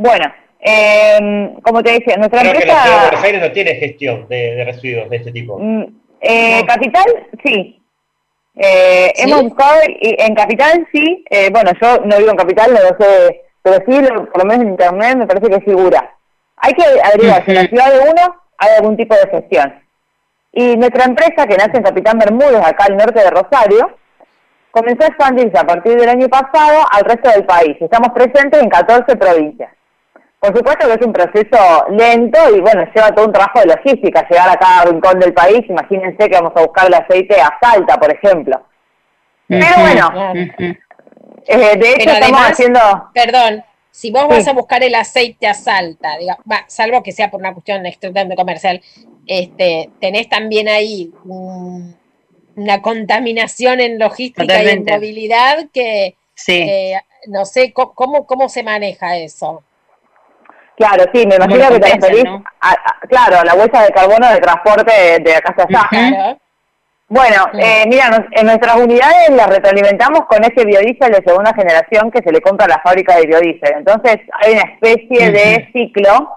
Bueno, 0.00 0.32
eh, 0.60 1.50
como 1.62 1.82
te 1.82 1.92
decía, 1.92 2.16
nuestra 2.16 2.40
Creo 2.40 2.52
que 2.54 2.66
la 2.66 2.82
ciudad 2.82 2.84
de 2.84 2.90
empresa... 2.90 3.02
Buenos 3.10 3.24
Aires 3.24 3.40
no 3.42 3.52
tiene 3.52 3.74
gestión 3.74 4.28
de, 4.28 4.54
de 4.54 4.64
residuos 4.64 5.10
de 5.10 5.16
este 5.16 5.30
tipo. 5.32 5.58
Mm, 5.58 5.84
eh, 6.22 6.62
Capital, 6.66 7.04
sí. 7.44 7.82
Eh, 8.56 9.12
¿Sí? 9.14 9.22
Hemos 9.22 9.42
buscado, 9.42 9.78
y 9.88 10.16
en 10.18 10.34
Capital 10.34 10.88
sí, 10.90 11.22
eh, 11.28 11.50
bueno, 11.52 11.70
yo 11.82 11.98
no 12.04 12.16
vivo 12.16 12.30
en 12.30 12.36
Capital, 12.36 12.72
no 12.72 12.80
lo 12.80 12.96
sé, 12.98 13.42
pero 13.62 13.76
sí, 13.86 14.00
lo- 14.00 14.24
por 14.30 14.42
lo 14.42 14.44
menos 14.48 14.62
en 14.64 14.70
Internet 14.70 15.16
me 15.18 15.26
parece 15.26 15.48
que 15.50 15.60
figura. 15.60 16.14
Hay 16.56 16.72
que 16.72 16.84
averiguar 17.04 17.44
si 17.44 17.50
en 17.50 17.56
la 17.56 17.66
ciudad 17.68 17.92
de 17.92 17.98
uno 18.10 18.36
hay 18.56 18.68
algún 18.78 18.96
tipo 18.96 19.14
de 19.14 19.28
gestión. 19.30 19.74
Y 20.52 20.76
nuestra 20.76 21.04
empresa, 21.04 21.46
que 21.46 21.56
nace 21.56 21.76
en 21.76 21.82
Capitán 21.82 22.18
Bermúdez, 22.18 22.56
acá 22.64 22.84
al 22.88 22.96
norte 22.96 23.20
de 23.20 23.30
Rosario, 23.30 23.96
comenzó 24.70 25.04
a 25.04 25.08
expandirse 25.08 25.58
a 25.58 25.66
partir 25.66 25.96
del 25.98 26.08
año 26.08 26.28
pasado 26.28 26.84
al 26.90 27.04
resto 27.04 27.30
del 27.30 27.44
país. 27.44 27.76
Estamos 27.80 28.10
presentes 28.14 28.62
en 28.62 28.68
14 28.70 29.14
provincias. 29.16 29.70
Por 30.40 30.56
supuesto 30.56 30.86
que 30.88 30.94
es 30.94 31.06
un 31.06 31.12
proceso 31.12 31.86
lento 31.90 32.38
y 32.56 32.60
bueno, 32.60 32.82
lleva 32.94 33.14
todo 33.14 33.26
un 33.26 33.32
trabajo 33.32 33.60
de 33.60 33.66
logística, 33.66 34.26
llegar 34.26 34.48
a 34.48 34.56
cada 34.56 34.84
rincón 34.86 35.20
del 35.20 35.34
país. 35.34 35.60
Imagínense 35.68 36.16
que 36.30 36.34
vamos 36.36 36.52
a 36.56 36.62
buscar 36.62 36.86
el 36.86 36.94
aceite 36.94 37.38
a 37.40 37.58
Salta, 37.60 37.98
por 37.98 38.10
ejemplo. 38.10 38.62
Pero 39.46 39.66
bueno, 39.80 40.32
eh, 40.34 41.76
de 41.76 41.88
hecho 41.90 41.96
Pero 41.98 42.10
estamos 42.12 42.22
además, 42.22 42.50
haciendo... 42.52 42.80
Perdón, 43.12 43.64
si 43.90 44.10
vos 44.10 44.22
Sí. 44.22 44.28
vas 44.30 44.48
a 44.48 44.52
buscar 44.54 44.82
el 44.82 44.94
aceite 44.94 45.46
a 45.46 45.52
Salta, 45.52 46.16
diga- 46.18 46.38
va, 46.50 46.64
salvo 46.68 47.02
que 47.02 47.12
sea 47.12 47.30
por 47.30 47.40
una 47.40 47.52
cuestión 47.52 47.84
estrictamente 47.84 48.36
comercial, 48.36 48.80
este, 49.26 49.90
tenés 50.00 50.28
también 50.30 50.68
ahí 50.68 51.12
un- 51.26 51.96
una 52.56 52.80
contaminación 52.80 53.80
en 53.80 53.98
logística 53.98 54.42
Totalmente. 54.46 54.90
y 54.90 54.94
en 54.94 55.00
movilidad 55.00 55.58
que, 55.72 56.16
Sí. 56.34 56.64
que 56.64 57.00
no 57.26 57.44
sé 57.44 57.74
cómo, 57.74 58.26
cómo 58.26 58.48
se 58.48 58.62
maneja 58.62 59.16
eso. 59.18 59.62
Claro, 60.80 61.04
sí, 61.12 61.26
me 61.26 61.36
¿Cómo 61.36 61.54
imagino 61.54 61.74
que 61.74 61.80
te 61.80 61.94
referís, 61.94 62.24
no? 62.24 62.42
a, 62.62 62.70
a- 62.70 63.06
claro, 63.06 63.40
a 63.40 63.44
la 63.44 63.52
huella 63.54 63.82
de 63.82 63.90
carbono 63.92 64.30
de 64.32 64.38
transporte 64.38 64.90
de, 64.90 65.18
de 65.18 65.34
acá 65.36 65.54
hasta 65.54 65.64
allá. 65.64 66.38
Bueno, 67.06 67.44
eh, 67.58 67.84
mira, 67.86 68.08
nos- 68.08 68.26
en 68.32 68.46
nuestras 68.46 68.76
unidades 68.76 69.28
las 69.30 69.48
retroalimentamos 69.48 70.20
con 70.26 70.42
ese 70.42 70.64
biodiesel 70.64 71.12
de 71.12 71.22
segunda 71.26 71.52
generación 71.54 72.10
que 72.10 72.22
se 72.22 72.32
le 72.32 72.40
compra 72.40 72.64
a 72.64 72.68
la 72.70 72.80
fábrica 72.82 73.16
de 73.16 73.26
biodiesel. 73.26 73.74
Entonces 73.76 74.16
hay 74.40 74.52
una 74.54 74.62
especie 74.72 75.30
de 75.32 75.68
ciclo 75.72 76.36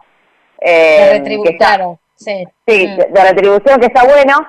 eh, 0.60 1.22
De 1.24 1.41
que 1.44 1.49
está- 1.52 1.78
sí. 2.15 2.44
Sí, 2.68 2.88
de, 2.88 3.07
de 3.11 3.24
retribución 3.24 3.80
que 3.80 3.86
está 3.88 4.03
bueno. 4.03 4.45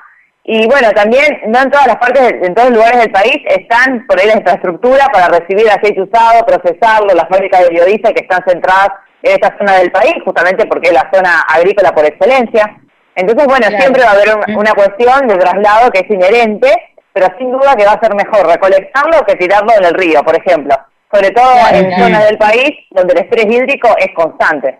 Y 0.47 0.67
bueno, 0.67 0.91
también 0.93 1.41
no 1.47 1.61
en 1.63 1.71
todas 1.71 1.87
las 1.87 1.97
partes, 1.99 2.35
en 2.43 2.53
todos 2.55 2.69
los 2.71 2.79
lugares 2.79 2.99
del 3.01 3.13
país 3.13 3.37
están 3.47 4.05
por 4.07 4.19
ahí 4.21 4.27
la 4.27 4.37
infraestructura 4.39 5.07
para 5.13 5.29
recibir 5.29 5.71
aceite 5.71 6.03
usado, 6.03 6.45
procesarlo, 6.45 7.15
las 7.15 7.29
fábricas 7.29 7.61
de 7.63 7.69
biodiesel 7.71 8.13
que 8.13 8.23
están 8.23 8.43
centradas 8.47 8.89
en 9.25 9.33
esta 9.33 9.57
zona 9.59 9.79
del 9.79 9.91
país, 9.91 10.15
justamente 10.25 10.67
porque 10.67 10.89
es 10.89 10.95
la 10.95 11.11
zona 11.13 11.41
agrícola 11.41 11.95
por 11.95 12.05
excelencia. 12.05 12.77
Entonces, 13.17 13.47
bueno, 13.47 13.67
Claro. 13.67 13.79
siempre 13.81 14.03
va 14.03 14.11
a 14.11 14.13
haber 14.13 14.29
un- 14.37 14.57
una 14.57 14.73
cuestión 14.73 15.27
de 15.27 15.37
traslado 15.37 15.91
que 15.91 16.01
es 16.01 16.11
inherente, 16.11 16.69
pero 17.13 17.29
sin 17.39 17.51
duda 17.53 17.75
que 17.77 17.85
va 17.87 17.93
a 17.93 18.01
ser 18.01 18.15
mejor 18.15 18.47
recolectarlo 18.47 19.25
que 19.27 19.37
tirarlo 19.37 19.73
en 19.79 19.85
el 19.85 19.95
río, 19.95 20.23
por 20.23 20.37
ejemplo. 20.37 20.77
Sobre 21.13 21.31
todo 21.31 21.53
Claro, 21.53 21.77
en 21.77 21.87
claro. 21.87 22.03
zonas 22.05 22.25
del 22.27 22.39
país 22.39 22.71
donde 22.91 23.13
el 23.15 23.21
estrés 23.21 23.47
hídrico 23.47 23.97
es 23.99 24.09
constante. 24.15 24.79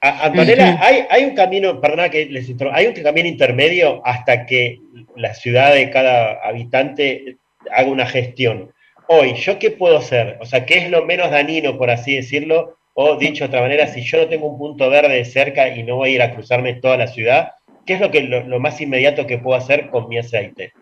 A- 0.00 0.26
Antonella, 0.26 0.78
hay, 0.80 1.04
hay 1.10 1.24
un 1.24 1.34
camino, 1.34 1.80
perdona 1.80 2.08
que 2.08 2.26
les 2.26 2.48
intro- 2.48 2.70
hay 2.72 2.86
un 2.86 2.94
camino 3.02 3.26
intermedio 3.28 4.00
hasta 4.04 4.46
que 4.46 4.78
la 5.16 5.34
ciudad 5.34 5.74
de 5.74 5.90
cada 5.90 6.38
habitante 6.44 7.36
haga 7.72 7.88
una 7.88 8.06
gestión. 8.06 8.72
Hoy, 9.08 9.34
¿yo 9.34 9.58
qué 9.58 9.70
puedo 9.72 9.98
hacer? 9.98 10.38
O 10.40 10.46
sea, 10.46 10.64
¿qué 10.64 10.78
es 10.78 10.90
lo 10.90 11.04
menos 11.04 11.32
dañino, 11.32 11.76
por 11.76 11.90
así 11.90 12.14
decirlo? 12.14 12.77
O 13.00 13.14
dicho 13.14 13.44
de 13.44 13.48
otra 13.50 13.60
manera, 13.60 13.86
si 13.86 14.02
yo 14.02 14.18
no 14.18 14.26
tengo 14.26 14.48
un 14.48 14.58
punto 14.58 14.90
verde 14.90 15.24
cerca 15.24 15.68
y 15.68 15.84
no 15.84 15.94
voy 15.94 16.10
a 16.10 16.14
ir 16.14 16.22
a 16.22 16.34
cruzarme 16.34 16.74
toda 16.74 16.96
la 16.96 17.06
ciudad, 17.06 17.52
¿qué 17.86 17.94
es 17.94 18.00
lo, 18.00 18.10
que, 18.10 18.22
lo, 18.22 18.40
lo 18.40 18.58
más 18.58 18.80
inmediato 18.80 19.24
que 19.24 19.38
puedo 19.38 19.56
hacer 19.56 19.88
con 19.90 20.08
mi 20.08 20.18
aceite? 20.18 20.72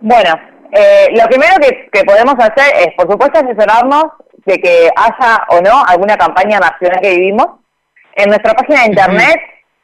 Bueno, 0.00 0.40
eh, 0.72 1.08
lo 1.10 1.26
primero 1.26 1.56
que, 1.60 1.90
que 1.92 2.02
podemos 2.04 2.34
hacer 2.38 2.74
es, 2.78 2.94
por 2.96 3.10
supuesto, 3.10 3.40
asesorarnos 3.40 4.04
de 4.46 4.58
que 4.58 4.88
haya 4.96 5.44
o 5.50 5.60
no 5.60 5.84
alguna 5.86 6.16
campaña 6.16 6.58
nacional 6.58 7.02
que 7.02 7.10
vivimos. 7.10 7.46
En 8.16 8.28
nuestra 8.30 8.54
página 8.54 8.80
de 8.80 8.86
internet 8.86 9.36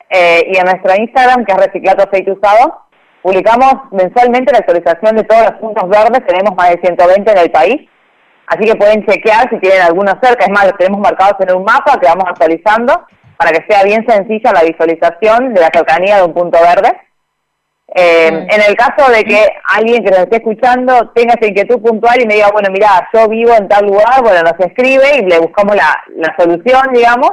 eh, 0.09 0.47
y 0.51 0.57
en 0.57 0.65
nuestro 0.65 0.95
Instagram, 0.97 1.45
que 1.45 1.53
es 1.53 1.59
Reciclato 1.59 2.05
Aceite 2.05 2.33
Usado, 2.33 2.87
publicamos 3.21 3.75
mensualmente 3.91 4.51
la 4.51 4.61
actualización 4.61 5.15
de 5.15 5.25
todos 5.25 5.43
los 5.43 5.61
puntos 5.61 5.87
verdes. 5.91 6.27
Tenemos 6.27 6.57
más 6.57 6.71
de 6.71 6.81
120 6.81 7.31
en 7.31 7.39
el 7.39 7.51
país. 7.51 7.91
Así 8.53 8.65
que 8.65 8.75
pueden 8.75 9.07
chequear 9.07 9.49
si 9.49 9.59
tienen 9.61 9.83
alguno 9.83 10.13
cerca. 10.21 10.45
Es 10.45 10.51
más, 10.51 10.65
los 10.65 10.77
tenemos 10.77 11.01
marcados 11.01 11.37
en 11.41 11.57
un 11.57 11.65
mapa 11.65 11.99
que 12.01 12.09
vamos 12.09 12.25
actualizando 12.29 13.07
para 13.37 13.53
que 13.53 13.65
sea 13.69 13.85
bien 13.85 14.05
sencilla 14.07 14.53
la 14.53 14.65
visualización 14.65 15.55
de 15.55 15.61
la 15.61 15.71
cercanía 15.73 16.17
de 16.17 16.25
un 16.25 16.35
punto 16.35 16.59
verde. 16.61 16.91
Eh, 17.95 18.27
En 18.29 18.63
el 18.69 18.77
caso 18.77 19.11
de 19.11 19.23
que 19.25 19.41
alguien 19.77 20.05
que 20.05 20.11
nos 20.11 20.21
esté 20.21 20.37
escuchando 20.37 21.11
tenga 21.15 21.35
esa 21.35 21.49
inquietud 21.49 21.81
puntual 21.81 22.21
y 22.21 22.27
me 22.27 22.35
diga, 22.35 22.51
bueno, 22.53 22.69
mira, 22.73 23.09
yo 23.13 23.29
vivo 23.29 23.53
en 23.55 23.69
tal 23.69 23.87
lugar, 23.87 24.23
bueno, 24.23 24.43
nos 24.43 24.59
escribe 24.59 25.17
y 25.19 25.23
le 25.23 25.39
buscamos 25.39 25.75
la, 25.77 26.03
la 26.17 26.35
solución, 26.39 26.93
digamos, 26.93 27.31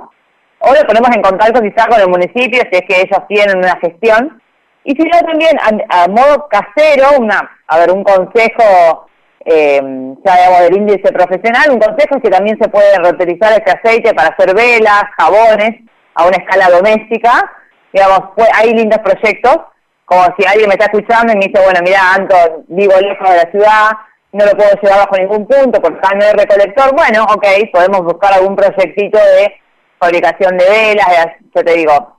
o 0.59 0.73
le 0.73 0.85
ponemos 0.85 1.09
en 1.15 1.21
contacto 1.21 1.61
quizá 1.61 1.87
con 1.87 1.99
el 1.99 2.09
municipio 2.09 2.61
si 2.71 2.77
es 2.77 2.81
que 2.87 3.01
ellos 3.01 3.27
tienen 3.27 3.57
una 3.57 3.77
gestión. 3.81 4.41
Y 4.83 4.91
si 4.91 5.03
no, 5.03 5.19
también 5.19 5.57
a, 5.59 6.03
a 6.03 6.07
modo 6.07 6.47
casero, 6.47 7.19
una, 7.19 7.49
a 7.67 7.77
ver, 7.79 7.91
un 7.91 8.03
consejo, 8.03 9.06
eh, 9.47 9.79
ya 10.25 10.35
digamos, 10.35 10.59
del 10.61 10.77
índice 10.77 11.11
profesional, 11.13 11.71
un 11.71 11.79
consejo 11.79 12.17
es 12.17 12.21
que 12.21 12.29
también 12.29 12.57
se 12.61 12.67
puede 12.67 12.97
reutilizar 12.97 13.53
este 13.53 13.71
aceite 13.71 14.13
para 14.13 14.29
hacer 14.29 14.53
velas, 14.53 15.03
jabones, 15.17 15.81
a 16.15 16.27
una 16.27 16.37
escala 16.37 16.69
doméstica. 16.69 17.49
Digamos, 17.93 18.31
pues, 18.35 18.49
hay 18.53 18.73
lindos 18.73 18.99
proyectos 18.99 19.57
como 20.03 20.23
si 20.37 20.45
alguien 20.45 20.67
me 20.69 20.75
está 20.75 20.85
escuchando 20.85 21.33
y 21.33 21.37
me 21.37 21.47
dice, 21.47 21.61
bueno, 21.61 21.79
mira, 21.83 22.13
Anton, 22.13 22.65
vivo 22.67 22.93
lejos 22.99 23.29
de 23.29 23.35
la 23.35 23.51
ciudad, 23.51 23.91
no 24.31 24.45
lo 24.45 24.51
puedo 24.51 24.69
llevar 24.81 24.99
bajo 24.99 25.17
ningún 25.17 25.47
punto 25.47 25.81
porque 25.81 25.97
acá 25.97 26.15
no 26.15 26.25
hay 26.25 26.33
recolector, 26.33 26.93
bueno, 26.93 27.23
ok, 27.23 27.45
podemos 27.73 28.03
buscar 28.03 28.33
algún 28.33 28.55
proyectito 28.55 29.17
de 29.17 29.53
fabricación 29.99 30.57
de 30.57 30.65
velas, 30.65 31.07
de, 31.07 31.45
yo 31.55 31.63
te 31.63 31.73
digo, 31.73 32.17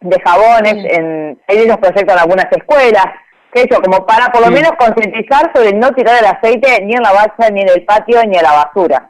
de 0.00 0.20
jabones, 0.20 0.74
en, 0.90 1.40
hay 1.48 1.58
esos 1.58 1.78
proyectos 1.78 2.14
en 2.14 2.20
algunas 2.20 2.46
escuelas, 2.50 3.06
que 3.52 3.62
eso, 3.62 3.80
como 3.82 4.06
para 4.06 4.30
por 4.32 4.40
lo 4.40 4.46
Sí. 4.48 4.54
menos 4.54 4.72
concientizar 4.78 5.52
sobre 5.54 5.72
no 5.72 5.90
tirar 5.92 6.18
el 6.20 6.26
aceite 6.26 6.82
ni 6.84 6.94
en 6.94 7.02
la 7.02 7.12
bacha, 7.12 7.50
ni 7.50 7.60
en 7.60 7.68
el 7.68 7.84
patio, 7.84 8.24
ni 8.26 8.36
a 8.36 8.42
la 8.42 8.52
basura. 8.52 9.08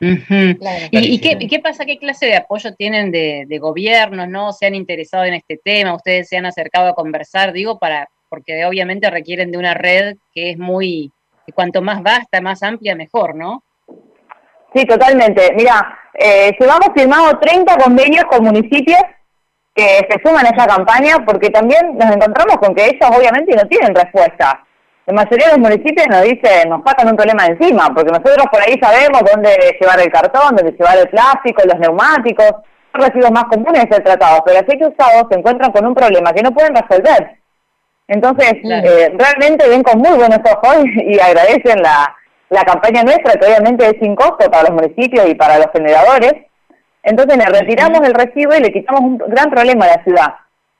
¿Y, 0.00 1.14
y 1.14 1.20
qué, 1.20 1.36
y 1.38 1.46
qué 1.48 1.60
pasa? 1.60 1.84
¿Qué 1.86 1.98
clase 1.98 2.26
de 2.26 2.36
apoyo 2.36 2.74
tienen 2.74 3.10
de, 3.10 3.44
de 3.46 3.58
gobiernos? 3.58 4.28
¿No 4.28 4.52
se 4.52 4.66
han 4.66 4.74
interesado 4.74 5.24
en 5.24 5.34
este 5.34 5.58
tema? 5.62 5.94
¿Ustedes 5.94 6.28
se 6.28 6.36
han 6.36 6.46
acercado 6.46 6.88
a 6.88 6.94
conversar? 6.94 7.52
Digo, 7.52 7.78
para 7.78 8.08
porque 8.28 8.64
obviamente 8.66 9.08
requieren 9.10 9.52
de 9.52 9.58
una 9.58 9.74
red 9.74 10.16
que 10.34 10.50
es 10.50 10.58
muy, 10.58 11.12
que 11.46 11.52
cuanto 11.52 11.80
más 11.82 12.02
vasta, 12.02 12.40
más 12.40 12.62
amplia, 12.64 12.96
mejor, 12.96 13.34
¿no? 13.36 13.62
Sí, 14.74 14.84
totalmente. 14.86 15.52
Mira, 15.54 15.96
eh, 16.14 16.50
llevamos 16.58 16.88
firmado 16.96 17.38
30 17.38 17.76
convenios 17.76 18.24
con 18.24 18.42
municipios 18.44 18.98
que 19.74 20.06
se 20.08 20.20
suman 20.24 20.46
a 20.46 20.50
esa 20.50 20.66
campaña 20.66 21.16
porque 21.26 21.50
también 21.50 21.98
nos 21.98 22.14
encontramos 22.14 22.56
con 22.58 22.74
que 22.74 22.86
ellos 22.86 23.10
obviamente 23.10 23.56
no 23.56 23.66
tienen 23.68 23.94
respuesta. 23.94 24.64
La 25.06 25.14
mayoría 25.14 25.48
de 25.48 25.58
los 25.58 25.70
municipios 25.70 26.06
nos 26.08 26.22
dicen, 26.22 26.70
nos 26.70 26.80
sacan 26.86 27.08
un 27.08 27.16
problema 27.16 27.44
encima, 27.46 27.92
porque 27.94 28.10
nosotros 28.10 28.46
por 28.50 28.62
ahí 28.62 28.78
sabemos 28.80 29.20
dónde 29.30 29.76
llevar 29.78 30.00
el 30.00 30.10
cartón, 30.10 30.56
dónde 30.56 30.72
llevar 30.72 30.96
el 30.96 31.08
plástico, 31.08 31.62
los 31.66 31.78
neumáticos, 31.78 32.52
los 32.94 33.06
residuos 33.06 33.32
más 33.32 33.44
comunes 33.44 33.84
de 33.84 33.94
ser 33.94 34.04
tratados, 34.04 34.42
pero 34.46 34.60
así 34.60 34.78
que 34.78 34.86
usados 34.86 35.26
se 35.30 35.38
encuentran 35.38 35.72
con 35.72 35.84
un 35.86 35.94
problema 35.94 36.32
que 36.32 36.42
no 36.42 36.52
pueden 36.52 36.74
resolver. 36.74 37.36
Entonces, 38.08 38.52
eh, 38.64 39.12
realmente 39.18 39.68
ven 39.68 39.82
con 39.82 39.98
muy 39.98 40.16
buenos 40.16 40.38
ojos 40.44 40.84
y 40.84 41.18
agradecen 41.18 41.82
la, 41.82 42.14
la 42.50 42.64
campaña 42.64 43.02
nuestra, 43.02 43.34
que 43.34 43.46
obviamente 43.46 43.84
es 43.84 43.96
sin 44.00 44.14
costo 44.14 44.50
para 44.50 44.70
los 44.70 44.82
municipios 44.82 45.28
y 45.28 45.34
para 45.34 45.58
los 45.58 45.66
generadores. 45.72 46.32
Entonces 47.04 47.36
le 47.36 47.44
retiramos 47.44 48.00
el 48.00 48.14
recibo 48.14 48.54
y 48.54 48.60
le 48.60 48.72
quitamos 48.72 49.02
un 49.02 49.18
gran 49.18 49.50
problema 49.50 49.84
a 49.84 49.96
la 49.96 50.04
ciudad. 50.04 50.34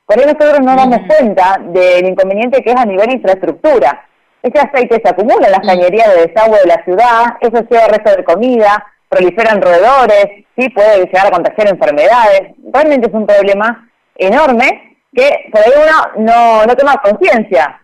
Por 0.07 0.19
ahí 0.19 0.25
nosotros 0.25 0.61
no 0.61 0.75
damos 0.75 1.01
cuenta 1.07 1.59
del 1.61 2.07
inconveniente 2.07 2.63
que 2.63 2.71
es 2.71 2.77
a 2.77 2.87
nivel 2.87 3.13
infraestructura. 3.13 4.07
Ese 4.43 4.59
aceite 4.59 5.01
se 5.03 5.09
acumula 5.09 5.47
en 5.47 5.53
las 5.53 5.67
cañerías 5.67 6.15
de 6.15 6.27
desagüe 6.27 6.59
de 6.61 6.67
la 6.67 6.85
ciudad, 6.85 7.37
eso 7.41 7.63
lleva 7.69 7.87
resto 7.89 8.15
de 8.15 8.25
comida, 8.25 8.85
proliferan 9.09 9.63
roedores, 9.63 10.27
sí 10.57 10.69
puede 10.71 11.05
llegar 11.05 11.29
a 11.29 11.31
contagiar 11.31 11.69
enfermedades. 11.69 12.55
Realmente 12.73 13.09
es 13.09 13.15
un 13.15 13.27
problema 13.27 13.91
enorme 14.17 14.99
que 15.15 15.49
por 15.51 15.61
ahí 15.61 15.73
uno 15.77 16.27
no, 16.27 16.67
no 16.67 16.77
toma 16.77 17.01
conciencia. 17.03 17.81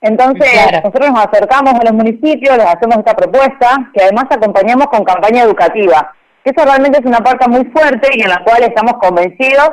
Entonces, 0.00 0.50
nosotros 0.72 1.10
nos 1.10 1.26
acercamos 1.26 1.74
a 1.74 1.84
los 1.84 1.92
municipios, 1.92 2.56
les 2.56 2.66
hacemos 2.66 2.98
esta 2.98 3.14
propuesta, 3.14 3.90
que 3.94 4.02
además 4.02 4.24
acompañamos 4.30 4.88
con 4.88 5.04
campaña 5.04 5.44
educativa. 5.44 6.12
Que 6.44 6.50
Eso 6.50 6.64
realmente 6.64 6.98
es 6.98 7.06
una 7.06 7.18
parte 7.20 7.48
muy 7.48 7.64
fuerte 7.66 8.10
y 8.14 8.22
en 8.22 8.30
la 8.30 8.42
cual 8.44 8.62
estamos 8.62 8.94
convencidos 9.00 9.70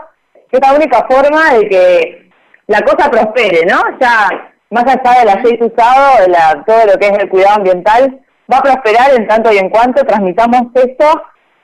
que 0.52 0.58
es 0.58 0.62
la 0.68 0.74
única 0.74 1.06
forma 1.10 1.54
de 1.54 1.70
que 1.70 2.32
la 2.68 2.82
cosa 2.82 3.10
prospere, 3.12 3.66
¿no? 3.68 3.78
Ya, 4.00 4.30
más 4.72 4.84
allá 4.86 5.20
del 5.20 5.30
aceite 5.30 5.64
usado, 5.66 6.22
de 6.24 6.28
la- 6.30 6.64
todo 6.66 6.86
lo 6.88 6.94
que 7.00 7.08
es 7.08 7.18
el 7.20 7.30
cuidado 7.30 7.58
ambiental, 7.58 8.20
va 8.52 8.58
a 8.58 8.62
prosperar 8.62 9.14
en 9.14 9.28
tanto 9.28 9.52
y 9.54 9.58
en 9.60 9.70
cuanto 9.70 10.04
transmitamos 10.04 10.64
esto 10.74 11.06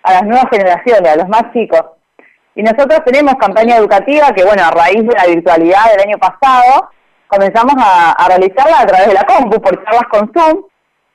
a 0.04 0.14
las 0.14 0.24
nuevas 0.24 0.46
generaciones, 0.52 1.12
a 1.12 1.16
los 1.16 1.28
más 1.28 1.52
chicos. 1.52 1.82
Y 2.54 2.62
nosotros 2.62 3.00
tenemos 3.06 3.34
campaña 3.36 3.76
educativa 3.78 4.32
que, 4.34 4.44
bueno, 4.46 4.64
a 4.64 4.70
raíz 4.72 5.02
de 5.06 5.16
la 5.16 5.26
virtualidad 5.26 5.92
del 5.92 6.08
año 6.08 6.18
pasado, 6.20 6.90
comenzamos 7.28 7.74
a, 7.80 8.12
a 8.12 8.28
realizarla 8.28 8.82
a 8.82 8.86
través 8.86 9.08
de 9.08 9.14
la 9.16 9.24
compu, 9.24 9.60
por 9.60 9.84
charlas 9.84 10.08
con 10.12 10.32
Zoom, 10.32 10.64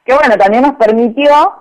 que, 0.05 0.13
bueno, 0.15 0.37
también 0.37 0.63
nos 0.65 0.75
permitió 0.75 1.55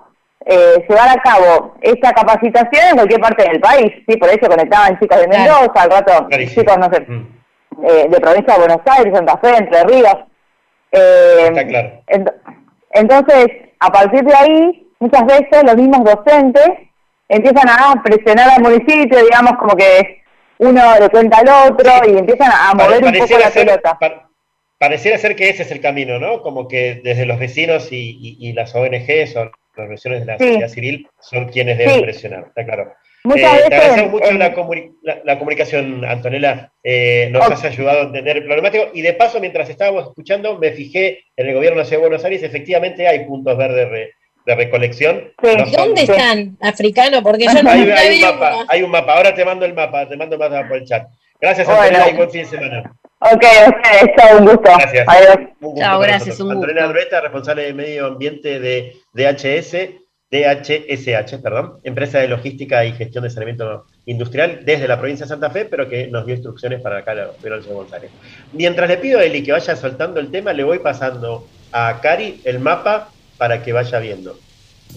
eh, 0.46 0.84
llevar 0.88 1.08
a 1.10 1.20
cabo 1.22 1.74
esta 1.82 2.12
capacitación 2.12 2.88
en 2.90 2.94
cualquier 2.96 3.20
parte 3.20 3.44
del 3.44 3.60
país. 3.60 3.92
Sí, 4.08 4.16
por 4.16 4.28
eso 4.30 4.48
conectaban 4.48 4.98
chicos 4.98 5.20
de 5.20 5.28
Mendoza, 5.28 5.72
al 5.74 5.90
rato 5.90 6.28
chicos, 6.30 6.78
no 6.78 6.88
sé, 6.92 7.06
eh, 7.86 8.08
de 8.08 8.20
provincia 8.20 8.54
de 8.54 8.58
Buenos 8.60 8.80
Aires, 8.86 9.14
Santa 9.14 9.36
Fe, 9.38 9.56
Entre 9.56 9.84
Ríos. 9.84 10.16
Eh, 10.92 11.44
Está 11.48 11.66
claro. 11.66 12.02
ent- 12.08 12.34
entonces, 12.92 13.46
a 13.78 13.90
partir 13.92 14.24
de 14.24 14.34
ahí, 14.34 14.88
muchas 14.98 15.24
veces 15.26 15.62
los 15.64 15.76
mismos 15.76 16.04
docentes 16.04 16.68
empiezan 17.28 17.68
a 17.68 18.02
presionar 18.02 18.50
al 18.50 18.62
municipio, 18.62 19.22
digamos, 19.22 19.52
como 19.58 19.76
que 19.76 20.20
uno 20.58 20.80
le 20.98 21.08
cuenta 21.10 21.38
al 21.38 21.70
otro 21.72 21.90
y 22.08 22.18
empiezan 22.18 22.50
a 22.50 22.72
Pare- 22.76 23.00
mover 23.00 23.04
un 23.04 23.12
poco 23.20 23.38
la 23.38 23.50
ser- 23.50 23.66
pelota. 23.66 23.96
pa- 23.98 24.28
pareciera 24.78 25.16
ser 25.18 25.36
que 25.36 25.48
ese 25.50 25.62
es 25.62 25.70
el 25.70 25.80
camino, 25.80 26.18
¿no? 26.18 26.42
Como 26.42 26.66
que 26.66 27.00
desde 27.04 27.24
los 27.26 27.38
vecinos 27.38 27.92
y, 27.92 27.96
y- 28.20 28.48
y 28.48 28.52
las 28.52 28.74
ONGs 28.74 29.36
o 29.36 29.50
las 29.76 29.84
organizaciones 29.84 30.20
de 30.20 30.26
la 30.26 30.38
Sí. 30.38 30.44
sociedad 30.46 30.68
civil 30.68 31.08
son 31.20 31.48
quienes 31.48 31.78
deben 31.78 31.94
Sí. 31.96 32.02
presionar, 32.02 32.44
está 32.48 32.64
claro. 32.64 32.92
Muchas 33.22 33.42
Eh, 33.52 33.56
veces 33.56 33.68
te 33.68 33.74
agradecemos 33.76 34.04
en- 34.06 34.10
mucho 34.12 34.32
la, 34.38 34.54
comuni- 34.54 34.92
la- 35.02 35.20
la 35.24 35.38
comunicación, 35.38 36.04
Antonella. 36.06 36.72
Eh, 36.82 37.28
nos 37.30 37.50
has 37.50 37.64
ayudado 37.64 38.00
a 38.00 38.04
entender 38.04 38.38
el 38.38 38.44
problemático. 38.44 38.88
Y 38.94 39.02
de 39.02 39.12
paso, 39.12 39.40
mientras 39.40 39.68
estábamos 39.68 40.08
escuchando, 40.08 40.58
me 40.58 40.70
fijé 40.72 41.24
en 41.36 41.46
el 41.48 41.54
gobierno 41.54 41.76
de 41.76 41.82
la 41.82 41.86
Ciudad 41.86 42.00
de 42.02 42.08
Buenos 42.08 42.24
Aires, 42.24 42.42
efectivamente 42.42 43.06
hay 43.06 43.26
puntos 43.26 43.56
verdes 43.58 43.88
re- 43.90 44.12
de 44.46 44.54
recolección. 44.54 45.32
No 45.42 45.50
son- 45.66 45.72
¿Dónde 45.72 46.02
están, 46.02 46.56
africano? 46.62 47.22
Porque 47.22 47.44
yo 47.44 47.62
no 47.62 47.70
Hay, 47.70 47.82
un 47.82 48.20
mapa, 48.22 48.64
hay 48.68 48.82
un 48.82 48.90
mapa. 48.90 49.12
Ahora 49.14 49.34
te 49.34 49.44
mando 49.44 49.66
el 49.66 49.74
mapa, 49.74 50.08
te 50.08 50.16
mando 50.16 50.36
el 50.36 50.40
mapa 50.40 50.66
por 50.66 50.78
el 50.78 50.84
chat. 50.86 51.06
Gracias, 51.38 51.66
Bueno. 51.66 51.82
Antonella, 51.82 52.10
y 52.10 52.16
buen 52.16 52.30
fin 52.30 52.40
de 52.42 52.48
semana. 52.48 52.92
Ok, 53.22 53.44
ok, 53.68 54.16
chao, 54.16 54.38
un 54.38 54.44
gusto. 54.46 54.62
Gracias. 54.62 55.06
Adiós. 55.06 55.36
Un 55.60 55.70
gusto 55.72 55.80
Chao, 55.80 56.00
gracias, 56.00 56.26
nosotros. 56.28 56.40
un 56.40 56.54
gusto. 56.54 56.62
Antonella 56.70 56.86
Albeta, 56.86 57.20
responsable 57.20 57.62
de 57.64 57.74
medio 57.74 58.06
ambiente 58.06 58.58
de 58.60 58.96
DHS, 59.12 59.90
DHSH, 60.30 61.42
perdón, 61.42 61.80
empresa 61.82 62.18
de 62.18 62.28
logística 62.28 62.84
y 62.84 62.92
gestión 62.92 63.24
de 63.24 63.30
saneamiento 63.30 63.84
industrial 64.06 64.60
desde 64.64 64.88
la 64.88 64.98
provincia 64.98 65.26
de 65.26 65.28
Santa 65.30 65.50
Fe, 65.50 65.64
pero 65.66 65.88
que 65.88 66.06
nos 66.06 66.24
dio 66.24 66.34
instrucciones 66.34 66.80
para 66.80 66.98
acá, 66.98 67.14
la 67.14 67.30
Perón 67.32 67.62
de 67.62 67.68
González. 67.74 68.10
Mientras 68.52 68.88
le 68.88 68.96
pido 68.96 69.18
a 69.18 69.24
Eli 69.24 69.42
que 69.42 69.52
vaya 69.52 69.76
soltando 69.76 70.18
el 70.20 70.30
tema, 70.30 70.52
le 70.52 70.64
voy 70.64 70.78
pasando 70.78 71.46
a 71.72 72.00
Cari 72.00 72.40
el 72.44 72.58
mapa 72.60 73.08
para 73.36 73.62
que 73.62 73.72
vaya 73.72 73.98
viendo. 73.98 74.38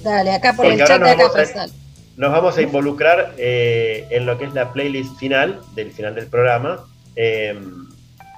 Dale, 0.01 0.31
acá 0.31 0.53
por 0.53 0.65
Porque 0.67 0.81
el 0.81 0.87
chat 0.87 0.97
de 0.97 0.99
nos 0.99 1.09
acá 1.09 1.23
vamos 1.23 1.35
a- 1.35 1.39
pasar. 1.39 1.69
Nos 2.15 2.31
vamos 2.31 2.57
a 2.57 2.61
involucrar 2.61 3.33
eh, 3.37 4.05
en 4.11 4.25
lo 4.27 4.37
que 4.37 4.45
es 4.45 4.53
la 4.53 4.71
playlist 4.71 5.17
final, 5.17 5.59
del 5.73 5.91
final 5.91 6.13
del 6.13 6.27
programa, 6.27 6.85
eh, 7.15 7.55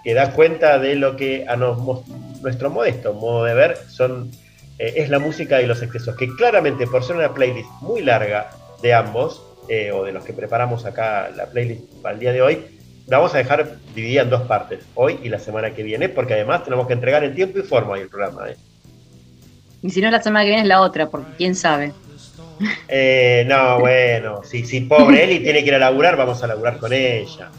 que 0.06 0.14
da 0.14 0.32
cuenta 0.32 0.80
de 0.80 0.96
lo 0.96 1.18
que 1.18 1.46
a 1.50 1.58
nos- 1.58 2.08
nuestro 2.42 2.70
modesto 2.70 3.14
modo 3.14 3.44
de 3.44 3.54
ver 3.56 3.78
son 3.90 4.32
eh, 4.78 4.94
es 4.98 5.10
la 5.10 5.20
música 5.20 5.62
y 5.62 5.66
los 5.66 5.82
excesos, 5.82 6.16
que 6.16 6.28
claramente 6.36 6.86
por 6.88 7.04
ser 7.04 7.16
una 7.18 7.34
playlist 7.34 7.70
muy 7.82 8.02
larga 8.02 8.50
de 8.82 8.94
ambos, 8.94 9.42
eh, 9.68 9.92
o 9.92 10.04
de 10.04 10.12
los 10.12 10.24
que 10.24 10.32
preparamos 10.34 10.86
acá 10.86 11.30
la 11.36 11.48
playlist 11.48 11.82
para 12.02 12.14
el 12.14 12.20
día 12.20 12.32
de 12.34 12.42
hoy, 12.42 12.60
la 13.08 13.18
vamos 13.18 13.34
a 13.36 13.38
dejar 13.40 13.78
dividida 13.96 14.22
en 14.24 14.30
dos 14.30 14.42
partes, 14.44 14.80
hoy 14.96 15.20
y 15.24 15.30
la 15.30 15.40
semana 15.40 15.72
que 15.74 15.82
viene, 15.84 16.08
porque 16.10 16.34
además 16.36 16.64
tenemos 16.64 16.88
que 16.88 16.94
entregar 16.94 17.24
en 17.24 17.34
tiempo 17.36 17.58
y 17.60 17.62
forma 17.64 17.98
el 17.98 18.10
programa. 18.10 18.50
¿eh? 18.50 18.56
Y 19.82 19.90
si 19.92 20.02
no, 20.02 20.12
la 20.12 20.22
semana 20.22 20.44
que 20.44 20.50
viene 20.50 20.64
es 20.64 20.68
la 20.68 20.82
otra, 20.82 21.10
porque 21.10 21.32
quién 21.38 21.56
sabe. 21.56 21.94
Eh, 22.88 23.44
no, 23.48 23.80
bueno, 23.80 24.42
si, 24.44 24.66
si 24.66 24.82
pobre 24.82 25.24
Eli 25.24 25.40
tiene 25.40 25.62
que 25.62 25.68
ir 25.70 25.76
a 25.76 25.80
laburar, 25.80 26.16
vamos 26.16 26.42
a 26.44 26.48
laburar 26.48 26.78
con 26.78 26.94
ella. 26.94 27.50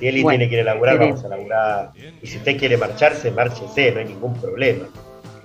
Si 0.00 0.08
Eli 0.08 0.22
Bueno, 0.22 0.38
tiene 0.38 0.48
que 0.50 0.54
ir 0.56 0.60
a 0.62 0.72
laburar, 0.74 0.98
vamos 0.98 1.22
a 1.24 1.28
laburar. 1.28 1.90
Y 2.22 2.26
si 2.26 2.38
usted 2.38 2.56
quiere 2.58 2.76
marcharse, 2.76 3.30
márchese, 3.30 3.92
no 3.92 4.00
hay 4.00 4.06
ningún 4.06 4.34
problema. 4.40 4.86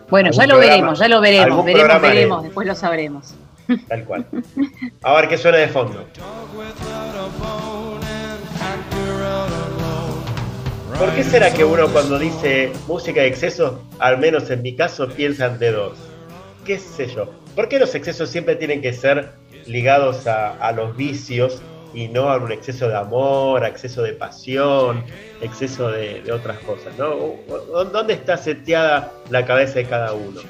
Bueno, 0.10 0.32
ya 0.32 0.44
lo 0.44 0.54
programa- 0.56 0.60
veremos, 0.76 1.00
ya 1.00 1.08
lo 1.10 1.22
veremos, 1.22 1.66
veremos, 1.66 2.02
veremos, 2.02 2.44
después 2.44 2.68
lo 2.68 2.76
sabremos. 2.76 3.36
Tal 3.88 4.04
cual. 4.06 4.26
A 5.04 5.14
ver 5.16 5.28
qué 5.28 5.38
suena 5.38 5.58
de 5.58 5.68
fondo. 5.68 6.06
¿Por 10.98 11.14
qué 11.14 11.24
será 11.26 11.52
que 11.54 11.66
uno 11.66 11.90
cuando 11.90 12.18
dice 12.18 12.72
música 12.88 13.22
de 13.22 13.28
exceso, 13.28 13.84
al 14.00 14.18
menos 14.18 14.50
en 14.50 14.62
mi 14.62 14.76
caso, 14.76 15.10
piensa 15.10 15.50
de 15.50 15.72
dos? 15.72 15.98
¿Qué 16.66 16.80
sé 16.80 17.08
yo? 17.08 17.30
¿Por 17.56 17.68
qué 17.68 17.80
los 17.80 17.94
excesos 17.96 18.30
siempre 18.30 18.56
tienen 18.56 18.82
que 18.82 18.94
ser 18.94 19.32
ligados 19.66 20.26
a, 20.28 20.52
a 20.54 20.72
los 20.72 20.96
vicios 20.96 21.62
y 21.96 22.08
no 22.10 22.30
a 22.30 22.38
un 22.38 22.52
exceso 22.52 22.88
de 22.90 22.96
amor, 22.96 23.66
exceso 23.66 24.02
de 24.04 24.14
pasión, 24.14 25.04
exceso 25.42 25.90
de, 25.90 26.22
de 26.22 26.32
otras 26.32 26.60
cosas? 26.60 26.98
¿no? 26.98 27.16
¿Dónde 27.92 28.14
está 28.14 28.38
seteada 28.38 29.14
la 29.30 29.46
cabeza 29.46 29.76
de 29.80 29.86
cada 29.86 30.14
uno? 30.14 30.42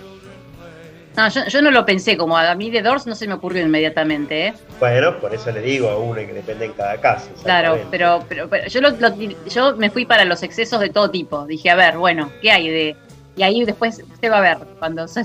No, 1.15 1.29
yo, 1.29 1.45
yo 1.47 1.61
no 1.61 1.71
lo 1.71 1.85
pensé, 1.85 2.17
como 2.17 2.37
a 2.37 2.53
mí 2.55 2.69
de 2.69 2.81
Doors 2.81 3.07
no 3.07 3.15
se 3.15 3.25
me 3.25 3.35
ocurrió 3.35 3.61
inmediatamente, 3.65 4.47
¿eh? 4.47 4.53
Bueno, 4.81 5.17
por 5.21 5.33
eso 5.33 5.49
le 5.51 5.61
digo 5.61 5.87
a 5.89 5.97
uno 5.97 6.15
que 6.15 6.33
depende 6.33 6.65
en 6.65 6.73
cada 6.73 6.99
caso. 6.99 7.29
Claro, 7.41 7.77
pero, 7.89 8.25
pero, 8.27 8.49
pero 8.49 8.67
yo, 8.67 8.81
lo, 8.81 8.89
lo- 8.89 9.15
yo 9.45 9.77
me 9.77 9.89
fui 9.89 10.05
para 10.05 10.25
los 10.25 10.43
excesos 10.43 10.81
de 10.81 10.89
todo 10.89 11.09
tipo. 11.09 11.45
Dije, 11.45 11.69
a 11.69 11.75
ver, 11.75 11.97
bueno, 11.97 12.31
¿qué 12.41 12.51
hay 12.51 12.67
de...? 12.69 12.95
Y 13.37 13.43
ahí 13.43 13.63
después 13.63 14.01
usted 14.13 14.29
va 14.29 14.39
a 14.39 14.41
ver, 14.41 14.57
cuando... 14.77 15.07
se- 15.07 15.23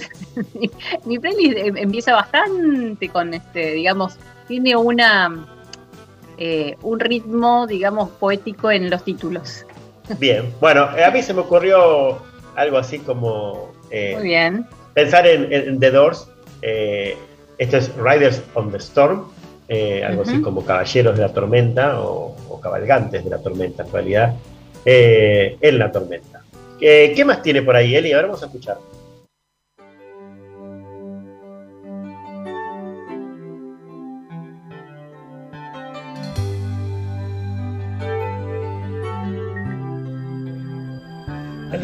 mi 1.07 1.19
playlist 1.19 1.59
em- 1.59 1.77
empieza 1.77 2.13
bastante 2.15 3.09
con, 3.09 3.35
este 3.35 3.73
digamos, 3.73 4.15
tiene 4.47 4.77
una... 4.77 5.45
eh, 6.41 6.77
un 6.83 6.99
ritmo, 6.99 7.67
digamos, 7.69 8.09
poético 8.11 8.71
en 8.71 8.91
los 8.91 9.05
títulos. 9.05 9.65
Bien, 10.19 10.53
bueno, 10.61 10.89
eh, 10.97 11.05
a 11.05 11.11
mí 11.13 11.23
se 11.23 11.33
me 11.33 11.41
ocurrió 11.43 12.19
algo 12.57 12.79
así 12.79 12.99
como 12.99 13.71
eh, 13.91 14.15
Muy 14.17 14.25
bien. 14.25 14.67
pensar 14.95 15.27
en, 15.27 15.53
en 15.53 15.79
The 15.79 15.91
Doors. 15.93 16.27
eh, 16.63 17.17
esto 17.59 17.77
es 17.77 17.95
Riders 17.97 18.43
on 18.55 18.73
the 18.73 18.79
Storm, 18.79 19.27
algo 20.05 20.23
así 20.23 20.41
como 20.41 20.65
Caballeros 20.65 21.15
de 21.17 21.23
la 21.23 21.33
Tormenta 21.33 22.01
o, 22.01 22.35
o 22.49 22.61
Cabalgantes 22.61 23.23
de 23.23 23.31
la 23.31 23.39
Tormenta 23.39 23.85
en 23.85 23.93
realidad, 23.93 24.35
en 24.85 25.79
la 25.79 25.93
tormenta. 25.93 26.43
¿Qué 26.81 27.23
más 27.27 27.43
tiene 27.43 27.61
por 27.61 27.77
ahí, 27.77 27.95
Eli? 27.95 28.13
A 28.13 28.17
ver, 28.17 28.27
vamos 28.27 28.43
a 28.43 28.47
escuchar. 28.47 28.79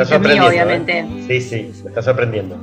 Está 0.02 0.04
sorprendiendo. 0.04 0.46
¿eh? 0.46 0.50
obviamente. 0.50 1.06
Sí, 1.26 1.40
sí, 1.40 1.82
me 1.82 1.88
está 1.90 2.02
sorprendiendo. 2.02 2.56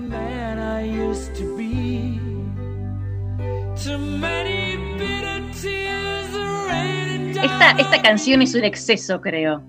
Esta, 7.44 7.72
esta 7.72 8.02
canción 8.02 8.42
es 8.42 8.56
un 8.56 8.64
exceso, 8.64 9.20
creo. 9.20 9.62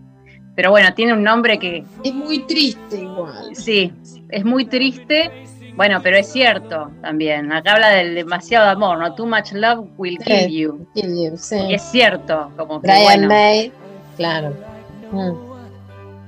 Pero 0.54 0.70
bueno, 0.70 0.94
tiene 0.94 1.12
un 1.14 1.22
nombre 1.24 1.58
que. 1.58 1.84
Es 2.04 2.14
muy 2.14 2.40
triste 2.46 2.96
igual. 3.02 3.54
Sí, 3.56 3.92
es 4.30 4.44
muy 4.44 4.66
triste. 4.66 5.30
Bueno, 5.74 5.98
pero 6.02 6.16
es 6.16 6.30
cierto 6.30 6.92
también. 7.02 7.52
Acá 7.52 7.72
habla 7.72 7.88
del 7.90 8.14
demasiado 8.14 8.70
amor, 8.70 8.98
¿no? 8.98 9.12
Too 9.16 9.26
much 9.26 9.52
love 9.52 9.88
will 9.96 10.16
kill 10.18 10.46
Sí, 10.46 10.58
you. 10.60 10.86
kill 10.94 11.30
you, 11.30 11.36
sí. 11.36 11.56
Y 11.68 11.74
es 11.74 11.82
cierto, 11.82 12.52
como 12.56 12.80
que 12.80 12.86
Brian 12.86 13.02
bueno, 13.04 13.28
May, 13.28 13.72
claro. 14.16 14.54
Mm. 15.10 15.53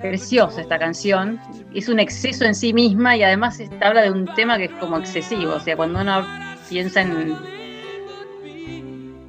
Preciosa 0.01 0.61
esta 0.61 0.79
canción. 0.79 1.41
Es 1.75 1.89
un 1.89 1.99
exceso 2.01 2.45
en 2.45 2.55
sí 2.55 2.73
misma 2.73 3.17
y 3.17 3.23
además 3.23 3.61
habla 3.83 4.03
de 4.03 4.11
un 4.11 4.27
tema 4.35 4.57
que 4.59 4.65
es 4.65 4.73
como 4.73 4.99
excesivo. 4.99 5.55
O 5.55 5.61
sea, 5.61 5.77
cuando 5.77 6.01
uno 6.01 6.27
piensa 6.69 7.03
en, 7.03 7.37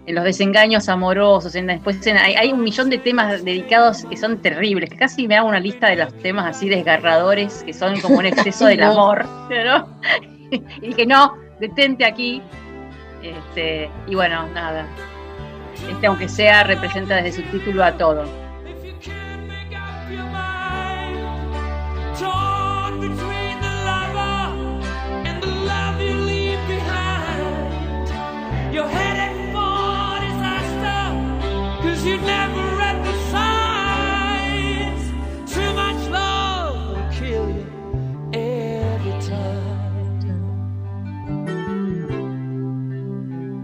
en 0.05 0.15
los 0.15 0.23
desengaños 0.23 0.87
amorosos, 0.89 1.53
en, 1.55 1.67
después 1.67 2.05
en- 2.07 2.17
hay, 2.17 2.33
hay 2.35 2.51
un 2.53 2.61
millón 2.63 2.89
de 2.89 2.97
temas 2.97 3.43
dedicados 3.43 4.05
que 4.05 4.15
son 4.17 4.37
terribles, 4.41 4.89
que 4.89 4.95
casi 4.97 5.27
me 5.27 5.35
hago 5.35 5.47
una 5.49 5.59
lista 5.59 5.89
de 5.89 5.97
los 5.97 6.13
temas 6.19 6.45
así 6.55 6.69
desgarradores, 6.69 7.63
que 7.63 7.73
son 7.73 7.99
como 7.99 8.17
un 8.19 8.25
exceso 8.25 8.65
del 8.67 8.79
No. 8.79 8.91
amor. 8.91 9.25
¿no? 9.49 9.99
y 10.51 10.87
dije, 10.87 11.05
no, 11.05 11.33
detente 11.59 12.05
aquí. 12.05 12.41
Este, 13.21 13.89
y 14.07 14.15
bueno, 14.15 14.47
nada. 14.53 14.85
Este, 15.91 16.07
aunque 16.07 16.29
sea, 16.29 16.63
representa 16.63 17.15
desde 17.21 17.41
su 17.43 17.51
título 17.51 17.83
a 17.83 17.91
todo. 17.97 18.23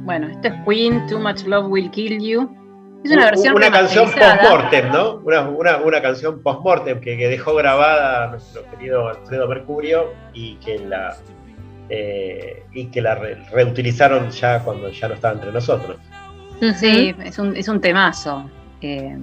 Bueno, 0.05 0.27
esto 0.27 0.47
es 0.49 0.53
Queen, 0.67 1.07
Too 1.07 1.19
Much 1.19 1.43
Love 1.45 1.67
Will 1.69 1.89
Kill 1.91 2.19
You. 2.21 2.49
Es 3.03 3.11
una 3.11 3.25
versión 3.25 3.55
una 3.55 3.71
canción 3.71 4.05
post-mortem, 4.11 4.91
¿no? 4.91 5.15
Una, 5.25 5.41
una, 5.49 5.77
una 5.77 6.01
canción 6.01 6.41
post-mortem 6.41 6.99
que, 7.01 7.17
que 7.17 7.27
dejó 7.27 7.53
grabada 7.55 8.27
nuestro 8.27 8.63
querido 8.69 9.09
Alfredo 9.09 9.47
Mercurio 9.47 10.13
y 10.33 10.55
que 10.55 10.79
la 10.79 11.15
eh, 11.89 12.63
y 12.73 12.85
que 12.87 13.01
la 13.01 13.15
re- 13.15 13.43
reutilizaron 13.51 14.29
ya 14.29 14.59
cuando 14.63 14.89
ya 14.89 15.07
no 15.09 15.15
estaba 15.15 15.33
entre 15.33 15.51
nosotros. 15.51 15.97
Sí, 16.75 17.13
es 17.23 17.39
un, 17.39 17.55
es 17.57 17.67
un 17.67 17.81
temazo. 17.81 18.49
Eh, 18.81 19.17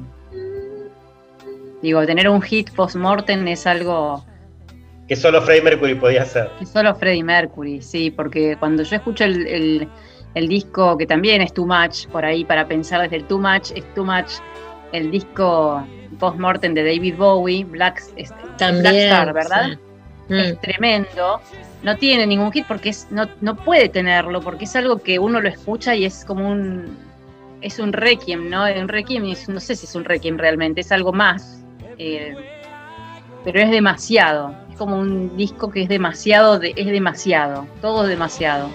digo, 1.83 2.05
tener 2.07 2.29
un 2.29 2.43
hit 2.43 2.71
post-mortem 2.75 3.47
es 3.49 3.67
algo 3.67 4.25
Que 5.09 5.17
solo 5.17 5.41
Freddie 5.43 5.63
Mercury 5.63 5.95
podía 5.95 6.23
hacer. 6.23 6.51
que 6.59 6.67
solo 6.67 6.95
Freddie 6.95 7.25
Mercury, 7.25 7.81
sí, 7.83 8.11
porque 8.11 8.57
cuando 8.59 8.83
yo 8.83 8.97
escucho 8.97 9.25
el, 9.25 9.47
el- 9.47 9.89
el 10.35 10.47
disco, 10.47 10.97
que 10.97 11.07
también 11.07 11.43
es 11.43 11.53
Too 11.53 11.67
Much, 11.67 12.07
por 12.07 12.25
ahí 12.25 12.45
para 12.45 12.69
pensar 12.69 13.03
desde 13.03 13.17
el 13.17 13.25
Too 13.25 13.39
Much, 13.41 13.73
es 13.75 13.85
Too 13.95 14.05
Much, 14.05 14.31
el 14.93 15.11
disco 15.11 15.85
post-mortem 16.21 16.73
de 16.75 16.85
David 16.85 17.17
Bowie, 17.17 17.65
Black, 17.65 18.01
es- 18.17 18.33
También, 18.57 18.83
Black 18.83 18.95
Star, 18.95 19.33
¿verdad? 19.33 19.67
sí. 19.71 19.79
Mm. 20.33 20.39
es 20.39 20.61
tremendo. 20.61 21.41
No 21.83 21.97
tiene 21.97 22.25
ningún 22.29 22.53
hit 22.53 22.65
porque 22.69 22.91
es, 22.91 23.09
no, 23.11 23.27
no 23.41 23.57
puede 23.57 23.89
tenerlo, 23.89 24.41
porque 24.41 24.67
es 24.67 24.77
algo 24.77 24.99
que 24.99 25.19
uno 25.19 25.41
lo 25.41 25.49
escucha 25.49 25.97
y 25.97 26.05
es 26.05 26.25
como 26.25 26.49
un. 26.49 26.97
Es 27.61 27.79
un 27.79 27.93
requiem, 27.93 28.49
¿no? 28.49 28.65
Un 28.65 28.89
requiem, 28.89 29.25
es- 29.27 29.49
no 29.49 29.61
sé 29.61 29.77
si 29.77 29.87
es 29.87 29.95
un 29.95 30.05
requiem 30.05 30.39
realmente, 30.39 30.81
es 30.81 30.93
algo 30.93 31.13
más. 31.13 31.57
eh, 32.03 32.35
pero 33.45 33.61
es 33.61 33.71
demasiado. 33.71 34.55
Es 34.71 34.77
como 34.77 34.99
un 34.99 35.37
disco 35.37 35.71
que 35.71 35.83
es 35.83 35.89
demasiado, 35.89 36.59
de- 36.59 36.73
es 36.77 36.87
demasiado. 36.87 37.67
Todo 37.83 38.05
es 38.05 38.09
demasiado. 38.09 38.75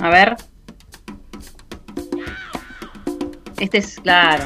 A 0.00 0.08
ver. 0.08 0.36
Este 3.58 3.78
es 3.78 3.96
claro. 3.96 4.44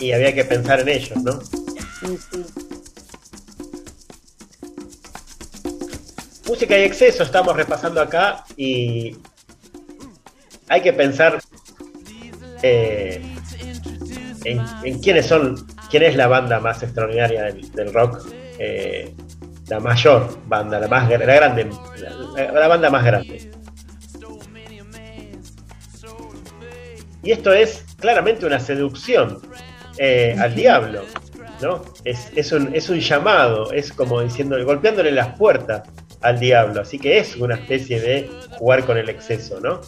Y 0.00 0.12
había 0.12 0.32
que 0.32 0.44
pensar 0.44 0.80
en 0.80 0.88
ellos, 0.88 1.16
¿no? 1.22 1.40
Música 6.46 6.78
y 6.78 6.82
exceso 6.82 7.24
estamos 7.24 7.56
repasando 7.56 8.00
acá 8.00 8.44
y 8.56 9.16
hay 10.68 10.80
que 10.80 10.92
pensar 10.92 11.42
eh, 12.62 13.20
en, 14.44 14.60
en 14.84 15.00
quiénes 15.00 15.26
son, 15.26 15.66
quién 15.90 16.04
es 16.04 16.14
la 16.14 16.28
banda 16.28 16.60
más 16.60 16.82
extraordinaria 16.84 17.44
del, 17.44 17.70
del 17.72 17.92
rock, 17.92 18.24
eh, 18.58 19.12
la 19.68 19.80
mayor 19.80 20.38
banda, 20.46 20.78
la 20.78 20.88
más 20.88 21.08
grande, 21.08 21.70
la, 22.36 22.68
banda 22.68 22.90
más 22.90 23.04
grande. 23.04 23.50
Y 27.22 27.32
esto 27.32 27.52
es 27.52 27.84
claramente 27.98 28.46
una 28.46 28.60
seducción 28.60 29.40
eh, 29.98 30.36
al 30.38 30.54
diablo, 30.54 31.02
¿no? 31.60 31.82
Es, 32.04 32.30
es 32.36 32.52
un, 32.52 32.72
es 32.74 32.88
un 32.88 33.00
llamado, 33.00 33.72
es 33.72 33.92
como 33.92 34.20
diciendo, 34.20 34.62
golpeándole 34.64 35.10
las 35.10 35.36
puertas 35.36 35.82
al 36.22 36.38
diablo. 36.38 36.82
Así 36.82 36.98
que 36.98 37.18
es 37.18 37.34
una 37.36 37.56
especie 37.56 38.00
de 38.00 38.30
jugar 38.58 38.84
con 38.84 38.96
el 38.96 39.08
exceso, 39.08 39.58
¿no? 39.60 39.80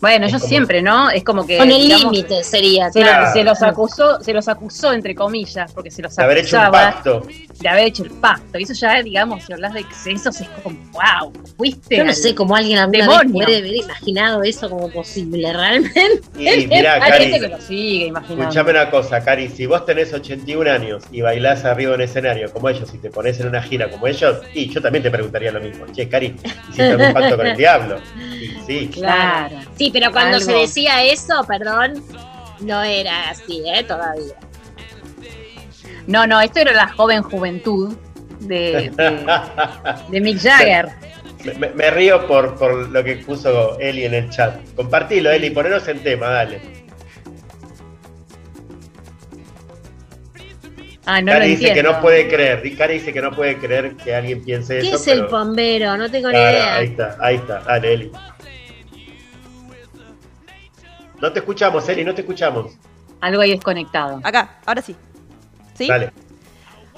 Bueno, 0.00 0.26
como- 0.26 0.38
siempre, 0.38 0.82
¿no? 0.82 1.10
Es 1.10 1.24
como 1.24 1.46
que. 1.46 1.56
Con 1.58 1.70
el 1.70 1.88
límite 1.88 2.42
sería, 2.44 2.90
Se, 2.92 3.00
lo- 3.00 3.06
claro. 3.06 3.32
se 3.32 3.44
los 3.44 3.62
acusó, 3.62 4.20
se 4.20 4.32
los 4.32 4.48
acusó 4.48 4.92
entre 4.92 5.14
comillas, 5.14 5.72
porque 5.72 5.90
se 5.90 6.02
los 6.02 6.14
De 6.14 6.22
haber 6.24 6.38
hecho 6.38 6.56
un 6.56 6.62
acusaba 6.64 6.92
pacto. 6.92 7.26
de 7.60 7.68
haber 7.68 7.86
hecho 7.86 8.02
el 8.04 8.10
pacto. 8.10 8.58
Y 8.58 8.64
eso 8.64 8.74
ya, 8.74 9.02
digamos, 9.02 9.44
si 9.44 9.52
hablas 9.52 9.72
de 9.74 9.80
excesos, 9.80 10.40
es 10.40 10.48
como, 10.62 10.76
wow, 10.92 11.32
fuiste. 11.56 11.96
Yo 11.96 12.04
no 12.04 12.12
sé 12.12 12.34
cómo 12.34 12.54
alguien 12.56 12.78
alguna 12.78 13.06
vez 13.06 13.08
demonio. 13.08 13.32
puede 13.46 13.58
haber 13.58 13.76
imaginado 13.76 14.42
eso 14.42 14.68
como 14.68 14.90
posible, 14.90 15.52
realmente. 15.52 16.20
Y 16.38 16.66
mirá, 16.66 16.94
Hay 17.02 17.10
Cari, 17.10 17.24
gente 17.24 17.40
que 17.40 17.48
lo 17.48 17.60
sigue 17.60 18.06
imaginando. 18.06 18.42
Escuchame 18.42 18.70
una 18.72 18.90
cosa, 18.90 19.22
Cari, 19.24 19.48
si 19.48 19.66
vos 19.66 19.86
tenés 19.86 20.12
81 20.12 20.70
años 20.70 21.04
y 21.12 21.22
bailás 21.22 21.64
arriba 21.64 21.90
de 21.90 21.96
un 21.96 22.02
escenario 22.02 22.52
como 22.52 22.68
ellos 22.68 22.92
y 22.92 22.98
te 22.98 23.10
pones 23.10 23.40
en 23.40 23.48
una 23.48 23.62
gira 23.62 23.88
como 23.90 24.06
ellos, 24.06 24.38
y 24.52 24.68
yo 24.68 24.82
también 24.82 25.02
te 25.02 25.10
preguntaría 25.10 25.50
lo 25.50 25.60
mismo. 25.60 25.86
Che, 25.92 26.08
Cari, 26.08 26.36
¿hiciste 26.64 26.82
algún 26.84 27.12
pacto 27.12 27.36
con 27.36 27.46
el 27.46 27.56
diablo? 27.56 27.98
Y 28.40 28.48
sí. 28.66 28.90
Claro. 28.92 29.43
Sí, 29.76 29.90
pero 29.92 30.10
cuando 30.12 30.36
Algo. 30.36 30.46
se 30.50 30.52
decía 30.56 31.04
eso, 31.04 31.44
perdón, 31.46 32.02
no 32.60 32.82
era 32.82 33.30
así, 33.30 33.62
¿eh? 33.66 33.82
Todavía. 33.84 34.34
No, 36.06 36.26
no, 36.26 36.40
esto 36.40 36.60
era 36.60 36.72
la 36.72 36.88
joven 36.88 37.22
juventud 37.22 37.96
de, 38.40 38.90
de, 38.94 39.26
de 40.10 40.20
Mick 40.20 40.38
Jagger. 40.40 40.88
Me, 41.44 41.54
me- 41.54 41.70
me 41.70 41.90
río 41.90 42.26
por, 42.26 42.54
por 42.56 42.88
lo 42.90 43.04
que 43.04 43.16
puso 43.16 43.78
Eli 43.78 44.04
en 44.04 44.14
el 44.14 44.30
chat. 44.30 44.56
Compartilo, 44.76 45.30
Eli, 45.30 45.50
poneros 45.50 45.86
en 45.88 46.02
tema, 46.02 46.28
dale. 46.28 46.60
Ah, 51.06 51.20
no 51.20 51.32
Cari 51.32 51.50
lo 51.50 51.56
dice 51.58 51.74
que 51.74 51.82
no 51.82 52.00
puede 52.00 52.28
creer. 52.28 52.76
Cari 52.78 52.94
dice 52.94 53.12
que 53.12 53.20
no 53.20 53.30
puede 53.32 53.58
creer 53.58 53.94
que 53.96 54.14
alguien 54.14 54.42
piense 54.42 54.78
¿Qué 54.78 54.86
eso. 54.88 54.96
es 54.96 55.06
el 55.08 55.24
bombero? 55.26 55.96
No 55.98 56.10
tengo 56.10 56.28
ni 56.28 56.34
Claro, 56.34 56.56
idea. 56.56 56.76
ahí 56.76 56.86
está, 56.86 57.16
ahí 57.20 57.34
está. 57.36 57.58
Dale, 57.60 57.92
Eli. 57.92 58.12
No 61.24 61.32
te 61.32 61.38
escuchamos, 61.38 61.88
Eli, 61.88 62.04
no 62.04 62.14
te 62.14 62.20
escuchamos. 62.20 62.72
Algo 63.22 63.40
ahí 63.40 63.52
desconectado. 63.52 64.20
Acá, 64.22 64.58
ahora 64.66 64.82
sí. 64.82 64.94
¿Sí? 65.72 65.88
Dale. 65.88 66.12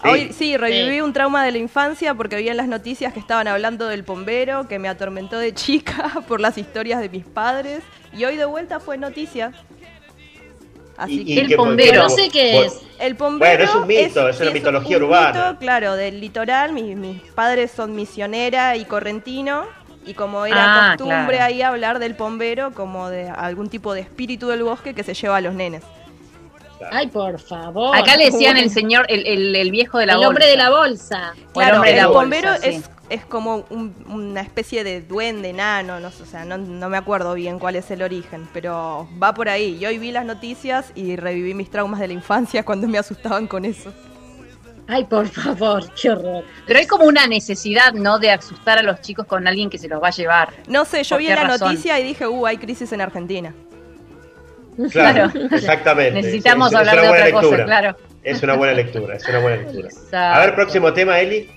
Hoy 0.02 0.32
sí, 0.32 0.56
reviví 0.56 1.00
un 1.00 1.12
trauma 1.12 1.44
de 1.44 1.52
la 1.52 1.58
infancia 1.58 2.12
porque 2.14 2.34
vi 2.34 2.48
en 2.48 2.56
las 2.56 2.66
noticias 2.66 3.12
que 3.12 3.20
estaban 3.20 3.46
hablando 3.46 3.86
del 3.86 4.02
bombero 4.02 4.66
que 4.66 4.80
me 4.80 4.88
atormentó 4.88 5.38
de 5.38 5.54
chica 5.54 6.22
por 6.28 6.40
las 6.40 6.58
historias 6.58 7.00
de 7.00 7.08
mis 7.08 7.24
padres. 7.24 7.84
Y 8.12 8.24
hoy 8.24 8.36
de 8.36 8.46
vuelta 8.46 8.80
fue 8.80 8.98
noticia. 8.98 9.52
Así 10.96 11.20
Y- 11.20 11.24
que 11.24 11.32
y 11.34 11.38
El 11.52 11.56
bombero. 11.56 12.02
No 12.02 12.08
sé 12.08 12.28
qué 12.28 12.64
es. 12.66 12.80
el 12.98 13.14
bombero 13.14 13.58
Bueno, 13.58 13.64
es 13.64 13.74
un 13.76 13.86
mito, 13.86 14.28
es 14.28 14.40
una 14.40 14.48
sí, 14.48 14.54
mitología 14.54 14.96
un 14.96 15.04
urbana. 15.04 15.50
mito, 15.50 15.58
claro, 15.60 15.94
del 15.94 16.20
litoral. 16.20 16.72
Mis, 16.72 16.96
mis 16.96 17.22
padres 17.32 17.70
son 17.70 17.94
misionera 17.94 18.76
y 18.76 18.86
correntino. 18.86 19.66
Y 20.06 20.14
como 20.14 20.46
era 20.46 20.92
Ah, 20.92 20.96
costumbre 20.96 21.36
claro. 21.36 21.44
ahí 21.44 21.62
hablar 21.62 21.98
del 21.98 22.14
bombero 22.14 22.72
como 22.72 23.10
de 23.10 23.28
algún 23.28 23.68
tipo 23.68 23.92
de 23.92 24.00
espíritu 24.02 24.48
del 24.48 24.62
bosque 24.62 24.94
que 24.94 25.02
se 25.02 25.14
lleva 25.14 25.36
a 25.36 25.40
los 25.40 25.52
nenes. 25.54 25.82
Ay, 26.92 27.06
por 27.08 27.40
favor. 27.40 27.96
Acá 27.96 28.16
le 28.16 28.26
decían 28.26 28.56
el 28.56 28.70
señor, 28.70 29.06
el, 29.08 29.26
el- 29.26 29.56
el 29.56 29.70
viejo 29.70 29.98
de 29.98 30.06
la 30.06 30.12
El 30.12 30.18
bolsa. 30.18 30.28
hombre 30.28 30.46
de 30.46 30.56
la 30.56 30.70
bolsa. 30.70 31.32
El 31.36 31.52
Claro, 31.52 31.76
hombre 31.76 31.90
de 31.92 31.96
el 31.96 32.02
la 32.02 32.06
bolsa, 32.08 32.20
bombero 32.20 32.54
sí. 32.56 32.68
es, 32.68 32.90
es 33.08 33.24
como 33.24 33.64
un- 33.70 33.94
una 34.08 34.42
especie 34.42 34.84
de 34.84 35.00
duende 35.00 35.48
enano, 35.50 35.98
no 36.00 36.10
sé, 36.10 36.22
o 36.22 36.26
sea, 36.26 36.44
no, 36.44 36.58
no 36.58 36.88
me 36.88 36.98
acuerdo 36.98 37.32
bien 37.34 37.58
cuál 37.58 37.76
es 37.76 37.90
el 37.90 38.02
origen, 38.02 38.46
pero 38.52 39.08
va 39.20 39.32
por 39.34 39.48
ahí. 39.48 39.78
Y 39.80 39.86
hoy 39.86 39.98
vi 39.98 40.12
las 40.12 40.24
noticias 40.26 40.92
y 40.94 41.16
reviví 41.16 41.54
mis 41.54 41.70
traumas 41.70 41.98
de 41.98 42.08
la 42.08 42.12
infancia 42.12 42.62
cuando 42.64 42.86
me 42.86 42.98
asustaban 42.98 43.46
con 43.46 43.64
eso. 43.64 43.92
Ay, 44.88 45.04
por 45.04 45.26
favor, 45.28 45.84
qué 46.00 46.10
horror. 46.10 46.44
Pero 46.66 46.78
hay 46.78 46.86
como 46.86 47.04
una 47.06 47.26
necesidad, 47.26 47.92
¿no? 47.92 48.18
De 48.18 48.30
asustar 48.30 48.78
a 48.78 48.82
los 48.82 49.00
chicos 49.00 49.26
con 49.26 49.46
alguien 49.48 49.68
que 49.70 49.78
se 49.78 49.88
los 49.88 50.02
va 50.02 50.08
a 50.08 50.12
llevar. 50.12 50.50
No 50.68 50.84
sé, 50.84 51.02
yo 51.02 51.16
¿Por 51.16 51.20
vi 51.20 51.28
la 51.28 51.36
razón? 51.44 51.68
noticia 51.70 51.98
y 51.98 52.04
dije, 52.04 52.26
uh, 52.26 52.46
hay 52.46 52.56
crisis 52.58 52.92
en 52.92 53.00
Argentina. 53.00 53.52
Claro, 54.92 55.30
Claro. 55.32 55.54
exactamente. 55.56 56.12
Necesitamos 56.12 56.68
Es- 56.68 56.72
es 56.74 56.78
hablar 56.78 57.00
de 57.00 57.08
otra 57.08 57.30
cosa, 57.32 57.64
claro. 57.64 57.96
Es 58.22 58.42
una 58.42 58.54
buena 58.54 58.74
lectura, 58.74 59.16
es 59.16 59.28
una 59.28 59.38
buena 59.38 59.56
lectura. 59.62 59.88
Exacto. 59.92 60.16
A 60.16 60.38
ver, 60.40 60.54
próximo 60.54 60.92
tema, 60.92 61.18
Eli. 61.20 61.48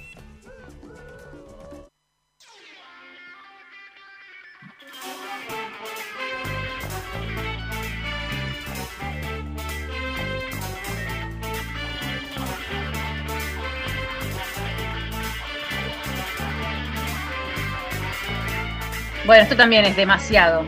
Bueno, 19.29 19.43
esto 19.43 19.55
también 19.55 19.85
es 19.85 19.95
demasiado. 19.95 20.63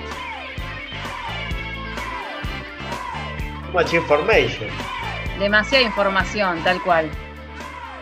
Much 3.74 3.92
Information. 3.96 4.70
Demasiada 5.40 5.84
información, 5.84 6.64
tal 6.64 6.80
cual. 6.84 7.10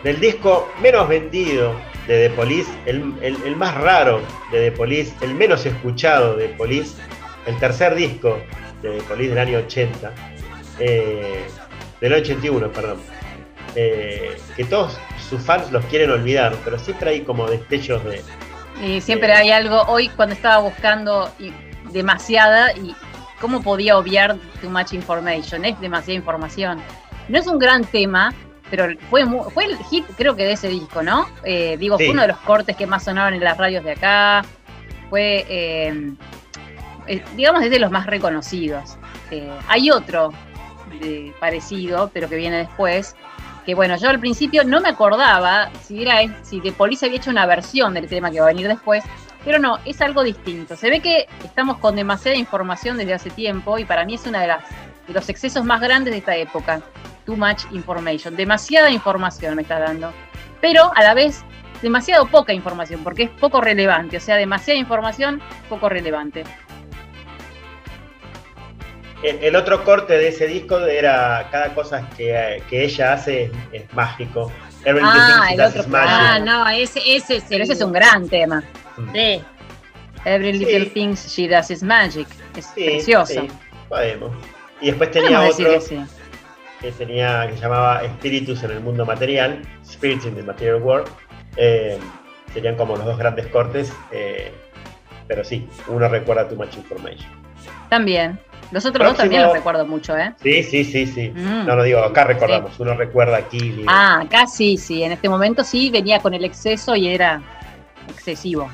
Del 0.04 0.20
disco 0.20 0.70
menos 0.82 1.08
vendido 1.08 1.74
de 2.06 2.28
The 2.28 2.34
Police, 2.34 2.70
el, 2.84 3.14
el- 3.22 3.42
el 3.42 3.56
más 3.56 3.74
raro 3.74 4.20
de 4.52 4.68
The 4.70 4.76
Police, 4.76 5.14
el 5.22 5.34
menos 5.34 5.64
escuchado 5.64 6.36
de 6.36 6.48
The 6.48 6.54
Police, 6.56 6.94
el 7.46 7.56
tercer 7.56 7.94
disco 7.94 8.38
de 8.82 8.98
The 8.98 9.02
Police 9.04 9.30
del 9.30 9.38
año 9.38 9.58
80, 9.60 10.12
eh, 10.78 11.42
del 12.02 12.12
81, 12.12 12.70
perdón. 12.70 13.00
Eh, 13.76 14.36
que 14.58 14.64
todos 14.64 14.98
sus 15.26 15.40
fans 15.40 15.72
los 15.72 15.82
quieren 15.86 16.10
olvidar, 16.10 16.54
pero 16.66 16.78
siempre 16.78 17.12
hay 17.12 17.20
como 17.22 17.48
destellos 17.48 18.04
de, 18.04 18.22
Y 18.82 19.00
siempre 19.00 19.32
hay 19.32 19.50
algo. 19.50 19.82
Hoy, 19.82 20.08
cuando 20.10 20.34
estaba 20.34 20.58
buscando 20.58 21.30
y- 21.38 21.52
demasiada, 21.92 22.72
y 22.72 22.94
cómo 23.40 23.62
podía 23.62 23.98
obviar 23.98 24.36
Too 24.60 24.70
Much 24.70 24.92
Information, 24.92 25.64
es 25.64 25.78
demasiada 25.80 26.14
información. 26.18 26.80
No 27.28 27.38
es 27.38 27.46
un 27.46 27.58
gran 27.58 27.84
tema, 27.84 28.32
pero 28.70 28.86
fue, 29.10 29.24
fue 29.52 29.64
el 29.64 29.76
hit, 29.90 30.04
creo 30.16 30.36
que 30.36 30.44
de 30.44 30.52
ese 30.52 30.68
disco, 30.68 31.02
¿no? 31.02 31.26
Eh, 31.44 31.76
digo, 31.78 31.98
Sí. 31.98 32.04
fue 32.04 32.12
uno 32.12 32.22
de 32.22 32.28
los 32.28 32.38
cortes 32.38 32.76
que 32.76 32.86
más 32.86 33.04
sonaron 33.04 33.34
en 33.34 33.42
las 33.44 33.56
radios 33.58 33.84
de 33.84 33.92
acá. 33.92 34.42
Fue, 35.10 35.44
eh, 35.48 36.12
eh, 37.06 37.24
digamos, 37.36 37.62
es 37.62 37.70
de 37.70 37.78
los 37.80 37.90
más 37.90 38.06
reconocidos. 38.06 38.96
Eh, 39.30 39.50
hay 39.68 39.90
otro 39.90 40.32
de- 41.00 41.34
parecido, 41.40 42.10
pero 42.14 42.28
que 42.28 42.36
viene 42.36 42.58
después, 42.58 43.16
que 43.64 43.74
bueno, 43.74 43.96
yo 43.96 44.08
al 44.08 44.20
principio 44.20 44.64
no 44.64 44.80
me 44.80 44.88
acordaba 44.88 45.70
si 45.82 46.02
era 46.02 46.20
si 46.42 46.60
The 46.60 46.72
Police 46.72 47.06
había 47.06 47.18
hecho 47.18 47.30
una 47.30 47.46
versión 47.46 47.94
del 47.94 48.08
tema 48.08 48.30
que 48.30 48.40
va 48.40 48.46
a 48.46 48.48
venir 48.48 48.68
después, 48.68 49.04
pero 49.44 49.58
no, 49.58 49.78
es 49.84 50.00
algo 50.00 50.22
distinto. 50.22 50.76
Se 50.76 50.90
ve 50.90 51.00
que 51.00 51.26
estamos 51.44 51.78
con 51.78 51.96
demasiada 51.96 52.36
información 52.36 52.96
desde 52.96 53.14
hace 53.14 53.30
tiempo 53.30 53.78
y 53.78 53.84
para 53.84 54.04
mí 54.04 54.14
es 54.14 54.26
una 54.26 54.40
de 54.40 54.48
las 54.48 54.64
de 55.06 55.14
los 55.14 55.28
excesos 55.28 55.64
más 55.64 55.80
grandes 55.80 56.12
de 56.12 56.18
esta 56.18 56.36
época. 56.36 56.82
Too 57.26 57.36
much 57.36 57.64
information, 57.72 58.36
demasiada 58.36 58.90
información 58.90 59.56
me 59.56 59.62
está 59.62 59.78
dando. 59.78 60.12
Pero 60.60 60.92
a 60.94 61.02
la 61.02 61.14
vez 61.14 61.44
demasiado 61.82 62.26
poca 62.26 62.52
información, 62.52 63.02
porque 63.02 63.24
es 63.24 63.30
poco 63.30 63.60
relevante, 63.60 64.18
o 64.18 64.20
sea, 64.20 64.36
demasiada 64.36 64.78
información, 64.78 65.40
poco 65.68 65.88
relevante. 65.88 66.44
El, 69.22 69.42
el 69.44 69.56
otro 69.56 69.84
corte 69.84 70.14
de 70.16 70.28
ese 70.28 70.46
disco 70.46 70.78
era 70.80 71.48
cada 71.50 71.74
cosa 71.74 72.08
que, 72.16 72.62
que 72.70 72.84
ella 72.84 73.12
hace 73.14 73.44
es, 73.44 73.50
es 73.72 73.94
mágico. 73.94 74.50
Every 74.84 75.04
Little 75.04 75.20
Ah, 75.22 75.48
el 75.50 75.56
Does 75.58 75.68
otro. 75.70 75.82
is 75.82 75.88
Magic. 75.88 76.10
Ah, 76.10 76.38
no, 76.38 76.68
ese, 76.68 77.00
ese 77.16 77.36
es 77.36 77.44
Pero 77.48 77.64
ese 77.64 77.74
es 77.74 77.82
un 77.82 77.92
gran 77.92 78.28
tema. 78.28 78.62
Sí. 79.12 79.42
Every 80.24 80.52
little 80.54 80.86
thing 80.86 81.14
she 81.14 81.48
does 81.48 81.70
is 81.70 81.82
magic. 81.82 82.26
Es 82.56 82.66
Sí, 82.74 82.84
precioso. 82.84 83.32
sí, 83.42 83.48
podemos. 83.88 84.32
Y 84.80 84.86
después 84.86 85.10
tenía 85.10 85.40
otro 85.42 85.64
que 85.70 85.80
sí. 85.80 86.00
que 86.80 86.92
tenía 86.92 87.46
que 87.48 87.56
se 87.56 87.60
llamaba 87.62 88.02
Espíritus 88.04 88.62
en 88.62 88.70
el 88.70 88.80
mundo 88.80 89.04
material, 89.04 89.60
Spirits 89.84 90.24
in 90.26 90.34
the 90.34 90.42
Material 90.42 90.80
World. 90.82 91.08
Eh, 91.56 91.98
serían 92.54 92.76
como 92.76 92.96
los 92.96 93.04
dos 93.04 93.18
grandes 93.18 93.46
cortes, 93.48 93.92
eh, 94.12 94.50
pero 95.28 95.44
sí, 95.44 95.68
uno 95.88 96.08
recuerda 96.08 96.48
Too 96.48 96.56
Much 96.56 96.74
Information. 96.76 97.28
También. 97.90 98.38
Los 98.70 98.84
otros 98.86 99.06
dos 99.08 99.16
también 99.16 99.42
los 99.42 99.52
recuerdo 99.52 99.84
mucho, 99.84 100.16
¿eh? 100.16 100.32
Sí, 100.42 100.62
sí, 100.62 100.84
sí, 100.84 101.06
sí. 101.06 101.30
Mm. 101.30 101.66
No 101.66 101.74
lo 101.76 101.82
digo, 101.82 102.00
acá 102.00 102.24
recordamos, 102.24 102.78
uno 102.78 102.94
recuerda 102.94 103.36
aquí. 103.38 103.58
digo, 103.58 103.84
Ah, 103.88 104.20
acá 104.22 104.46
sí, 104.46 104.76
sí. 104.76 105.02
En 105.02 105.12
este 105.12 105.28
momento 105.28 105.64
sí 105.64 105.90
venía 105.90 106.20
con 106.20 106.34
el 106.34 106.44
exceso 106.44 106.94
y 106.94 107.08
era 107.08 107.42
excesivo. 108.08 108.70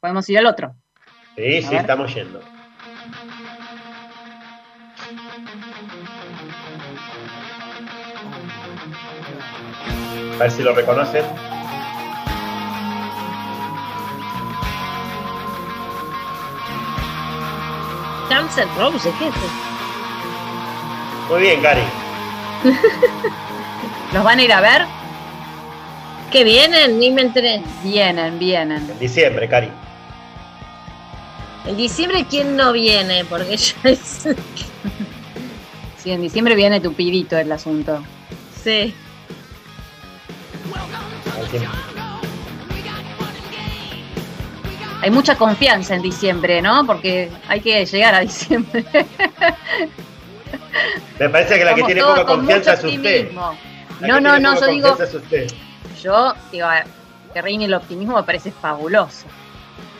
Podemos 0.00 0.28
ir 0.28 0.38
al 0.38 0.46
otro. 0.46 0.74
sí, 1.36 1.58
a 1.58 1.62
sí, 1.62 1.68
ver. 1.70 1.80
estamos 1.80 2.14
yendo. 2.14 2.40
A 10.34 10.38
ver 10.38 10.50
si 10.50 10.62
lo 10.62 10.74
reconocen. 10.74 11.24
Guns 18.28 18.56
N' 18.58 18.68
Roses, 18.78 19.12
¿qué 19.18 19.28
es 19.28 19.34
eso? 19.34 19.50
Muy 21.30 21.40
bien, 21.40 21.60
Cari. 21.62 21.80
¿Los 24.12 24.24
van 24.24 24.38
a 24.38 24.42
ir 24.42 24.52
a 24.52 24.60
ver? 24.60 24.86
¿Que 26.30 26.44
vienen? 26.44 26.98
Ni 26.98 27.10
me 27.10 27.22
enteré. 27.22 27.62
Vienen, 27.82 28.38
vienen. 28.38 28.88
En 28.90 28.98
diciembre, 28.98 29.48
Cari. 29.48 29.70
En 31.66 31.76
diciembre, 31.76 32.26
¿quién 32.28 32.56
no 32.56 32.72
viene? 32.72 33.24
Porque 33.24 33.56
ya 33.56 33.74
es... 33.84 34.28
Sí, 35.98 36.10
en 36.10 36.20
diciembre 36.20 36.54
viene 36.54 36.80
tupidito 36.80 37.38
el 37.38 37.50
asunto. 37.50 38.02
Sí. 38.62 38.94
Hay 45.04 45.10
mucha 45.10 45.36
confianza 45.36 45.94
en 45.94 46.00
diciembre, 46.00 46.62
¿no? 46.62 46.86
Porque 46.86 47.30
hay 47.46 47.60
que 47.60 47.84
llegar 47.84 48.14
a 48.14 48.20
diciembre. 48.20 48.82
Me 51.18 51.28
parece 51.28 51.58
que 51.58 51.64
la 51.66 51.74
que 51.74 51.82
tiene 51.82 52.00
poca 52.00 52.24
con 52.24 52.38
confianza 52.38 52.72
es 52.72 52.84
usted. 52.84 53.30
No, 53.32 54.18
no, 54.18 54.38
no, 54.38 54.58
yo 54.58 54.66
digo, 54.66 54.96
yo 56.02 56.32
digo, 56.50 56.68
que 57.34 57.42
reine 57.42 57.66
el 57.66 57.74
optimismo 57.74 58.16
me 58.16 58.22
parece 58.22 58.50
fabuloso. 58.50 59.26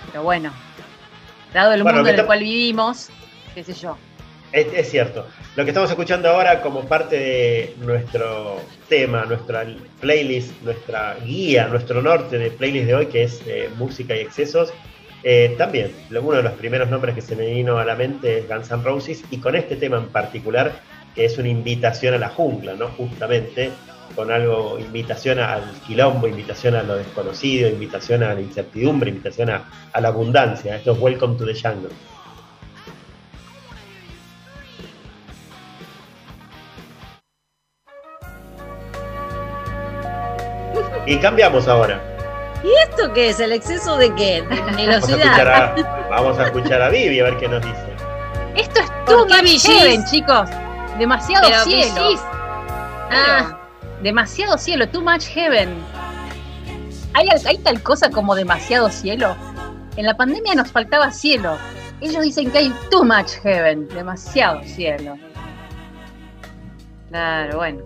Pero 0.06 0.22
bueno, 0.22 0.54
dado 1.52 1.74
el 1.74 1.82
Bueno, 1.82 1.98
mundo 1.98 2.08
en 2.08 2.20
el 2.20 2.24
cual 2.24 2.40
vivimos, 2.40 3.10
qué 3.54 3.62
sé 3.62 3.74
yo. 3.74 3.98
Es, 4.52 4.68
es 4.72 4.90
cierto. 4.90 5.26
Lo 5.54 5.64
que 5.64 5.70
estamos 5.72 5.90
escuchando 5.90 6.30
ahora 6.30 6.62
como 6.62 6.86
parte 6.86 7.18
de 7.18 7.76
nuestro 7.76 8.58
tema, 8.88 9.26
nuestra 9.26 9.66
playlist, 10.00 10.62
nuestra 10.62 11.16
guía, 11.22 11.68
nuestro 11.68 12.00
norte 12.00 12.38
de 12.38 12.50
playlist 12.50 12.86
de 12.86 12.94
hoy, 12.94 13.06
que 13.06 13.24
es 13.24 13.42
eh, 13.46 13.68
música 13.76 14.16
y 14.16 14.20
excesos, 14.20 14.72
eh, 15.24 15.54
también 15.56 15.90
uno 16.10 16.36
de 16.36 16.42
los 16.42 16.52
primeros 16.52 16.90
nombres 16.90 17.14
que 17.14 17.22
se 17.22 17.34
me 17.34 17.46
vino 17.46 17.78
a 17.78 17.84
la 17.84 17.94
mente 17.94 18.38
es 18.38 18.48
Guns 18.48 18.70
N' 18.70 18.84
Roses 18.84 19.24
y 19.30 19.38
con 19.38 19.56
este 19.56 19.76
tema 19.76 19.96
en 19.96 20.08
particular, 20.08 20.80
que 21.14 21.24
es 21.24 21.38
una 21.38 21.48
invitación 21.48 22.14
a 22.14 22.18
la 22.18 22.28
jungla, 22.28 22.74
¿no? 22.74 22.88
Justamente 22.88 23.70
con 24.14 24.30
algo, 24.30 24.78
invitación 24.78 25.38
al 25.38 25.64
quilombo, 25.86 26.28
invitación 26.28 26.74
a 26.76 26.82
lo 26.82 26.96
desconocido, 26.96 27.68
invitación 27.68 28.22
a 28.22 28.34
la 28.34 28.40
incertidumbre, 28.40 29.10
invitación 29.10 29.50
a, 29.50 29.70
a 29.92 30.00
la 30.00 30.08
abundancia. 30.08 30.76
Esto 30.76 30.92
es 30.92 30.98
Welcome 31.00 31.36
to 31.38 31.46
the 31.46 31.54
Jungle. 31.54 31.90
Y 41.06 41.16
cambiamos 41.16 41.66
ahora. 41.68 42.13
¿Y 42.64 42.72
esto 42.88 43.12
qué 43.12 43.28
es? 43.28 43.40
¿El 43.40 43.52
exceso 43.52 43.96
de 43.98 44.14
qué? 44.14 44.42
Vamos 44.42 44.88
a, 44.88 44.96
escuchar 44.96 45.48
a, 45.48 45.74
vamos 46.10 46.38
a 46.38 46.44
escuchar 46.46 46.82
a 46.82 46.88
Vivi 46.88 47.20
a 47.20 47.24
ver 47.24 47.36
qué 47.36 47.46
nos 47.48 47.62
dice. 47.62 47.86
Esto 48.56 48.80
es 48.80 49.04
too 49.04 49.26
qué 49.26 49.34
much 49.34 49.52
VGs? 49.52 49.66
heaven, 49.68 50.04
chicos. 50.06 50.48
Demasiado 50.98 51.46
Pero 51.48 51.64
cielo. 51.64 52.20
Ah, 53.10 53.58
demasiado 54.02 54.56
cielo, 54.56 54.88
too 54.88 55.02
much 55.02 55.24
heaven. 55.26 55.74
¿Hay, 57.12 57.28
al- 57.28 57.46
¿Hay 57.46 57.58
tal 57.58 57.82
cosa 57.82 58.10
como 58.10 58.34
demasiado 58.34 58.88
cielo? 58.90 59.36
En 59.96 60.06
la 60.06 60.16
pandemia 60.16 60.54
nos 60.54 60.70
faltaba 60.72 61.10
cielo. 61.10 61.56
Ellos 62.00 62.22
dicen 62.22 62.50
que 62.50 62.58
hay 62.58 62.74
too 62.90 63.04
much 63.04 63.30
heaven, 63.42 63.86
demasiado 63.88 64.62
cielo. 64.64 65.16
Claro, 67.10 67.58
bueno. 67.58 67.82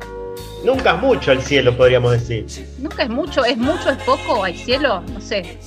Nunca 0.65 0.95
es 0.95 1.01
mucho 1.01 1.33
el 1.33 1.43
cielo, 1.43 1.77
podríamos 1.77 2.13
decir. 2.13 2.47
Nunca 2.79 3.05
es 3.05 3.09
mucho, 3.09 3.45
es 3.45 3.57
mucho, 3.57 3.91
es 3.91 3.99
poco, 3.99 4.43
hay 4.45 4.57
cielo, 4.57 5.03
no 5.13 5.21
sé. 5.21 5.59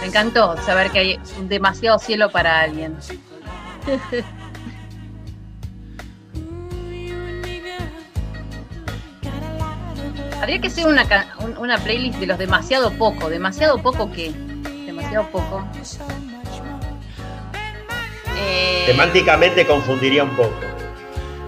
Me 0.00 0.06
encantó 0.08 0.56
saber 0.62 0.90
que 0.90 0.98
hay 0.98 1.20
demasiado 1.48 1.98
cielo 1.98 2.30
para 2.30 2.60
alguien. 2.62 2.96
Habría 10.40 10.60
que 10.60 10.66
hacer 10.68 10.86
una, 10.86 11.06
una 11.58 11.78
playlist 11.78 12.18
de 12.18 12.26
los 12.26 12.38
demasiado 12.38 12.92
poco. 12.92 13.30
¿Demasiado 13.30 13.78
poco 13.80 14.10
qué? 14.12 14.30
Demasiado 14.84 15.26
poco. 15.30 15.64
Eh, 18.36 18.84
Semánticamente 18.86 19.66
confundiría 19.66 20.22
un 20.24 20.36
poco. 20.36 20.54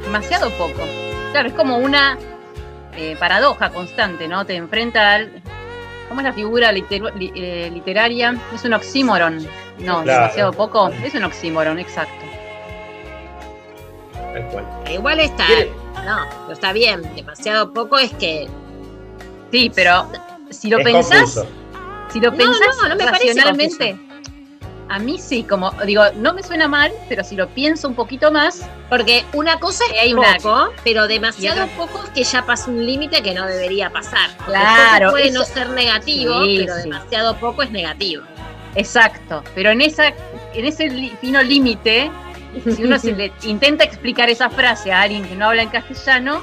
demasiado 0.02 0.50
poco. 0.52 0.82
Claro, 1.36 1.48
es 1.50 1.54
como 1.54 1.76
una 1.76 2.16
eh, 2.96 3.14
paradoja 3.20 3.68
constante, 3.68 4.26
¿no? 4.26 4.46
Te 4.46 4.54
enfrenta 4.56 5.12
al. 5.12 5.42
¿Cómo 6.08 6.20
es 6.20 6.24
la 6.24 6.32
figura 6.32 6.72
li- 6.72 6.82
eh, 6.90 7.70
literaria? 7.74 8.34
Es 8.54 8.64
un 8.64 8.72
oxímoron. 8.72 9.46
No, 9.80 10.02
Claro. 10.02 10.22
demasiado 10.22 10.52
poco. 10.54 10.88
Es 11.04 11.14
un 11.14 11.24
oxímoron, 11.24 11.78
exacto. 11.78 12.24
Tal 14.32 14.46
cual. 14.48 14.64
Igual 14.90 15.20
está. 15.20 15.44
No, 16.06 16.24
no 16.46 16.52
está 16.52 16.72
bien. 16.72 17.02
Demasiado 17.14 17.70
poco 17.70 17.98
es 17.98 18.12
que. 18.14 18.48
Sí, 19.52 19.70
pero 19.74 20.10
si 20.48 20.70
lo 20.70 20.78
Es 20.78 20.84
pensás, 20.84 21.18
confuso. 21.34 21.46
si 22.14 22.20
lo 22.20 22.30
No, 22.30 22.36
pensás 22.38 22.76
no, 22.82 22.88
no 22.88 22.96
me 22.96 23.04
parece 23.04 23.26
racionalmente, 23.34 23.98
a 24.88 24.98
mí 25.00 25.18
sí, 25.18 25.42
como 25.42 25.72
digo, 25.84 26.02
no 26.16 26.32
me 26.32 26.42
suena 26.42 26.68
mal, 26.68 26.92
pero 27.08 27.24
si 27.24 27.34
lo 27.34 27.48
pienso 27.48 27.88
un 27.88 27.94
poquito 27.94 28.30
más, 28.30 28.62
Porque 28.88 29.24
una 29.32 29.58
cosa 29.58 29.84
es 29.92 30.00
hay 30.00 30.14
una- 30.14 30.36
poco, 30.36 30.72
pero 30.84 31.08
demasiado 31.08 31.66
poco 31.76 32.02
es 32.04 32.10
que 32.10 32.22
ya 32.24 32.46
pasa 32.46 32.70
un 32.70 32.84
límite 32.86 33.20
que 33.22 33.34
no 33.34 33.46
debería 33.46 33.90
pasar. 33.90 34.30
Claro, 34.46 35.10
puede 35.10 35.28
eso- 35.28 35.40
no 35.40 35.44
ser 35.44 35.70
negativo, 35.70 36.44
Sí, 36.44 36.62
pero 36.64 36.76
sí. 36.76 36.82
demasiado 36.84 37.36
poco 37.36 37.62
es 37.62 37.70
negativo. 37.72 38.22
Exacto, 38.76 39.42
pero 39.54 39.70
en 39.70 39.80
esa, 39.80 40.08
en 40.54 40.64
ese 40.64 40.88
fino 41.20 41.42
límite, 41.42 42.10
si 42.64 42.84
uno 42.84 42.98
se 42.98 43.12
le 43.16 43.32
intenta 43.42 43.82
explicar 43.84 44.30
esa 44.30 44.50
frase 44.50 44.92
a 44.92 45.00
alguien 45.02 45.24
que 45.28 45.34
no 45.34 45.46
habla 45.48 45.62
en 45.62 45.68
castellano, 45.70 46.42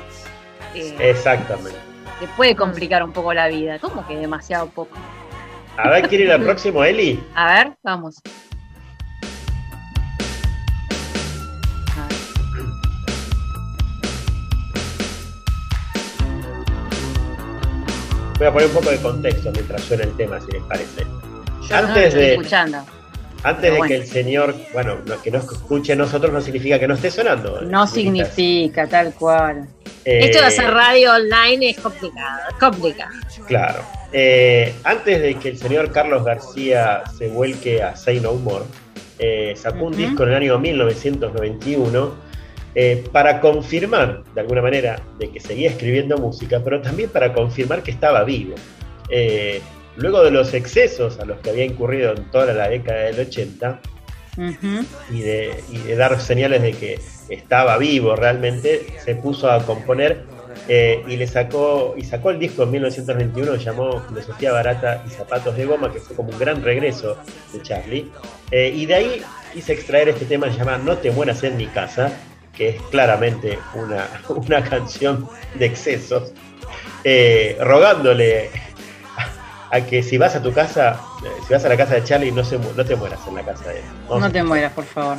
eh, 0.75 0.95
Exactamente. 0.99 1.77
le 2.19 2.27
puede 2.29 2.55
complicar 2.55 3.03
un 3.03 3.13
poco 3.13 3.33
la 3.33 3.47
vida. 3.47 3.79
¿Cómo 3.79 4.05
que 4.07 4.17
demasiado 4.17 4.67
poco? 4.67 4.97
A 5.77 5.89
ver, 5.89 6.07
¿quiere 6.07 6.25
ir 6.25 6.31
al 6.31 6.43
próximo, 6.43 6.83
Eli? 6.83 7.23
A 7.35 7.53
ver, 7.53 7.73
vamos. 7.83 8.21
Voy 18.37 18.47
a 18.47 18.51
poner 18.51 18.67
un 18.67 18.73
poco 18.73 18.89
de 18.89 18.97
contexto 18.97 19.51
mientras 19.51 19.81
suena 19.83 20.03
el 20.03 20.15
tema, 20.17 20.39
si 20.41 20.51
les 20.51 20.63
parece. 20.63 21.05
Yo 21.61 21.81
no 21.81 21.87
Antes 21.87 22.05
estoy 22.07 22.21
de, 22.21 22.31
escuchando. 22.33 22.77
Antes 23.43 23.73
de 23.73 23.81
que 23.87 23.95
el 23.95 24.05
señor, 24.07 24.55
bueno, 24.73 24.97
no- 25.05 25.21
que 25.21 25.31
no 25.31 25.39
escuche 25.39 25.93
a 25.93 25.95
nosotros 25.95 26.31
no 26.31 26.41
significa 26.41 26.79
que 26.79 26.87
no 26.87 26.93
esté 26.95 27.11
sonando. 27.11 27.61
No 27.61 27.85
significa 27.87 28.87
tal 28.87 29.13
cual. 29.13 29.67
Eh, 30.05 30.25
Esto 30.25 30.39
de 30.39 30.45
hacer 30.47 30.69
radio 30.71 31.13
online 31.13 31.69
es 31.69 31.77
complicado, 31.79 32.39
es 32.49 32.55
complicado. 32.55 33.11
Claro. 33.47 33.81
Eh, 34.11 34.73
antes 34.83 35.21
de 35.21 35.35
que 35.35 35.49
el 35.49 35.57
señor 35.57 35.91
Carlos 35.91 36.23
García 36.23 37.03
se 37.17 37.27
vuelque 37.29 37.81
a 37.81 37.95
Say 37.95 38.19
No 38.19 38.33
More, 38.33 38.65
eh, 39.19 39.53
sacó 39.55 39.85
un 39.85 39.95
disco 39.95 40.23
en 40.23 40.29
el 40.29 40.35
año 40.35 40.59
1991 40.59 42.13
eh, 42.75 43.03
para 43.11 43.39
confirmar, 43.39 44.23
de 44.33 44.41
alguna 44.41 44.61
manera, 44.61 44.99
de 45.19 45.29
que 45.29 45.39
seguía 45.39 45.69
escribiendo 45.69 46.17
música, 46.17 46.59
pero 46.63 46.81
también 46.81 47.09
para 47.09 47.31
confirmar 47.33 47.83
que 47.83 47.91
estaba 47.91 48.23
vivo. 48.23 48.55
Luego 49.95 50.23
de 50.23 50.31
los 50.31 50.53
excesos 50.53 51.19
a 51.19 51.25
los 51.25 51.39
que 51.39 51.51
había 51.51 51.65
incurrido 51.65 52.13
en 52.13 52.23
toda 52.31 52.53
la 52.53 52.69
década 52.69 53.01
del 53.01 53.19
80, 53.19 53.79
y, 55.11 55.21
de, 55.21 55.63
y 55.71 55.77
de 55.77 55.95
dar 55.95 56.19
señales 56.19 56.61
de 56.63 56.73
que 56.73 56.99
estaba 57.29 57.77
vivo 57.77 58.15
realmente, 58.15 58.87
se 59.03 59.15
puso 59.15 59.51
a 59.51 59.63
componer 59.63 60.23
eh, 60.67 61.03
y 61.07 61.17
le 61.17 61.27
sacó 61.27 61.93
y 61.97 62.03
sacó 62.03 62.29
el 62.29 62.39
disco 62.39 62.63
en 62.63 62.71
1921 62.71 63.55
llamó 63.55 64.01
Filosofía 64.07 64.51
Barata 64.51 65.03
y 65.05 65.09
Zapatos 65.09 65.57
de 65.57 65.65
Goma 65.65 65.91
que 65.91 65.99
fue 65.99 66.15
como 66.15 66.29
un 66.29 66.39
gran 66.39 66.63
regreso 66.63 67.17
de 67.51 67.61
Charlie. 67.61 68.11
Eh, 68.51 68.71
y 68.73 68.85
de 68.85 68.93
ahí 68.93 69.21
hice 69.55 69.73
extraer 69.73 70.09
este 70.09 70.25
tema 70.25 70.47
que 70.47 70.53
se 70.53 70.59
llama 70.59 70.77
No 70.77 70.97
te 70.97 71.11
mueras 71.11 71.43
en 71.43 71.57
mi 71.57 71.67
casa 71.67 72.11
que 72.55 72.69
es 72.69 72.81
claramente 72.83 73.59
una, 73.73 74.07
una 74.29 74.63
canción 74.63 75.27
de 75.55 75.65
excesos 75.65 76.33
eh, 77.03 77.57
rogándole 77.59 78.49
a, 79.73 79.81
que 79.81 80.03
si 80.03 80.17
vas 80.17 80.35
a 80.35 80.41
tu 80.41 80.53
casa 80.53 80.99
eh, 81.23 81.29
si 81.47 81.53
vas 81.53 81.65
a 81.65 81.69
la 81.69 81.77
casa 81.77 81.95
de 81.95 82.03
Charlie 82.03 82.31
no, 82.31 82.43
se, 82.43 82.57
no 82.57 82.85
te 82.85 82.95
mueras 82.95 83.19
en 83.27 83.35
la 83.35 83.43
casa 83.43 83.69
de 83.69 83.79
él 83.79 83.85
No 84.07 84.31
te 84.31 84.43
mueras, 84.43 84.71
por 84.73 84.85
favor. 84.85 85.17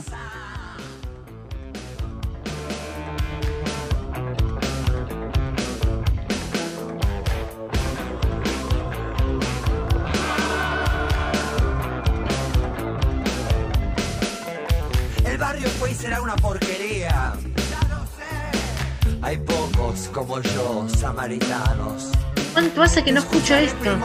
¿Cuánto 22.95 23.01
hace 23.01 23.05
que 23.07 23.13
no 23.13 23.21
escucho 23.21 23.57
esto? 23.57 23.97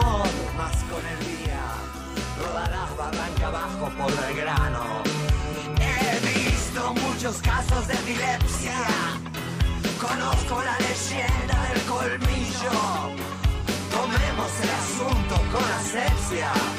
Muchos. 6.94 7.40
Conozco 10.00 10.62
la 10.64 10.76
leyenda 10.80 11.68
del 11.68 11.82
colmillo. 11.82 12.72
Tomemos 13.92 14.50
el 14.60 14.70
asunto 14.70 15.34
con 15.52 15.64
asepsia. 15.78 16.69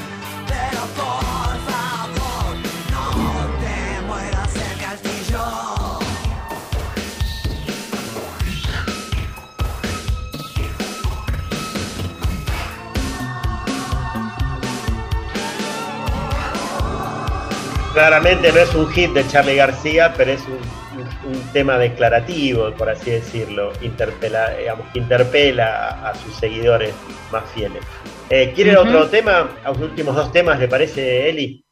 Claramente 17.93 18.51
no 18.53 18.59
es 18.59 18.73
un 18.73 18.89
hit 18.89 19.11
de 19.11 19.27
Charlie 19.27 19.55
García, 19.55 20.13
pero 20.15 20.31
es 20.31 20.41
un, 20.47 20.81
tema 21.51 21.77
declarativo, 21.77 22.71
por 22.73 22.89
así 22.89 23.11
decirlo, 23.11 23.73
interpela, 23.81 24.49
digamos, 24.51 24.87
que 24.93 24.99
interpela 24.99 25.89
a, 25.89 26.09
a 26.09 26.15
sus 26.15 26.33
seguidores 26.35 26.93
más 27.31 27.43
fieles. 27.53 27.83
Eh, 28.29 28.53
¿Quieren 28.55 28.77
otro 28.77 29.09
tema? 29.09 29.49
A 29.65 29.69
los 29.69 29.79
últimos 29.79 30.15
dos 30.15 30.31
temas, 30.31 30.57
¿le 30.57 30.69
parece, 30.69 31.29
Eli? 31.29 31.65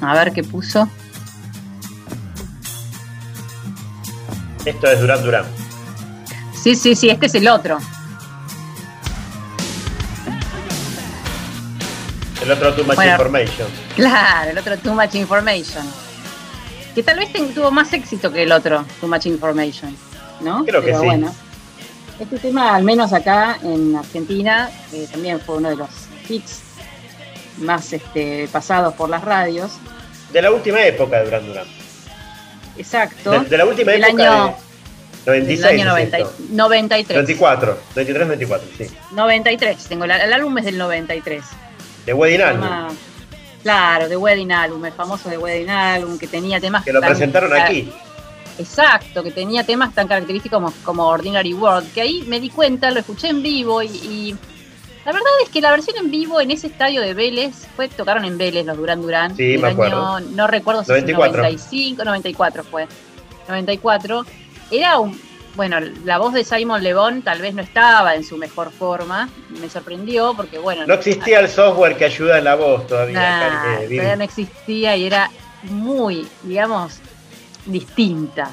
A 0.00 0.14
ver 0.14 0.32
qué 0.32 0.42
puso. 0.42 0.88
Esto 4.64 4.86
es 4.86 5.00
Durán 5.00 5.22
Durán. 5.22 5.44
Sí, 6.54 6.74
sí, 6.74 6.94
sí, 6.94 7.10
este 7.10 7.26
es 7.26 7.34
el 7.34 7.48
otro. 7.48 7.78
El 12.42 12.50
otro 12.50 12.72
Too 12.74 12.84
Much 12.84 12.96
Bueno. 12.96 13.10
Information. 13.12 13.68
Claro, 13.96 14.50
el 14.50 14.58
otro 14.58 14.78
Too 14.78 14.94
Much 14.94 15.14
Information. 15.14 15.86
Que 16.94 17.02
tal 17.02 17.18
vez 17.18 17.32
tuvo 17.54 17.70
más 17.70 17.92
éxito 17.92 18.32
que 18.32 18.42
el 18.42 18.52
otro, 18.52 18.84
Too 19.00 19.08
Much 19.08 19.26
Information. 19.26 19.96
¿No? 20.40 20.64
Creo 20.64 20.80
que 20.80 20.86
Pero 20.88 21.00
sí. 21.00 21.06
bueno. 21.06 21.34
Este 22.18 22.38
tema, 22.38 22.74
al 22.74 22.82
menos 22.82 23.12
acá 23.12 23.58
en 23.62 23.96
Argentina, 23.96 24.70
eh, 24.92 25.06
también 25.10 25.40
fue 25.40 25.56
uno 25.56 25.70
de 25.70 25.76
los 25.76 25.88
hits 26.28 26.60
más 27.58 27.92
este, 27.92 28.48
pasados 28.50 28.94
por 28.94 29.08
las 29.08 29.22
radios. 29.24 29.72
De 30.32 30.40
la 30.42 30.50
última 30.50 30.80
época 30.82 31.18
de 31.18 31.24
Durán 31.24 31.46
Durán. 31.46 31.64
Exacto. 32.76 33.30
De, 33.32 33.40
de 33.40 33.58
la 33.58 33.64
última 33.66 33.92
Del 33.92 34.04
época 34.04 34.22
año, 34.44 34.54
de 35.26 35.32
del 35.32 35.42
96. 35.46 35.64
año 35.64 35.80
es 35.80 35.86
90 35.86 36.18
y- 36.18 36.22
esto. 36.22 36.34
93. 36.50 37.16
24, 37.16 37.78
23, 37.94 38.28
24, 38.28 38.68
sí. 38.78 38.86
93. 39.12 39.84
Tengo 39.86 40.06
la- 40.06 40.22
el 40.24 40.32
álbum 40.32 40.56
es 40.58 40.64
del 40.66 40.78
93. 40.78 41.42
De 42.06 42.12
Wedding 42.14 42.40
Album. 42.42 42.68
Claro, 43.62 44.08
The 44.08 44.16
Wedding 44.16 44.52
Album, 44.52 44.84
el 44.86 44.92
famoso 44.92 45.28
The 45.28 45.36
Wedding 45.38 45.68
Album, 45.70 46.18
que 46.18 46.26
tenía 46.26 46.60
temas 46.60 46.82
Que 46.84 46.92
lo 46.92 47.00
tan- 47.00 47.10
presentaron 47.10 47.52
aquí. 47.54 47.92
Exacto, 48.58 49.22
que 49.22 49.30
tenía 49.30 49.64
temas 49.64 49.94
tan 49.94 50.06
característicos 50.08 50.58
como, 50.60 50.72
como 50.84 51.06
Ordinary 51.06 51.54
World, 51.54 51.92
que 51.92 52.00
ahí 52.02 52.24
me 52.26 52.40
di 52.40 52.50
cuenta, 52.50 52.90
lo 52.90 53.00
escuché 53.00 53.28
en 53.28 53.42
vivo 53.42 53.82
y, 53.82 53.86
y 53.86 54.36
la 55.04 55.12
verdad 55.12 55.28
es 55.42 55.48
que 55.50 55.60
la 55.62 55.70
versión 55.70 55.96
en 55.96 56.10
vivo 56.10 56.40
en 56.40 56.50
ese 56.50 56.66
estadio 56.66 57.00
de 57.00 57.14
Vélez, 57.14 57.66
fue 57.76 57.88
tocaron 57.88 58.24
en 58.24 58.36
Vélez 58.36 58.66
los 58.66 58.76
Durán 58.76 59.00
Durán, 59.00 59.36
Sí, 59.36 59.56
me 59.56 59.68
acuerdo. 59.68 60.16
año, 60.16 60.26
no 60.34 60.46
recuerdo 60.46 60.82
si 60.84 60.90
94. 60.90 61.38
95, 61.42 62.04
94 62.04 62.64
fue, 62.64 62.86
94, 63.48 64.26
era 64.70 64.98
un, 64.98 65.18
bueno, 65.56 65.78
la 66.04 66.18
voz 66.18 66.32
de 66.32 66.44
Simon 66.44 66.82
Le 66.82 66.94
Bon 66.94 67.22
tal 67.22 67.40
vez 67.40 67.54
no 67.54 67.62
estaba 67.62 68.14
en 68.14 68.24
su 68.24 68.36
mejor 68.36 68.70
forma, 68.70 69.28
me 69.60 69.68
sorprendió 69.68 70.34
porque 70.34 70.58
bueno, 70.58 70.86
No 70.86 70.94
existía 70.94 71.40
el 71.40 71.48
software 71.48 71.96
que 71.96 72.04
ayuda 72.04 72.38
en 72.38 72.44
la 72.44 72.54
voz 72.54 72.86
todavía. 72.86 73.18
Nah, 73.18 73.80
eh, 73.80 73.88
todavía 73.88 74.16
no 74.16 74.24
existía 74.24 74.96
y 74.96 75.06
era 75.06 75.30
muy, 75.64 76.26
digamos, 76.42 76.98
distinta. 77.66 78.50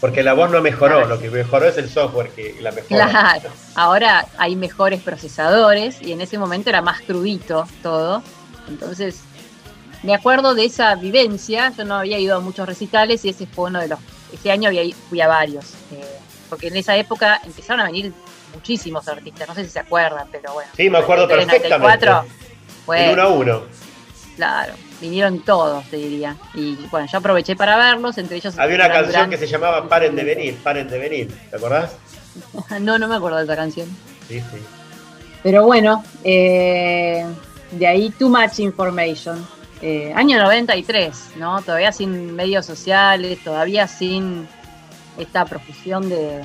Porque 0.00 0.24
la 0.24 0.32
voz 0.32 0.50
no 0.50 0.60
mejoró, 0.60 1.06
lo 1.06 1.20
que 1.20 1.30
mejoró 1.30 1.68
es 1.68 1.78
el 1.78 1.88
software 1.88 2.30
que 2.30 2.56
la 2.60 2.72
mejoró. 2.72 2.88
Claro, 3.08 3.50
ahora 3.76 4.26
hay 4.36 4.56
mejores 4.56 5.00
procesadores 5.00 6.02
y 6.02 6.10
en 6.10 6.20
ese 6.20 6.38
momento 6.38 6.70
era 6.70 6.82
más 6.82 7.02
crudito 7.02 7.68
todo. 7.84 8.20
Entonces, 8.66 9.20
me 10.02 10.12
acuerdo 10.12 10.56
de 10.56 10.64
esa 10.64 10.96
vivencia. 10.96 11.72
Yo 11.78 11.84
no 11.84 11.94
había 11.94 12.18
ido 12.18 12.36
a 12.36 12.40
muchos 12.40 12.66
recitales 12.66 13.24
y 13.24 13.28
ese 13.28 13.46
fue 13.46 13.70
uno 13.70 13.78
de 13.80 13.88
los. 13.88 14.00
Ese 14.32 14.50
año 14.50 14.68
había, 14.68 14.82
fui 15.08 15.20
a 15.20 15.28
varios. 15.28 15.66
eh, 15.92 16.18
porque 16.52 16.68
en 16.68 16.76
esa 16.76 16.94
época 16.98 17.40
empezaron 17.46 17.80
a 17.80 17.86
venir 17.86 18.12
muchísimos 18.54 19.08
artistas. 19.08 19.48
No 19.48 19.54
sé 19.54 19.64
si 19.64 19.70
se 19.70 19.78
acuerdan, 19.78 20.26
pero 20.30 20.52
bueno. 20.52 20.70
Sí, 20.76 20.90
me 20.90 20.98
acuerdo 20.98 21.26
93, 21.26 21.62
perfectamente. 21.62 22.06
94, 22.06 22.34
fue- 22.84 23.04
El 23.06 23.12
uno 23.14 23.22
a 23.22 23.28
uno. 23.28 23.62
Claro, 24.36 24.74
vinieron 25.00 25.40
todos, 25.46 25.82
te 25.86 25.96
diría. 25.96 26.36
Y 26.52 26.74
bueno, 26.90 27.06
yo 27.10 27.16
aproveché 27.16 27.56
para 27.56 27.78
verlos, 27.78 28.18
entre 28.18 28.36
ellos. 28.36 28.58
Había 28.58 28.76
una 28.76 28.92
canción 28.92 29.30
que 29.30 29.38
se 29.38 29.46
llamaba 29.46 29.88
Paren 29.88 30.14
de 30.14 30.24
venir, 30.24 30.56
paren 30.62 30.88
de 30.90 30.98
venir. 30.98 31.34
¿Te 31.48 31.56
acordás? 31.56 31.96
No, 32.80 32.98
no 32.98 33.08
me 33.08 33.14
acuerdo 33.16 33.38
de 33.38 33.44
esa 33.44 33.56
canción. 33.56 33.88
Sí, 34.28 34.40
sí. 34.40 34.58
Pero 35.42 35.64
bueno, 35.64 36.04
eh, 36.22 37.24
de 37.70 37.86
ahí 37.86 38.10
Too 38.10 38.28
Much 38.28 38.58
Information. 38.58 39.46
Eh, 39.80 40.12
año 40.14 40.38
93, 40.38 41.30
¿no? 41.36 41.62
Todavía 41.62 41.92
sin 41.92 42.34
medios 42.36 42.66
sociales, 42.66 43.38
todavía 43.42 43.88
sin 43.88 44.46
esta 45.18 45.44
profusión 45.44 46.08
de, 46.08 46.44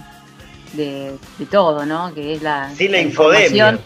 de, 0.73 1.13
de 1.37 1.45
todo, 1.45 1.85
¿no? 1.85 2.13
Que 2.13 2.33
es 2.33 2.41
la. 2.41 2.73
Sin 2.75 2.91
la 2.91 2.99
infodemia. 3.01 3.79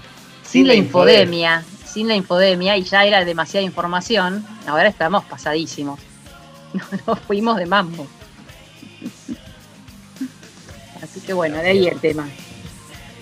Sin, 0.43 0.67
la 0.67 0.73
infodemia. 0.75 1.63
Sin 1.85 2.07
la 2.07 2.15
infodemia, 2.15 2.77
y 2.77 2.83
ya 2.83 3.05
era 3.05 3.25
demasiada 3.25 3.65
información. 3.65 4.45
Ahora 4.67 4.87
estamos 4.87 5.25
pasadísimos. 5.25 5.99
Nos 7.07 7.19
fuimos 7.19 7.57
de 7.57 7.65
mambo. 7.65 8.07
Así 11.01 11.19
que 11.21 11.33
bueno, 11.33 11.57
de 11.57 11.69
ahí 11.69 11.87
el 11.87 11.99
tema. 11.99 12.29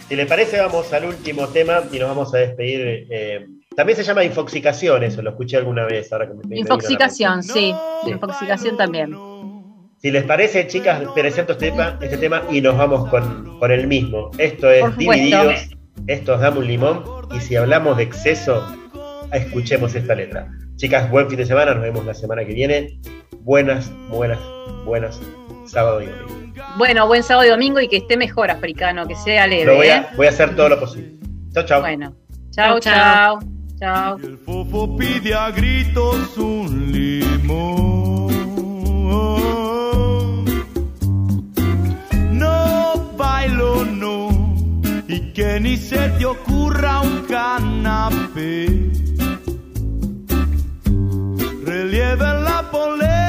Si 0.07 0.15
le 0.15 0.25
parece, 0.25 0.59
vamos 0.59 0.91
al 0.91 1.05
último 1.05 1.47
tema 1.49 1.83
y 1.91 1.99
nos 1.99 2.09
vamos 2.09 2.33
a 2.33 2.39
despedir. 2.39 3.07
eh, 3.09 3.47
también 3.79 3.95
se 3.95 4.03
llama 4.03 4.25
infoxicación, 4.25 5.03
eso 5.03 5.21
lo 5.21 5.29
escuché 5.29 5.55
alguna 5.55 5.85
vez. 5.85 6.11
Ahora 6.11 6.27
que 6.27 6.33
me, 6.33 6.59
Infoxicación, 6.59 7.43
sí. 7.43 7.73
Infoxicación 8.05 8.75
también. 8.75 9.15
Si 10.01 10.11
les 10.11 10.23
parece, 10.23 10.65
chicas, 10.65 11.01
presento 11.13 11.51
este 11.51 11.71
tema, 11.71 11.97
este 12.01 12.17
tema 12.17 12.43
y 12.49 12.61
nos 12.61 12.77
vamos 12.77 13.09
con, 13.09 13.59
con 13.59 13.69
el 13.69 13.85
mismo. 13.85 14.31
Esto 14.37 14.71
es. 14.71 14.95
Divididos, 14.95 15.69
esto 16.07 16.35
es 16.35 16.39
Dame 16.39 16.59
un 16.59 16.67
Limón, 16.67 17.03
y 17.35 17.41
si 17.41 17.57
hablamos 17.57 17.97
de 17.97 18.03
exceso, 18.03 18.65
escuchemos 19.33 19.93
esta 19.95 20.15
letra. 20.15 20.47
Chicas, 20.77 21.11
buen 21.11 21.27
fin 21.27 21.35
de 21.37 21.45
semana, 21.45 21.73
nos 21.73 21.83
vemos 21.83 22.05
la 22.05 22.13
semana 22.13 22.45
que 22.45 22.53
viene. 22.53 22.97
Buenas, 23.41 23.91
buenas, 24.07 24.39
buenas, 24.85 25.19
sábado 25.65 26.01
y 26.01 26.05
domingo. 26.05 26.63
Bueno, 26.77 27.05
buen 27.05 27.21
sábado 27.21 27.45
y 27.47 27.49
domingo 27.49 27.81
y 27.81 27.89
que 27.89 27.97
esté 27.97 28.15
mejor 28.15 28.49
africano, 28.51 29.05
que 29.05 29.15
sea 29.15 29.47
leve. 29.47 29.65
Lo 29.65 29.75
voy 29.75 29.87
¿eh? 29.87 29.93
a, 29.95 30.09
voy 30.15 30.27
a 30.27 30.29
hacer 30.29 30.55
todo 30.55 30.69
lo 30.69 30.79
posible. 30.79 31.11
Chao, 31.53 31.65
chao. 31.65 31.81
Bueno, 31.81 32.15
chao, 32.51 32.79
Chao, 32.79 32.79
chao. 32.79 33.39
chao. 33.39 33.39
Chao. 33.79 34.17
El 34.17 34.37
fofo 34.37 34.95
pide 34.95 35.33
a 35.35 35.51
gritos 35.51 36.37
un 36.37 36.89
limón. 36.89 38.29
Bailo, 43.19 43.83
no, 43.83 44.29
y 45.07 45.33
que 45.33 45.59
ni 45.59 45.75
se 45.75 46.09
te 46.17 46.25
ocurra 46.25 47.01
un 47.01 47.25
canapé. 47.27 48.65
Relieve 51.65 52.29
la 52.47 52.59
polera 52.71 53.28